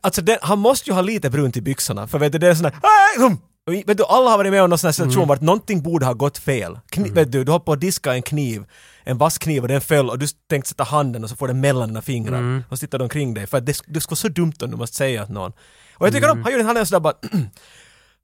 Alltså 0.00 0.22
det, 0.22 0.38
han 0.42 0.58
måste 0.58 0.90
ju 0.90 0.94
ha 0.94 1.02
lite 1.02 1.30
brunt 1.30 1.56
i 1.56 1.60
byxorna, 1.60 2.06
för 2.06 2.18
vet 2.18 2.32
du, 2.32 2.38
det 2.38 2.48
är 2.48 2.54
sån 2.54 2.62
där 2.62 2.72
i- 3.70 3.84
Vet 3.86 3.98
du, 3.98 4.04
alla 4.04 4.30
har 4.30 4.38
varit 4.38 4.50
med 4.52 4.62
om 4.62 4.70
någon 4.70 4.78
sån 4.78 4.88
här 4.88 4.92
situation 4.92 5.28
vart 5.28 5.40
någonting 5.40 5.82
borde 5.82 6.06
ha 6.06 6.12
gått 6.12 6.38
fel. 6.38 6.78
Kni, 6.90 7.10
Vet 7.10 7.32
du, 7.32 7.44
du 7.44 7.52
har 7.52 7.58
på 7.58 7.72
att 7.72 7.80
diska 7.80 8.14
en 8.14 8.22
kniv, 8.22 8.64
en 9.04 9.18
vass 9.18 9.38
kniv 9.38 9.62
och 9.62 9.68
den 9.68 9.80
föll 9.80 10.10
och 10.10 10.18
du 10.18 10.26
tänkte 10.50 10.68
sätta 10.68 10.84
handen 10.84 11.24
och 11.24 11.30
så 11.30 11.36
får 11.36 11.48
den 11.48 11.60
mellan 11.60 11.88
dina 11.88 12.02
fingrar. 12.02 12.62
Och 12.68 12.78
så 12.78 12.80
tittar 12.80 12.98
de 12.98 13.04
omkring 13.04 13.34
dig, 13.34 13.46
för 13.46 13.58
att 13.58 13.66
det, 13.66 13.72
det 13.86 14.00
skulle 14.00 14.14
vara 14.14 14.16
så 14.16 14.28
dumt 14.28 14.52
om 14.62 14.70
du 14.70 14.76
måste 14.76 14.96
säga 14.96 15.22
åt 15.22 15.28
någon. 15.28 15.52
Och 15.96 16.06
jag 16.06 16.14
tycker 16.14 16.30
om, 16.30 16.42
han 16.42 16.52
gör 16.52 16.64
han 16.64 16.76
är 16.76 16.84
sådär 16.84 17.00
bara 17.00 17.14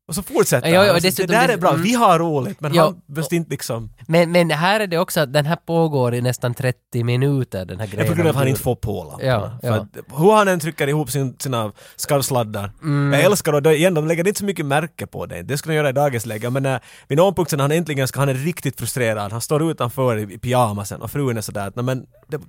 och 0.08 0.14
så 0.14 0.22
fortsätter 0.22 0.68
Ja, 0.68 0.74
ja, 0.74 0.80
han. 0.80 0.90
och 0.90 0.96
Och 0.96 1.02
så, 1.12 1.22
det 1.22 1.26
där 1.26 1.48
är 1.48 1.56
bra, 1.56 1.70
mm. 1.70 1.82
vi 1.82 1.94
har 1.94 2.18
roligt, 2.18 2.60
men 2.60 2.74
Ja. 2.74 2.84
han 2.84 3.16
måste 3.16 3.36
inte 3.36 3.50
liksom... 3.50 3.90
Men, 4.06 4.32
men 4.32 4.50
här 4.50 4.80
är 4.80 4.86
det 4.86 4.98
också 4.98 5.20
att 5.20 5.32
den 5.32 5.46
här 5.46 5.56
pågår 5.56 6.14
i 6.14 6.20
nästan 6.20 6.54
30 6.54 7.04
minuter 7.04 7.64
den 7.64 7.80
här 7.80 7.86
Det 7.86 7.92
är 7.92 7.96
grejen. 7.96 8.08
på 8.12 8.14
grund 8.14 8.28
av 8.28 8.30
att 8.30 8.38
han 8.38 8.48
inte 8.48 8.60
får 8.60 8.76
på. 8.76 9.18
Ja, 9.22 9.58
ja. 9.62 9.86
hur 10.16 10.32
han 10.32 10.48
än 10.48 10.60
trycker 10.60 10.88
ihop 10.88 11.10
sin, 11.10 11.36
sina 11.38 11.72
skarvsladdar. 11.96 12.72
Mm. 12.82 13.12
Jag 13.12 13.22
älskar 13.22 13.52
då, 13.52 13.60
då 13.60 13.72
igen, 13.72 13.94
de 13.94 14.06
lägger 14.06 14.26
inte 14.28 14.38
så 14.38 14.44
mycket 14.44 14.66
märke 14.66 15.06
på 15.06 15.26
det. 15.26 15.42
Det 15.42 15.58
skulle 15.58 15.72
de 15.74 15.76
göra 15.76 15.88
i 15.88 15.92
dagens 15.92 16.26
läge. 16.26 16.50
Men 16.50 16.62
när, 16.62 16.80
vid 17.08 17.18
någon 17.18 17.34
punkt 17.34 17.52
när 17.52 17.58
han 17.58 17.72
äntligen 17.72 18.08
ska, 18.08 18.20
han 18.20 18.28
är 18.28 18.34
riktigt 18.34 18.78
frustrerad. 18.78 19.32
Han 19.32 19.40
står 19.40 19.70
utanför 19.70 20.16
i, 20.16 20.22
i 20.34 20.38
pyjamasen 20.38 21.02
och 21.02 21.10
frun 21.10 21.36
är 21.36 21.40
sådär 21.40 21.66
att 21.68 21.76
"Nej, 21.76 21.84
men 21.84 22.06
det, 22.28 22.40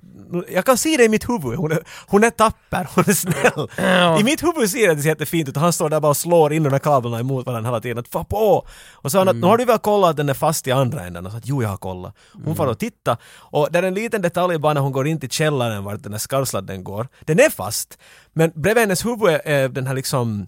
jag 0.54 0.66
kan 0.66 0.78
se 0.78 0.98
det 0.98 1.04
i 1.04 1.10
mitt 1.10 1.30
huvud. 1.30 1.58
Hon 1.58 1.72
är, 1.72 1.80
hon 2.08 2.24
är 2.24 2.30
tapper, 2.30 2.88
hon 2.96 3.04
är 3.08 3.14
snäll. 3.14 4.20
I 4.20 4.24
mitt 4.24 4.44
huvud 4.44 4.70
ser 4.70 4.96
det 4.96 5.02
jättefint 5.06 5.50
ut. 5.50 5.58
Han 5.58 5.74
står 5.74 5.90
där 5.90 6.00
bara 6.00 6.10
och 6.10 6.18
slår 6.18 6.54
in 6.54 6.64
de 6.64 6.70
där 6.70 6.80
kablarna 6.80 7.20
emot 7.20 7.47
varandra 7.52 7.70
hela 7.70 7.82
tiden. 7.82 7.98
Att 7.98 8.08
få 8.08 8.24
på! 8.24 8.68
Och 8.92 9.12
så 9.12 9.18
han 9.18 9.28
att, 9.28 9.36
nu 9.36 9.48
har 9.48 9.58
du 9.58 9.66
väl 9.66 9.78
kollat 9.78 10.10
att 10.10 10.18
den 10.18 10.30
är 10.30 10.34
fast 10.34 10.68
i 10.68 10.72
andra 10.72 11.06
änden? 11.06 11.26
Och 11.26 11.32
så 11.32 11.38
att 11.38 11.48
jo, 11.48 11.62
jag 11.62 11.70
har 11.70 11.78
kollat. 11.78 12.16
Hon 12.46 12.56
får 12.56 12.68
och 12.68 12.80
titta. 12.80 13.18
Och 13.36 13.68
där 13.72 13.84
är 13.84 13.88
en 13.88 13.94
liten 13.94 14.22
detalj 14.22 14.58
bara 14.58 14.74
när 14.74 14.82
hon 14.82 14.92
går 14.92 15.08
in 15.08 15.20
till 15.20 15.30
källaren 15.30 15.84
vart 15.84 16.04
den 16.04 16.12
där 16.12 16.20
skarvsladden 16.20 16.84
går. 16.84 17.08
Den 17.26 17.40
är 17.40 17.50
fast, 17.50 17.98
men 18.34 18.52
bredvid 18.56 18.82
hennes 18.82 19.06
huvud 19.06 19.40
är 19.44 19.70
den 19.70 19.88
här 19.88 19.96
liksom 19.96 20.48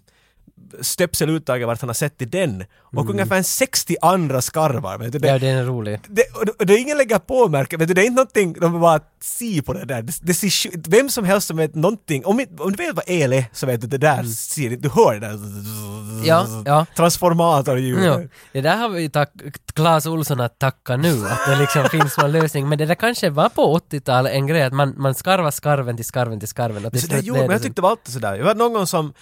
stöpseluttaget 0.82 1.67
vart 1.67 1.82
han 1.82 1.89
har 1.89 1.93
sett 1.93 2.22
i 2.22 2.26
den. 2.26 2.63
Och 2.80 3.09
ungefär 3.09 3.36
en 3.38 3.43
60 3.43 3.95
andra 4.01 4.41
skarvar. 4.41 4.97
Vet 4.97 5.11
du? 5.11 5.20
Det, 5.20 5.28
Ja, 5.28 5.39
den 5.39 5.57
är 5.57 5.63
rolig. 5.63 5.99
det, 6.07 6.24
och 6.36 6.45
det, 6.45 6.65
det 6.65 6.78
ingen 6.78 6.97
lägger 6.97 7.20
på 7.20 7.47
märke, 7.47 7.78
vet 7.78 7.88
du, 7.88 7.93
det 7.93 8.01
är 8.01 8.05
inte 8.05 8.15
någonting, 8.15 8.53
de 8.53 8.82
bara 8.82 8.99
ser 9.22 9.61
på 9.61 9.74
det 9.74 9.86
där. 9.86 10.01
Det, 10.01 10.13
det 10.22 10.34
ser, 10.34 10.89
vem 10.89 11.09
som 11.09 11.26
helst 11.26 11.47
som 11.47 11.57
vet 11.57 11.76
någonting, 11.76 12.26
om, 12.26 12.45
om 12.59 12.72
du 12.72 12.84
vet 12.86 12.95
vad 12.95 13.05
el 13.07 13.34
är 13.34 13.45
så 13.53 13.65
vet 13.65 13.82
du 13.82 13.88
det 13.88 13.97
där 13.97 14.24
ser 14.24 14.70
du 14.70 14.89
hör 14.89 15.13
det 15.13 15.20
där. 15.20 15.34
Mm. 15.34 16.26
Ja, 16.26 16.47
ja. 16.65 16.86
Transformatorljud. 16.95 18.03
Ja, 18.03 18.22
det 18.53 18.61
där 18.61 18.78
har 18.78 18.89
vi 18.89 19.01
ju 19.01 19.09
tack, 19.09 19.32
Claes 19.74 20.05
Olsson 20.05 20.39
att 20.39 20.59
tacka 20.59 20.97
nu, 20.97 21.26
att 21.28 21.45
det 21.47 21.55
liksom 21.55 21.89
finns 21.91 22.17
någon 22.17 22.32
lösning. 22.32 22.70
Men 22.70 22.78
det 22.78 22.86
där 22.86 22.95
kanske 22.95 23.30
var 23.30 23.49
på 23.49 23.80
80-talet 23.89 24.34
en 24.34 24.47
grej, 24.47 24.63
att 24.63 24.74
man, 24.74 24.93
man 24.97 25.13
skarvar 25.15 25.51
skarven 25.51 25.95
till 25.95 26.05
skarven 26.05 26.39
till 26.39 26.47
skarven. 26.49 26.86
Och 26.86 26.91
till 26.91 27.01
Så 27.01 27.07
det 27.07 27.22
blev 27.22 27.34
men 27.36 27.49
jag 27.49 27.61
tyckte 27.61 27.82
det 27.82 27.82
var 27.82 27.89
alltid 27.89 28.13
sådär. 28.13 28.36
Jag 28.36 28.45
var 28.45 28.55
någon 28.55 28.74
gång 28.74 28.88
som 28.88 29.13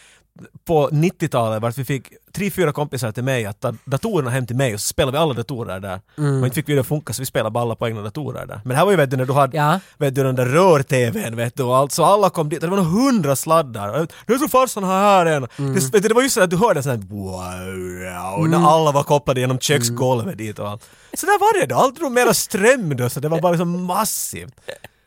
på 0.66 0.90
90-talet 0.90 1.62
vart 1.62 1.78
vi 1.78 1.86
fick 1.86 2.08
tre, 2.34 2.50
fyra 2.52 2.72
kompisar 2.72 3.12
till 3.12 3.24
mig 3.24 3.46
att 3.46 3.60
ta 3.60 3.74
datorerna 3.86 4.30
hem 4.30 4.46
till 4.48 4.56
mig 4.56 4.74
och 4.74 4.80
så 4.82 4.88
spelade 4.88 5.18
vi 5.18 5.22
alla 5.22 5.34
datorer 5.34 5.80
där. 5.80 6.00
Mm. 6.18 6.40
Och 6.40 6.46
inte 6.46 6.56
fick 6.56 6.70
vi 6.70 6.74
det 6.74 6.80
att 6.82 6.88
funka 6.88 7.14
så 7.14 7.22
vi 7.22 7.26
spelade 7.26 7.52
bara 7.52 7.62
alla 7.64 7.76
på 7.76 7.88
egna 7.88 8.02
datorer 8.02 8.46
där. 8.46 8.62
Men 8.66 8.78
här 8.78 8.86
var 8.86 8.92
ju 8.92 8.98
vet 8.98 9.12
du 9.12 9.18
när 9.18 9.26
du 9.26 9.34
hade 9.34 9.58
Ja. 9.58 9.80
vet 9.98 10.16
du, 10.16 10.24
den 10.24 10.36
där 10.36 10.46
rör-tvn 10.46 11.36
vet 11.36 11.56
du 11.56 11.64
och 11.64 11.78
allt, 11.78 11.92
så 11.92 12.04
alla 12.04 12.30
kom 12.30 12.50
dit, 12.50 12.62
det 12.62 12.68
var 12.68 12.78
nog 12.78 12.86
hundra 12.86 13.36
sladdar. 13.36 14.02
Och, 14.02 14.12
Nu 14.28 14.38
tror 14.38 14.48
farsan 14.48 14.84
har 14.84 15.00
här 15.00 15.26
en. 15.26 15.48
Mm. 15.58 15.74
Det, 15.74 15.80
vet 15.94 16.04
du, 16.04 16.08
det 16.08 16.14
var 16.14 16.22
just 16.22 16.36
så 16.36 16.42
att 16.42 16.50
du 16.50 16.58
hörde 16.58 16.84
såhär 16.84 16.98
wow, 16.98 18.48
när 18.50 18.68
alla 18.70 18.92
var 18.92 19.04
kopplade 19.04 19.40
genom 19.40 19.60
köksgolvet 19.60 20.38
dit 20.38 20.60
och 20.60 20.70
allt. 20.70 20.90
Så 21.14 21.26
där 21.26 21.40
var 21.40 21.60
det 21.62 21.66
då, 21.66 21.76
allt 21.76 21.96
drog 21.96 22.12
mera 22.12 22.34
ström 22.34 22.98
då 22.98 23.10
så 23.10 23.20
det 23.20 23.30
var 23.30 23.42
bara 23.42 23.52
liksom 23.52 23.84
massivt. 23.86 24.54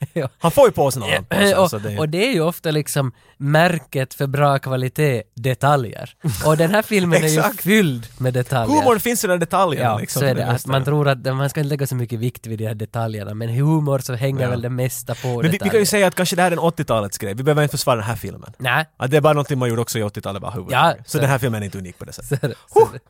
Ja. 0.12 0.28
Han 0.38 0.50
får 0.50 0.66
ju 0.66 0.72
på 0.72 0.90
sig 0.90 1.00
några 1.00 1.14
lampor, 1.14 1.46
så- 1.50 1.62
och, 1.62 1.70
så 1.70 1.78
det- 1.78 1.98
och 1.98 2.08
det 2.08 2.28
är 2.28 2.32
ju 2.32 2.40
ofta 2.40 2.70
liksom 2.70 3.12
märket 3.36 4.14
för 4.14 4.26
bra 4.26 4.58
kvalitet, 4.58 5.22
detaljer. 5.34 6.14
Och 6.46 6.56
den 6.56 6.70
här 6.70 6.82
filmen 6.82 7.24
är 7.24 7.28
ju 7.28 7.42
fylld 7.58 8.06
med 8.18 8.34
detaljer. 8.34 8.76
Humorn 8.76 9.00
finns 9.00 9.24
i 9.24 9.26
de 9.26 9.38
detaljerna 9.40 9.86
Ja, 9.90 9.98
liksom. 9.98 10.20
så 10.20 10.26
är 10.26 10.34
det. 10.34 10.46
Mesta. 10.46 10.70
man 10.70 10.84
tror 10.84 11.08
att 11.08 11.24
man 11.24 11.50
ska 11.50 11.60
inte 11.60 11.68
lägga 11.68 11.86
så 11.86 11.94
mycket 11.94 12.18
vikt 12.18 12.46
vid 12.46 12.58
de 12.58 12.66
här 12.66 12.74
detaljerna, 12.74 13.34
men 13.34 13.48
humor 13.48 13.98
så 13.98 14.14
hänger 14.14 14.42
Ja. 14.44 14.50
väl 14.50 14.62
det 14.62 14.70
mesta 14.70 15.14
på 15.14 15.28
Men 15.42 15.50
vi, 15.50 15.58
vi 15.62 15.68
kan 15.70 15.80
ju 15.80 15.86
säga 15.86 16.06
att 16.06 16.14
kanske 16.14 16.36
det 16.36 16.42
här 16.42 16.50
är 16.50 16.56
en 16.56 16.58
80-talets 16.62 17.18
grej, 17.18 17.34
vi 17.34 17.42
behöver 17.42 17.62
inte 17.62 17.76
försvara 17.76 17.96
den 17.96 18.04
här 18.04 18.16
filmen. 18.16 18.52
Nej, 18.58 18.86
Att 18.96 19.10
det 19.10 19.16
är 19.16 19.20
bara 19.20 19.32
någonting 19.34 19.58
man 19.58 19.68
gjorde 19.68 19.82
också 19.82 19.98
i 19.98 20.02
80-talet 20.02 20.42
bara 20.42 20.50
huvudet. 20.50 20.72
Ja, 20.72 20.94
så 21.04 21.10
så- 21.10 21.18
den 21.18 21.30
här 21.30 21.38
filmen 21.38 21.62
är 21.62 21.64
inte 21.64 21.78
unik 21.78 21.98
på 21.98 22.04
det 22.04 22.12
sättet. 22.12 22.40
det. 22.40 22.48
Det. 22.92 23.00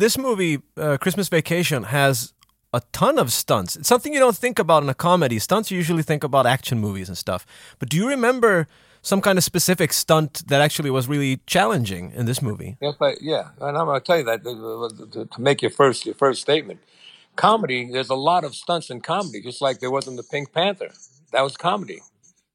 This 0.00 0.18
movie, 0.18 0.58
uh, 0.80 0.96
Christmas 0.98 1.32
Vacation, 1.32 1.84
has 1.84 2.28
a 2.72 2.82
ton 2.92 3.18
of 3.18 3.32
stunts. 3.32 3.76
It's 3.76 3.88
something 3.88 4.12
you 4.12 4.20
don't 4.20 4.36
think 4.36 4.58
about 4.58 4.82
in 4.82 4.88
a 4.88 4.94
comedy. 4.94 5.38
Stunts 5.38 5.70
you 5.70 5.76
usually 5.76 6.02
think 6.02 6.24
about 6.24 6.46
action 6.46 6.78
movies 6.78 7.08
and 7.08 7.16
stuff. 7.16 7.46
But 7.78 7.88
do 7.88 7.96
you 7.96 8.08
remember 8.08 8.68
some 9.02 9.20
kind 9.20 9.38
of 9.38 9.44
specific 9.44 9.92
stunt 9.92 10.46
that 10.48 10.60
actually 10.60 10.90
was 10.90 11.08
really 11.08 11.40
challenging 11.46 12.12
in 12.12 12.26
this 12.26 12.42
movie? 12.42 12.76
Yes, 12.80 12.94
I, 13.00 13.14
yeah, 13.20 13.50
and 13.60 13.76
I'm 13.76 13.86
going 13.86 14.00
to 14.00 14.04
tell 14.04 14.18
you 14.18 14.24
that 14.24 14.40
uh, 14.46 15.24
to, 15.26 15.40
make 15.40 15.62
your 15.62 15.70
first 15.70 16.04
your 16.04 16.14
first 16.14 16.42
statement. 16.42 16.80
Comedy, 17.36 17.90
there's 17.90 18.10
a 18.10 18.16
lot 18.16 18.44
of 18.44 18.54
stunts 18.54 18.90
in 18.90 19.00
comedy, 19.00 19.40
just 19.40 19.62
like 19.62 19.78
there 19.78 19.92
was 19.92 20.08
in 20.08 20.16
the 20.16 20.24
Pink 20.24 20.52
Panther. 20.52 20.90
That 21.32 21.42
was 21.42 21.56
comedy. 21.56 22.00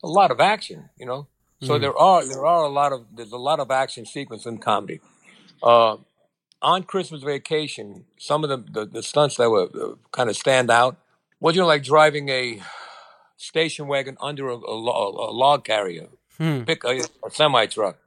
A 0.04 0.08
lot 0.08 0.30
of 0.30 0.42
action, 0.42 0.90
you 0.98 1.06
know. 1.06 1.28
So 1.62 1.80
there 1.80 1.98
are 1.98 2.28
there 2.28 2.46
are 2.46 2.64
a 2.66 2.70
lot 2.70 2.92
of 2.92 3.06
there's 3.16 3.32
a 3.32 3.38
lot 3.38 3.62
of 3.62 3.72
action 3.72 4.06
sequence 4.06 4.46
in 4.46 4.58
comedy. 4.58 5.00
Uh, 5.62 5.96
on 6.64 6.84
Christmas 6.84 7.24
Vacation, 7.24 8.06
some 8.18 8.44
of 8.44 8.50
the 8.50 8.58
the, 8.58 8.86
the 8.86 9.04
stunts 9.04 9.38
that 9.38 9.50
were 9.50 9.70
uh, 9.76 9.96
kind 10.12 10.30
of 10.30 10.38
stand 10.38 10.72
out. 10.72 10.98
Was 11.40 11.56
you 11.56 11.62
know 11.62 11.68
like 11.68 11.84
driving 11.84 12.30
a 12.30 12.62
station 13.38 13.88
wagon 13.88 14.18
under 14.22 14.48
a, 14.50 14.56
a, 14.56 14.58
a 14.58 15.32
log 15.34 15.66
carrier, 15.66 16.08
pick 16.66 16.84
a, 16.86 17.02
a 17.26 17.32
semi 17.32 17.66
truck 17.68 17.98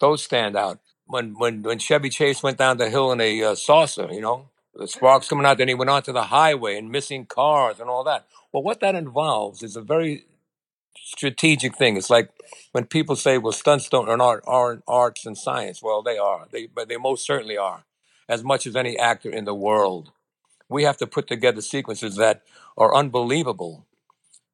those 0.00 0.22
stand 0.22 0.56
out. 0.56 0.78
When 1.06 1.34
when 1.38 1.62
when 1.62 1.78
Chevy 1.78 2.10
Chase 2.10 2.42
went 2.42 2.58
down 2.58 2.76
the 2.76 2.90
hill 2.90 3.12
in 3.12 3.20
a 3.20 3.42
uh, 3.42 3.54
saucer, 3.54 4.08
you 4.12 4.20
know, 4.20 4.48
the 4.74 4.86
sparks 4.86 5.28
coming 5.28 5.46
out, 5.46 5.58
then 5.58 5.68
he 5.68 5.74
went 5.74 5.90
onto 5.90 6.12
the 6.12 6.24
highway 6.24 6.76
and 6.76 6.90
missing 6.90 7.26
cars 7.26 7.80
and 7.80 7.88
all 7.88 8.04
that. 8.04 8.26
Well, 8.52 8.62
what 8.62 8.80
that 8.80 8.94
involves 8.94 9.62
is 9.62 9.76
a 9.76 9.80
very 9.80 10.26
strategic 10.96 11.76
thing. 11.76 11.96
It's 11.96 12.10
like 12.10 12.30
when 12.72 12.84
people 12.84 13.16
say, 13.16 13.38
"Well, 13.38 13.52
stunts 13.52 13.88
don't 13.88 14.08
are 14.08 14.18
not 14.18 14.40
aren't 14.46 14.82
arts 14.86 15.24
and 15.24 15.36
science." 15.36 15.82
Well, 15.82 16.02
they 16.02 16.18
are. 16.18 16.46
They 16.50 16.66
but 16.66 16.88
they 16.88 16.98
most 16.98 17.24
certainly 17.24 17.56
are, 17.56 17.84
as 18.28 18.44
much 18.44 18.66
as 18.66 18.76
any 18.76 18.98
actor 18.98 19.30
in 19.30 19.44
the 19.44 19.54
world. 19.54 20.12
We 20.68 20.84
have 20.84 20.98
to 20.98 21.06
put 21.06 21.26
together 21.26 21.60
sequences 21.62 22.16
that 22.16 22.42
are 22.76 22.94
unbelievable 22.94 23.86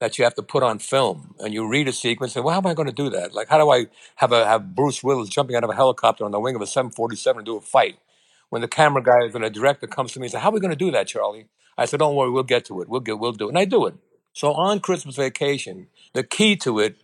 that 0.00 0.18
you 0.18 0.24
have 0.24 0.34
to 0.34 0.42
put 0.42 0.62
on 0.62 0.78
film 0.78 1.34
and 1.38 1.54
you 1.54 1.66
read 1.66 1.88
a 1.88 1.92
sequence 1.92 2.36
and 2.36 2.44
well 2.44 2.52
how 2.54 2.60
am 2.60 2.66
I 2.66 2.74
going 2.74 2.88
to 2.88 2.94
do 2.94 3.10
that? 3.10 3.32
Like 3.32 3.48
how 3.48 3.58
do 3.58 3.70
I 3.70 3.86
have 4.16 4.32
a 4.32 4.44
have 4.44 4.74
Bruce 4.74 5.02
Willis 5.02 5.28
jumping 5.28 5.56
out 5.56 5.64
of 5.64 5.70
a 5.70 5.74
helicopter 5.74 6.24
on 6.24 6.30
the 6.30 6.40
wing 6.40 6.54
of 6.54 6.62
a 6.62 6.66
747 6.66 7.40
and 7.40 7.46
do 7.46 7.56
a 7.56 7.60
fight? 7.60 7.98
When 8.50 8.62
the 8.62 8.68
camera 8.68 9.02
guy 9.02 9.24
and 9.32 9.44
the 9.44 9.50
director 9.50 9.86
comes 9.86 10.12
to 10.12 10.20
me 10.20 10.26
and 10.26 10.32
says, 10.32 10.42
How 10.42 10.50
are 10.50 10.52
we 10.52 10.60
going 10.60 10.70
to 10.70 10.76
do 10.76 10.90
that, 10.92 11.08
Charlie? 11.08 11.46
I 11.76 11.86
said, 11.86 12.00
Don't 12.00 12.14
worry, 12.14 12.30
we'll 12.30 12.42
get 12.42 12.64
to 12.66 12.80
it. 12.82 12.88
We'll 12.88 13.00
get 13.00 13.18
we'll 13.18 13.32
do 13.32 13.46
it. 13.46 13.48
And 13.50 13.58
I 13.58 13.64
do 13.64 13.86
it. 13.86 13.94
So 14.32 14.52
on 14.52 14.80
Christmas 14.80 15.16
vacation, 15.16 15.88
the 16.12 16.22
key 16.22 16.56
to 16.56 16.78
it, 16.80 16.96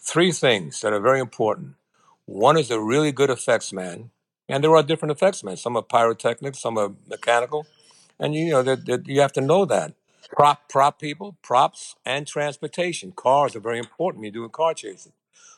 three 0.00 0.32
things 0.32 0.80
that 0.80 0.92
are 0.92 1.00
very 1.00 1.20
important. 1.20 1.74
One 2.26 2.58
is 2.58 2.70
a 2.70 2.80
really 2.80 3.12
good 3.12 3.30
effects 3.30 3.72
man. 3.72 4.10
And 4.48 4.64
there 4.64 4.74
are 4.76 4.82
different 4.82 5.12
effects 5.12 5.44
men. 5.44 5.56
Some 5.56 5.76
are 5.76 5.82
pyrotechnic, 5.82 6.54
some 6.54 6.78
are 6.78 6.92
mechanical. 7.08 7.66
And 8.18 8.34
you 8.34 8.50
know 8.50 8.62
that, 8.62 8.86
that 8.86 9.06
you 9.08 9.20
have 9.20 9.32
to 9.34 9.40
know 9.40 9.64
that. 9.66 9.94
Prop 10.32 10.68
prop 10.68 11.00
people, 11.00 11.36
props, 11.42 11.96
and 12.04 12.26
transportation. 12.26 13.12
Cars 13.12 13.56
are 13.56 13.60
very 13.60 13.78
important 13.78 14.20
when 14.20 14.24
you're 14.26 14.42
doing 14.42 14.50
car 14.50 14.74
chasing. 14.74 15.12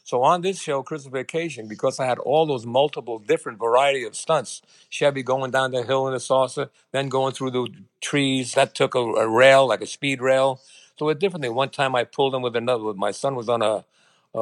So 0.04 0.22
on 0.22 0.42
this 0.42 0.60
show, 0.60 0.82
Christmas 0.82 1.12
Vacation, 1.12 1.68
because 1.68 2.00
I 2.00 2.06
had 2.06 2.18
all 2.18 2.46
those 2.46 2.66
multiple 2.66 3.18
different 3.18 3.58
variety 3.58 4.04
of 4.04 4.16
stunts, 4.16 4.62
Chevy 4.88 5.22
going 5.22 5.50
down 5.50 5.70
the 5.72 5.84
hill 5.84 6.08
in 6.08 6.14
a 6.14 6.20
saucer, 6.20 6.70
then 6.92 7.08
going 7.08 7.32
through 7.34 7.50
the 7.52 7.68
trees, 8.00 8.52
that 8.54 8.74
took 8.74 8.94
a, 8.94 9.00
a 9.00 9.28
rail, 9.28 9.68
like 9.68 9.82
a 9.82 9.86
speed 9.86 10.20
rail. 10.20 10.60
So 10.98 11.08
a 11.08 11.14
different 11.14 11.44
thing. 11.44 11.54
One 11.54 11.70
time 11.70 11.94
I 11.94 12.04
pulled 12.04 12.34
him 12.34 12.42
with 12.42 12.56
another. 12.56 12.92
My 12.94 13.12
son 13.12 13.36
was 13.36 13.48
on 13.48 13.62
a, 13.62 13.84
a, 14.34 14.40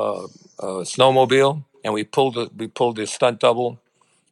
a 0.58 0.66
snowmobile, 0.84 1.64
and 1.84 1.94
we 1.94 2.04
pulled 2.04 2.34
the, 2.34 2.50
we 2.56 2.68
pulled 2.68 2.96
this 2.96 3.12
stunt 3.12 3.40
double 3.40 3.78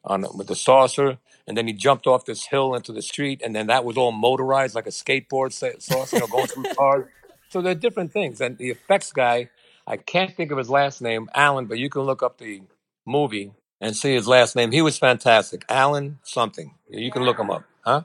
on 0.07 0.24
with 0.36 0.48
the 0.48 0.57
saucer, 0.57 1.18
and 1.46 1.57
then 1.57 1.66
he 1.66 1.72
jumped 1.72 2.07
off 2.07 2.24
this 2.24 2.46
hill 2.46 2.74
into 2.74 2.92
the 2.92 3.02
street, 3.02 3.40
and 3.44 3.54
then 3.54 3.66
that 3.68 3.84
was 3.84 3.96
all 3.96 4.12
motorized 4.12 4.74
like 4.74 4.86
a 4.86 4.90
skateboard 4.90 5.52
sa- 5.52 5.78
sauce, 5.78 6.12
you 6.12 6.20
know, 6.20 6.26
going 6.28 6.46
through 6.46 6.64
cars. 6.74 7.07
So 7.50 7.62
there 7.62 7.72
are 7.72 7.76
different 7.76 8.12
things. 8.12 8.40
And 8.40 8.59
the 8.59 8.70
effects 8.70 9.12
guy, 9.12 9.50
I 9.86 9.96
can't 9.96 10.34
think 10.36 10.50
of 10.52 10.59
his 10.59 10.70
last 10.70 11.02
name, 11.02 11.28
Alan, 11.34 11.66
but 11.66 11.78
you 11.78 11.90
can 11.90 12.02
look 12.02 12.22
up 12.22 12.38
the 12.38 12.62
movie 13.07 13.52
and 13.80 13.96
see 13.96 14.14
his 14.14 14.28
last 14.28 14.57
name. 14.57 14.72
He 14.72 14.82
was 14.82 14.98
fantastic. 14.98 15.64
Alan 15.68 16.18
something. 16.22 16.74
You 16.90 17.11
can 17.11 17.22
look 17.24 17.38
him 17.38 17.50
up. 17.50 17.64
Huh? 17.84 18.02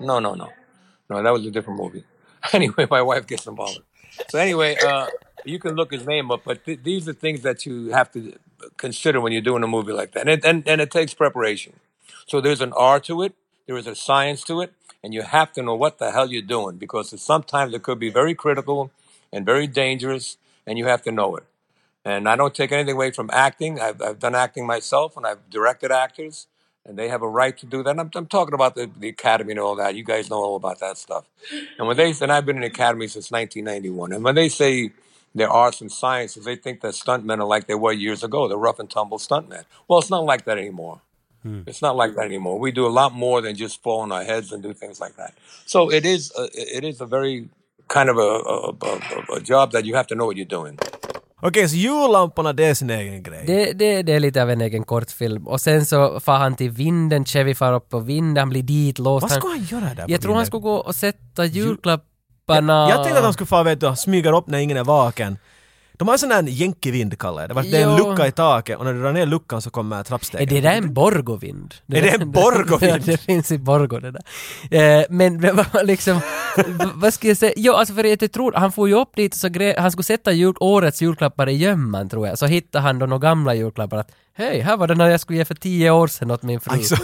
No, 0.00 0.18
no, 0.18 0.34
no. 0.34 0.50
No, 1.10 1.22
that 1.22 1.32
was 1.32 1.46
a 1.46 1.50
different 1.50 1.80
movie. 1.80 2.04
Anyway, 2.52 2.86
my 2.90 3.02
wife 3.02 3.26
gets 3.26 3.46
involved. 3.46 3.80
So 4.28 4.38
anyway, 4.38 4.76
uh, 4.76 5.08
you 5.44 5.58
can 5.58 5.74
look 5.76 5.92
his 5.92 6.06
name 6.06 6.30
up, 6.30 6.42
but 6.44 6.64
th- 6.64 6.80
these 6.82 7.08
are 7.08 7.14
things 7.14 7.42
that 7.42 7.66
you 7.66 7.88
have 7.90 8.12
to 8.12 8.34
consider 8.76 9.20
when 9.20 9.32
you're 9.32 9.42
doing 9.42 9.62
a 9.62 9.68
movie 9.68 9.92
like 9.92 10.12
that. 10.12 10.20
And 10.20 10.30
it, 10.30 10.44
and, 10.44 10.66
and 10.68 10.80
it 10.80 10.90
takes 10.90 11.14
preparation. 11.14 11.74
So 12.26 12.40
there's 12.40 12.60
an 12.60 12.72
art 12.74 13.04
to 13.04 13.22
it, 13.22 13.34
there 13.66 13.76
is 13.76 13.86
a 13.86 13.94
science 13.94 14.42
to 14.44 14.60
it, 14.60 14.72
and 15.02 15.12
you 15.12 15.22
have 15.22 15.52
to 15.52 15.62
know 15.62 15.74
what 15.74 15.98
the 15.98 16.12
hell 16.12 16.30
you're 16.30 16.42
doing 16.42 16.76
because 16.76 17.20
sometimes 17.20 17.74
it 17.74 17.82
could 17.82 17.98
be 17.98 18.10
very 18.10 18.34
critical 18.34 18.90
and 19.32 19.44
very 19.44 19.66
dangerous, 19.66 20.36
and 20.66 20.78
you 20.78 20.86
have 20.86 21.02
to 21.02 21.12
know 21.12 21.36
it. 21.36 21.44
And 22.04 22.28
I 22.28 22.36
don't 22.36 22.54
take 22.54 22.72
anything 22.72 22.94
away 22.94 23.10
from 23.10 23.30
acting. 23.32 23.80
I've, 23.80 24.00
I've 24.00 24.18
done 24.18 24.34
acting 24.34 24.66
myself, 24.66 25.16
and 25.16 25.26
I've 25.26 25.48
directed 25.50 25.90
actors, 25.90 26.46
and 26.84 26.98
they 26.98 27.08
have 27.08 27.22
a 27.22 27.28
right 27.28 27.56
to 27.58 27.66
do 27.66 27.82
that. 27.82 27.90
And 27.90 28.00
I'm, 28.00 28.10
I'm 28.14 28.26
talking 28.26 28.54
about 28.54 28.74
the, 28.74 28.90
the 28.98 29.08
academy 29.08 29.52
and 29.52 29.60
all 29.60 29.74
that. 29.76 29.94
You 29.94 30.04
guys 30.04 30.28
know 30.28 30.36
all 30.36 30.56
about 30.56 30.80
that 30.80 30.98
stuff. 30.98 31.24
And 31.78 31.88
when 31.88 31.96
they 31.96 32.14
and 32.20 32.30
I've 32.30 32.44
been 32.44 32.56
in 32.56 32.62
the 32.62 32.68
academy 32.68 33.08
since 33.08 33.30
1991, 33.30 34.12
and 34.12 34.22
when 34.22 34.34
they 34.34 34.48
say 34.48 34.92
their 35.34 35.48
arts 35.50 35.80
and 35.80 35.90
sciences, 35.92 36.44
they 36.44 36.56
think 36.56 36.80
that 36.80 36.94
stuntmen 36.94 37.38
are 37.40 37.54
like 37.56 37.66
they 37.66 37.78
were 37.84 37.92
years 37.92 38.22
ago, 38.24 38.48
the 38.48 38.56
rough 38.56 38.78
and 38.80 38.88
tumble 38.90 39.18
stuntmen. 39.18 39.64
Well, 39.88 39.98
it's 40.00 40.10
not 40.10 40.24
like 40.32 40.44
that 40.44 40.58
anymore. 40.58 41.00
It's 41.66 41.82
not 41.82 41.94
like 41.96 42.14
that 42.16 42.24
anymore. 42.24 42.58
We 42.58 42.72
do 42.72 42.86
a 42.86 42.94
lot 43.02 43.12
more 43.12 43.42
than 43.42 43.54
just 43.54 43.82
fall 43.82 44.00
on 44.00 44.12
our 44.12 44.24
heads 44.24 44.52
and 44.52 44.62
do 44.62 44.72
things 44.72 44.98
like 45.00 45.14
that. 45.16 45.32
So 45.66 45.92
it 45.92 46.04
is 46.06 46.32
a, 46.38 46.44
it 46.78 46.84
is 46.84 47.00
a 47.02 47.06
very 47.06 47.48
kind 47.88 48.08
of 48.10 48.16
a, 48.16 48.30
a, 48.54 48.70
a, 48.70 49.36
a 49.36 49.40
job 49.40 49.72
that 49.72 49.84
you 49.84 49.94
have 49.96 50.06
to 50.06 50.14
know 50.14 50.26
what 50.26 50.36
you're 50.36 50.56
doing. 50.60 50.78
Okej, 51.42 51.68
så 51.68 51.76
jullamporna 51.76 52.52
det 52.52 52.64
är 52.64 52.74
sin 52.74 52.90
egen 52.90 53.22
grej. 53.22 53.44
Det, 53.46 53.72
det, 53.72 54.02
det 54.02 54.12
är 54.12 54.20
lite 54.20 54.42
av 54.42 54.50
en 54.50 54.60
egen 54.60 54.84
kortfilm. 54.84 55.46
Och 55.46 55.60
sen 55.60 55.86
så 55.86 56.20
far 56.20 56.38
han 56.38 56.56
till 56.56 56.70
vinden, 56.70 57.24
Chevy 57.24 57.54
far 57.54 57.72
upp 57.72 57.88
på 57.88 57.98
vinden, 57.98 58.36
han 58.36 58.48
blir 58.48 58.62
ditlåst. 58.62 59.22
Vad 59.22 59.30
ska 59.32 59.48
han 59.48 59.64
göra 59.64 59.94
där 59.94 60.04
Jag 60.08 60.20
tror 60.20 60.32
han 60.32 60.38
vinden? 60.38 60.46
skulle 60.46 60.60
gå 60.60 60.74
och 60.76 60.94
sätta 60.94 61.44
julklapparna... 62.48 62.88
Jag 62.90 63.02
tänkte 63.04 63.18
att 63.18 63.24
de 63.24 63.32
skulle 63.32 63.46
få 63.46 63.62
vet 63.62 63.80
du, 63.80 63.92
smyga 63.96 64.30
upp 64.36 64.46
när 64.46 64.58
ingen 64.58 64.76
är 64.76 64.84
vaken. 64.84 65.38
De 65.96 66.08
har 66.08 66.12
en 66.14 66.18
sån 66.18 66.28
där 66.28 66.42
jänkevind 66.42 67.18
kallar 67.18 67.40
jag 67.42 67.50
det. 67.50 67.54
Vart 67.54 67.64
Det 67.70 67.82
är 67.82 67.86
en 67.88 67.96
Jo. 67.98 68.10
lucka 68.10 68.26
i 68.26 68.32
taket 68.32 68.78
och 68.78 68.84
när 68.84 68.92
du 68.92 69.00
drar 69.02 69.12
ner 69.12 69.26
luckan 69.26 69.62
så 69.62 69.70
kommer 69.70 70.02
trappstegen. 70.02 70.48
Är 70.48 70.54
det 70.62 70.68
där 70.68 70.76
en 70.76 70.94
Borgovind? 70.94 71.74
Är 71.92 72.02
det 72.02 72.10
en 72.10 72.30
Borgovind? 72.32 72.92
Ja, 72.92 72.98
det 73.04 73.16
finns 73.16 73.52
i 73.52 73.58
Borgo 73.58 73.98
det 74.00 74.10
där. 74.10 74.22
Eh, 75.00 75.04
men 75.10 75.40
men 75.40 75.56
vad- 75.72 75.86
liksom, 75.86 76.20
v- 76.56 76.84
vad 76.94 77.14
ska 77.14 77.28
jag 77.28 77.36
säga? 77.36 77.52
Jo, 77.56 77.72
alltså 77.74 77.94
för 77.94 78.04
jag 78.04 78.32
tror, 78.32 78.52
han 78.52 78.72
får 78.72 78.88
ju 78.88 78.94
upp 78.94 79.16
dit 79.16 79.32
och 79.34 79.38
så 79.38 79.48
gre- 79.48 79.80
han 79.80 79.90
skulle 79.92 80.04
sätta 80.04 80.32
jul, 80.32 80.54
årets 80.60 81.02
julklappar 81.02 81.48
i 81.48 81.52
gömman 81.56 82.08
tror 82.08 82.26
jag. 82.28 82.38
Så 82.38 82.46
hittade 82.46 82.82
han 82.82 82.98
då 82.98 83.06
några 83.06 83.28
gamla 83.28 83.54
julklappar 83.54 83.96
att 83.96 84.10
hej, 84.36 84.60
här 84.60 84.76
var 84.76 84.86
den 84.86 85.00
här 85.00 85.08
jag 85.08 85.20
skulle 85.20 85.38
ge 85.38 85.44
för 85.44 85.54
tio 85.54 85.90
år 85.90 86.06
sedan 86.06 86.30
åt 86.30 86.42
min 86.42 86.60
fru. 86.60 86.72
Alltså, 86.72 86.96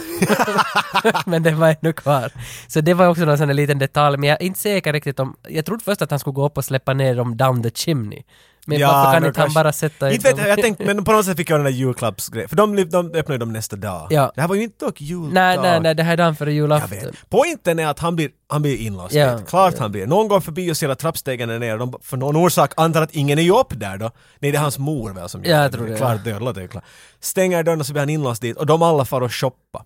men 1.29 1.43
den 1.43 1.59
var 1.59 1.75
ännu 1.81 1.93
kvar. 1.93 2.31
Så 2.67 2.81
det 2.81 2.93
var 2.93 3.07
också 3.07 3.25
någon 3.25 3.37
sån 3.37 3.55
liten 3.55 3.79
detalj, 3.79 4.17
men 4.17 4.29
jag 4.29 4.41
är 4.41 4.45
inte 4.45 4.59
säker 4.59 4.93
riktigt 4.93 5.19
om... 5.19 5.35
Jag 5.47 5.65
trodde 5.65 5.83
först 5.83 6.01
att 6.01 6.09
han 6.09 6.19
skulle 6.19 6.33
gå 6.33 6.45
upp 6.45 6.57
och 6.57 6.65
släppa 6.65 6.93
ner 6.93 7.15
dem 7.15 7.37
down 7.37 7.63
the 7.63 7.69
chimney. 7.69 8.23
Men 8.67 8.81
varför 8.81 9.03
kan 9.11 9.15
inte 9.25 9.25
han 9.25 9.33
kanske- 9.33 9.59
bara 9.63 9.73
sätta 9.73 10.11
Inte 10.11 10.27
vet 10.29 10.37
jag, 10.37 10.49
jag 10.49 10.61
tänkte, 10.61 10.85
men 10.85 11.03
på 11.03 11.11
något 11.11 11.25
sätt 11.25 11.37
fick 11.37 11.49
jag 11.49 11.59
den 11.59 11.65
där 11.65 11.71
julklappsgrejen. 11.71 12.49
För 12.49 12.55
de, 12.55 12.75
de 12.75 13.05
öppnade 13.07 13.33
ju 13.33 13.37
dem 13.37 13.53
nästa 13.53 13.75
dag. 13.75 14.07
Ja. 14.09 14.31
Det 14.35 14.41
här 14.41 14.47
var 14.47 14.55
ju 14.55 14.63
inte 14.63 14.85
dock 14.85 15.01
juldag. 15.01 15.33
Nej, 15.33 15.57
nej, 15.61 15.79
nej, 15.79 15.95
det 15.95 16.03
här 16.03 16.13
är 16.13 16.17
dagen 16.17 16.35
före 16.35 16.49
Jag 16.49 16.55
julafton. 16.55 16.89
vet. 16.89 17.15
Poängen 17.29 17.79
är 17.79 17.87
att 17.87 17.99
han 17.99 18.15
blir, 18.15 18.29
han 18.49 18.61
blir 18.61 18.77
inlåst. 18.77 19.13
Ja. 19.13 19.35
vet. 19.35 19.49
Klart 19.49 19.77
han 19.79 19.91
blir. 19.91 20.07
Någon 20.07 20.27
går 20.27 20.39
förbi 20.39 20.71
och 20.71 20.77
ser 20.77 20.89
att 20.89 20.99
trappstegen 20.99 21.49
är 21.49 21.59
ner. 21.59 21.77
De, 21.77 21.93
för 22.01 22.17
någon 22.17 22.35
orsak 22.35 22.73
antar 22.77 23.01
att 23.01 23.11
ingen 23.11 23.39
är 23.39 23.43
ju 23.43 23.51
upp 23.53 23.79
där 23.79 23.97
då. 23.97 24.11
Nej, 24.39 24.51
det 24.51 24.57
är 24.57 24.61
hans 24.61 24.77
mor 24.79 25.13
väl 25.13 25.29
som 25.29 25.43
Ja, 25.43 25.49
gör 25.49 25.61
jag 25.61 25.71
tror 25.71 25.87
det, 25.87 25.97
Klart 25.97 26.23
det, 26.23 26.39
låter 26.39 26.61
ju 26.61 26.67
klart. 26.67 26.83
Stänger 27.19 27.63
dörren 27.63 27.79
och 27.79 27.85
så 27.85 27.93
blir 27.93 28.01
han 28.01 28.09
inlåst 28.09 28.41
dit 28.41 28.57
och 28.57 28.65
de 28.65 28.81
alla 28.81 29.05
far 29.05 29.21
och 29.21 29.33
shoppa. 29.33 29.85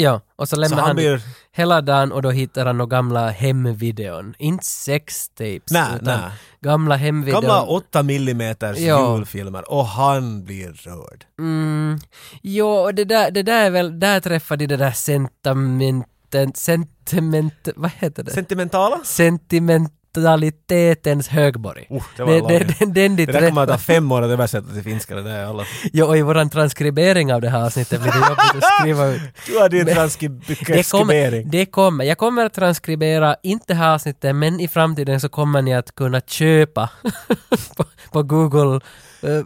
Ja, 0.00 0.20
och 0.36 0.48
så 0.48 0.56
lämnar 0.56 0.76
han 0.78 0.86
han, 0.86 0.96
blir- 0.96 1.22
hela 1.52 1.80
dagen 1.80 2.12
och 2.12 2.22
då 2.22 2.30
hittar 2.30 2.66
han 2.66 2.78
några 2.78 2.88
gamla 2.96 3.28
hemvideon. 3.30 4.34
Inte 4.38 4.64
sextapes, 4.64 5.70
Nej, 5.70 5.86
utan 6.02 6.20
nej. 6.20 6.30
gamla 6.60 6.96
hemvideon. 6.96 7.42
Gamla 7.42 7.62
8 7.62 8.02
millimeters 8.02 8.78
Ja. 8.78 9.16
julfilmer 9.16 9.70
och 9.72 9.84
han 9.86 10.44
blir 10.44 10.72
rörd. 10.72 11.24
Mm, 11.38 11.98
jo, 12.42 12.66
och 12.68 12.94
det 12.94 13.04
där, 13.04 13.30
det 13.30 13.42
där 13.42 13.64
är 13.66 13.70
väl, 13.70 14.00
där 14.00 14.20
träffar 14.20 14.56
de 14.56 14.66
det 14.66 14.76
där 14.76 14.90
sentimenten, 14.90 16.52
sentiment, 16.54 17.68
vad 17.76 17.90
heter 17.98 18.22
det? 18.22 18.30
Sentimentala? 18.30 19.00
Sentimentalitetens 20.18 21.28
högborg. 21.28 21.86
Uh, 21.90 22.02
det 22.16 22.24
var 22.24 22.32
det, 22.32 22.58
det, 22.58 22.74
den, 22.78 22.92
den 22.92 23.16
de 23.16 23.26
Det 23.26 23.32
där 23.32 23.48
kommer 23.48 23.62
att 23.62 23.68
ta 23.68 23.78
fem 23.78 24.12
år 24.12 24.22
att 24.22 24.30
översätta 24.30 24.72
till 24.72 24.82
finska. 24.82 25.14
Det 25.14 25.22
där 25.22 25.38
är 25.38 25.44
alla. 25.44 25.64
Jo, 25.92 26.06
och 26.06 26.18
i 26.18 26.22
våran 26.22 26.50
transkribering 26.50 27.34
av 27.34 27.40
det 27.40 27.48
här 27.48 27.66
avsnittet 27.66 28.02
blir 28.02 28.12
det 28.12 28.18
jobbigt 28.18 28.64
att 28.64 28.80
skriva 28.80 29.06
ut. 29.06 29.20
Du 29.46 29.58
har 29.58 29.68
din 29.68 29.86
transkribering. 29.86 31.50
det 31.50 31.66
kommer. 31.66 32.04
Jag 32.04 32.18
kommer 32.18 32.46
att 32.46 32.54
transkribera, 32.54 33.36
inte 33.42 33.64
det 33.66 33.74
här 33.74 33.94
avsnittet, 33.94 34.36
men 34.36 34.60
i 34.60 34.68
framtiden 34.68 35.20
så 35.20 35.28
kommer 35.28 35.62
ni 35.62 35.74
att 35.74 35.94
kunna 35.94 36.20
köpa 36.20 36.90
på, 37.76 37.84
på 38.12 38.22
Google 38.22 38.80
eh, 39.22 39.36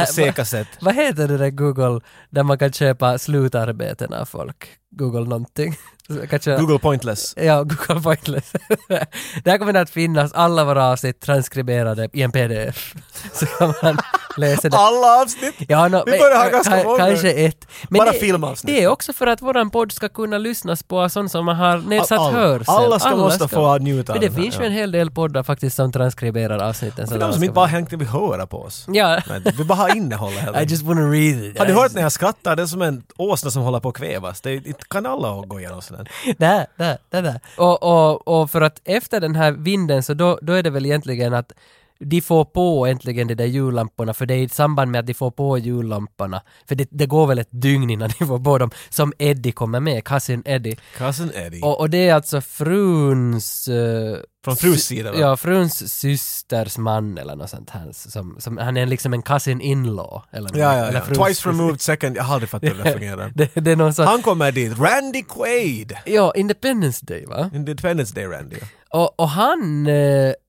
äh, 0.00 0.06
På 0.06 0.12
säkra 0.12 0.44
sätt. 0.44 0.68
Vad 0.80 0.94
heter 0.94 1.28
det 1.28 1.38
där 1.38 1.50
Google 1.50 2.00
där 2.30 2.42
man 2.42 2.58
kan 2.58 2.72
köpa 2.72 3.18
slutarbeten 3.18 4.12
av 4.14 4.24
folk? 4.24 4.68
Google 4.90 5.28
någonting. 5.28 5.76
Så 6.10 6.16
jag 6.20 6.30
kan 6.30 6.40
köpa- 6.40 6.60
Google 6.62 6.78
Pointless. 6.78 7.34
Ja, 7.36 7.62
Google 7.86 8.00
Pointless. 8.02 8.52
Där 9.44 9.58
kommer 9.58 9.72
det 9.72 9.80
att 9.80 9.90
finnas 9.90 10.32
alla 10.32 10.64
våra 10.64 10.86
avsnitt 10.86 11.20
transkriberade 11.20 12.08
i 12.12 12.22
en 12.22 12.32
pdf. 12.32 12.94
Så 13.32 13.46
kan 13.46 13.74
man 13.82 13.98
läsa 14.36 14.68
det. 14.68 14.76
Alla 14.76 15.22
avsnitt! 15.22 15.54
Ja, 15.68 15.88
no, 15.88 16.02
Vi 16.06 16.10
börjar 16.18 16.36
ha 16.44 16.48
ganska 16.50 16.76
ka- 16.76 16.84
många. 16.84 16.98
Kanske 16.98 17.30
ett. 17.32 17.66
Men 17.88 17.98
Bara 17.98 18.10
det, 18.12 18.18
filmavsnitt. 18.18 18.74
Det 18.74 18.82
är 18.82 18.88
också 18.88 19.12
för 19.12 19.26
att 19.26 19.42
våran 19.42 19.70
podd 19.70 19.92
ska 19.92 20.08
kunna 20.08 20.38
lyssnas 20.38 20.82
på 20.82 21.00
av 21.00 21.08
sån 21.08 21.28
som 21.28 21.48
har 21.48 21.78
nedsatt 21.78 22.18
All- 22.18 22.32
hörsel. 22.32 22.64
alla 22.74 22.98
ska 22.98 23.16
måste 23.16 23.48
få 23.48 23.78
njuta 23.78 24.12
av 24.12 24.18
Men 24.20 24.28
det 24.30 24.36
här, 24.36 24.42
finns 24.42 24.60
ju 24.60 24.64
en 24.64 24.72
hel 24.72 24.92
del 24.92 25.10
poddar 25.10 25.42
faktiskt 25.42 25.76
som 25.76 25.92
transkriberar 25.92 26.58
avsnitten. 26.68 27.06
För 27.06 27.14
så 27.14 27.20
de 27.20 27.24
som 27.26 27.32
ska 27.32 27.44
inte 27.44 27.54
bara 27.54 27.66
hängt 27.66 27.92
vill 27.92 28.08
höra 28.08 28.46
på 28.46 28.62
oss. 28.62 28.84
Ja. 28.88 29.20
Nej, 29.28 29.40
vi 29.58 29.64
bara 29.64 29.74
har 29.74 29.96
innehållet 29.96 30.62
I 30.62 30.64
just 30.64 30.82
wanna 30.82 31.00
read 31.10 31.44
it. 31.44 31.58
Har 31.58 31.66
du 31.66 31.72
hört 31.72 31.92
när 31.94 32.02
jag 32.02 32.12
skrattar? 32.12 32.56
Det 32.56 32.62
är 32.62 32.66
som 32.66 32.82
en 32.82 33.02
åsna 33.16 33.50
som 33.50 33.62
håller 33.62 33.80
på 33.80 33.88
att 33.88 33.94
kvävas. 33.96 34.40
Det 34.40 34.50
är, 34.50 34.62
kan 34.90 35.06
alla 35.06 35.42
gå 35.46 35.60
igenom 35.60 35.82
sådär. 35.82 35.99
Där, 36.38 36.66
där, 36.76 36.98
där, 37.10 37.22
där. 37.22 37.40
Och, 37.56 37.82
och, 37.82 38.28
och 38.28 38.50
för 38.50 38.60
att 38.60 38.80
efter 38.84 39.20
den 39.20 39.34
här 39.34 39.52
vinden 39.52 40.02
så 40.02 40.14
då, 40.14 40.38
då 40.42 40.52
är 40.52 40.62
det 40.62 40.70
väl 40.70 40.86
egentligen 40.86 41.34
att 41.34 41.52
de 41.98 42.20
får 42.20 42.44
på 42.44 42.86
äntligen 42.86 43.28
de 43.28 43.34
där 43.34 43.44
jullamporna, 43.44 44.14
för 44.14 44.26
det 44.26 44.34
är 44.34 44.38
i 44.38 44.48
samband 44.48 44.90
med 44.90 44.98
att 44.98 45.06
de 45.06 45.14
får 45.14 45.30
på 45.30 45.58
jullamporna. 45.58 46.42
För 46.68 46.74
det, 46.74 46.88
det 46.90 47.06
går 47.06 47.26
väl 47.26 47.38
ett 47.38 47.48
dygn 47.50 47.90
innan 47.90 48.10
de 48.18 48.26
får 48.26 48.38
på 48.38 48.58
dem, 48.58 48.70
som 48.90 49.12
Eddie 49.18 49.52
kommer 49.52 49.80
med, 49.80 50.04
cousin 50.04 50.42
Eddie. 50.46 50.76
Cousin 50.96 51.32
Eddie. 51.34 51.60
Och, 51.62 51.80
och 51.80 51.90
det 51.90 52.08
är 52.08 52.14
alltså 52.14 52.40
fruns... 52.40 53.68
eh, 53.68 54.18
Från 54.44 54.56
frus 54.56 54.84
sida 54.84 55.12
va? 55.12 55.18
Ja, 55.18 55.36
fruns 55.36 55.92
systers 56.00 56.78
man 56.78 57.18
eller 57.18 57.36
något 57.36 57.50
sånt 57.50 57.70
här. 57.70 57.88
Som, 57.92 58.36
som, 58.38 58.56
han 58.58 58.76
är 58.76 58.86
liksom 58.86 59.12
en 59.12 59.22
cousin 59.22 59.60
in-law. 59.60 60.22
Eller, 60.30 60.50
Ja, 60.58 60.76
ja, 60.76 60.86
eller 60.86 60.98
ja. 60.98 61.04
fruns- 61.06 61.26
Twice 61.26 61.48
removed 61.48 61.80
second. 61.80 62.16
Jag 62.16 62.24
har 62.24 62.34
aldrig 62.34 62.50
fattat 62.50 62.70
hur 62.70 62.84
det 62.84 62.92
fungerar. 62.98 63.32
det, 63.34 63.50
det 63.54 63.70
är 63.70 63.76
någon 63.76 63.94
sån... 63.94 64.06
Han 64.06 64.22
kommer 64.22 64.52
dit. 64.52 64.78
Randy 64.78 65.22
Quaid! 65.22 65.96
Ja, 66.04 66.32
Independence 66.36 67.06
Day 67.06 67.24
va? 67.26 67.50
Independence 67.54 68.14
Day 68.14 68.24
Randy. 68.26 68.56
Och, 68.90 69.20
och 69.20 69.28
han 69.28 69.86
eh, 69.86 69.92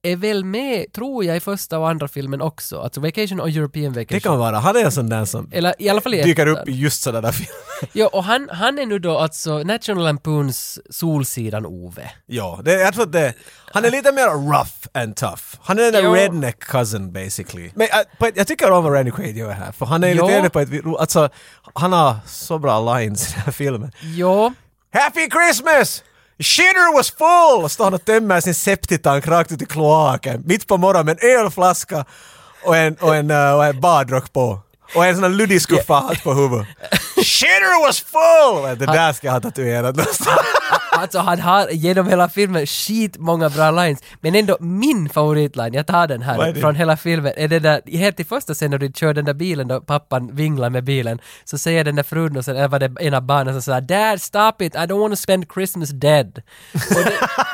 är 0.02 0.16
väl 0.16 0.44
med, 0.44 0.92
tror 0.92 1.24
jag, 1.24 1.36
i 1.36 1.40
första 1.40 1.78
och 1.78 1.88
andra 1.90 2.08
filmen 2.08 2.40
också. 2.42 2.80
Alltså 2.80 3.00
Vacation 3.00 3.40
och 3.40 3.48
European 3.48 3.92
Vacation. 3.92 4.06
Det 4.08 4.20
kan 4.20 4.38
vara. 4.38 4.58
Han 4.58 4.76
är 4.76 4.84
en 4.84 4.92
sån 4.92 5.08
där 5.08 5.24
som 5.24 5.48
Eller 5.52 5.74
i 5.78 5.88
alla 5.88 6.00
fall 6.00 6.12
dyker 6.12 6.46
upp 6.46 6.68
i 6.68 6.72
just 6.72 7.02
sådana 7.02 7.20
där 7.20 7.32
filmer. 7.32 7.71
Ja, 7.92 8.06
och 8.12 8.24
han, 8.24 8.48
han 8.52 8.78
är 8.78 8.86
nu 8.86 8.98
då 8.98 9.18
alltså 9.18 9.58
National 9.58 10.04
Lampoons 10.04 10.78
Solsidan-Ove. 10.90 12.10
Ja, 12.26 12.60
det, 12.64 12.72
jag 12.72 12.94
tror 12.94 13.04
att 13.04 13.12
det, 13.12 13.34
han 13.72 13.84
är 13.84 13.90
lite 13.90 14.12
mer 14.12 14.52
rough 14.52 14.72
and 14.94 15.16
tough. 15.16 15.42
Han 15.62 15.78
är 15.78 15.82
den 15.82 15.92
där 15.92 16.02
Jo. 16.02 16.14
redneck 16.14 16.58
cousin 16.58 17.12
basically. 17.12 17.70
Men 17.74 17.88
äh, 18.20 18.28
ett, 18.28 18.36
jag 18.36 18.46
tycker 18.46 18.70
om 18.70 18.84
vad 18.84 18.94
Randy 18.94 19.10
Quaid 19.10 19.36
gör 19.36 19.50
här, 19.50 19.72
för 19.72 19.86
han 19.86 20.04
är 20.04 20.08
Jo. 20.14 20.26
lite 20.26 20.38
inne 20.38 20.50
på 20.50 20.60
ett, 20.60 20.68
alltså 20.98 21.28
han 21.74 21.92
har 21.92 22.16
så 22.26 22.58
bra 22.58 22.94
lines 22.98 23.28
i 23.28 23.32
den 23.34 23.42
här 23.44 23.52
filmen. 23.52 23.92
Jo, 24.00 24.52
Happy 24.94 25.28
Christmas! 25.30 26.02
Shitter 26.38 26.96
was 26.96 27.10
full! 27.10 27.70
Står 27.70 27.84
han 27.84 27.94
och 27.94 28.04
tömmer 28.04 28.40
sin 28.40 28.54
septitank 28.54 29.26
rakt 29.26 29.52
ut 29.52 29.62
i 29.62 29.66
kloaken 29.66 30.42
mitt 30.46 30.66
på 30.66 30.76
morgonen 30.76 31.06
med 31.06 31.18
en 31.24 31.38
ölflaska 31.40 32.04
och 32.64 32.76
en, 32.76 32.94
och 32.94 33.16
en, 33.16 33.30
uh, 33.30 33.52
och 33.54 33.64
en 33.64 33.80
badrock 33.80 34.32
på. 34.32 34.58
Och 34.94 35.06
en 35.06 35.14
sån 35.14 35.22
här 35.24 35.30
luddiskuffa 35.30 35.94
hatt 35.94 36.22
på 36.24 36.34
huvudet. 36.34 36.66
Shitter 37.22 37.86
was 37.86 38.00
full! 38.00 38.78
Det 38.78 38.86
där 38.86 39.12
ska 39.12 39.26
jag 39.26 39.32
ha 39.34 39.40
tatuerat 39.40 39.96
någonstans. 39.96 40.38
Alltså 40.94 41.18
han 41.18 41.40
har 41.40 41.68
genom 41.70 42.08
hela 42.08 42.28
filmen 42.28 42.66
skit 42.66 43.18
många 43.18 43.48
bra 43.48 43.70
lines, 43.70 43.98
men 44.20 44.34
ändå 44.34 44.56
min 44.60 45.08
favoritline, 45.08 45.74
jag 45.74 45.86
tar 45.86 46.06
den 46.06 46.22
här 46.22 46.54
från 46.54 46.74
hela 46.74 46.96
filmen, 46.96 47.32
är 47.36 47.48
det 47.48 47.58
där, 47.58 47.80
helt 47.98 48.20
i 48.20 48.24
första 48.24 48.54
scenen 48.54 48.70
när 48.70 48.78
du 48.78 48.92
kör 48.94 49.14
den 49.14 49.24
där 49.24 49.34
bilen 49.34 49.68
då 49.68 49.80
pappan 49.80 50.36
vinglar 50.36 50.70
med 50.70 50.84
bilen, 50.84 51.18
så 51.44 51.58
säger 51.58 51.84
den 51.84 51.96
där 51.96 52.02
frun 52.02 52.36
och 52.36 52.44
sen 52.44 52.56
eller 52.56 52.68
var 52.68 52.78
det 52.78 52.92
en 53.00 53.14
av 53.14 53.22
barnen 53.22 53.54
som 53.54 53.62
säger 53.62 53.80
“Dad, 53.80 54.20
stop 54.22 54.64
it, 54.64 54.74
I 54.74 54.78
don't 54.78 55.00
want 55.00 55.12
to 55.12 55.16
spend 55.16 55.46
Christmas 55.54 55.88
dead”. 55.88 56.42
Och 56.74 56.80
det, 57.04 57.04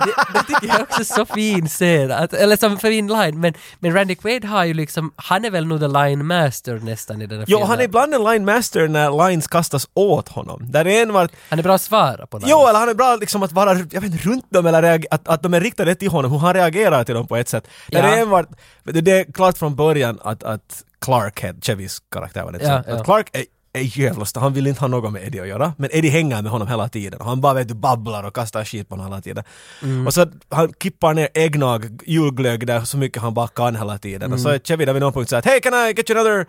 det, 0.04 0.14
det 0.32 0.42
tycker 0.46 0.66
jag 0.68 0.80
också 0.80 1.00
är 1.00 1.04
så 1.04 1.26
fin 1.26 1.68
scen, 1.68 2.12
att, 2.12 2.32
eller 2.32 2.56
som 2.56 2.78
fin 2.78 3.06
line, 3.06 3.40
men, 3.40 3.54
men 3.78 3.94
Randy 3.94 4.14
Quaid 4.14 4.44
har 4.44 4.64
ju 4.64 4.74
liksom, 4.74 5.12
han 5.16 5.44
är 5.44 5.50
väl 5.50 5.66
nog 5.66 5.80
the 5.80 5.88
line 5.88 6.26
master 6.26 6.74
nästan 6.82 7.22
i 7.22 7.26
den 7.26 7.38
här 7.38 7.44
Jo, 7.48 7.56
filmen. 7.58 7.70
han 7.70 7.80
är 7.80 7.84
ibland 7.84 8.14
en 8.14 8.24
line 8.24 8.44
master 8.44 8.88
när 8.88 9.28
lines 9.28 9.46
kastas 9.58 9.88
åt 9.94 10.28
honom. 10.28 10.70
Där 10.70 10.86
är 10.86 11.02
en 11.02 11.12
vart 11.12 11.30
han 11.48 11.58
är 11.58 11.62
bra 11.62 11.74
att 11.74 11.80
svara 11.82 12.26
på 12.26 12.38
lines. 12.38 12.50
Jo, 12.50 12.66
eller 12.68 12.78
han 12.78 12.88
är 12.88 12.94
bra 12.94 13.16
liksom 13.16 13.42
att 13.42 13.52
vara 13.52 13.72
jag 13.74 14.00
vet, 14.00 14.12
inte, 14.12 14.28
runt 14.28 14.50
dem 14.50 14.66
eller 14.66 14.82
reag- 14.82 15.06
att, 15.10 15.28
att 15.28 15.42
de 15.42 15.54
är 15.54 15.60
riktade 15.60 15.94
till 15.94 16.10
honom, 16.10 16.30
hur 16.32 16.38
han 16.38 16.54
reagerar 16.54 17.04
till 17.04 17.14
dem 17.14 17.26
på 17.26 17.36
ett 17.36 17.48
sätt. 17.48 17.64
Där 17.90 18.02
Ja. 18.02 18.16
är 18.16 18.38
en 18.40 18.46
du, 18.84 19.00
det 19.00 19.12
är 19.20 19.32
klart 19.32 19.58
från 19.58 19.76
början 19.76 20.18
att, 20.22 20.42
att 20.42 20.82
Clark, 21.00 21.44
Chevys 21.62 21.98
karaktär 22.12 22.44
var 22.44 22.52
det 22.52 22.58
Ja, 22.64 22.82
ja. 22.86 22.94
att 22.96 23.04
Clark 23.04 23.30
är, 23.32 23.44
är 23.72 23.98
jävla 23.98 24.22
st- 24.22 24.40
han 24.40 24.52
vill 24.52 24.66
inte 24.66 24.80
ha 24.80 24.88
något 24.88 25.12
med 25.12 25.22
Eddie 25.26 25.40
att 25.40 25.48
göra, 25.48 25.72
men 25.78 25.90
Eddie 25.92 26.08
hänger 26.10 26.42
med 26.42 26.52
honom 26.52 26.68
hela 26.68 26.88
tiden. 26.88 27.20
Han 27.22 27.40
bara 27.40 27.54
vet 27.54 27.68
du, 27.68 27.74
babblar 27.74 28.22
och 28.24 28.34
kastar 28.34 28.64
skit 28.64 28.88
på 28.88 28.94
honom 28.94 29.06
hela 29.12 29.22
tiden. 29.22 29.44
Mm. 29.82 30.06
Och 30.06 30.14
så 30.14 30.26
han 30.50 30.72
kippar 30.82 31.14
ner 31.14 31.28
äggnag, 31.34 32.00
julglögg 32.06 32.66
där 32.66 32.80
så 32.80 32.96
mycket 32.96 33.22
han 33.22 33.34
bara 33.34 33.48
kan 33.48 33.76
hela 33.76 33.98
tiden. 33.98 34.32
Och 34.32 34.40
så 34.40 34.48
Mm. 34.48 34.54
är 34.60 34.64
Chevy 34.64 34.84
där 34.84 34.92
vid 34.92 35.02
någon 35.02 35.12
punkt 35.12 35.28
såhär 35.30 35.42
Hey 35.42 35.60
can 35.60 35.74
I 35.74 35.92
get 35.96 36.10
you 36.10 36.18
another 36.20 36.46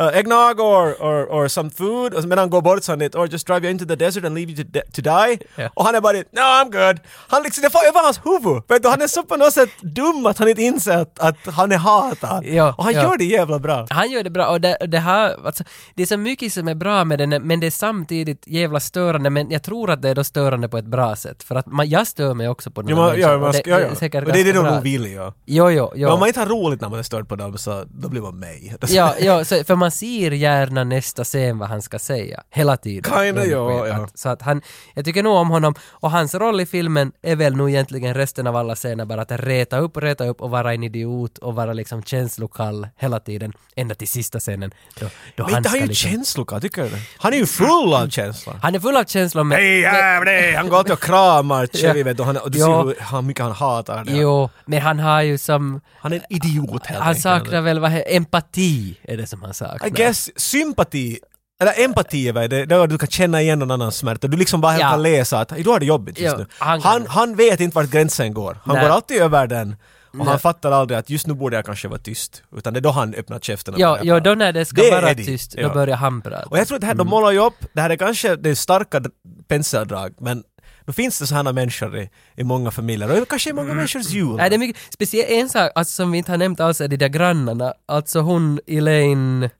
uh, 0.00 0.18
eggnog 0.18 0.60
or, 0.60 1.02
or, 1.02 1.26
or 1.30 1.48
some 1.48 1.70
food? 1.70 2.14
Och 2.14 2.24
medan 2.24 2.38
han 2.38 2.50
går 2.50 2.62
bort 2.62 2.84
så 2.84 2.92
han 2.92 3.02
or 3.02 3.28
just 3.28 3.46
drive 3.46 3.62
you 3.62 3.70
into 3.70 3.84
the 3.84 3.96
desert 3.96 4.24
and 4.24 4.34
leave 4.34 4.52
you 4.52 4.64
to, 4.64 4.80
to 4.92 5.02
die. 5.02 5.38
Ja. 5.56 5.70
Och 5.74 5.84
han 5.84 5.94
är 5.94 6.00
bara 6.00 6.12
no 6.12 6.40
I'm 6.40 6.70
good. 6.70 7.00
Han 7.28 7.42
liksom, 7.42 7.62
det 7.62 7.70
får 7.70 7.86
över 7.88 8.00
hans 8.02 8.20
huvud. 8.24 8.62
Vet 8.68 8.82
du, 8.82 8.88
han 8.88 9.02
är 9.02 9.06
så 9.06 9.22
på 9.22 9.36
något 9.36 9.52
sätt 9.52 9.70
dum 9.80 10.26
att 10.26 10.38
han 10.38 10.48
inte 10.48 10.62
inser 10.62 10.98
att, 10.98 11.18
att 11.18 11.54
han 11.54 11.72
är 11.72 11.76
hatad. 11.76 12.44
Ja, 12.44 12.74
och 12.78 12.84
han 12.84 12.94
ja. 12.94 13.02
gör 13.02 13.16
det 13.18 13.24
jävla 13.24 13.58
bra. 13.58 13.86
Han 13.90 14.10
gör 14.10 14.22
det 14.22 14.30
bra 14.30 14.46
och 14.46 14.60
det, 14.60 14.76
det 14.86 14.98
här, 14.98 15.46
alltså, 15.46 15.64
det 15.94 16.02
är 16.02 16.06
så 16.06 16.16
mycket 16.16 16.52
som 16.52 16.68
är 16.68 16.74
bra 16.74 17.04
med 17.04 17.18
den 17.18 17.30
men 17.30 17.60
det 17.60 17.66
är 17.66 17.70
samtidigt 17.70 18.42
jävla 18.46 18.80
störande 18.80 19.30
men 19.30 19.50
jag 19.50 19.62
tror 19.62 19.90
att 19.90 20.02
det 20.02 20.08
är 20.08 20.14
då 20.14 20.24
störande 20.24 20.68
på 20.68 20.78
ett 20.78 20.84
bra 20.84 21.16
sätt 21.16 21.42
för 21.42 21.54
att 21.54 21.66
man, 21.66 21.88
jag 21.88 22.06
stör 22.06 22.34
mig 22.34 22.48
också 22.48 22.70
på 22.70 22.82
den 22.82 22.96
Ja, 22.96 23.08
här 23.08 23.16
ja, 23.16 23.38
man 23.38 23.52
det, 23.52 23.58
ska, 23.58 23.70
ja, 23.70 23.76
det 23.76 23.82
ja. 23.82 24.18
är 24.18 24.26
Och 24.26 24.32
det 24.32 24.40
är 24.40 24.44
det 24.44 24.52
de 24.52 24.82
vill 24.82 25.12
ja. 25.12 25.34
Jo, 25.44 25.70
jo, 25.70 25.90
Men 25.94 26.04
om 26.04 26.10
jo. 26.10 26.16
man 26.16 26.28
inte 26.28 26.40
har 26.40 26.46
roligt 26.46 26.80
när 26.80 26.88
man 26.88 26.98
är 26.98 27.02
störd 27.02 27.28
på 27.28 27.36
dem 27.36 27.58
så 27.58 27.84
då 27.88 28.08
blir 28.08 28.20
man 28.20 28.38
mig. 28.38 28.76
Ja, 28.88 29.14
ja 29.20 29.44
så, 29.44 29.64
för 29.64 29.74
man 29.74 29.85
ser 29.90 30.30
gärna 30.30 30.84
nästa 30.84 31.24
scen 31.24 31.58
vad 31.58 31.68
han 31.68 31.82
ska 31.82 31.98
säga, 31.98 32.42
hela 32.50 32.76
tiden. 32.76 33.12
Kinda, 33.18 33.44
ja, 33.46 33.86
ja. 33.86 34.08
Så 34.14 34.28
att 34.28 34.42
han, 34.42 34.62
jag 34.94 35.04
tycker 35.04 35.22
nog 35.22 35.34
om 35.36 35.48
honom 35.50 35.74
och 35.90 36.10
hans 36.10 36.34
roll 36.34 36.60
i 36.60 36.66
filmen 36.66 37.12
är 37.22 37.36
väl 37.36 37.56
nog 37.56 37.70
egentligen 37.70 38.14
resten 38.14 38.46
av 38.46 38.56
alla 38.56 38.74
scener 38.74 39.04
bara 39.04 39.22
att 39.22 39.30
reta 39.32 39.78
upp, 39.78 39.96
reta 39.96 40.26
upp 40.26 40.40
och 40.40 40.50
vara 40.50 40.74
en 40.74 40.82
idiot 40.82 41.38
och 41.38 41.54
vara 41.54 41.72
liksom 41.72 42.02
känslokall 42.02 42.88
hela 42.96 43.20
tiden, 43.20 43.52
ända 43.76 43.94
till 43.94 44.08
sista 44.08 44.40
scenen. 44.40 44.70
Då, 45.00 45.06
då 45.36 45.44
Men 45.46 45.56
inte 45.56 45.68
han 45.68 45.76
är 45.78 45.80
ju 45.82 45.86
liksom- 45.88 46.10
känslokall, 46.10 46.60
tycker 46.60 46.82
du? 46.82 46.90
Han 47.18 47.32
är 47.32 47.36
ju 47.36 47.46
full 47.46 47.94
av 47.94 48.08
känslor. 48.08 48.54
Han 48.62 48.74
är 48.74 48.80
full 48.80 48.96
av 48.96 49.04
känslor 49.04 49.44
men... 49.44 49.58
Hej 49.58 49.80
jävlar! 49.80 50.56
Han 50.56 50.68
går 50.68 50.76
alltid 50.78 50.92
och 50.92 51.02
kramar 51.02 51.66
Chevy 51.66 52.02
vet 52.02 52.16
du, 52.16 52.20
och 52.22 52.26
han, 52.26 52.36
och 52.36 52.50
du 52.50 52.58
ser 52.58 52.84
hur 52.84 52.96
han, 53.00 53.26
mycket 53.26 53.42
han 53.44 53.52
hatar 53.52 54.04
det. 54.04 54.12
Jo, 54.12 54.50
men 54.64 54.80
han 54.82 54.98
har 54.98 55.22
ju 55.22 55.38
som... 55.38 55.80
Han 55.98 56.12
är 56.12 56.16
en 56.16 56.22
idiot 56.36 56.86
helt 56.86 57.02
Han 57.02 57.14
saknar 57.14 57.60
väl 57.60 57.78
vad 57.80 57.90
he- 57.90 58.02
empati, 58.06 58.98
är 59.02 59.16
det 59.16 59.26
som 59.26 59.42
han 59.42 59.54
saknar. 59.54 59.75
I 59.84 59.90
guess 59.90 60.30
sympati, 60.36 61.18
eller 61.60 61.84
empati 61.84 62.28
är 62.28 62.32
väl 62.32 62.50
det, 62.50 62.64
det 62.66 62.74
är 62.74 62.78
att 62.84 62.90
du 62.90 62.98
kan 62.98 63.08
känna 63.08 63.42
igen 63.42 63.58
någon 63.58 63.70
annans 63.70 63.96
smärta. 63.96 64.26
Du 64.28 64.36
liksom 64.36 64.60
bara 64.60 64.72
helt 64.72 64.82
Ja. 64.82 64.90
kan 64.90 65.02
läsa 65.02 65.38
att 65.40 65.48
du 65.48 65.70
har 65.70 65.80
det 65.80 65.86
jobbigt 65.86 66.18
just 66.20 66.32
Ja, 66.32 66.38
nu. 66.38 66.46
han 66.58 66.80
Han, 66.80 67.02
kan 67.02 67.10
han, 67.10 67.36
vet 67.36 67.60
inte 67.60 67.74
vart 67.74 67.90
gränsen 67.90 68.34
går. 68.34 68.58
Han 68.64 68.74
Nej. 68.76 68.84
går 68.84 68.90
alltid 68.94 69.16
över 69.22 69.46
den. 69.46 69.76
Och 70.18 70.26
han 70.26 70.38
fattar 70.38 70.72
aldrig 70.72 70.98
att 70.98 71.10
just 71.10 71.26
nu 71.26 71.34
borde 71.34 71.56
jag 71.56 71.64
kanske 71.64 71.88
vara 71.88 71.98
tyst. 71.98 72.42
Utan 72.56 72.72
det 72.72 72.78
är 72.78 72.80
då 72.80 72.90
han 72.90 73.14
öppnar 73.14 73.38
käften 73.38 73.74
och 73.74 73.80
Ja, 73.80 73.88
börjar 73.92 74.04
ja, 74.04 74.14
prata. 74.14 74.30
då 74.30 74.34
när 74.34 74.52
det 74.52 74.64
ska 74.64 74.82
Det 74.82 74.88
är 74.88 75.00
vara 75.00 75.10
Eddie, 75.10 75.24
tyst, 75.24 75.54
ja. 75.56 75.68
då 75.68 75.74
börjar 75.74 75.96
han 75.96 76.22
prata. 76.22 76.46
Och 76.46 76.58
jag 76.58 76.68
tror 76.68 76.74
att 76.76 76.80
det 76.80 76.86
här, 76.86 76.94
de 76.94 77.06
målar 77.06 77.30
ju 77.30 77.38
upp, 77.38 77.54
det 77.72 77.80
här 77.80 77.90
är 77.90 77.96
kanske 77.96 78.36
det 78.36 78.50
är 78.50 78.54
starka 78.54 79.00
d- 79.00 79.10
penseldrag, 79.48 80.14
men 80.20 80.42
då 80.86 80.92
finns 80.92 81.18
det 81.18 81.26
sådana 81.26 81.52
människor 81.52 81.98
i, 81.98 82.10
i 82.36 82.44
många 82.44 82.70
familjer 82.70 83.22
och 83.22 83.28
kanske 83.28 83.50
i 83.50 83.52
många 83.52 83.74
människors 83.74 84.08
jul. 84.08 84.36
Nej, 84.36 84.50
det 84.50 84.56
är 84.56 84.58
mycket, 84.58 84.82
speciellt 84.92 85.30
en 85.30 85.48
sak 85.48 85.72
alltså, 85.74 85.92
som 85.94 86.12
vi 86.12 86.18
inte 86.18 86.32
har 86.32 86.38
nämnt 86.38 86.60
alls 86.60 86.80
är 86.80 86.88
de 86.88 86.96
där 86.96 87.08
grannarna, 87.08 87.74
alltså 87.88 88.20
hon 88.20 88.60
Elaine 88.66 89.50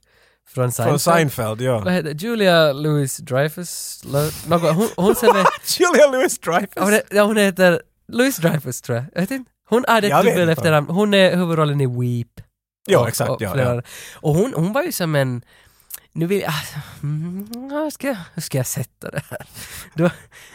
från 0.49 0.73
Seinfeld. 0.73 1.03
Från 1.03 1.15
Seinfeld, 1.15 1.61
ja. 1.61 1.79
Vad 1.79 1.93
heter 1.93 2.15
Julia 2.15 2.73
Louis 2.73 3.17
Dreyfus? 3.17 4.03
Något, 4.47 4.63
hon, 4.63 4.89
hon 4.97 5.15
som 5.15 5.29
är... 5.29 5.47
Julia 5.79 6.07
Louis 6.07 6.39
Dreyfus. 6.39 6.83
hon, 6.83 6.93
är 6.93 7.03
ja, 7.11 7.23
hon 7.23 7.37
heter 7.37 7.83
Louis 8.09 8.37
Dreyfus 8.37 8.83
tror 8.83 8.97
jag. 8.97 9.07
Jag 9.15 9.21
vet 9.21 9.31
inte. 9.31 9.51
Hon 9.69 9.85
ett 10.03 10.05
vet 10.05 10.25
dubbel 10.25 10.49
efternamn. 10.49 10.91
Hon 10.91 11.15
är 11.15 11.37
huvudrollen 11.37 11.81
i 11.81 11.87
Weep. 11.87 12.41
Ja, 12.87 13.09
exakt, 13.09 13.31
och 13.31 13.43
ja, 13.43 13.59
ja. 13.59 13.83
Och 14.15 14.35
hon, 14.35 14.53
hon 14.57 14.73
var 14.73 14.83
ju 14.83 14.93
som 14.93 15.15
en... 15.15 15.43
Nu 16.17 16.27
vill 16.27 16.41
jag... 16.41 16.53
Mm, 17.03 17.47
hur, 17.71 17.91
ska 17.91 18.17
hur 18.35 18.43
ska 18.43 18.59
jag 18.59 18.67
sätta 18.67 19.11
det 19.11 19.23
här? 19.31 19.47
Då, 19.95 20.11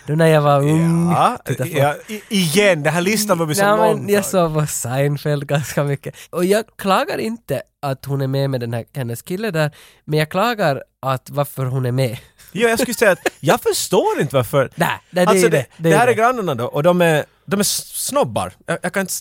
då 0.08 0.14
när 0.16 0.28
jag 0.28 0.42
var 0.42 0.62
ung... 0.62 1.12
Ja, 1.12 1.38
ja, 1.66 1.96
i- 2.08 2.22
igen, 2.30 2.84
den 2.84 2.94
här 2.94 3.02
listan 3.02 3.38
var 3.38 3.46
vi 3.46 3.56
så 3.56 3.76
lång. 3.76 4.10
jag 4.10 4.26
såg 4.26 4.54
på 4.54 4.68
Seinfeld 4.68 5.48
ganska 5.48 5.84
mycket. 5.84 6.16
Och 6.30 6.46
jag 6.46 6.66
klagar 6.78 7.18
inte 7.18 7.62
att 7.82 8.06
hon 8.06 8.22
är 8.22 8.28
med 8.28 8.50
med 8.50 8.60
den 8.60 8.74
här, 8.74 8.86
hennes 8.94 9.22
kille 9.22 9.52
där, 9.52 9.72
men 10.06 10.20
jag 10.20 10.30
klagar 10.30 10.84
att 11.02 11.30
varför 11.30 11.66
hon 11.66 11.86
är 11.86 11.92
med. 11.92 12.18
Ja, 12.52 12.70
jag 12.70 12.80
skulle 12.80 12.94
säga 12.94 13.12
att 13.12 13.28
jag 13.40 13.62
förstår 13.62 14.22
inte 14.22 14.36
varför. 14.36 14.70
Nej, 14.76 14.90
det 15.12 15.26
alltså, 15.26 15.50
det. 15.50 15.66
det, 15.78 15.92
är 15.92 15.98
här 15.98 16.06
det. 16.06 16.12
är 16.12 16.16
grannarna 16.16 16.56
då 16.56 16.66
och 16.66 16.84
de 16.84 17.02
är, 17.02 17.26
de 17.46 17.60
är 17.60 17.64
snobbar. 17.64 18.54
Jag, 18.66 18.78
jag 18.82 18.94
kan 18.94 19.02
inte, 19.02 19.14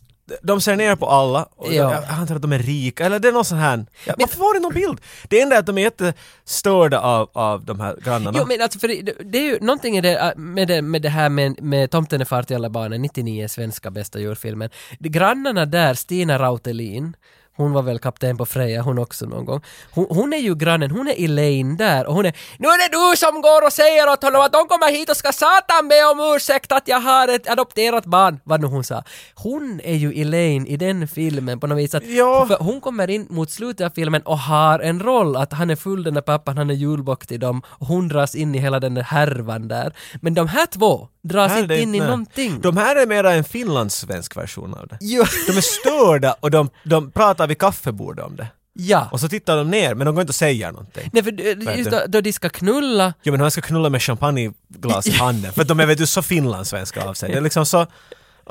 de 0.42 0.60
ser 0.60 0.76
ner 0.76 0.96
på 0.96 1.06
alla 1.06 1.48
och 1.56 1.72
Ja. 1.72 1.92
jag, 1.92 2.04
antar 2.20 2.36
att 2.36 2.42
de 2.42 2.52
är 2.52 2.58
rika, 2.58 3.06
eller 3.06 3.18
det 3.18 3.28
är 3.28 3.32
någon 3.32 3.44
sån 3.44 3.58
här... 3.58 3.86
Ja, 4.06 4.14
varför 4.18 4.38
var 4.38 4.54
det 4.54 4.60
någon 4.60 4.74
bild? 4.74 5.00
Det 5.28 5.40
enda 5.40 5.56
är 5.56 5.60
att 5.60 5.66
de 5.66 5.78
är 5.78 5.82
jättestörda 5.82 7.00
av, 7.00 7.30
av 7.32 7.64
de 7.64 7.80
här 7.80 7.96
grannarna. 8.04 8.38
Jo 8.38 8.44
men 8.48 8.62
alltså 8.62 8.78
för 8.78 8.88
det, 8.88 9.12
det 9.24 9.38
är 9.38 9.42
ju 9.42 9.58
någonting 9.60 9.96
i 9.96 10.00
det, 10.00 10.18
äh, 10.18 10.36
med 10.36 10.68
det, 10.68 10.82
med 10.82 11.02
det 11.02 11.08
här 11.08 11.28
med, 11.28 11.62
med 11.62 11.90
Tomten 11.90 12.20
är 12.20 12.24
far 12.24 12.42
till 12.42 12.56
alla 12.56 12.70
barnen, 12.70 13.02
99 13.02 13.48
svenska 13.48 13.90
bästa 13.90 14.18
djurfilmen. 14.18 14.70
De 14.98 15.08
grannarna 15.08 15.66
där, 15.66 15.94
Stina 15.94 16.38
Rautelin, 16.38 17.16
hon 17.60 17.72
var 17.72 17.82
väl 17.82 17.98
kapten 17.98 18.36
på 18.36 18.46
Freja 18.46 18.82
hon 18.82 18.98
också 18.98 19.26
någon 19.26 19.44
gång. 19.44 19.60
Hon, 19.90 20.06
hon 20.10 20.32
är 20.32 20.38
ju 20.38 20.54
grannen, 20.54 20.90
hon 20.90 21.08
är 21.08 21.24
Elaine 21.24 21.76
där 21.76 22.06
och 22.06 22.14
hon 22.14 22.26
är 22.26 22.32
Nu 22.58 22.68
är 22.68 22.78
det 22.90 22.96
du 23.10 23.16
som 23.16 23.40
går 23.40 23.66
och 23.66 23.72
säger 23.72 24.08
åt 24.08 24.22
honom 24.22 24.42
att 24.42 24.52
de 24.52 24.68
kommer 24.68 24.92
hit 24.92 25.10
och 25.10 25.16
ska 25.16 25.32
satan 25.32 25.88
be 25.88 26.04
om 26.04 26.34
ursäkt 26.36 26.72
att 26.72 26.88
jag 26.88 27.00
har 27.00 27.28
ett 27.28 27.50
adopterat 27.50 28.04
barn, 28.04 28.40
vad 28.44 28.60
nu 28.60 28.66
hon 28.66 28.84
sa. 28.84 29.02
Hon 29.34 29.80
är 29.84 29.94
ju 29.94 30.12
Elaine 30.22 30.66
i 30.66 30.76
den 30.76 31.08
filmen 31.08 31.60
på 31.60 31.66
något 31.66 31.78
vis 31.78 31.94
att 31.94 32.06
Ja. 32.06 32.46
för 32.46 32.56
hon 32.64 32.80
kommer 32.80 33.10
in 33.10 33.26
mot 33.30 33.50
slutet 33.50 33.86
av 33.86 33.90
filmen 33.90 34.22
och 34.22 34.38
har 34.38 34.78
en 34.78 35.00
roll 35.00 35.36
att 35.36 35.52
han 35.52 35.70
är 35.70 35.76
full 35.76 36.02
den 36.02 36.14
där 36.14 36.20
pappan, 36.20 36.58
han 36.58 36.70
är 36.70 36.74
julbock 36.74 37.26
till 37.26 37.40
dem 37.40 37.62
och 37.66 37.86
hon 37.86 38.08
dras 38.08 38.34
in 38.34 38.54
i 38.54 38.58
hela 38.58 38.80
den 38.80 38.94
där 38.94 39.02
härvan 39.02 39.68
där. 39.68 39.92
Men 40.20 40.34
de 40.34 40.48
här 40.48 40.66
två 40.66 41.08
dras 41.22 41.52
Här 41.52 41.62
inte 41.62 41.76
in 41.80 41.94
i 41.94 41.98
nej. 41.98 42.08
någonting. 42.08 42.60
De 42.60 42.76
här 42.76 42.96
är 42.96 43.06
mera 43.06 43.32
en 43.32 43.44
finlandssvensk 43.44 44.36
version 44.36 44.74
av 44.74 44.86
det. 44.88 44.98
Jo. 45.00 45.24
De 45.46 45.56
är 45.56 45.60
störda 45.60 46.36
och 46.40 46.50
de, 46.50 46.70
de 46.84 47.10
pratar 47.12 47.46
vid 47.50 47.58
kaffebordet 47.58 48.24
om 48.24 48.36
det. 48.36 48.46
Ja. 48.72 49.08
Och 49.12 49.20
så 49.20 49.28
tittar 49.28 49.56
de 49.56 49.70
ner, 49.70 49.94
men 49.94 50.06
de 50.06 50.14
går 50.14 50.22
inte 50.22 50.30
och 50.30 50.34
säger 50.34 50.72
någonting. 50.72 51.10
Nej, 51.12 51.22
för 51.22 51.68
eh, 51.68 51.78
just 51.78 51.90
då, 51.90 52.00
då 52.08 52.20
de 52.20 52.32
ska 52.32 52.48
knulla, 52.48 53.14
Jo 53.22 53.32
men 53.32 53.40
han 53.40 53.50
ska 53.50 53.60
knulla 53.60 53.90
med 53.90 54.02
champagneglas 54.02 55.06
i 55.06 55.10
handen 55.10 55.52
för 55.52 55.64
de 55.64 55.80
är 55.80 55.86
vet 55.86 55.98
du 55.98 56.06
så 56.06 56.22
finlandssvenska 56.22 57.04
av 57.04 57.14
sig. 57.14 57.30
Det 57.30 57.36
är 57.36 57.40
liksom 57.40 57.66
så... 57.66 57.86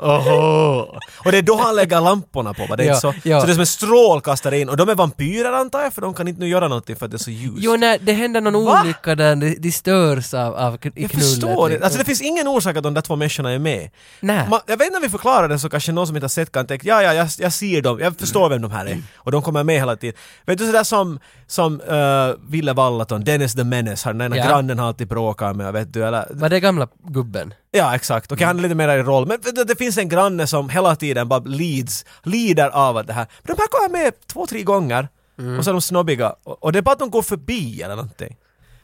Oho. 0.02 0.98
Och 1.24 1.32
det 1.32 1.38
är 1.38 1.42
då 1.42 1.56
han 1.56 1.76
lägger 1.76 2.00
lamporna 2.00 2.54
på 2.54 2.66
va? 2.66 2.76
Det 2.76 2.82
är 2.82 2.86
Ja, 2.86 2.92
inte 2.94 3.00
så, 3.00 3.14
ja. 3.28 3.40
så 3.40 3.46
det 3.46 3.52
är 3.52 3.54
som 3.54 3.60
en 3.60 3.66
strålkastare 3.66 4.58
in 4.60 4.68
och 4.68 4.76
de 4.76 4.88
är 4.88 4.94
vampyrer 4.94 5.52
antar 5.52 5.82
jag 5.82 5.92
för 5.94 6.00
de 6.02 6.14
kan 6.14 6.28
inte 6.28 6.40
nu 6.40 6.48
göra 6.48 6.68
någonting 6.68 6.96
för 6.96 7.04
att 7.06 7.10
det 7.12 7.16
är 7.16 7.18
så 7.18 7.30
ljust. 7.30 7.56
jo 7.58 7.76
när 7.76 7.98
det 7.98 8.12
händer 8.12 8.40
någon 8.40 8.64
Va? 8.64 8.80
olycka 8.82 9.14
där 9.14 9.36
de, 9.36 9.54
de 9.58 9.72
störs 9.72 10.34
av, 10.34 10.54
av 10.54 10.76
kn- 10.78 10.92
i 10.96 11.02
jag 11.02 11.10
knullet. 11.10 11.28
förstår 11.30 11.68
det. 11.68 11.72
liksom. 11.72 11.84
Alltså 11.84 11.98
det 11.98 12.04
finns 12.04 12.20
ingen 12.22 12.48
orsak 12.48 12.76
att 12.76 12.82
de 12.82 12.94
där 12.94 13.00
två 13.02 13.16
människorna 13.16 13.50
är 13.52 13.58
med. 13.58 13.90
Nej. 14.20 14.48
Ma, 14.48 14.60
jag 14.66 14.76
vet 14.76 14.86
inte 14.86 14.96
om 14.96 15.02
vi 15.02 15.08
förklarar 15.08 15.48
det 15.48 15.58
så 15.58 15.68
kanske 15.68 15.92
någon 15.92 16.06
som 16.06 16.16
inte 16.16 16.24
har 16.24 16.28
sett 16.28 16.52
kan 16.52 16.66
tänka 16.66 16.88
ja, 16.88 17.02
ja, 17.02 17.14
jag, 17.14 17.28
jag 17.38 17.52
ser 17.52 17.82
dem, 17.82 17.98
jag 18.00 18.16
förstår 18.18 18.48
vem 18.48 18.62
de 18.62 18.70
här 18.70 18.86
är. 18.86 18.98
Och 19.16 19.32
de 19.32 19.42
kommer 19.42 19.64
med 19.64 19.74
hela 19.76 19.96
tiden. 19.96 20.16
Vet 20.46 20.58
du 20.58 20.66
sådär 20.66 20.84
som, 20.84 21.18
som 21.46 21.80
uh, 21.80 22.34
Ville 22.50 22.72
Vallaton, 22.72 23.24
Dennis 23.24 23.54
the 23.54 23.64
Menace, 23.64 24.08
han 24.08 24.18
den 24.18 24.26
ena 24.32 24.36
Ja. 24.36 24.46
grannen 24.48 24.78
har 24.78 24.86
alltid 24.88 25.08
bråkat 25.08 25.56
med, 25.56 25.72
vet 25.72 25.92
du, 25.92 26.04
eller 26.04 26.26
Var 26.30 26.48
det 26.48 26.60
gamla 26.60 26.88
gubben? 27.08 27.54
Ja, 27.72 27.94
exakt. 27.94 28.32
Okej, 28.32 28.46
han 28.46 28.58
är 28.58 28.62
lite 28.62 28.74
mer 28.74 28.88
i 28.88 29.02
roll. 29.02 29.26
Men 29.26 29.38
du, 29.54 29.64
det 29.64 29.76
finns 29.76 29.98
en 29.98 30.08
granne 30.08 30.46
som 30.46 30.68
hela 30.68 30.96
tiden 30.96 31.28
bara 31.28 31.40
leads, 31.40 32.04
lider 32.22 32.68
av 32.68 33.06
det 33.06 33.12
här. 33.12 33.26
Men 33.42 33.56
de 33.56 33.62
här 33.62 33.68
kommer 33.68 34.02
med 34.02 34.12
två, 34.26 34.46
tre 34.46 34.62
gånger 34.62 35.08
och 35.58 35.64
så 35.64 35.70
är 35.70 35.72
de 35.74 35.80
snobbiga. 35.82 36.34
Och, 36.44 36.64
och 36.64 36.72
det 36.72 36.78
är 36.78 36.82
bara 36.82 36.92
att 36.92 36.98
de 36.98 37.10
går 37.10 37.22
förbi 37.22 37.82
eller 37.82 37.96
någonting. 37.96 38.36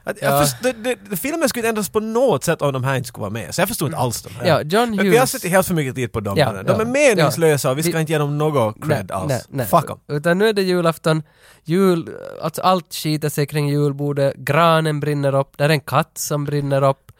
Att 0.03 0.17
Ja. 0.21 0.41
först, 0.41 0.55
det, 0.63 0.71
det, 0.73 0.97
det, 1.09 1.17
filmen 1.17 1.49
skulle 1.49 1.59
inte 1.61 1.69
ändras 1.69 1.89
på 1.89 1.99
något 1.99 2.43
sätt 2.43 2.61
om 2.61 2.73
de 2.73 2.83
här 2.83 2.95
inte 2.95 3.07
skulle 3.07 3.21
vara 3.21 3.31
med. 3.31 3.55
Så 3.55 3.61
jag 3.61 3.67
förstår 3.67 3.87
inte 3.87 3.97
alls 3.99 4.21
de 4.21 4.29
här. 4.35 4.47
Ja, 4.47 4.61
John 4.61 4.95
Men 4.95 5.09
vi 5.09 5.17
har 5.17 5.25
Hughes- 5.25 5.29
sett 5.39 5.51
helt 5.51 5.67
för 5.67 5.73
mycket 5.73 5.95
tid 5.95 6.11
på 6.11 6.19
dem. 6.19 6.37
Ja, 6.37 6.51
de 6.63 6.63
ja, 6.67 6.81
är 6.81 6.85
meningslösa 6.85 7.71
och 7.71 7.77
vi 7.77 7.83
ska 7.83 7.91
Vi- 7.91 7.99
inte 7.99 8.11
ge 8.11 8.17
dem 8.17 8.37
något 8.37 8.75
cred 8.87 9.11
alls. 9.11 9.29
Nej, 9.29 9.41
nej. 9.49 9.65
Fuck 9.65 9.87
dem. 9.87 9.99
Utan 10.07 10.37
nu 10.37 10.47
är 10.49 10.53
det 10.53 10.61
julafton, 10.61 11.23
jul, 11.63 12.09
alltså 12.41 12.61
allt 12.61 12.93
skiter 12.93 13.29
sig 13.29 13.45
kring 13.47 13.69
julbordet, 13.69 14.35
granen 14.35 14.99
brinner 14.99 15.35
upp, 15.35 15.57
där 15.57 15.65
är 15.65 15.73
en 15.73 15.79
katt 15.79 16.11
som 16.17 16.45
brinner 16.45 16.83
upp. 16.89 17.11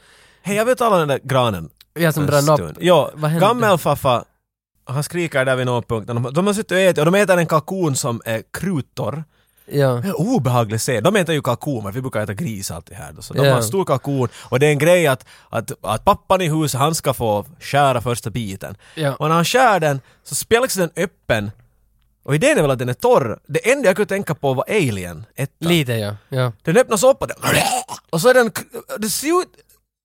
Hej, 0.47 0.55
jag 0.57 0.65
vet 0.65 0.81
alla 0.81 0.97
den 0.97 1.07
där 1.07 1.19
granen. 1.23 1.69
Ja, 1.93 2.11
som 2.11 2.23
en 2.23 2.27
brann 2.27 2.49
upp. 2.49 2.55
stund. 2.55 2.77
Ja, 2.81 3.11
Vad 3.15 3.31
hände? 3.31 3.45
gammelfaffa, 3.47 4.23
han 4.85 5.03
skriker 5.03 5.45
där 5.45 5.55
vid 5.55 5.65
någon 5.65 5.83
punkt. 5.83 6.07
De, 6.07 6.33
de 6.33 6.47
har 6.47 6.53
suttit 6.53 6.71
och 6.71 6.77
ätit 6.77 6.97
och 6.99 7.05
de 7.05 7.15
äter 7.15 7.37
en 7.37 7.45
kalkon 7.45 7.95
som 7.95 8.21
är 8.25 8.43
kruttorr. 8.53 9.23
Ja. 9.71 9.87
Det 9.87 10.07
är 10.07 10.09
en 10.09 10.13
obehaglig 10.13 10.79
scen. 10.79 11.03
De 11.03 11.15
äter 11.15 11.35
ju 11.35 11.41
kalkon, 11.41 11.83
men 11.83 11.93
vi 11.93 12.01
brukar 12.01 12.21
äta 12.21 12.33
gris 12.33 12.71
alltid 12.71 12.97
här. 12.97 13.11
Då. 13.13 13.21
Så 13.21 13.33
de 13.33 13.45
Ja. 13.45 13.51
har 13.51 13.57
en 13.57 13.63
stor 13.63 13.85
kalkon 13.85 14.29
och 14.35 14.59
det 14.59 14.65
är 14.67 14.71
en 14.71 14.77
grej 14.79 15.07
att, 15.07 15.25
att, 15.49 15.71
att 15.81 16.05
pappan 16.05 16.41
i 16.41 16.49
huset, 16.49 16.79
han 16.79 16.95
ska 16.95 17.13
få 17.13 17.45
skära 17.59 18.01
första 18.01 18.29
biten. 18.29 18.77
Ja. 18.95 19.15
Och 19.15 19.27
när 19.27 19.35
han 19.35 19.45
skär 19.45 19.79
den 19.79 20.01
så 20.23 20.35
spjälks 20.35 20.73
den 20.75 20.89
öppen 20.95 21.51
och 22.23 22.35
idén 22.35 22.57
är 22.57 22.61
väl 22.61 22.71
att 22.71 22.79
den 22.79 22.89
är 22.89 22.93
torr. 22.93 23.39
Det 23.47 23.71
enda 23.71 23.89
jag 23.89 23.95
kunde 23.95 24.09
tänka 24.09 24.35
på 24.35 24.53
var 24.53 24.65
Alien, 24.69 25.25
ettan. 25.35 25.67
Lite 25.69 25.93
ja. 25.93 26.15
ja. 26.29 26.51
Den 26.63 26.77
öppnas 26.77 27.03
upp 27.03 27.21
och, 27.21 27.27
den, 27.27 27.37
och 28.09 28.21
så 28.21 28.29
är 28.29 28.33
den... 28.33 28.51
Det 28.97 29.09
ser 29.09 29.41
ut 29.41 29.47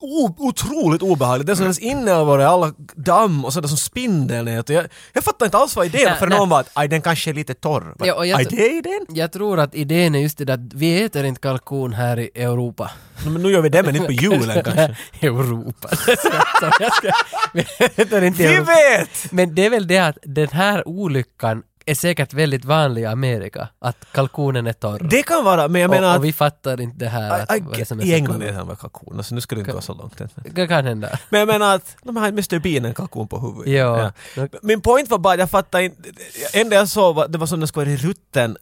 o, 0.02 0.34
otroligt 0.38 1.02
obehagligt. 1.02 1.46
Det 1.46 1.52
är 1.52 1.54
som 1.54 1.64
ens 1.64 1.78
inälvor 1.78 2.40
är 2.40 2.46
alla 2.46 2.72
damm 2.96 3.44
och 3.44 3.52
så 3.52 3.58
är 3.58 3.62
det 3.62 3.68
som 3.68 3.76
spindelnät. 3.76 4.68
Jag, 4.68 4.86
jag 5.12 5.24
fattar 5.24 5.46
inte 5.46 5.56
alls 5.58 5.76
vad 5.76 5.86
idén 5.86 6.10
var 6.10 6.16
för 6.16 6.26
nej. 6.26 6.38
någon 6.38 6.48
var 6.48 6.60
att 6.60 6.70
"Aj, 6.72 6.88
den 6.88 7.02
kanske 7.02 7.30
är 7.30 7.34
lite 7.34 7.54
torr. 7.54 7.94
Ja, 7.98 8.14
och 8.14 8.26
jag- 8.26 8.38
Aj, 8.38 8.46
det 8.50 8.66
är 8.66 8.78
idén? 8.78 9.06
Jag 9.08 9.32
tror 9.32 9.60
att 9.60 9.74
idén 9.74 10.14
är 10.14 10.18
just 10.18 10.38
det 10.38 10.52
att 10.54 10.60
vi 10.74 11.02
äter 11.04 11.24
inte 11.24 11.40
kalkon 11.40 11.92
här 11.92 12.18
i 12.18 12.30
Europa. 12.34 12.90
Men 13.24 13.42
nu 13.42 13.50
gör 13.50 13.60
vi 13.60 13.68
det 13.68 13.82
men 13.82 13.96
inte 13.96 14.06
på 14.06 14.12
julen 14.12 14.64
kanske. 14.64 14.96
Europa. 15.20 15.88
Jag 16.80 16.92
ska, 16.94 17.10
vi 17.52 17.60
äter 18.02 18.24
inte 18.24 18.42
i 18.42 18.46
Vi 18.46 18.54
Europa. 18.54 18.72
vet! 18.98 19.32
Men 19.32 19.54
det 19.54 19.66
är 19.66 19.70
väl 19.70 19.86
det 19.86 19.98
att 19.98 20.18
den 20.22 20.48
här 20.48 20.88
olyckan 20.88 21.62
är 21.86 21.94
säkert 21.94 22.32
väldigt 22.32 22.64
vanlig 22.64 23.02
i 23.02 23.06
Amerika, 23.06 23.68
att 23.78 23.96
kalkonen 24.12 24.66
är 24.66 24.72
torr. 24.72 24.98
Det 25.10 25.22
kan 25.22 25.44
vara, 25.44 25.68
men 25.68 25.80
jag 25.80 25.90
menar 25.90 26.06
och, 26.08 26.12
att... 26.12 26.18
och 26.18 26.24
vi 26.24 26.32
fattar 26.32 26.80
inte 26.80 26.96
det 26.98 27.08
här. 27.08 27.40
Att, 27.42 27.56
I, 27.56 27.60
vad 27.60 27.78
det 27.78 27.84
som 27.84 28.00
I, 28.00 28.02
är 28.02 28.06
I 28.06 28.14
England 28.14 28.42
är 28.42 28.52
han 28.52 28.66
väl 28.68 28.76
kalkon, 28.76 29.16
alltså 29.16 29.34
nu 29.34 29.40
ska 29.40 29.54
det 29.54 29.58
inte 29.60 29.72
gå 29.72 29.80
så 29.80 29.94
långt. 29.94 30.20
Det 30.54 30.66
kan 30.66 30.84
hända. 30.86 31.18
Men 31.30 31.38
jag 31.40 31.46
menar 31.46 31.74
att 31.74 31.96
de 32.02 32.16
har 32.16 32.28
Mr 32.28 32.58
Bean 32.58 32.84
en 32.84 32.94
kalkon 32.94 33.28
på 33.28 33.38
huvudet. 33.38 33.72
Ja. 33.74 34.12
Min 34.62 34.80
point 34.80 35.10
var 35.10 35.18
bara 35.18 35.34
att 35.34 35.40
jag 35.40 35.50
fattar 35.50 35.80
inte, 35.80 36.02
enda 36.52 36.76
jag 36.76 36.88
såg 36.88 37.14
var 37.14 37.28
det 37.28 37.38
var 37.38 37.46
som 37.46 37.60
den 37.60 37.68
skulle 37.68 37.86
vara 37.90 37.96
rutten 37.96 38.56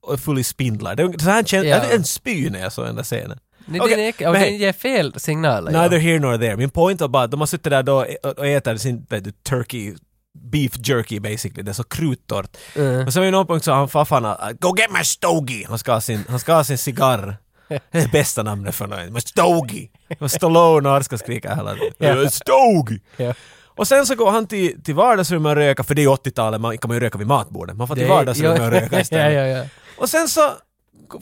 och 0.00 0.20
full 0.20 0.38
i 0.38 0.44
spindlar. 0.44 0.94
Det, 0.96 1.20
så 1.20 1.30
här 1.30 1.42
känns, 1.42 1.64
Ja. 1.64 1.70
jag 1.70 1.80
hade 1.80 1.94
en 1.94 2.04
spy 2.04 2.50
när 2.50 2.60
jag 2.60 2.72
såg 2.72 2.84
den 2.86 2.96
där 2.96 3.02
scenen. 3.02 3.38
Nej, 3.66 3.80
Okej, 3.80 4.12
den, 4.18 4.26
är, 4.26 4.28
och 4.28 4.34
den 4.34 4.56
ger 4.56 4.72
fel 4.72 5.14
signaler. 5.20 5.72
ja. 5.72 5.80
Neither 5.80 5.98
here 5.98 6.18
nor 6.18 6.38
there. 6.38 6.56
Min 6.56 6.70
point 6.70 7.00
var 7.00 7.08
bara 7.08 7.22
att 7.22 7.30
de 7.30 7.40
har 7.40 7.46
suttit 7.46 7.70
där 7.70 7.82
då 7.82 8.06
och- 8.36 8.46
äter 8.46 8.76
sin 8.76 9.06
turkey 9.48 9.94
beef 10.34 10.72
jerky 10.88 11.20
basically, 11.20 11.62
det 11.62 11.70
är 11.70 11.72
så 11.72 11.84
kruttorrt. 11.84 12.56
Mm. 12.74 13.06
Och 13.06 13.12
så 13.12 13.20
vid 13.20 13.32
någon 13.32 13.46
punkt 13.46 13.64
så 13.64 13.70
har 13.70 13.78
han 13.78 13.88
farfan 13.88 14.24
att, 14.24 14.60
Go 14.60 14.76
get 14.78 14.90
my 14.90 15.04
stogie! 15.04 15.66
Han 15.68 15.78
ska 15.78 15.92
ha 15.92 16.00
sin, 16.00 16.24
han 16.28 16.38
ska 16.38 16.54
ha 16.54 16.64
sin 16.64 16.78
cigarr. 16.78 17.36
Det 17.68 17.98
är 17.98 18.02
det 18.02 18.12
bästa 18.12 18.42
namnet 18.42 18.74
för 18.74 18.86
någon. 18.86 19.20
Stogie! 19.20 19.90
Och 20.20 20.30
Stallone 20.30 20.88
och 20.88 21.04
ska 21.04 21.18
skrika 21.18 21.54
hela 21.54 21.74
tiden. 21.74 21.92
Ja. 21.98 22.30
Stogie! 22.30 23.00
Ja. 23.16 23.34
Och 23.76 23.88
sen 23.88 24.06
så 24.06 24.14
går 24.14 24.30
han 24.30 24.46
till, 24.46 24.82
till 24.82 24.94
vardagsrummet 24.94 25.50
och 25.50 25.56
röka, 25.56 25.84
för 25.84 25.94
det 25.94 26.02
är 26.02 26.08
80-talet, 26.08 26.60
man 26.60 26.78
kan 26.78 26.88
man 26.88 26.96
ju 26.96 27.00
röka 27.00 27.18
vid 27.18 27.26
matbordet. 27.26 27.76
Man 27.76 27.88
får 27.88 27.94
till 27.94 28.08
vardagsrummet 28.08 28.58
ja, 28.58 28.64
och 28.64 28.70
röka 28.70 28.88
ja, 28.92 29.00
istället. 29.00 29.34
ja, 29.34 29.58
ja. 29.58 29.64
Och 29.96 30.08
sen 30.08 30.28
så 30.28 30.50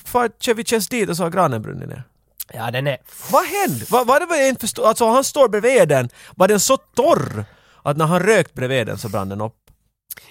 far 0.05 0.31
Chevy 0.41 0.65
Chase 0.65 0.89
dit 0.91 1.09
och 1.09 1.17
så 1.17 1.23
har 1.23 1.31
granen 1.31 1.63
brunnit 1.63 1.89
ner. 1.89 2.03
ja, 2.53 2.71
den 2.71 2.87
är... 2.87 2.99
Vad 3.31 3.45
hände? 3.45 3.85
Vad 3.89 4.07
vad 4.07 4.23
är 4.23 4.27
det 4.27 4.39
jag 4.39 4.49
inte 4.49 4.61
förstår? 4.61 4.87
Alltså 4.89 5.09
han 5.09 5.25
står 5.25 5.49
bredvid 5.49 5.89
den, 5.89 6.09
var 6.37 6.49
den 6.49 6.61
så 6.61 6.77
torr 6.77 7.45
att 7.83 7.97
när 7.97 8.07
han 8.07 8.21
rökt 8.21 8.55
bredvid 8.55 8.87
den 8.87 8.99
så 8.99 9.09
brann 9.09 9.29
den 9.29 9.41
upp? 9.41 9.55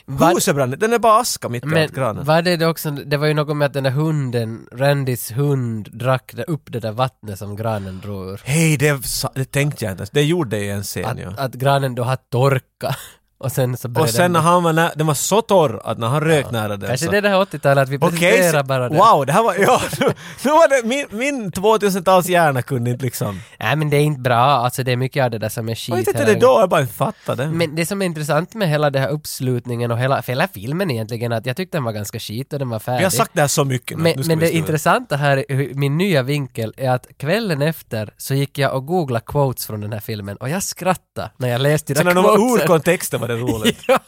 Vad- 0.05 0.33
Huset 0.33 0.55
brann, 0.55 0.75
den 0.79 0.93
är 0.93 0.99
bara 0.99 1.19
aska 1.21 1.49
mitt 1.49 1.63
i 1.63 1.67
Men 1.67 1.83
allt 1.83 1.91
granen. 1.95 2.25
var 2.25 2.41
det 2.41 2.57
det 2.57 2.67
också, 2.67 2.91
det 2.91 3.17
var 3.17 3.27
ju 3.27 3.33
något 3.33 3.57
med 3.57 3.65
att 3.65 3.73
den 3.73 3.83
där 3.83 3.91
hunden, 3.91 4.67
Randys 4.71 5.31
hund, 5.31 5.89
drack 5.93 6.33
upp 6.47 6.61
det 6.71 6.79
där 6.79 6.91
vattnet 6.91 7.39
som 7.39 7.55
granen 7.55 7.99
drog 7.99 8.29
ur. 8.29 8.41
Hej, 8.45 8.77
det, 8.77 9.01
det 9.35 9.45
tänkte 9.51 9.85
jag 9.85 9.91
inte. 9.93 10.05
Det 10.11 10.23
gjorde 10.23 10.49
det 10.57 10.63
i 10.63 10.69
en 10.69 10.83
scen 10.83 11.05
Att, 11.05 11.19
ja. 11.19 11.33
att 11.37 11.53
granen 11.53 11.95
då 11.95 12.03
har 12.03 12.15
torkat. 12.15 12.95
Och 13.41 13.51
sen 13.51 13.77
så 13.77 13.87
Och 13.87 13.91
började 13.91 14.11
sen 14.13 14.31
när 14.33 14.39
han 14.39 14.63
var 14.63 14.73
nä- 14.73 14.91
den 14.95 15.07
var 15.07 15.13
så 15.13 15.41
torr 15.41 15.81
att 15.83 15.97
när 15.97 16.07
han 16.07 16.21
rök 16.21 16.51
nära 16.51 16.77
den 16.77 16.87
Kanske 16.87 17.05
så... 17.05 17.11
det 17.11 17.17
är 17.17 17.21
det 17.21 17.29
här 17.29 17.35
80-talet 17.45 17.81
att 17.83 17.89
vi 17.89 17.99
presenterar 17.99 18.59
så- 18.61 18.63
bara 18.67 18.89
det. 18.89 18.97
wow, 18.97 19.25
det 19.25 19.33
här 19.33 19.43
var, 19.43 19.55
ja, 19.59 19.81
nu, 19.99 20.05
nu 20.45 20.51
var 20.51 20.69
det, 20.81 20.87
min, 20.87 21.05
min 21.19 21.51
2000-tals 21.51 22.27
hjärna 22.29 22.61
kunde 22.61 22.89
inte 22.91 23.05
liksom... 23.05 23.41
Nej 23.59 23.75
men 23.75 23.89
det 23.89 23.97
är 23.97 24.01
inte 24.01 24.21
bra, 24.21 24.35
alltså 24.35 24.83
det 24.83 24.91
är 24.91 24.95
mycket 24.95 25.23
av 25.23 25.31
det 25.31 25.37
där 25.37 25.49
som 25.49 25.67
är 25.67 25.71
Jag 25.71 25.77
skit 25.77 25.95
vet 25.95 26.07
inte 26.07 26.19
hela 26.19 26.33
det 26.33 26.39
då, 26.39 26.57
jag 26.59 26.69
bara 26.69 26.81
inte 26.81 26.93
fattade. 26.93 27.47
Men 27.47 27.75
det 27.75 27.85
som 27.85 28.01
är 28.01 28.05
intressant 28.05 28.53
med 28.53 28.69
hela 28.69 28.89
den 28.89 29.01
här 29.01 29.09
uppslutningen 29.09 29.91
och 29.91 29.97
hela, 29.99 30.21
för 30.21 30.31
hela 30.31 30.47
filmen 30.47 30.91
egentligen, 30.91 31.31
att 31.31 31.45
jag 31.45 31.57
tyckte 31.57 31.77
den 31.77 31.83
var 31.83 31.91
ganska 31.91 32.19
skit 32.19 32.53
och 32.53 32.59
den 32.59 32.69
var 32.69 32.79
färdig. 32.79 32.97
Vi 32.97 33.03
har 33.03 33.11
sagt 33.11 33.31
det 33.33 33.41
här 33.41 33.47
så 33.47 33.63
mycket 33.65 33.97
nu. 33.97 34.03
Men, 34.03 34.13
nu 34.17 34.23
ska 34.23 34.29
men 34.31 34.39
vi 34.39 34.45
det 34.45 34.51
sluta. 34.51 34.57
intressanta 34.67 35.15
här, 35.15 35.37
är 35.37 35.55
hur- 35.55 35.73
min 35.73 35.97
nya 35.97 36.23
vinkel, 36.23 36.73
är 36.77 36.89
att 36.89 37.07
kvällen 37.17 37.61
efter 37.61 38.13
så 38.17 38.33
gick 38.33 38.57
jag 38.57 38.73
och 38.73 38.85
googlade 38.85 39.25
quotes 39.25 39.65
från 39.67 39.81
den 39.81 39.93
här 39.93 39.99
filmen 39.99 40.37
och 40.37 40.49
jag 40.49 40.63
skrattade 40.63 41.31
när 41.37 41.47
jag 41.49 41.61
läste 41.61 41.93
de 41.93 41.97
Så 41.97 42.03
när 42.03 42.13
där 42.13 42.21
de 42.21 42.23
var 42.23 42.55
ur 42.61 42.67
kontexten 42.67 43.21
var 43.21 43.30
det 43.31 43.37
roligt. 43.37 43.79
ja, 43.87 43.99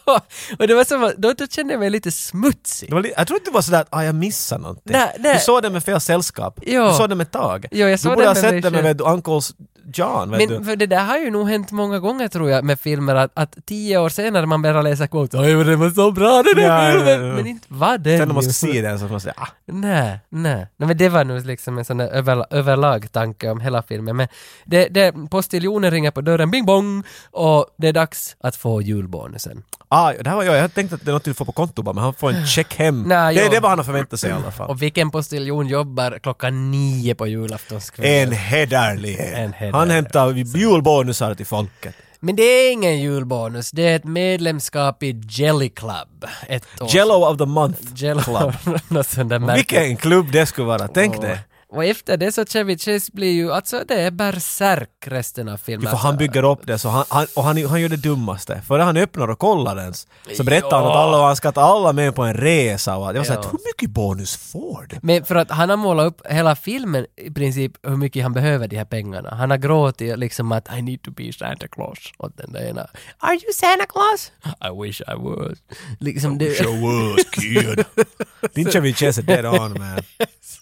och 0.59 0.67
det 0.67 0.73
var 0.75 0.83
som 0.83 1.11
då, 1.17 1.33
då 1.33 1.47
kände 1.47 1.73
jag 1.73 1.79
mig 1.79 1.89
lite 1.89 2.11
smutsig. 2.11 2.89
Det 2.91 2.99
li- 3.01 3.13
jag 3.17 3.27
tror 3.27 3.39
inte 3.39 3.49
det 3.49 3.53
var 3.53 3.61
sådär 3.61 3.81
att 3.81 3.87
ah, 3.89 4.03
jag 4.03 4.15
missade 4.15 4.61
någonting. 4.61 4.83
Nej, 4.93 5.15
nej. 5.19 5.33
Du 5.33 5.39
såg 5.39 5.61
det 5.63 5.69
med 5.69 5.83
fel 5.83 6.01
sällskap. 6.01 6.59
Ja. 6.65 6.87
Du 6.87 6.93
såg 6.93 7.09
det 7.09 7.15
med 7.15 7.31
Tage. 7.31 7.65
Ja, 7.71 7.89
jag 7.89 7.99
såg 7.99 8.11
du 8.11 8.15
borde 8.15 8.25
det 8.25 8.29
ha 8.29 8.33
med 8.51 8.63
sett 8.63 8.73
det 8.73 8.83
med 8.83 8.97
du, 8.97 9.03
Uncles 9.03 9.53
John. 9.93 10.31
Vet 10.31 10.39
Men 10.49 10.59
du. 10.59 10.65
för 10.65 10.75
det 10.75 10.85
där 10.85 11.03
har 11.05 11.17
ju 11.17 11.31
nog 11.31 11.49
hänt 11.49 11.71
många 11.71 11.99
gånger 11.99 12.27
tror 12.27 12.49
jag 12.49 12.63
med 12.63 12.79
filmer 12.79 13.15
att, 13.15 13.31
att 13.33 13.57
tio 13.65 13.97
år 13.97 14.09
senare 14.09 14.45
man 14.45 14.61
börjar 14.61 14.83
läsa 14.83 15.07
quotes 15.07 15.39
oj 15.39 15.63
den 15.63 15.79
var 15.79 15.89
så 15.89 16.11
bra 16.11 16.43
den 16.43 16.55
där 16.55 16.67
Ja, 16.67 16.85
ja, 16.89 16.91
filmen! 16.91 17.27
ja. 17.27 17.33
Men 17.35 17.47
inte 17.47 17.65
var 17.69 17.97
den 17.97 18.17
Sen 18.17 18.27
när 18.27 18.33
man 18.33 18.43
ska 18.43 18.53
se 18.53 18.81
den 18.81 18.99
så 18.99 19.05
får 19.05 19.11
man 19.11 19.21
säga 19.21 19.33
ah, 19.37 19.47
Nej, 19.65 20.19
nej. 20.29 20.67
nej 20.77 20.87
men 20.87 20.97
det 20.97 21.09
var 21.09 21.23
nog 21.23 21.45
liksom 21.45 21.77
en 21.77 21.85
sån 21.85 21.97
där 21.97 22.07
över, 22.07 22.45
överlag 22.49 23.11
tanke 23.11 23.49
om 23.49 23.59
hela 23.59 23.81
filmen. 23.83 24.15
Men 24.15 24.27
det, 24.65 24.87
det, 24.87 25.13
postiljonen 25.31 25.91
ringer 25.91 26.11
på 26.11 26.21
dörren, 26.21 26.51
bing 26.51 26.65
bong, 26.65 27.03
och 27.31 27.65
det 27.77 27.87
är 27.87 27.93
dags 27.93 28.35
att 28.39 28.55
få 28.55 28.81
julbonusen. 29.13 29.63
ah, 29.87 30.13
det 30.13 30.29
här 30.29 30.35
var 30.35 30.43
jag. 30.43 30.57
Jag 30.57 30.73
tänkte 30.73 30.95
att 30.95 31.05
det 31.05 31.11
är 31.11 31.13
något 31.13 31.23
du 31.23 31.33
får 31.33 31.45
på 31.45 31.51
konto 31.51 31.81
bara, 31.81 31.93
men 31.93 32.03
han 32.03 32.13
får 32.13 32.31
en 32.31 32.47
check 32.47 32.75
hem. 32.75 33.03
Nej, 33.03 33.35
det, 33.35 33.41
ja. 33.41 33.49
det 33.49 33.59
var 33.59 33.69
han 33.69 33.79
har 33.79 33.85
förväntat 33.85 34.19
sig 34.19 34.29
i 34.29 34.33
alla 34.33 34.51
fall. 34.51 34.69
Och 34.69 34.81
vilken 34.81 35.11
postiljon 35.11 35.67
jobbar 35.67 36.19
klockan 36.23 36.71
nio 36.71 37.15
på 37.15 37.27
julaftonskvällen? 37.27 38.27
En 38.27 38.31
hederlighet. 38.31 39.51
Han 39.73 39.89
hämtar 39.89 40.31
julbonusar 40.31 41.35
till 41.35 41.45
folket. 41.45 41.95
Men 42.19 42.35
det 42.35 42.43
är 42.43 42.71
ingen 42.71 42.99
julbonus, 43.01 43.71
det 43.71 43.81
är 43.87 43.95
ett 43.95 44.03
medlemskap 44.03 45.03
i 45.03 45.21
Jelly 45.29 45.69
Club. 45.69 46.25
Ett 46.47 46.81
år. 46.81 46.95
Jello 46.95 47.13
of 47.13 47.37
the 47.37 47.45
month 47.45 47.81
Jello 47.95 48.21
club. 48.21 48.53
Vilken 49.55 49.97
klubb 49.97 50.31
det 50.31 50.45
skulle 50.45 50.67
vara, 50.67 50.87
tänk 50.87 51.21
det. 51.21 51.39
Och 51.73 51.85
efter 51.85 52.17
det 52.17 52.31
så 52.31 52.45
Chevy 52.45 52.77
Chase 52.77 53.11
blir 53.13 53.31
ju, 53.31 53.51
alltså 53.53 53.83
det 53.87 54.01
är 54.01 54.11
bärsärk 54.11 54.89
resten 55.05 55.49
av 55.49 55.57
filmen. 55.57 55.89
För 55.89 55.97
han 55.97 56.07
Alltså, 56.07 56.17
bygger 56.19 56.43
upp 56.43 56.67
det 56.67 56.79
så 56.79 56.89
han, 56.89 57.05
han, 57.09 57.27
och 57.35 57.43
han, 57.43 57.65
han 57.65 57.81
gör 57.81 57.89
det 57.89 57.97
dummaste. 57.97 58.61
Före 58.67 58.81
han 58.83 58.97
öppnar 58.97 59.27
och 59.27 59.39
kollar 59.39 59.77
ens 59.79 60.07
så 60.37 60.43
berättar 60.43 60.77
han 60.77 60.83
Ja. 60.83 60.91
att 60.91 60.97
alla, 60.97 61.25
han 61.25 61.35
ska 61.35 61.51
ta 61.51 61.61
alla 61.61 61.93
med 61.93 62.15
på 62.15 62.23
en 62.23 62.33
resa 62.33 62.97
och 62.97 63.09
att- 63.09 63.15
jag 63.15 63.19
var 63.19 63.25
såhär, 63.25 63.41
hur 63.51 63.59
mycket 63.67 63.89
bonus 63.89 64.35
får 64.35 64.85
du? 64.89 64.99
Men 65.01 65.25
för 65.25 65.35
att 65.35 65.51
han 65.51 65.69
har 65.69 65.77
målat 65.77 66.05
upp 66.07 66.27
hela 66.27 66.55
filmen 66.55 67.05
i 67.15 67.31
princip 67.31 67.71
hur 67.83 67.97
mycket 67.97 68.23
han 68.23 68.33
behöver 68.33 68.67
de 68.67 68.77
här 68.77 68.85
pengarna. 68.85 69.35
Han 69.35 69.49
har 69.49 69.57
gråtit 69.57 70.19
liksom 70.19 70.51
att 70.51 70.67
I 70.77 70.81
need 70.81 71.01
to 71.01 71.11
be 71.11 71.33
Santa 71.33 71.67
Claus 71.67 71.99
åt 72.17 72.37
den 72.37 72.51
där 72.53 72.69
ena. 72.69 72.87
Are 73.19 73.33
you 73.33 73.53
Santa 73.53 73.85
Claus? 73.85 74.31
I 74.45 74.81
wish 74.81 75.01
I 75.01 75.15
was. 75.17 75.57
Liksom 75.99 76.37
det, 76.37 76.63
Show 76.63 76.83
us 77.17 77.29
kid. 77.31 77.85
Din 78.55 78.71
Chevy 78.71 78.93
Chase 78.93 79.21
är 79.21 79.23
dead 79.23 79.45
on 79.45 79.73
man. 79.79 79.99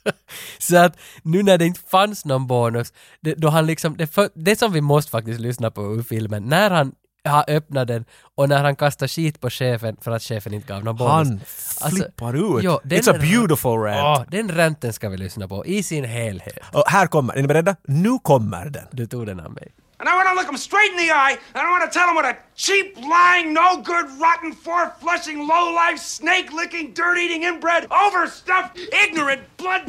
så 0.60 0.78
att 0.78 0.98
nu 1.24 1.44
när 1.44 1.58
det 1.58 1.66
inte 1.66 1.80
fanns 1.90 2.26
någon 2.26 2.48
bonus, 2.48 2.94
det, 3.22 3.34
då 3.34 3.50
han 3.50 3.66
liksom, 3.66 3.98
det, 3.98 4.08
för, 4.08 4.30
det 4.34 4.60
som 4.60 4.72
vi 4.74 4.82
måste 4.82 5.12
faktiskt 5.12 5.40
lyssna 5.40 5.72
på 5.72 5.82
ur 5.96 6.04
filmen, 6.04 6.44
när 6.44 6.70
han 6.70 6.92
har 7.26 7.46
öppnat 7.48 7.88
den 7.88 8.06
och 8.36 8.50
när 8.50 8.64
han 8.64 8.76
kastar 8.76 9.08
skit 9.08 9.40
på 9.42 9.50
chefen 9.50 9.98
för 10.02 10.12
att 10.12 10.24
chefen 10.24 10.54
inte 10.54 10.68
gav 10.68 10.84
någon 10.84 10.96
bonus. 10.96 11.18
Han 11.28 11.40
Alltså, 11.82 12.04
flippar 12.04 12.58
ut. 12.58 12.82
den- 12.84 13.00
It's 13.00 13.10
a 13.10 13.18
beautiful 13.20 13.72
rant. 13.72 13.98
Ja, 13.98 14.26
den 14.32 14.56
ranten 14.56 14.94
ska 14.94 15.10
vi 15.10 15.18
lyssna 15.18 15.48
på 15.48 15.66
i 15.66 15.84
sin 15.84 16.04
helhet. 16.06 16.58
Och 16.74 16.84
här 16.88 17.08
kommer, 17.08 17.34
är 17.34 17.42
ni 17.42 17.48
beredda? 17.48 17.76
Nu 17.88 18.20
kommer 18.24 18.66
den. 18.70 18.86
Du 18.92 19.06
tog 19.08 19.26
den 19.26 19.40
av 19.40 19.52
mig. 19.54 19.68
And 20.00 20.10
I 20.10 20.14
want 20.18 20.30
to 20.30 20.36
look 20.36 20.50
him 20.50 20.58
straight 20.58 20.92
in 20.94 20.98
the 20.98 21.12
eye, 21.26 21.36
and 21.54 21.62
I 21.68 21.70
want 21.74 21.84
to 21.88 21.92
tell 22.00 22.08
him 22.10 22.16
what 22.16 22.26
a 22.26 22.36
cheap, 22.56 22.88
lying, 23.16 23.54
no 23.54 23.70
good, 23.92 24.08
rotten, 24.26 24.50
four 24.66 24.84
flushing, 25.02 25.38
low 25.54 25.66
life, 25.84 26.00
snake 26.18 26.50
licking, 26.62 26.86
dirt 27.00 27.18
eating, 27.24 27.42
inbred, 27.52 27.84
overstuffed, 28.04 28.74
ignorant, 29.04 29.42
blood 29.62 29.84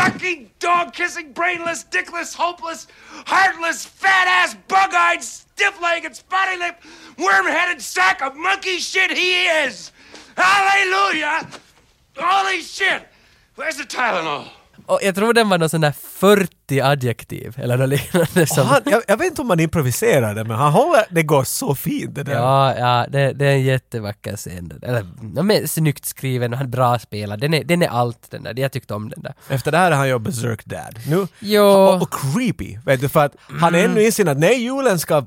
sucking, 0.00 0.50
dog 0.58 0.94
kissing, 0.94 1.32
brainless, 1.32 1.84
dickless, 1.84 2.34
hopeless, 2.34 2.86
heartless, 3.26 3.84
fat 3.84 4.26
ass, 4.28 4.56
bug 4.66 4.94
eyed, 4.94 5.22
stiff 5.22 5.80
legged, 5.82 6.16
spotty 6.16 6.56
lipped, 6.56 6.84
worm 7.18 7.46
headed 7.46 7.82
sack 7.82 8.22
of 8.22 8.34
monkey 8.34 8.78
shit 8.78 9.10
he 9.10 9.44
is! 9.44 9.92
Hallelujah! 10.36 11.46
Holy 12.16 12.62
shit! 12.62 13.06
Where's 13.56 13.76
the 13.76 13.84
Tylenol? 13.84 14.48
Och 14.86 14.98
jag 15.02 15.14
tror 15.14 15.32
den 15.32 15.48
var 15.48 15.58
någon 15.58 15.68
sån 15.68 15.80
där 15.80 15.92
40 16.18 16.80
adjektiv 16.80 17.54
eller 17.58 17.76
något 17.76 17.88
liknande 17.88 18.46
som... 18.46 18.66
han, 18.66 18.80
jag, 18.84 19.02
jag 19.08 19.16
vet 19.16 19.26
inte 19.26 19.42
om 19.42 19.48
man 19.48 19.60
improviserar 19.60 20.34
det, 20.34 20.44
men 20.44 20.56
han 20.56 20.72
håller, 20.72 21.04
det 21.10 21.22
går 21.22 21.44
så 21.44 21.74
fint 21.74 22.14
det 22.14 22.22
där. 22.22 22.32
Ja, 22.32 22.78
ja, 22.78 23.06
det, 23.08 23.32
det 23.32 23.46
är 23.46 23.52
en 23.52 23.62
jättevacker 23.62 24.36
scen. 24.36 24.80
Eller, 24.82 25.06
de 25.34 25.50
är 25.50 25.66
snyggt 25.66 26.04
skriven 26.04 26.52
och 26.52 26.58
han 26.58 26.66
är 26.66 26.70
bra 26.70 26.98
spelad. 26.98 27.40
Den 27.40 27.54
är, 27.54 27.64
den 27.64 27.82
är 27.82 27.88
allt 27.88 28.30
den 28.30 28.42
där. 28.42 28.58
Jag 28.58 28.72
tyckte 28.72 28.94
om 28.94 29.08
den 29.08 29.22
där. 29.22 29.34
Efter 29.48 29.70
det 29.72 29.78
här 29.78 29.90
är 29.90 29.96
han 29.96 30.08
ju 30.08 30.18
Berserk 30.18 30.64
Dad. 30.64 30.98
Nu, 31.08 31.26
Jo. 31.38 31.62
och, 31.64 32.02
och 32.02 32.12
creepy, 32.12 32.78
vet 32.86 33.00
du, 33.00 33.08
för 33.08 33.24
att 33.24 33.36
han 33.60 33.74
är 33.74 33.84
ännu 33.84 34.02
inser 34.02 34.26
att 34.28 34.38
nej, 34.38 34.62
julen 34.62 34.98
ska 34.98 35.26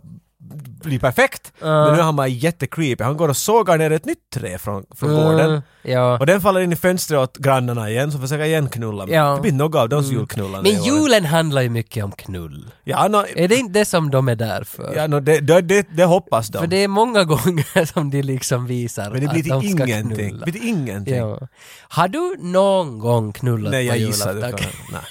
bli 0.55 0.99
perfekt, 0.99 1.53
men 1.59 1.93
nu 1.93 1.99
är 1.99 2.03
han 2.03 2.15
bara 2.15 2.27
jättecreepy. 2.27 3.03
Han 3.03 3.17
går 3.17 3.29
och 3.29 3.37
sågar 3.37 3.77
ner 3.77 3.91
ett 3.91 4.05
nytt 4.05 4.29
trä 4.33 4.57
från, 4.57 4.85
från 4.95 5.09
gården. 5.09 5.49
Mm, 5.49 5.61
ja. 5.81 6.17
Och 6.19 6.25
den 6.25 6.41
faller 6.41 6.61
in 6.61 6.73
i 6.73 6.75
fönstret 6.75 7.19
åt 7.19 7.37
grannarna 7.37 7.89
igen, 7.89 8.11
som 8.11 8.21
försöker 8.21 8.43
igen 8.45 8.69
knulla. 8.69 9.05
Ja. 9.07 9.35
Det 9.35 9.41
blir 9.41 9.51
något 9.51 9.75
av 9.75 9.89
de 9.89 10.03
julknullarna 10.03 10.69
i 10.69 10.73
Men 10.73 10.83
julen 10.83 11.25
handlar 11.25 11.61
ju 11.61 11.69
mycket 11.69 12.03
om 12.03 12.11
knull. 12.11 12.71
Ja, 12.83 13.07
no, 13.07 13.25
Är 13.35 13.47
det 13.47 13.55
inte 13.55 13.79
det 13.79 13.85
som 13.85 14.11
de 14.11 14.27
är 14.29 14.35
där 14.35 14.63
för? 14.63 14.93
ja 14.95 15.07
no, 15.07 15.19
det, 15.19 15.39
det, 15.39 15.61
det, 15.61 15.87
det 15.95 16.03
hoppas 16.05 16.47
de. 16.47 16.59
För 16.59 16.67
det 16.67 16.83
är 16.83 16.87
många 16.87 17.23
gånger 17.33 17.85
som 17.85 18.09
de 18.09 18.21
liksom 18.21 18.67
visar 18.67 19.11
men 19.11 19.21
det 19.21 19.27
blir 19.27 19.53
att 19.53 19.61
de 19.61 19.69
ska 19.69 19.83
ingenting. 19.85 20.29
knulla. 20.29 20.45
Det 20.45 20.51
blir 20.51 20.67
ingenting. 20.67 21.15
Ja. 21.15 21.39
Har 21.81 22.07
du 22.07 22.35
någon 22.39 22.99
gång 22.99 23.33
knullat 23.33 23.71
Nej, 23.71 23.87
på 23.89 23.95
jag 23.95 23.99
gissar 24.01 24.33
julafton? 24.33 24.59
det. 24.61 24.67
Nej. 24.91 25.01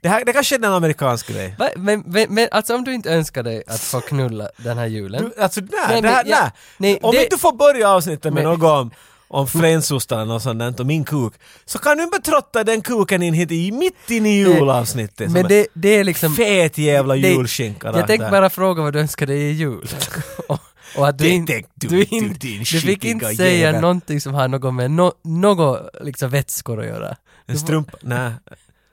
Det, 0.00 0.08
här, 0.08 0.24
det 0.24 0.32
kanske 0.32 0.54
är 0.54 0.58
en 0.58 0.64
amerikansk 0.64 1.28
grej. 1.28 1.54
Va? 1.58 1.68
Men, 1.76 2.02
men, 2.06 2.26
men 2.34 2.48
alltså 2.50 2.74
om 2.74 2.84
du 2.84 2.94
inte 2.94 3.10
önskar 3.10 3.42
dig 3.42 3.62
att 3.66 3.80
få 3.80 4.00
knulla 4.00 4.48
den 4.56 4.78
här 4.78 4.86
julen? 4.86 5.30
Du, 5.36 5.42
alltså 5.42 5.60
nej, 5.60 5.70
Nej, 5.88 6.02
det 6.02 6.08
här, 6.08 6.22
men 6.24 6.30
jag- 6.30 6.40
nej. 6.42 6.50
nej, 6.76 6.98
Om 7.02 7.12
det- 7.14 7.22
inte 7.22 7.36
du 7.36 7.38
får 7.38 7.52
börja 7.52 7.88
avsnittet 7.90 8.24
med 8.24 8.44
Men- 8.44 8.44
något 8.52 8.70
om, 8.82 8.90
om 9.28 9.46
frensostar 9.46 10.16
eller 10.16 10.32
något 10.32 10.42
sånt 10.42 10.58
där, 10.58 10.80
och 10.80 10.86
min 10.86 11.04
kuk, 11.04 11.32
så 11.64 11.78
kan 11.78 11.96
du 11.96 12.02
inte 12.04 12.18
trotta 12.20 12.64
den 12.64 12.80
kuken 12.82 13.22
in 13.22 13.34
hit 13.34 13.50
i, 13.52 13.72
mitt 13.72 14.10
in 14.10 14.26
i 14.26 14.38
julavsnittet. 14.38 15.30
Men 15.30 15.42
en 15.42 15.48
det, 15.48 15.66
det 15.74 15.88
är 15.88 16.04
liksom... 16.04 16.34
Fet 16.34 16.78
jävla 16.78 17.16
julskinka. 17.16 17.92
Jag 17.94 18.06
tänkte 18.06 18.28
bara 18.30 18.50
fråga 18.50 18.82
vad 18.82 18.92
du 18.92 19.00
önskar 19.00 19.26
dig 19.26 19.38
i 19.40 19.52
jul. 19.52 19.88
och, 20.48 20.58
och 20.96 21.08
att 21.08 21.18
du, 21.18 21.24
Det- 21.24 21.30
in, 21.30 21.44
du- 21.46 21.88
du, 21.88 22.04
in, 22.04 22.36
du 22.40 22.64
fick 22.64 23.04
inte 23.04 23.34
säga 23.34 23.56
jävel. 23.58 23.80
någonting 23.80 24.20
som 24.20 24.34
har 24.34 24.48
något 24.48 24.74
med 24.74 24.90
no, 24.90 25.12
något 25.24 25.88
liksom 26.00 26.30
vätskor 26.30 26.80
att 26.80 26.86
göra. 26.86 27.16
En 27.46 27.58
strumpa, 27.58 27.98
nej. 28.02 28.32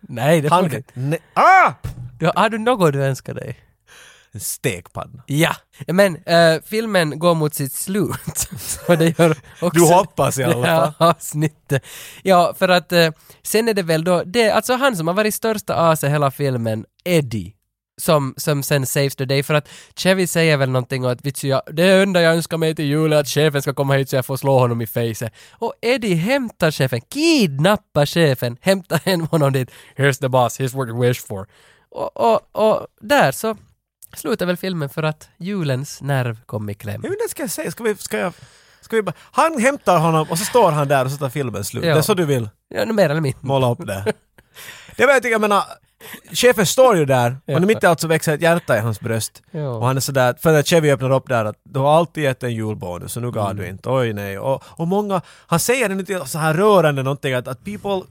Nej, 0.02 0.42
det 0.42 0.50
får 0.50 0.70
du 0.70 0.78
inte. 0.78 0.92
nej. 0.94 1.20
Ah! 1.34 1.74
Du, 2.20 2.32
har 2.36 2.50
du 2.50 2.58
något 2.58 2.94
du 2.94 3.04
önskar 3.04 3.34
dig? 3.34 3.60
En 4.32 4.40
stekpanna. 4.40 5.24
Ja, 5.26 5.56
men 5.88 6.16
eh, 6.16 6.62
filmen 6.66 7.20
går 7.20 7.36
mot 7.36 7.54
sitt 7.54 7.74
slut. 7.74 8.12
Så 8.58 8.96
det 8.96 9.20
gör 9.20 9.36
också 9.62 9.80
Du 9.80 9.94
hoppas 9.94 10.38
i 10.40 10.44
alla 10.44 10.66
fall. 10.66 10.94
avsnittet. 11.10 11.86
Ja, 12.24 12.54
för 12.58 12.70
att 12.70 12.92
eh, 12.92 13.10
sen 13.44 13.68
är 13.68 13.74
det 13.74 13.84
väl 13.84 14.04
då, 14.04 14.24
det, 14.24 14.52
alltså 14.52 14.74
han 14.76 14.96
som 14.96 15.08
har 15.08 15.14
varit 15.14 15.34
största 15.34 15.76
as 15.76 16.04
i 16.04 16.08
hela 16.10 16.32
filmen, 16.32 16.86
Eddie. 17.04 17.54
Som, 18.02 18.34
som 18.38 18.64
sen 18.64 18.86
saves 18.86 19.16
the 19.16 19.26
day 19.26 19.44
för 19.44 19.54
att 19.54 19.70
Chevy 19.96 20.28
säger 20.28 20.58
väl 20.58 20.70
någonting 20.70 21.06
om 21.06 21.12
att 21.12 21.26
vitsi, 21.26 21.50
jag, 21.50 21.62
det 21.72 21.84
enda 22.04 22.22
jag 22.22 22.34
önskar 22.36 22.58
mig 22.58 22.76
till 22.76 22.86
jul 22.86 23.14
är 23.14 23.18
att 23.18 23.28
chefen 23.28 23.62
ska 23.62 23.74
komma 23.74 23.94
hit 23.94 24.10
så 24.10 24.16
jag 24.16 24.26
får 24.26 24.38
slå 24.38 24.60
honom 24.60 24.82
i 24.82 24.88
facet. 24.88 25.34
Och 25.52 25.74
Eddie 25.82 26.14
hämtar 26.16 26.72
chefen, 26.72 27.02
kidnappar 27.02 28.06
chefen, 28.06 28.58
hämtar 28.62 29.02
hem 29.06 29.22
honom 29.28 29.54
dit. 29.54 29.72
Here's 29.96 30.20
the 30.20 30.28
boss, 30.30 30.60
here's 30.60 30.76
what 30.78 30.88
you 30.88 31.02
wish 31.02 31.26
for. 31.28 31.48
Och, 31.90 32.18
och, 32.18 32.40
och 32.52 32.88
där 33.02 33.32
så 33.32 33.56
slutar 34.16 34.46
väl 34.46 34.58
filmen 34.58 34.90
för 34.90 35.04
att 35.04 35.30
julens 35.38 36.02
nerv 36.02 36.38
kom 36.46 36.70
i 36.70 36.74
kläm. 36.74 37.02
Jag 37.04 37.10
vet 37.10 37.20
inte, 37.22 37.32
ska 37.32 37.44
jag 37.44 37.50
säga, 37.52 37.72
ska 37.72 37.84
vi, 37.84 37.96
ska 37.96 38.18
jag, 38.18 38.34
ska 38.82 38.96
vi 38.96 39.02
bara, 39.02 39.14
han 39.32 39.62
hämtar 39.62 40.00
honom 40.00 40.28
och 40.30 40.38
så 40.38 40.46
står 40.46 40.72
han 40.72 40.88
där 40.88 41.06
och 41.06 41.12
så 41.12 41.18
tar 41.18 41.30
filmen 41.30 41.64
slut. 41.64 41.84
Ja. 41.86 41.94
Det 41.94 42.00
är 42.00 42.02
så 42.02 42.14
du 42.14 42.26
vill 42.26 42.50
Ja, 42.70 42.86
mer 42.86 43.10
eller 43.10 43.22
mindre. 43.22 43.40
måla 43.42 43.72
upp 43.72 43.86
det. 43.88 44.14
Det 44.96 45.06
var 45.06 45.14
jag 45.14 45.22
tycker, 45.24 45.32
jag 45.32 45.42
menar, 45.42 45.64
chefen 46.34 46.66
står 46.66 46.98
ju 46.98 47.06
där 47.06 47.38
och 47.48 47.62
mitt 47.62 47.84
i 47.84 47.86
allt 47.86 48.00
så 48.00 48.08
växer 48.08 48.34
ett 48.34 48.42
hjärta 48.42 48.78
i 48.78 48.80
hans 48.80 49.00
bröst. 49.00 49.42
Ja. 49.52 49.70
Och 49.70 49.86
han 49.88 49.98
är 49.98 50.02
sådär, 50.02 50.36
för 50.40 50.52
när 50.52 50.64
Chevy 50.64 50.92
öppnar 50.92 51.12
upp 51.12 51.28
där 51.30 51.46
att 51.46 51.56
du 51.64 51.80
har 51.80 51.98
alltid 51.98 52.24
gett 52.24 52.44
en 52.44 52.54
julbonus 52.54 53.16
och 53.18 53.22
nu 53.24 53.32
gav 53.32 53.46
Mm. 53.52 53.58
du 53.64 53.70
inte, 53.70 53.90
oj 53.90 54.14
nej. 54.14 54.40
Och, 54.40 54.64
och 54.68 54.88
många, 54.88 55.22
han 55.48 55.60
säger 55.60 55.90
lite 55.90 56.26
så 56.26 56.38
här 56.38 56.54
rörande 56.54 57.04
någonting 57.04 57.34
att, 57.34 57.48
att 57.48 57.66
people 57.66 57.92
uh, 57.92 58.02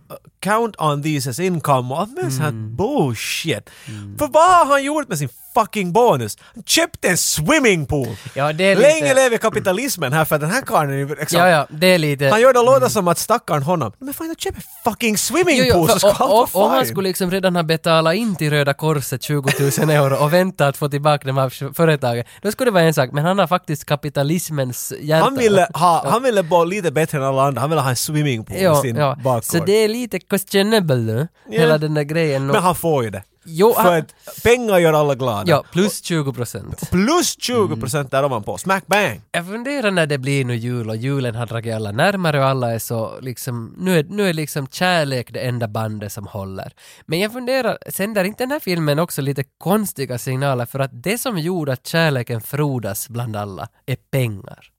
count 0.40 0.76
on 0.80 1.02
these 1.02 1.30
as 1.30 1.38
income 1.40 1.94
och 1.94 2.00
allt 2.00 2.22
med 2.22 2.32
sån 2.32 2.42
här 2.42 2.48
Mm. 2.48 2.76
bullshit. 2.76 3.70
För 4.18 4.26
vad 4.28 4.58
har 4.66 4.72
han 4.72 4.84
gjort 4.84 5.08
med 5.08 5.18
sin 5.18 5.28
fucking 5.60 5.92
bonus? 5.92 6.38
Han 6.54 6.62
köpte 6.66 7.08
en 7.08 7.16
swimmingpool! 7.16 8.16
Ja, 8.34 8.52
det 8.52 8.64
är 8.64 8.76
Länge 8.76 9.02
lite... 9.02 9.14
lever 9.14 9.36
kapitalismen 9.36 10.12
här 10.12 10.24
för 10.24 10.38
den 10.38 10.50
här 10.50 10.62
karln 10.62 10.90
är 10.90 10.96
ju 10.96 11.08
liksom, 11.08 11.40
Ja, 11.40 11.48
ja, 11.48 11.66
det 11.70 11.86
är 11.86 11.98
lite... 11.98 12.28
Han 12.28 12.40
gör 12.40 12.52
det 12.52 12.62
låta 12.62 12.90
som 12.90 13.08
att 13.08 13.18
stackarn 13.18 13.62
honom, 13.62 13.92
men 13.98 14.14
fan 14.14 14.26
jag 14.26 14.40
köper 14.40 14.62
fucking 14.84 15.18
swimmingpool 15.18 15.88
så 15.88 15.98
ska 15.98 16.08
allt 16.24 16.54
och 16.54 16.70
han 16.70 16.86
skulle 16.86 17.08
liksom 17.08 17.30
redan 17.30 17.56
ha 17.56 17.62
betalat 17.62 18.14
in 18.14 18.36
till 18.36 18.50
Röda 18.50 18.74
Korset 18.74 19.22
20 19.22 19.50
000 19.78 19.90
euro 19.90 20.16
och 20.24 20.32
vänta 20.32 20.66
att 20.68 20.76
få 20.76 20.88
tillbaka 20.88 21.26
dem 21.26 21.38
av 21.38 21.50
företaget. 21.74 22.26
Då 22.42 22.52
skulle 22.52 22.70
det 22.70 22.74
vara 22.74 22.84
en 22.84 22.94
sak, 22.94 23.10
men 23.12 23.24
han 23.24 23.38
har 23.38 23.46
faktiskt 23.46 23.84
kapitalismens 23.84 24.92
hjärta. 25.00 25.24
Han 25.24 25.36
ville, 25.36 25.68
ha, 25.74 26.10
han 26.10 26.22
ville 26.22 26.42
bo 26.42 26.64
lite 26.64 26.90
bättre 26.90 27.18
än 27.18 27.24
alla 27.24 27.42
andra, 27.42 27.60
han 27.60 27.70
ville 27.70 27.82
ha 27.82 27.90
en 27.90 27.96
swimmingpool 27.96 28.56
i 28.56 28.80
sin 28.82 28.96
ja. 28.96 29.16
bakgård. 29.24 29.44
Så 29.44 29.64
det 29.64 29.72
är 29.72 29.88
lite 29.88 30.18
questionable 30.18 31.28
Ja. 31.48 31.60
hela 31.60 31.78
den 31.78 31.94
där 31.94 32.02
grejen. 32.02 32.46
Men 32.46 32.62
han 32.62 32.74
får 32.74 33.04
ju 33.04 33.10
det. 33.10 33.22
Jo, 33.46 33.74
För 33.74 33.82
han, 33.82 33.98
att 33.98 34.14
pengar 34.42 34.78
gör 34.78 34.92
alla 34.92 35.14
glada. 35.14 35.44
ja, 35.46 35.64
plus 35.72 36.02
20 36.04 36.32
procent. 36.32 36.90
Plus 36.90 37.36
20 37.40 37.76
procent 37.76 38.10
där 38.10 38.24
ovanpå. 38.24 38.58
Smack 38.58 38.86
bang! 38.86 39.20
Jag 39.32 39.46
funderar 39.46 39.90
när 39.90 40.06
det 40.06 40.18
blir 40.18 40.44
nu 40.44 40.56
jul 40.56 40.90
och 40.90 40.96
julen 40.96 41.34
har 41.34 41.46
dragit 41.46 41.74
alla 41.74 41.92
närmare 41.92 42.38
och 42.38 42.46
alla 42.46 42.74
är 42.74 42.78
så 42.78 43.20
liksom, 43.20 43.74
nu 43.78 43.98
är, 43.98 44.04
nu 44.04 44.28
är 44.28 44.32
liksom 44.32 44.66
kärlek 44.66 45.32
det 45.32 45.40
enda 45.40 45.68
bandet 45.68 46.12
som 46.12 46.26
håller. 46.26 46.72
Men 47.06 47.20
jag 47.20 47.32
funderar, 47.32 47.78
sänder 47.90 48.24
inte 48.24 48.42
den 48.42 48.50
här 48.50 48.60
filmen 48.60 48.98
också 48.98 49.22
lite 49.22 49.44
konstiga 49.58 50.18
signaler 50.18 50.66
för 50.66 50.78
att 50.78 50.90
det 51.02 51.18
som 51.18 51.38
gjorde 51.38 51.72
att 51.72 51.86
kärleken 51.86 52.40
frodas 52.40 53.08
bland 53.08 53.36
alla 53.36 53.68
är 53.86 53.96
pengar. 54.10 54.70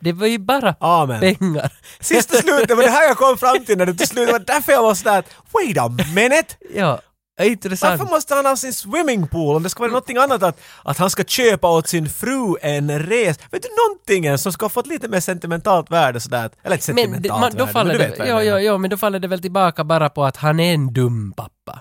Det 0.00 0.12
var 0.12 0.26
ju 0.26 0.38
bara 0.38 0.74
Amen. 0.80 1.20
pengar. 1.20 1.72
Sista 2.00 2.36
slutet, 2.36 2.68
det 2.68 2.74
var 2.74 2.82
det 2.82 2.90
här 2.90 3.08
jag 3.08 3.16
kom 3.16 3.38
fram 3.38 3.64
till 3.64 3.78
när 3.78 3.86
det 3.86 3.94
till 3.94 4.08
slut 4.08 4.32
var 4.32 4.38
därför 4.38 4.72
jag 4.72 4.82
var 4.82 4.94
sådär 4.94 5.18
att 5.18 5.26
wait 5.52 5.78
a 5.78 5.88
minute! 6.14 6.54
ja, 6.74 7.00
intressant. 7.44 8.00
Varför 8.00 8.14
måste 8.14 8.34
han 8.34 8.46
ha 8.46 8.56
sin 8.56 8.72
swimmingpool 8.72 9.56
om 9.56 9.62
det 9.62 9.70
ska 9.70 9.80
vara 9.80 9.90
någonting 9.90 10.16
annat 10.16 10.42
att, 10.42 10.60
att 10.82 10.98
han 10.98 11.10
ska 11.10 11.24
köpa 11.24 11.70
åt 11.70 11.88
sin 11.88 12.08
fru 12.08 12.54
en 12.62 12.98
res? 12.98 13.38
Vet 13.50 13.62
du 13.62 13.68
någonting 13.88 14.24
ens 14.24 14.42
som 14.42 14.52
ska 14.52 14.64
ha 14.64 14.70
fått 14.70 14.86
lite 14.86 15.08
mer 15.08 15.20
sentimentalt 15.20 15.90
värde 15.90 16.20
sådär? 16.20 16.38
Eller 16.38 16.50
Men 16.62 16.76
det, 16.76 16.82
sentimentalt 16.82 17.40
man, 17.40 17.50
då 17.52 17.58
värde, 17.58 17.72
faller 17.72 17.92
men 17.92 17.98
du 18.00 18.06
vet 18.06 18.16
det, 18.16 18.28
ja, 18.28 18.38
menar. 18.38 18.58
ja, 18.58 18.78
men 18.78 18.90
då 18.90 18.96
faller 18.96 19.18
det 19.18 19.28
väl 19.28 19.42
tillbaka 19.42 19.84
bara 19.84 20.08
på 20.08 20.24
att 20.24 20.36
han 20.36 20.60
är 20.60 20.74
en 20.74 20.92
dum 20.92 21.32
pappa. 21.36 21.80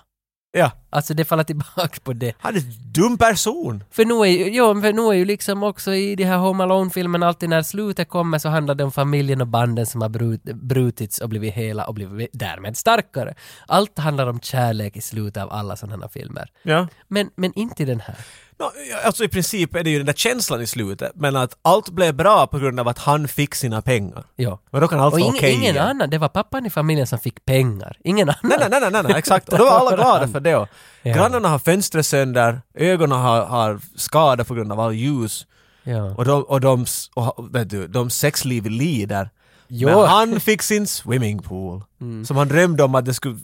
Ja. 0.57 0.71
Alltså 0.89 1.13
det 1.13 1.25
faller 1.25 1.43
tillbaka 1.43 1.99
på 2.03 2.13
det. 2.13 2.33
Han 2.39 2.55
är 2.55 2.59
en 2.59 2.91
dum 2.93 3.17
person. 3.17 3.83
För 3.91 4.05
nu 4.05 4.13
är 4.13 4.25
ju, 4.25 4.49
jo, 4.49 4.81
för 4.81 4.93
nu 4.93 5.01
är 5.01 5.13
ju 5.13 5.25
liksom 5.25 5.63
också 5.63 5.93
i 5.93 6.15
de 6.15 6.23
här 6.23 6.37
Home 6.37 6.63
Alone-filmen 6.63 7.23
alltid 7.23 7.49
när 7.49 7.61
slutet 7.61 8.09
kommer 8.09 8.39
så 8.39 8.49
handlar 8.49 8.75
det 8.75 8.83
om 8.83 8.91
familjen 8.91 9.41
och 9.41 9.47
banden 9.47 9.85
som 9.85 10.01
har 10.01 10.09
brut, 10.09 10.43
brutits 10.43 11.19
och 11.19 11.29
blivit 11.29 11.53
hela 11.53 11.85
och 11.87 11.93
blivit 11.93 12.29
därmed 12.33 12.77
starkare. 12.77 13.35
Allt 13.67 13.99
handlar 13.99 14.27
om 14.27 14.39
kärlek 14.39 14.97
i 14.97 15.01
slutet 15.01 15.43
av 15.43 15.53
alla 15.53 15.75
sådana 15.75 16.03
här 16.03 16.09
filmer. 16.09 16.49
Ja. 16.63 16.87
Men, 17.07 17.29
men 17.35 17.53
inte 17.53 17.83
i 17.83 17.85
den 17.85 17.99
här. 17.99 18.15
No, 18.59 18.71
alltså 19.05 19.23
i 19.23 19.27
princip 19.27 19.75
är 19.75 19.83
det 19.83 19.89
ju 19.89 19.97
den 19.97 20.05
där 20.05 20.13
känslan 20.13 20.61
i 20.61 20.67
slutet, 20.67 21.11
men 21.15 21.35
att 21.35 21.57
allt 21.61 21.89
blev 21.89 22.13
bra 22.15 22.47
på 22.47 22.59
grund 22.59 22.79
av 22.79 22.87
att 22.87 22.97
han 22.99 23.27
fick 23.27 23.55
sina 23.55 23.81
pengar. 23.81 24.23
Ja. 24.35 24.59
Och 24.71 24.81
då 24.81 24.87
kan 24.87 24.99
allt 24.99 25.13
Och 25.13 25.19
vara 25.19 25.29
ing, 25.29 25.35
okej 25.37 25.51
ingen 25.51 25.75
igen. 25.75 25.87
annan, 25.87 26.09
det 26.09 26.17
var 26.17 26.27
pappan 26.29 26.65
i 26.65 26.69
familjen 26.69 27.07
som 27.07 27.19
fick 27.19 27.45
pengar. 27.45 27.97
Ingen 28.03 28.29
annan. 28.29 28.39
Nej, 28.43 28.57
nej, 28.59 28.79
nej, 28.81 28.91
nej, 28.91 29.03
nej, 29.03 29.13
exakt. 29.17 29.49
Och 29.49 29.57
då 29.57 29.65
var 29.65 29.71
alla 29.79 29.95
glada 29.95 30.27
för 30.27 30.39
det. 30.39 30.55
Och 30.55 30.67
Ja. 31.01 31.13
Grannarna 31.13 31.49
har 31.49 31.59
fönstret 31.59 32.05
sönder, 32.05 32.61
ögonen 32.73 33.19
har, 33.19 33.45
har 33.45 33.79
skador 33.95 34.43
på 34.43 34.53
grund 34.53 34.71
av 34.71 34.79
all 34.79 34.93
ljus. 34.93 35.45
Ja. 35.83 36.03
Och 36.17 36.25
de, 36.25 36.43
och 36.43 36.61
de, 36.61 36.85
och, 37.15 37.55
vet 37.55 37.69
du, 37.69 37.87
de 37.87 38.09
sexliv 38.09 38.65
lider. 38.65 39.29
Jo. 39.67 39.89
Men 39.89 40.07
han 40.07 40.39
fick 40.39 40.61
sin 40.61 40.87
swimmingpool. 40.87 41.83
Mm. 42.01 42.25
Som 42.25 42.37
han 42.37 42.47
drömde 42.47 42.83
om 42.83 42.95
att 42.95 43.05
det 43.05 43.13
skulle 43.13 43.39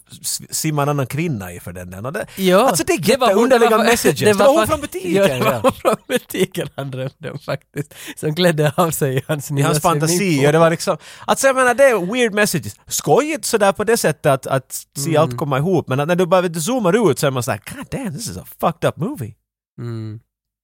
simma 0.49 0.84
en 0.84 0.89
annan 0.89 1.07
kvinna 1.07 1.53
i 1.53 1.60
för 1.60 1.73
den 1.73 1.89
där. 1.91 2.06
Och 2.06 2.14
det, 2.14 2.26
Ja, 2.35 2.68
alltså 2.68 2.84
det 2.84 2.93
är 2.93 3.10
jätteunderliga 3.10 3.69
det 3.69 3.77
var- 3.77 3.84
messages. 3.84 4.19
Det 4.19 4.34
var, 4.34 4.57
hon 4.57 4.68
från 4.68 4.81
butiken. 4.81 5.11
Ja, 5.14 5.27
det 5.27 5.39
var 5.43 5.52
ja. 5.53 5.60
hon 5.64 5.72
från 5.72 5.95
butiken 6.07 6.68
han 6.76 6.91
drömde 6.91 7.31
om 7.31 7.39
faktiskt. 7.39 7.93
Som 8.15 8.35
klädde 8.35 8.73
av 8.77 8.91
sig 8.91 9.18
i 9.18 9.22
hans 9.27 9.52
I 9.52 9.53
nya 9.53 9.65
hans 9.65 9.81
fantasi. 9.81 10.48
Och 10.48 10.52
det 10.52 10.60
var 10.60 10.69
liksom, 10.69 10.98
alltså 11.26 11.48
jag 11.48 11.56
menar 11.56 11.73
det 11.73 11.84
är 11.84 12.14
weird 12.14 12.34
messages. 12.34 12.76
Skojigt 12.88 13.45
sådär 13.45 13.72
på 13.72 13.84
det 13.84 13.98
sättet 13.98 14.26
att, 14.26 14.48
att 14.48 14.73
se 14.98 15.10
Mm. 15.10 15.22
allt 15.22 15.38
komma 15.38 15.57
ihop 15.57 15.88
men 15.88 15.99
att 15.99 16.07
när 16.07 16.15
du 16.15 16.26
bara 16.26 16.41
du 16.41 16.61
zoomar 16.61 17.11
ut 17.11 17.19
så 17.19 17.27
är 17.27 17.31
man 17.31 17.43
såhär 17.43 17.61
God 17.76 17.85
damn 17.91 18.14
this 18.18 18.30
is 18.30 18.38
a 18.38 18.45
fucked 18.61 18.89
up 18.89 18.98
movie. 18.98 19.34
Mm. 19.80 20.19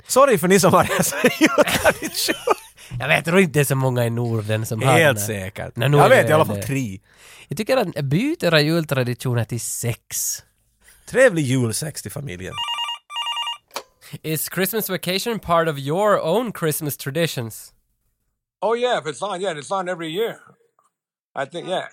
Sorry 0.07 0.38
för 0.38 0.47
ni 0.47 0.59
som 0.59 0.73
har 0.73 0.84
det 0.97 1.03
som 1.03 1.17
jultradition. 1.39 2.35
Jag 2.99 3.07
vet, 3.07 3.15
jag 3.15 3.26
tror 3.26 3.40
inte 3.40 3.53
det 3.53 3.60
är 3.60 3.64
så 3.64 3.76
många 3.76 4.06
i 4.06 4.10
Norden 4.10 4.65
som 4.65 4.82
har 4.82 4.91
Helt 4.94 5.18
den 5.28 5.36
här. 5.36 5.44
säkert. 5.44 5.76
Nej, 5.76 5.90
nu 5.90 5.98
jag 5.98 6.10
vet 6.10 6.30
i 6.30 6.34
alla 6.34 6.44
det. 6.44 6.53
fall 6.53 6.64
tre. 6.64 6.99
Jag 7.48 7.57
tycker 7.57 7.78
att 7.78 8.06
byter 8.06 8.57
jultraditioner 8.57 9.44
till 9.44 9.61
sex. 9.61 10.44
Trevlig 11.10 11.44
julsex 11.45 12.02
till 12.02 12.11
familjen. 12.11 12.53
Is 14.24 14.49
Christmas 14.56 14.90
vacation 14.90 15.40
part 15.40 15.68
of 15.68 15.78
your 15.78 16.19
own 16.22 16.52
Christmas 16.60 16.98
traditions? 16.98 17.74
Oh 18.61 18.78
yeah, 18.78 18.98
if 18.99 19.06
it's 19.06 19.22
on, 19.22 19.41
yeah, 19.41 19.57
it's 19.57 19.72
on 19.72 19.90
every 19.90 20.10
year. 20.11 20.36
I 21.36 21.45
think, 21.45 21.68
yeah. 21.68 21.84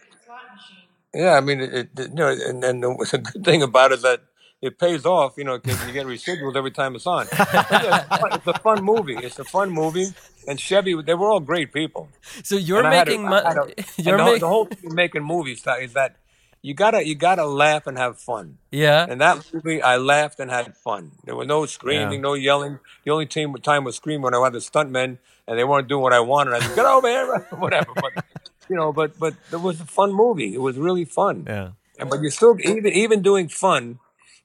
Yeah, 1.15 1.39
I 1.39 1.41
mean, 1.41 1.61
it, 1.61 1.75
it, 1.75 1.91
you 1.99 2.09
know, 2.15 2.29
and, 2.49 2.65
and 2.65 2.83
the, 2.83 3.07
the 3.11 3.19
good 3.19 3.45
thing 3.45 3.63
about 3.63 3.93
it 3.93 3.97
is 3.97 4.03
that 4.03 4.21
it 4.63 4.79
pays 4.79 5.05
off, 5.05 5.35
you 5.37 5.45
know, 5.45 5.59
because 5.59 5.87
you 5.87 5.93
get 5.93 6.07
residuals 6.07 6.57
every 6.57 6.71
time 6.71 6.95
it's 6.95 7.07
on. 7.07 7.27
It's, 7.31 8.47
a 8.47 8.59
fun 8.63 8.83
movie. 8.85 9.17
It's 9.17 9.39
a 9.39 9.45
fun 9.45 9.71
movie. 9.71 10.07
And 10.49 10.59
Chevy, 10.61 11.01
they 11.03 11.15
were 11.15 11.31
all 11.31 11.41
great 11.41 11.73
people. 11.73 12.09
So 12.43 12.57
you're 12.57 12.79
And 12.79 12.89
I 12.89 12.95
had 12.95 13.09
a- 13.09 13.11
making 13.13 13.29
money. 13.29 13.75
You're 13.97 14.19
the, 14.19 14.25
making. 14.25 14.41
the 14.41 14.49
whole 14.49 14.67
thing 14.67 14.95
making 14.95 15.23
movies 15.23 15.65
is 15.81 15.93
that 15.95 16.17
you 16.63 16.73
gotta 16.73 17.07
you 17.07 17.15
gotta 17.15 17.45
laugh 17.45 17.87
and 17.87 17.99
have 17.99 18.19
fun. 18.19 18.57
Yeah. 18.71 19.05
And 19.09 19.21
that 19.21 19.47
movie, 19.53 19.83
I 19.83 19.97
laughed 19.99 20.41
and 20.41 20.51
had 20.51 20.75
fun. 20.77 21.13
There 21.25 21.37
was 21.37 21.47
no 21.47 21.67
screaming, 21.67 22.15
Yeah. 22.15 22.21
no 22.21 22.35
yelling. 22.35 22.79
The 23.05 23.11
only 23.11 23.27
team 23.27 23.55
time 23.57 23.85
was 23.85 23.97
screaming 23.97 24.23
when 24.23 24.35
I 24.35 24.43
had 24.43 24.55
the 24.55 24.61
stuntmen 24.61 25.19
and 25.47 25.59
they 25.59 25.65
weren't 25.65 25.89
doing 25.89 26.01
what 26.03 26.15
I 26.15 26.21
wanted. 26.21 26.55
I 26.55 26.61
said, 26.61 26.75
"Get 26.75 26.87
over 26.87 27.07
here," 27.09 27.39
whatever. 27.59 27.93
But 27.95 28.25
you 28.71 28.77
know, 28.77 28.93
but 28.95 29.19
but 29.19 29.35
it 29.53 29.61
was 29.61 29.81
a 29.83 29.85
fun 29.85 30.15
movie. 30.15 30.55
It 30.55 30.61
was 30.63 30.79
really 30.79 31.05
fun. 31.05 31.45
Yeah. 31.47 31.71
And 31.99 32.09
but 32.09 32.21
you're 32.23 32.31
still 32.31 32.57
even 32.61 32.93
even 32.93 33.21
doing 33.21 33.49
fun. 33.49 33.99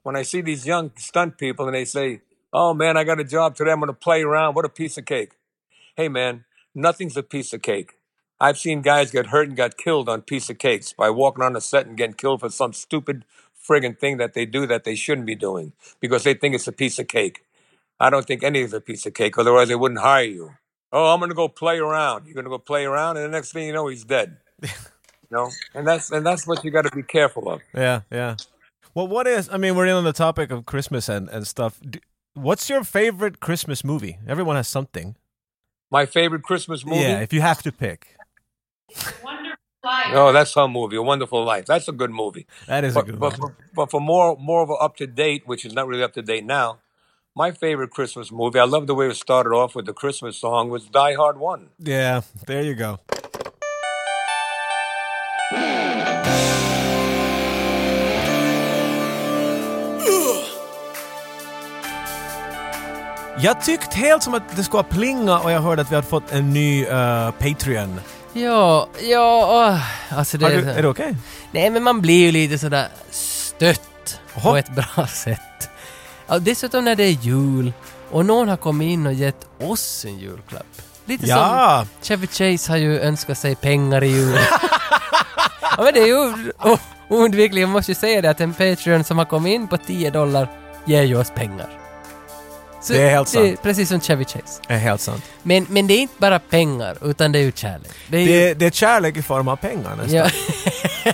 When 0.03 0.15
I 0.15 0.23
see 0.23 0.41
these 0.41 0.65
young 0.65 0.91
stunt 0.97 1.38
people 1.38 1.65
and 1.65 1.76
they 1.76 1.85
say, 1.85 2.21
"Oh 2.53 2.73
man, 2.73 2.97
I 2.97 3.03
got 3.03 3.19
a 3.19 3.23
job 3.23 3.55
today. 3.55 3.71
I'm 3.71 3.80
going 3.80 3.88
to 3.88 3.93
play 3.93 4.21
around. 4.21 4.55
What 4.55 4.65
a 4.65 4.69
piece 4.69 4.97
of 4.97 5.05
cake." 5.05 5.34
Hey 5.95 6.07
man, 6.07 6.45
nothing's 6.73 7.17
a 7.17 7.23
piece 7.23 7.53
of 7.53 7.61
cake. 7.61 7.93
I've 8.39 8.57
seen 8.57 8.81
guys 8.81 9.11
get 9.11 9.27
hurt 9.27 9.49
and 9.49 9.57
got 9.57 9.77
killed 9.77 10.07
on 10.07 10.21
piece 10.21 10.49
of 10.49 10.57
cakes 10.57 10.93
by 10.93 11.09
walking 11.09 11.43
on 11.43 11.55
a 11.55 11.61
set 11.61 11.88
and 11.88 11.97
getting 11.97 12.15
killed 12.15 12.39
for 12.39 12.49
some 12.49 12.71
stupid 12.71 13.26
friggin' 13.61 13.99
thing 13.99 14.17
that 14.17 14.34
they 14.34 14.45
do 14.45 14.65
that 14.65 14.85
they 14.85 14.95
shouldn't 14.95 15.27
be 15.27 15.35
doing 15.35 15.73
because 15.99 16.23
they 16.23 16.34
think 16.34 16.55
it's 16.55 16.67
a 16.67 16.71
piece 16.71 16.99
of 16.99 17.07
cake. 17.07 17.43
I 17.99 18.09
don't 18.09 18.26
think 18.26 18.43
any 18.43 18.61
of 18.61 18.65
it's 18.65 18.73
a 18.73 18.80
piece 18.80 19.05
of 19.05 19.13
cake. 19.13 19.38
Otherwise, 19.38 19.67
they 19.67 19.76
wouldn't 19.76 19.99
hire 19.99 20.23
you. 20.23 20.51
Oh, 20.91 21.13
I'm 21.13 21.19
going 21.19 21.30
to 21.30 21.35
go 21.35 21.49
play 21.49 21.77
around. 21.77 22.26
You're 22.26 22.34
going 22.34 22.45
to 22.45 22.49
go 22.49 22.57
play 22.57 22.85
around, 22.85 23.17
and 23.17 23.26
the 23.26 23.30
next 23.30 23.51
thing 23.51 23.67
you 23.67 23.73
know, 23.73 23.88
he's 23.88 24.05
dead. 24.05 24.38
you 24.63 24.69
know, 25.30 25.49
and 25.76 25.85
that's 25.85 26.09
and 26.11 26.26
that's 26.26 26.47
what 26.47 26.63
you 26.63 26.71
got 26.71 26.84
to 26.84 26.95
be 26.95 27.03
careful 27.03 27.49
of. 27.49 27.61
Yeah, 27.76 28.01
yeah. 28.09 28.38
Well, 28.95 29.07
what 29.07 29.27
is? 29.27 29.49
I 29.51 29.57
mean, 29.57 29.75
we're 29.75 29.85
in 29.85 29.93
on 29.93 30.03
the 30.03 30.13
topic 30.13 30.51
of 30.51 30.65
Christmas 30.65 31.09
and 31.09 31.29
and 31.29 31.45
stuff. 31.47 31.79
D- 31.87 31.99
What's 32.33 32.69
your 32.69 32.83
favorite 32.83 33.39
Christmas 33.39 33.83
movie? 33.83 34.17
Everyone 34.27 34.55
has 34.55 34.67
something. 34.67 35.15
My 35.91 36.05
favorite 36.05 36.43
Christmas 36.43 36.85
movie. 36.85 37.01
Yeah, 37.01 37.19
if 37.19 37.33
you 37.33 37.41
have 37.41 37.61
to 37.63 37.71
pick, 37.71 38.15
Life. 39.83 40.07
Oh, 40.11 40.31
that's 40.33 40.51
some 40.51 40.71
movie, 40.73 40.97
A 40.97 41.01
Wonderful 41.01 41.43
Life. 41.43 41.65
That's 41.65 41.87
a 41.87 41.91
good 41.93 42.11
movie. 42.11 42.45
that 42.67 42.83
is 42.83 42.95
a 42.95 42.99
But, 42.99 43.05
good 43.05 43.19
but, 43.19 43.39
one. 43.39 43.39
for, 43.39 43.57
but 43.73 43.91
for 43.91 44.01
more 44.01 44.35
more 44.37 44.61
of 44.61 44.69
a 44.69 44.73
up 44.73 44.95
to 44.97 45.07
date, 45.07 45.43
which 45.45 45.65
is 45.65 45.73
not 45.73 45.87
really 45.87 46.03
up 46.03 46.13
to 46.13 46.21
date 46.21 46.45
now, 46.45 46.79
my 47.35 47.51
favorite 47.51 47.89
Christmas 47.91 48.31
movie. 48.31 48.59
I 48.59 48.65
love 48.65 48.87
the 48.87 48.95
way 48.95 49.07
it 49.07 49.15
started 49.15 49.51
off 49.51 49.75
with 49.75 49.85
the 49.85 49.93
Christmas 49.93 50.37
song. 50.37 50.69
Was 50.69 50.85
Die 50.85 51.13
Hard 51.13 51.37
One. 51.37 51.69
Yeah, 51.79 52.21
there 52.45 52.61
you 52.63 52.75
go. 52.75 52.99
Jag 63.41 63.61
tyckte 63.61 63.97
helt 63.97 64.23
som 64.23 64.33
att 64.33 64.55
det 64.55 64.63
skulle 64.63 64.77
ha 64.77 64.89
plingat 64.89 65.43
och 65.43 65.51
jag 65.51 65.61
hörde 65.61 65.81
att 65.81 65.91
vi 65.91 65.95
hade 65.95 66.07
fått 66.07 66.31
en 66.31 66.53
ny 66.53 66.85
eh, 66.85 67.31
Patreon. 67.31 68.01
Ja, 68.33 68.87
ja, 69.01 69.47
åh. 69.51 70.17
alltså 70.17 70.37
det... 70.37 70.45
Har 70.45 70.51
du, 70.51 70.69
är 70.69 70.81
det 70.81 70.87
okej? 70.87 71.15
Nej, 71.51 71.69
men 71.69 71.83
man 71.83 72.01
blir 72.01 72.25
ju 72.25 72.31
lite 72.31 72.57
sådär 72.57 72.87
stött 73.11 74.19
Jaha. 74.35 74.43
på 74.43 74.57
ett 74.57 74.69
bra 74.69 75.07
sätt. 75.13 75.69
Ja, 76.27 76.39
dessutom 76.39 76.85
när 76.85 76.95
det 76.95 77.03
är 77.03 77.11
jul 77.11 77.73
och 78.11 78.25
någon 78.25 78.49
har 78.49 78.57
kommit 78.57 78.85
in 78.91 79.07
och 79.07 79.13
gett 79.13 79.47
oss 79.61 80.05
en 80.05 80.19
julklapp. 80.19 80.81
Lite 81.05 81.25
Ja! 81.25 81.85
som 82.01 82.03
Chevy 82.07 82.27
Chase 82.27 82.71
har 82.71 82.77
ju 82.77 82.99
önskat 82.99 83.37
sig 83.37 83.55
pengar 83.55 84.03
i 84.03 84.07
jul. 84.07 84.35
ja, 85.77 85.83
men 85.83 85.93
det 85.93 85.99
är 85.99 86.07
ju 86.07 86.51
oundvikligt, 87.09 87.61
jag 87.61 87.69
måste 87.69 87.91
ju 87.91 87.95
säga 87.95 88.21
det, 88.21 88.29
att 88.29 88.41
en 88.41 88.53
Patreon 88.53 89.03
som 89.03 89.17
har 89.17 89.25
kommit 89.25 89.53
in 89.53 89.67
på 89.67 89.77
10 89.77 90.11
dollar 90.11 90.47
ger 90.85 91.03
ju 91.03 91.17
oss 91.19 91.31
pengar. 91.35 91.78
Så 92.81 92.93
Det 92.93 93.01
är 93.01 93.10
helt 93.10 93.31
Det 93.34 93.39
är 93.39 93.47
sant. 93.47 93.61
precis 93.64 93.89
som 93.89 94.01
Chevy 94.01 94.26
Chase. 94.26 94.61
Det 94.68 94.73
är 94.73 94.77
helt 94.77 95.01
sant. 95.01 95.23
Men, 95.43 95.65
men 95.69 95.88
det 95.88 95.93
är 95.93 95.99
inte 96.01 96.14
bara 96.18 96.39
pengar, 96.39 96.97
utan 97.01 97.31
det 97.31 97.39
är 97.39 97.43
ju 97.43 97.51
kärlek. 97.56 97.91
Det 98.07 98.18
är 98.18 98.22
ju, 98.22 98.27
Det, 98.27 98.53
det 98.53 98.65
är 98.65 98.72
kärlek 98.72 99.18
i 99.18 99.22
form 99.22 99.47
av 99.47 99.56
pengar 99.56 99.95
nästan. 99.95 100.15
Ja. 100.15 101.14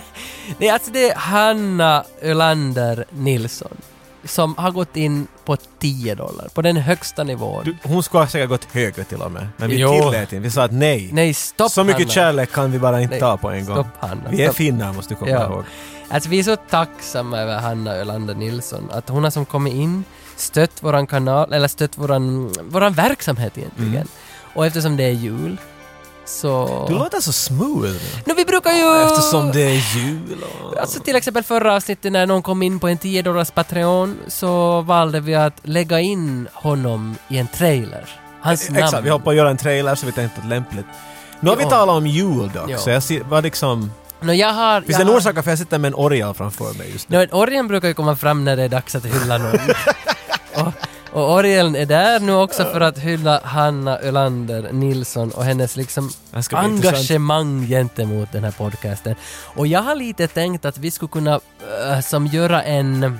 det 0.58 0.68
är 0.68 0.72
alltså 0.72 0.90
det 0.90 1.10
är 1.10 1.14
Hanna 1.16 2.04
Ölander 2.22 3.04
Nilsson 3.10 3.76
som 4.24 4.54
har 4.58 4.70
gått 4.70 4.96
in 4.96 5.26
på 5.44 5.56
10 5.78 6.14
dollar, 6.14 6.48
på 6.54 6.62
den 6.62 6.76
högsta 6.76 7.24
nivån. 7.24 7.64
Du, 7.64 7.76
hon 7.82 8.02
skulle 8.02 8.22
ha 8.22 8.28
säkert 8.28 8.48
gått 8.48 8.64
högre 8.72 9.04
till 9.04 9.22
och 9.22 9.30
med. 9.32 9.48
Men 9.56 9.70
vi 9.70 9.76
Jo. 9.80 9.92
tillät 9.92 10.20
inte. 10.32 10.38
Vi 10.38 10.50
sa 10.50 10.62
att 10.64 10.72
nej. 10.72 11.10
Nej, 11.12 11.34
stopp 11.34 11.70
Så 11.72 11.84
mycket 11.84 12.00
Hanna. 12.00 12.12
kärlek 12.12 12.52
kan 12.52 12.72
vi 12.72 12.78
bara 12.78 13.00
inte 13.00 13.10
Nej, 13.10 13.20
ta 13.20 13.36
på 13.36 13.50
en 13.50 13.64
gång. 13.66 13.74
Stopp 13.76 13.86
Hanna. 13.98 14.22
Vi 14.30 14.42
är 14.42 14.46
stopp. 14.46 14.56
finnar 14.56 14.92
måste 14.92 15.14
du 15.14 15.18
komma 15.18 15.30
Ja. 15.30 15.44
ihåg. 15.46 15.64
Alltså 16.08 16.28
vi 16.30 16.38
är 16.38 16.42
så 16.42 16.56
tacksamma 16.56 17.38
över 17.38 17.58
Hanna 17.58 17.92
Ölander 17.94 18.34
Nilsson, 18.34 18.90
att 18.92 19.08
hon 19.08 19.24
har 19.24 19.30
som 19.30 19.44
kommit 19.44 19.74
in, 19.74 20.04
stött 20.36 20.82
våran 20.82 21.06
kanal, 21.06 21.52
eller 21.52 21.68
stött 21.68 21.98
våran, 21.98 22.52
våran 22.62 22.92
verksamhet 22.92 23.58
egentligen. 23.58 23.94
Mm. 23.94 24.08
Och 24.54 24.66
eftersom 24.66 24.96
det 24.96 25.04
är 25.04 25.10
jul, 25.10 25.56
så... 26.24 26.84
Du 26.88 26.94
låter 26.94 27.20
så 27.20 27.32
smooth. 27.32 27.94
No, 28.24 28.34
vi 28.36 28.44
brukar 28.44 28.70
ju... 28.72 29.02
Eftersom 29.02 29.52
det 29.52 29.62
är 29.62 29.96
jul 29.96 30.44
och... 30.62 30.78
Alltså 30.78 31.00
till 31.00 31.16
exempel 31.16 31.42
förra 31.42 31.74
avsnittet 31.74 32.12
när 32.12 32.26
någon 32.26 32.42
kom 32.42 32.62
in 32.62 32.78
på 32.80 32.88
en 32.88 32.98
10 32.98 33.22
dollars 33.22 33.50
Patreon 33.50 34.18
så 34.28 34.80
valde 34.80 35.20
vi 35.20 35.34
att 35.34 35.60
lägga 35.62 36.00
in 36.00 36.48
honom 36.52 37.16
i 37.28 37.38
en 37.38 37.48
trailer. 37.48 38.08
Hans 38.40 38.70
namn. 38.70 38.82
Exakt, 38.84 39.04
vi 39.04 39.10
hoppar 39.10 39.30
att 39.30 39.36
göra 39.36 39.50
en 39.50 39.56
trailer 39.56 39.94
så 39.94 40.06
vi 40.06 40.12
tänkte 40.12 40.40
att 40.40 40.48
lämpligt. 40.48 40.86
Nu 41.40 41.50
har 41.50 41.56
vi 41.56 41.64
talat 41.64 41.96
om 41.96 42.06
jul 42.06 42.50
dock, 42.54 42.70
Ja. 42.70 42.78
så 42.78 42.90
jag 42.90 43.02
ser, 43.02 43.20
var 43.22 43.42
liksom... 43.42 43.90
No, 44.20 44.32
jag 44.32 44.52
har... 44.52 44.80
Finns 44.80 44.96
det 44.98 45.02
en 45.02 45.10
orsak 45.10 45.44
för 45.44 45.50
jag 45.50 45.58
sitter 45.58 45.78
med 45.78 45.88
en 45.88 45.94
orgel 45.94 46.34
framför 46.34 46.78
mig 46.78 46.90
just 46.92 47.08
nu? 47.08 47.16
No, 47.16 47.22
en 47.22 47.32
orgeln 47.32 47.68
brukar 47.68 47.88
ju 47.88 47.94
komma 47.94 48.16
fram 48.16 48.44
när 48.44 48.56
det 48.56 48.62
är 48.62 48.68
dags 48.68 48.94
att 48.94 49.04
hylla 49.04 49.38
någon. 49.38 49.58
och, 50.54 50.72
och 51.12 51.34
orgeln 51.34 51.76
är 51.76 51.86
där 51.86 52.20
nu 52.20 52.32
också 52.34 52.64
för 52.64 52.80
att 52.80 52.98
hylla 52.98 53.40
Hanna 53.44 53.98
Ölander 53.98 54.72
Nilsson 54.72 55.30
och 55.30 55.44
hennes 55.44 55.76
liksom 55.76 56.10
engagemang 56.52 57.66
gentemot 57.66 58.32
den 58.32 58.44
här 58.44 58.50
podcasten. 58.50 59.14
Och 59.44 59.66
jag 59.66 59.80
har 59.80 59.94
lite 59.94 60.26
tänkt 60.26 60.64
att 60.64 60.78
vi 60.78 60.90
skulle 60.90 61.08
kunna 61.08 61.40
äh, 61.90 62.00
som 62.00 62.26
göra 62.26 62.62
en, 62.62 63.18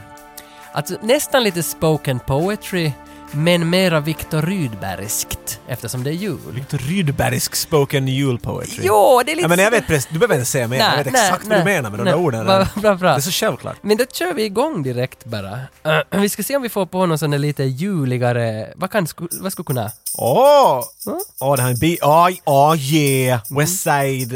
alltså 0.72 0.94
nästan 1.02 1.42
lite 1.42 1.62
spoken 1.62 2.18
poetry, 2.18 2.92
men 3.32 3.70
mera 3.70 4.00
Viktor 4.00 4.42
Rydbergskt 4.42 5.60
eftersom 5.68 6.04
det 6.04 6.10
är 6.10 6.14
jul. 6.14 6.38
Victor 6.54 6.78
Rydbergsk 6.78 7.54
spoken 7.56 8.08
jul 8.08 8.38
poetry. 8.38 8.84
Jo, 8.86 9.22
det 9.26 9.32
är 9.32 9.36
lite... 9.36 9.44
Ja, 9.44 9.48
men 9.48 9.58
jag 9.58 9.70
vet 9.70 9.86
precis, 9.86 10.08
du 10.12 10.18
behöver 10.18 10.34
inte 10.34 10.46
säga 10.46 10.68
mer, 10.68 10.76
jag 10.78 10.88
Nej, 10.88 11.04
vet 11.04 11.12
nej, 11.12 11.26
exakt 11.26 11.42
vad 11.44 11.48
nej, 11.50 11.58
du 11.58 11.64
menar 11.64 11.90
med 11.90 11.98
de 11.98 12.04
där 12.04 12.14
orden. 12.14 12.44
Bra, 12.46 12.58
Det 12.74 12.80
bra, 12.80 12.94
bra. 12.94 13.14
är 13.16 13.20
så 13.20 13.30
självklart. 13.30 13.76
Men 13.82 13.96
då 13.96 14.04
kör 14.12 14.32
vi 14.34 14.44
igång 14.44 14.82
direkt 14.82 15.24
bara. 15.24 15.52
Uh, 15.86 16.20
vi 16.20 16.28
ska 16.28 16.42
se 16.42 16.56
om 16.56 16.62
vi 16.62 16.68
får 16.68 16.86
på 16.86 17.06
någon 17.06 17.18
sån 17.18 17.30
där 17.30 17.38
lite 17.38 17.64
juligare... 17.64 18.72
Vad, 18.76 18.90
kan, 18.90 19.06
vad 19.40 19.52
skulle 19.52 19.64
kunna... 19.66 19.90
Åh! 20.14 20.84
Ja. 21.04 21.20
Åh, 21.40 21.56
det 21.56 21.62
här 21.62 21.68
är 21.68 21.72
en 21.74 21.78
bi... 21.78 21.98
Åh, 22.02 22.28
åh, 22.44 22.76
yeah! 22.94 23.40
West 23.50 23.82
Side 23.82 24.32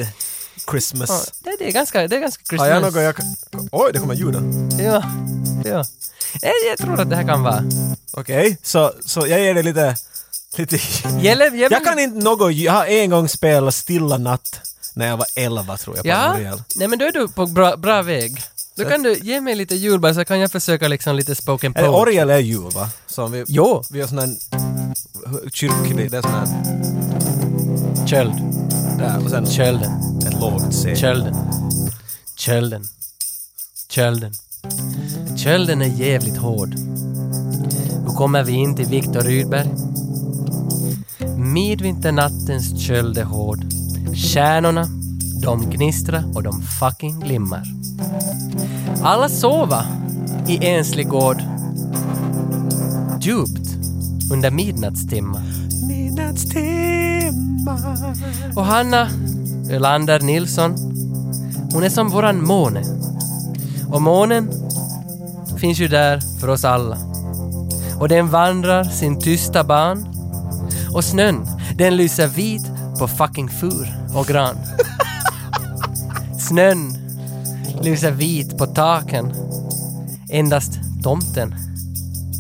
Ja, 0.66 0.72
Christmas. 0.72 1.32
det, 1.44 1.56
det 1.58 1.68
är 1.68 1.72
ganska, 1.72 2.08
det 2.08 2.16
är 2.16 2.20
ganska 2.20 2.56
Har 2.56 2.66
jag 2.66 2.82
Christmas. 2.82 2.94
något 2.94 3.02
jag 3.04 3.16
kan... 3.16 3.68
Oj, 3.72 3.90
det 3.92 3.98
kommer 3.98 4.14
ljud. 4.14 4.34
Ja, 4.80 5.02
ja. 5.64 5.84
Jag 6.42 6.78
tror 6.78 7.00
att 7.00 7.10
det 7.10 7.16
här 7.16 7.26
kan 7.26 7.42
vara... 7.42 7.64
Okej, 8.12 8.56
så, 8.62 8.92
så 9.06 9.20
jag 9.26 9.40
ger 9.40 9.54
dig 9.54 9.62
lite... 9.62 9.96
lite... 10.56 10.76
Gäller, 11.20 11.50
gäller, 11.50 11.70
Jag 11.76 11.84
kan 11.84 11.98
inte 11.98 12.18
något... 12.24 12.54
Jag 12.54 12.72
har 12.72 12.86
en 12.86 13.10
gång 13.10 13.28
spelat 13.28 13.74
Stilla 13.74 14.18
natt 14.18 14.60
när 14.94 15.06
jag 15.08 15.16
var 15.16 15.26
11 15.34 15.76
tror 15.76 15.96
jag 15.96 16.02
på 16.04 16.08
Ja, 16.08 16.32
Unreal. 16.34 16.62
nej 16.74 16.88
men 16.88 16.98
då 16.98 17.04
är 17.04 17.12
du 17.12 17.28
på 17.28 17.46
bra, 17.46 17.76
bra 17.76 18.02
väg. 18.02 18.42
Då 18.76 18.84
kan 18.84 19.02
du 19.02 19.14
ge 19.18 19.40
mig 19.40 19.54
lite 19.54 19.74
julbär 19.74 20.14
så 20.14 20.24
kan 20.24 20.40
jag 20.40 20.52
försöka 20.52 20.88
liksom 20.88 21.16
lite 21.16 21.34
spoken 21.34 21.72
Eller 21.76 21.88
poetry. 21.88 22.02
orgel 22.12 22.30
är 22.30 22.38
jul 22.38 22.70
va? 22.74 22.88
Som 23.06 23.32
vi, 23.32 23.44
Jo, 23.48 23.82
vi 23.90 24.00
har 24.00 24.08
sån 24.08 24.18
här 24.18 24.34
kyrklig, 25.52 26.10
det 26.10 26.16
är 26.18 26.22
sån 26.22 26.30
här... 26.30 26.46
köld. 28.06 28.32
Där, 28.98 29.24
och 29.24 29.30
sen 29.30 29.46
Kölden. 29.46 29.92
ett 30.26 30.40
lågt 30.40 30.74
C. 30.74 30.96
Kölden. 30.96 31.36
Kölden. 32.36 32.88
Kölden. 33.88 34.32
Kölden 35.36 35.82
är 35.82 35.86
jävligt 35.86 36.36
hård. 36.36 36.74
Då 38.06 38.12
kommer 38.12 38.42
vi 38.42 38.52
in 38.52 38.76
till 38.76 38.86
Viktor 38.86 39.20
Rydberg. 39.20 39.68
Midvinternattens 41.36 42.80
köld 42.80 43.18
är 43.18 43.24
hård. 43.24 43.64
Stjärnorna, 44.14 44.86
de 45.42 45.70
gnistrar 45.70 46.24
och 46.34 46.42
de 46.42 46.62
fucking 46.62 47.20
glimmar. 47.20 47.62
Alla 49.02 49.28
sova 49.28 49.84
i 50.48 50.66
enslig 50.66 51.08
gård. 51.08 51.42
Djupt 53.20 53.76
under 54.32 54.50
midnattstimmar. 54.50 55.42
Midnattstimmar. 55.88 58.14
Och 58.56 58.64
Hanna 58.64 59.08
Ölander 59.70 60.20
Nilsson, 60.20 60.74
hon 61.72 61.82
är 61.82 61.88
som 61.88 62.08
våran 62.08 62.44
måne. 62.44 62.84
Och 63.92 64.02
månen 64.02 64.50
finns 65.58 65.78
ju 65.78 65.88
där 65.88 66.20
för 66.40 66.48
oss 66.48 66.64
alla. 66.64 66.98
Och 67.98 68.08
den 68.08 68.28
vandrar 68.28 68.84
sin 68.84 69.20
tysta 69.20 69.64
ban. 69.64 70.06
Och 70.94 71.04
snön, 71.04 71.46
den 71.78 71.96
lyser 71.96 72.26
vit 72.26 72.62
på 72.98 73.08
fucking 73.08 73.48
fur 73.48 73.94
och 74.14 74.26
gran. 74.26 74.56
Snön 76.38 76.96
lyser 77.82 78.10
vit 78.10 78.58
på 78.58 78.66
taken. 78.66 79.32
Endast 80.30 80.72
tomten 81.02 81.54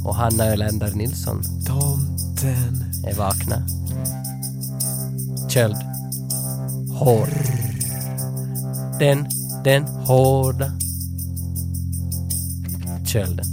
och 0.04 0.14
Hanna 0.14 0.44
Ölander 0.44 0.90
Nilsson 0.94 1.42
Tomten. 1.66 2.84
är 3.06 3.14
vakna. 3.14 3.62
Köld. 5.48 5.76
Hård. 6.98 7.28
Den, 8.98 9.26
den 9.64 9.84
hårda 9.84 10.72
kölden. 13.12 13.46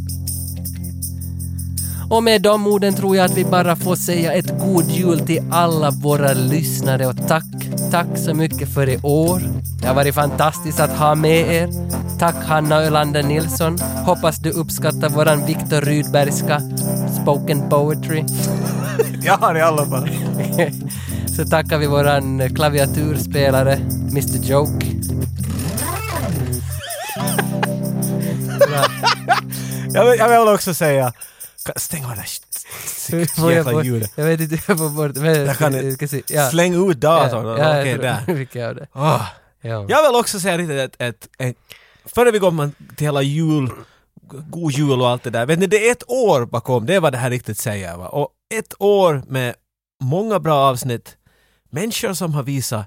Och 2.09 2.23
med 2.23 2.41
de 2.41 2.67
orden 2.67 2.93
tror 2.93 3.15
jag 3.15 3.25
att 3.25 3.37
vi 3.37 3.45
bara 3.45 3.75
får 3.75 3.95
säga 3.95 4.33
ett 4.33 4.59
god 4.59 4.85
jul 4.89 5.19
till 5.19 5.43
alla 5.51 5.91
våra 5.91 6.33
lyssnare 6.33 7.07
och 7.07 7.27
tack, 7.27 7.43
tack 7.91 8.07
så 8.15 8.33
mycket 8.33 8.73
för 8.73 8.89
i 8.89 8.97
år. 9.03 9.41
Det 9.81 9.87
har 9.87 9.95
varit 9.95 10.15
fantastiskt 10.15 10.79
att 10.79 10.97
ha 10.97 11.15
med 11.15 11.53
er. 11.53 11.69
Tack 12.19 12.35
Hanna 12.45 12.75
Ölander 12.75 13.23
Nilsson. 13.23 13.77
Hoppas 14.05 14.37
du 14.37 14.49
uppskattar 14.49 15.09
våran 15.09 15.45
Viktor 15.45 15.81
Rydbergska 15.81 16.61
spoken 17.21 17.69
poetry. 17.69 18.23
Jag 19.23 19.37
har 19.37 19.55
i 19.55 19.61
alla 19.61 19.85
fall. 19.85 20.09
Så 21.35 21.45
tackar 21.45 21.77
vi 21.77 21.87
våran 21.87 22.55
klaviaturspelare, 22.55 23.73
Mr 24.11 24.49
Joke. 24.49 24.96
Jag 29.97 30.11
vill, 30.11 30.19
jag 30.19 30.39
vill 30.45 30.53
också 30.53 30.73
säga... 30.73 31.13
Stäng 31.75 32.05
av 32.05 32.15
det 32.15 33.63
där 33.63 33.63
få- 33.63 33.83
ljudet. 33.83 34.11
Jag 34.15 34.25
vet 34.25 34.39
inte, 34.39 34.55
jag 34.67 34.77
får 34.77 34.89
bort. 34.89 36.23
Ja. 36.29 36.49
Släng 36.49 36.89
ut 36.91 36.97
datorn. 36.99 37.45
Ja, 37.47 37.53
Okej, 37.81 37.97
där. 37.97 38.23
jag 38.53 38.67
av 38.69 38.75
det. 38.75 38.87
Åh. 38.93 39.23
Ja. 39.61 39.85
Jag 39.89 40.07
vill 40.11 40.19
också 40.19 40.39
säga 40.39 40.57
lite 40.57 40.73
ett, 40.83 40.95
ett, 40.99 41.27
ett 41.37 41.55
före 42.05 42.31
vi 42.31 42.39
kommer 42.39 42.71
till 42.95 43.07
hela 43.07 43.21
jul, 43.21 43.69
god 44.49 44.71
jul 44.71 45.01
och 45.01 45.09
allt 45.09 45.23
det 45.23 45.29
där. 45.29 45.45
Vet 45.45 45.59
ni, 45.59 45.67
det 45.67 45.87
är 45.87 45.91
ett 45.91 46.03
år 46.09 46.45
bakom, 46.45 46.85
det 46.85 46.95
är 46.95 46.99
vad 46.99 47.11
det 47.13 47.17
här 47.17 47.29
riktigt 47.29 47.57
säger. 47.57 47.97
Va? 47.97 48.07
Och 48.07 48.29
ett 48.53 48.73
år 48.79 49.23
med 49.27 49.55
många 50.01 50.39
bra 50.39 50.55
avsnitt, 50.55 51.17
människor 51.69 52.13
som 52.13 52.33
har 52.33 52.43
visat 52.43 52.85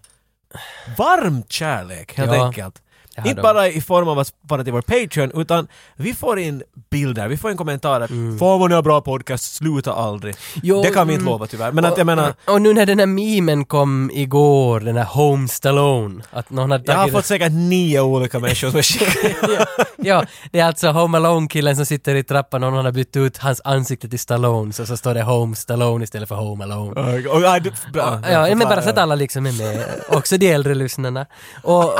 varm 0.98 1.42
kärlek 1.48 2.14
helt 2.14 2.32
Ja. 2.34 2.46
enkelt. 2.46 2.82
Inte 3.24 3.42
bara 3.42 3.68
i 3.68 3.80
form 3.80 4.08
av 4.08 4.18
att 4.18 4.26
spara 4.26 4.64
till 4.64 4.72
vår 4.72 4.82
Patreon, 4.82 5.40
utan 5.40 5.68
vi 5.96 6.14
får 6.14 6.38
in 6.38 6.62
bilder, 6.90 7.28
vi 7.28 7.36
får 7.36 7.50
in 7.50 7.56
kommentarer. 7.56 8.06
Fan 8.38 8.60
vad 8.60 8.70
ni 8.70 8.74
har 8.74 8.82
bra 8.82 9.00
podcast, 9.00 9.54
sluta 9.54 9.92
aldrig. 9.92 10.34
Mm. 10.34 10.60
Jo, 10.62 10.82
det 10.82 10.90
kan 10.90 11.06
vi 11.06 11.12
inte 11.12 11.22
mm. 11.22 11.32
lova 11.32 11.46
tyvärr. 11.46 11.72
Men 11.72 11.84
att 11.84 11.98
jag 11.98 12.06
menar, 12.06 12.34
Och 12.46 12.62
nu 12.62 12.74
när 12.74 12.86
den 12.86 12.98
här 12.98 13.06
memen 13.06 13.64
kom 13.64 14.10
igår, 14.14 14.80
den 14.80 14.96
här 14.96 15.04
Home 15.04 15.48
Stallone, 15.48 16.22
att 16.30 16.50
någon 16.50 16.70
hade 16.70 16.92
jag 16.92 16.98
har 16.98 17.08
fått 17.08 17.26
säkert 17.26 17.52
nio 17.52 18.00
olika 18.00 18.38
människor 18.38 18.68
som 18.68 18.76
har 18.76 18.82
skickat 18.82 19.68
ja, 19.96 20.24
det 20.50 20.60
är 20.60 20.64
alltså 20.64 20.88
Home 20.88 21.18
Alone-killen 21.18 21.76
som 21.76 21.86
sitter 21.86 22.14
i 22.14 22.22
trappan 22.22 22.64
och 22.64 22.72
någon 22.72 22.84
har 22.84 22.92
bytt 22.92 23.16
ut 23.16 23.38
hans 23.38 23.60
ansikte 23.64 24.08
till 24.08 24.18
Stallone, 24.18 24.72
så, 24.72 24.86
så 24.86 24.96
står 24.96 25.14
det 25.14 25.22
Home 25.22 25.56
Stallone 25.56 26.04
istället 26.04 26.28
för 26.28 26.36
Home 26.36 26.64
Alone. 26.64 27.00
Och- 27.00 27.36
och- 27.36 27.42
ja, 27.42 27.58
du- 27.58 27.72
bra. 27.92 28.20
Ja, 28.30 28.46
men 28.54 28.58
bara 28.58 28.82
så 28.82 28.90
att 28.90 28.98
alla 28.98 29.14
liksom 29.14 29.46
är 29.46 29.52
med, 29.52 29.86
också 30.08 30.36
de 30.36 30.52
äldre 30.52 30.74
lyssnarna. 30.74 31.26
Och 31.62 31.94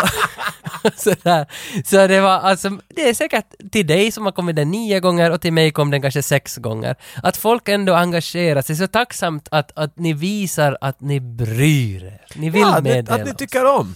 sådär. 1.03 1.47
Så 1.85 2.07
det 2.07 2.21
var 2.21 2.39
alltså, 2.39 2.71
det 2.89 3.09
är 3.09 3.15
säkert 3.15 3.47
till 3.73 3.87
dig 3.87 4.13
som 4.13 4.25
har 4.25 4.33
kommit 4.33 4.57
den 4.57 4.71
nio 4.71 5.01
gånger 5.01 5.31
och 5.31 5.41
till 5.41 5.53
mig 5.53 5.71
kom 5.73 5.91
den 5.91 6.03
kanske 6.03 6.23
sex 6.23 6.57
gånger. 6.57 6.97
Att 7.23 7.37
folk 7.37 7.69
ändå 7.69 7.95
engagerar 7.95 8.63
sig, 8.63 8.77
så 8.77 8.87
tacksamt 8.87 9.49
att, 9.51 9.73
att 9.75 9.99
ni 9.99 10.13
visar 10.13 10.79
att 10.81 11.01
ni 11.01 11.21
bryr 11.21 12.05
er. 12.05 12.21
Ni 12.35 12.51
vill 12.51 12.61
ja, 12.61 12.81
meddela 12.81 13.15
att 13.15 13.27
ni 13.27 13.35
tycker 13.35 13.65
om. 13.65 13.95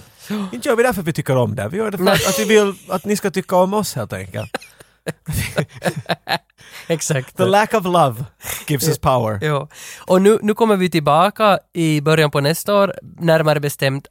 Inte 0.53 0.69
gör 0.69 0.77
vi 0.77 0.83
det 0.83 0.93
för 0.93 1.01
att 1.01 1.07
vi 1.07 1.13
tycker 1.13 1.37
om 1.37 1.55
det. 1.55 1.69
Vi 1.69 1.77
gör 1.77 1.91
det 1.91 1.99
för 1.99 2.07
att, 2.07 2.29
att 2.29 2.39
vi 2.39 2.45
vill 2.45 2.75
att 2.89 3.05
ni 3.05 3.17
ska 3.17 3.31
tycka 3.31 3.57
om 3.57 3.75
oss 3.75 3.95
helt 3.95 4.13
enkelt. 4.13 4.57
Exakt. 6.89 7.37
The 7.37 7.45
lack 7.45 7.75
of 7.75 7.85
love 7.85 8.25
gives 8.67 8.89
us 8.89 8.99
power. 8.99 9.39
Ja. 9.43 9.69
Och 10.07 10.23
nu, 10.23 10.39
nu 10.43 10.55
kommer 10.55 10.77
vi 10.77 10.91
tillbaka 10.91 11.59
i 11.73 12.01
början 12.01 12.31
på 12.31 12.41
nästa 12.41 12.75
år, 12.75 12.95
närmare 13.19 13.61
bestämt 13.61 14.07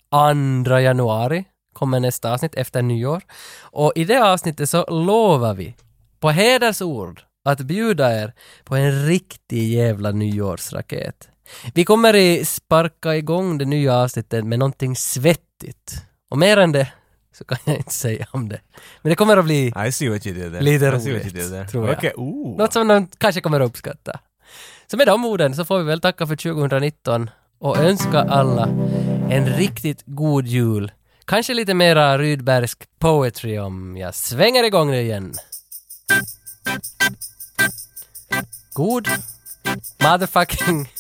2 0.66 0.80
januari 0.80 1.46
kommer 1.84 2.00
nästa 2.00 2.34
avsnitt 2.34 2.56
efter 2.56 2.82
nyår. 2.82 3.22
Och 3.62 3.92
i 3.96 4.04
det 4.06 4.24
avsnittet 4.24 4.70
så 4.70 4.86
lovar 4.86 5.54
vi 5.54 5.76
på 6.20 6.30
hedersord 6.30 7.22
att 7.46 7.60
bjuda 7.60 8.22
er 8.22 8.34
på 8.64 8.76
en 8.76 9.06
riktig 9.06 9.74
jävla 9.74 10.12
nyårsraket. 10.12 11.30
Vi 11.74 11.86
kommer 11.86 12.16
i 12.16 12.46
sparka 12.46 13.16
igång 13.16 13.58
det 13.58 13.66
nya 13.66 13.96
avsnittet 13.98 14.46
med 14.46 14.60
någonting 14.60 14.96
svettigt. 14.96 16.06
Och 16.32 16.38
mer 16.38 16.58
än 16.58 16.72
det 16.72 16.88
så 17.38 17.46
kan 17.46 17.58
jag 17.66 17.78
inte 17.78 17.94
säga 17.94 18.28
om 18.32 18.50
det. 18.50 18.60
Men 19.02 19.10
det 19.10 19.16
kommer 19.16 19.38
att 19.38 19.46
bli 19.46 19.74
I 19.88 19.92
see 19.92 20.10
what 20.10 20.28
you 20.28 20.36
did 20.36 20.52
there. 20.52 20.62
lite 20.62 20.92
roligt, 20.92 21.72
tror 21.72 21.98
jag. 22.02 22.20
Ooh. 22.20 22.58
Något 22.58 22.74
som 22.74 22.88
de 22.88 23.08
kanske 23.18 23.42
kommer 23.42 23.60
att 23.60 23.70
uppskatta. 23.70 24.20
Så 24.88 24.98
med 24.98 25.08
de 25.08 25.26
orden 25.26 25.56
så 25.56 25.66
får 25.66 25.78
vi 25.78 25.84
väl 25.84 26.02
tacka 26.02 26.28
för 26.28 26.36
2019 26.36 27.30
och 27.60 27.78
önska 27.78 28.20
alla 28.20 28.68
en 29.30 29.46
riktigt 29.46 30.04
god 30.06 30.48
jul. 30.48 30.92
Kanske 31.26 31.54
lite 31.54 31.74
mera 31.74 32.18
Rydbergsk 32.18 32.84
poetry 33.00 33.58
om 33.60 33.98
jag 33.98 34.16
svänger 34.16 34.64
igång 34.64 34.92
det 34.92 35.02
igen. 35.02 35.34
God 38.74 39.08
motherfucking 40.00 40.94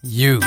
jul. 0.00 0.44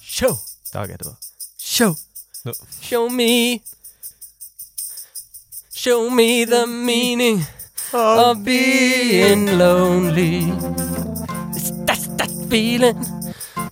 Show! 0.00 0.38
Tage, 0.72 0.96
det 0.98 1.04
var. 1.04 1.16
Show. 1.58 1.96
No. 2.44 2.52
Show 2.80 3.12
me. 3.12 3.58
Show 5.74 6.10
me 6.10 6.46
the 6.46 6.66
meaning 6.66 7.44
of 7.92 8.38
being 8.44 9.58
lonely. 9.58 10.52
It's 11.54 11.70
that's 11.86 12.08
that 12.16 12.30
feeling 12.50 12.96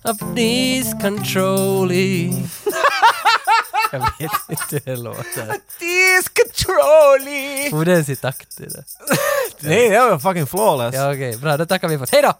of 0.07 0.17
discontrolling. 0.35 2.49
Jag 3.91 3.99
vet 3.99 4.31
inte 4.49 4.81
hur 4.85 4.95
det 4.95 5.01
låter. 5.01 5.53
Discontrolling! 5.79 7.71
Får 7.71 7.85
den 7.85 8.05
sitt 8.05 8.21
takt 8.21 8.59
i 8.59 8.63
det? 8.65 8.83
Nej, 9.59 9.89
det 9.89 9.99
var 9.99 10.19
fucking 10.19 10.47
flawless. 10.47 10.95
Ja 10.95 11.11
okej, 11.13 11.37
bra. 11.37 11.57
Då 11.57 11.65
tackar 11.65 11.87
vi 11.87 11.97
för 11.97 12.03
oss. 12.03 12.11
Hej 12.11 12.21
då! 12.21 12.33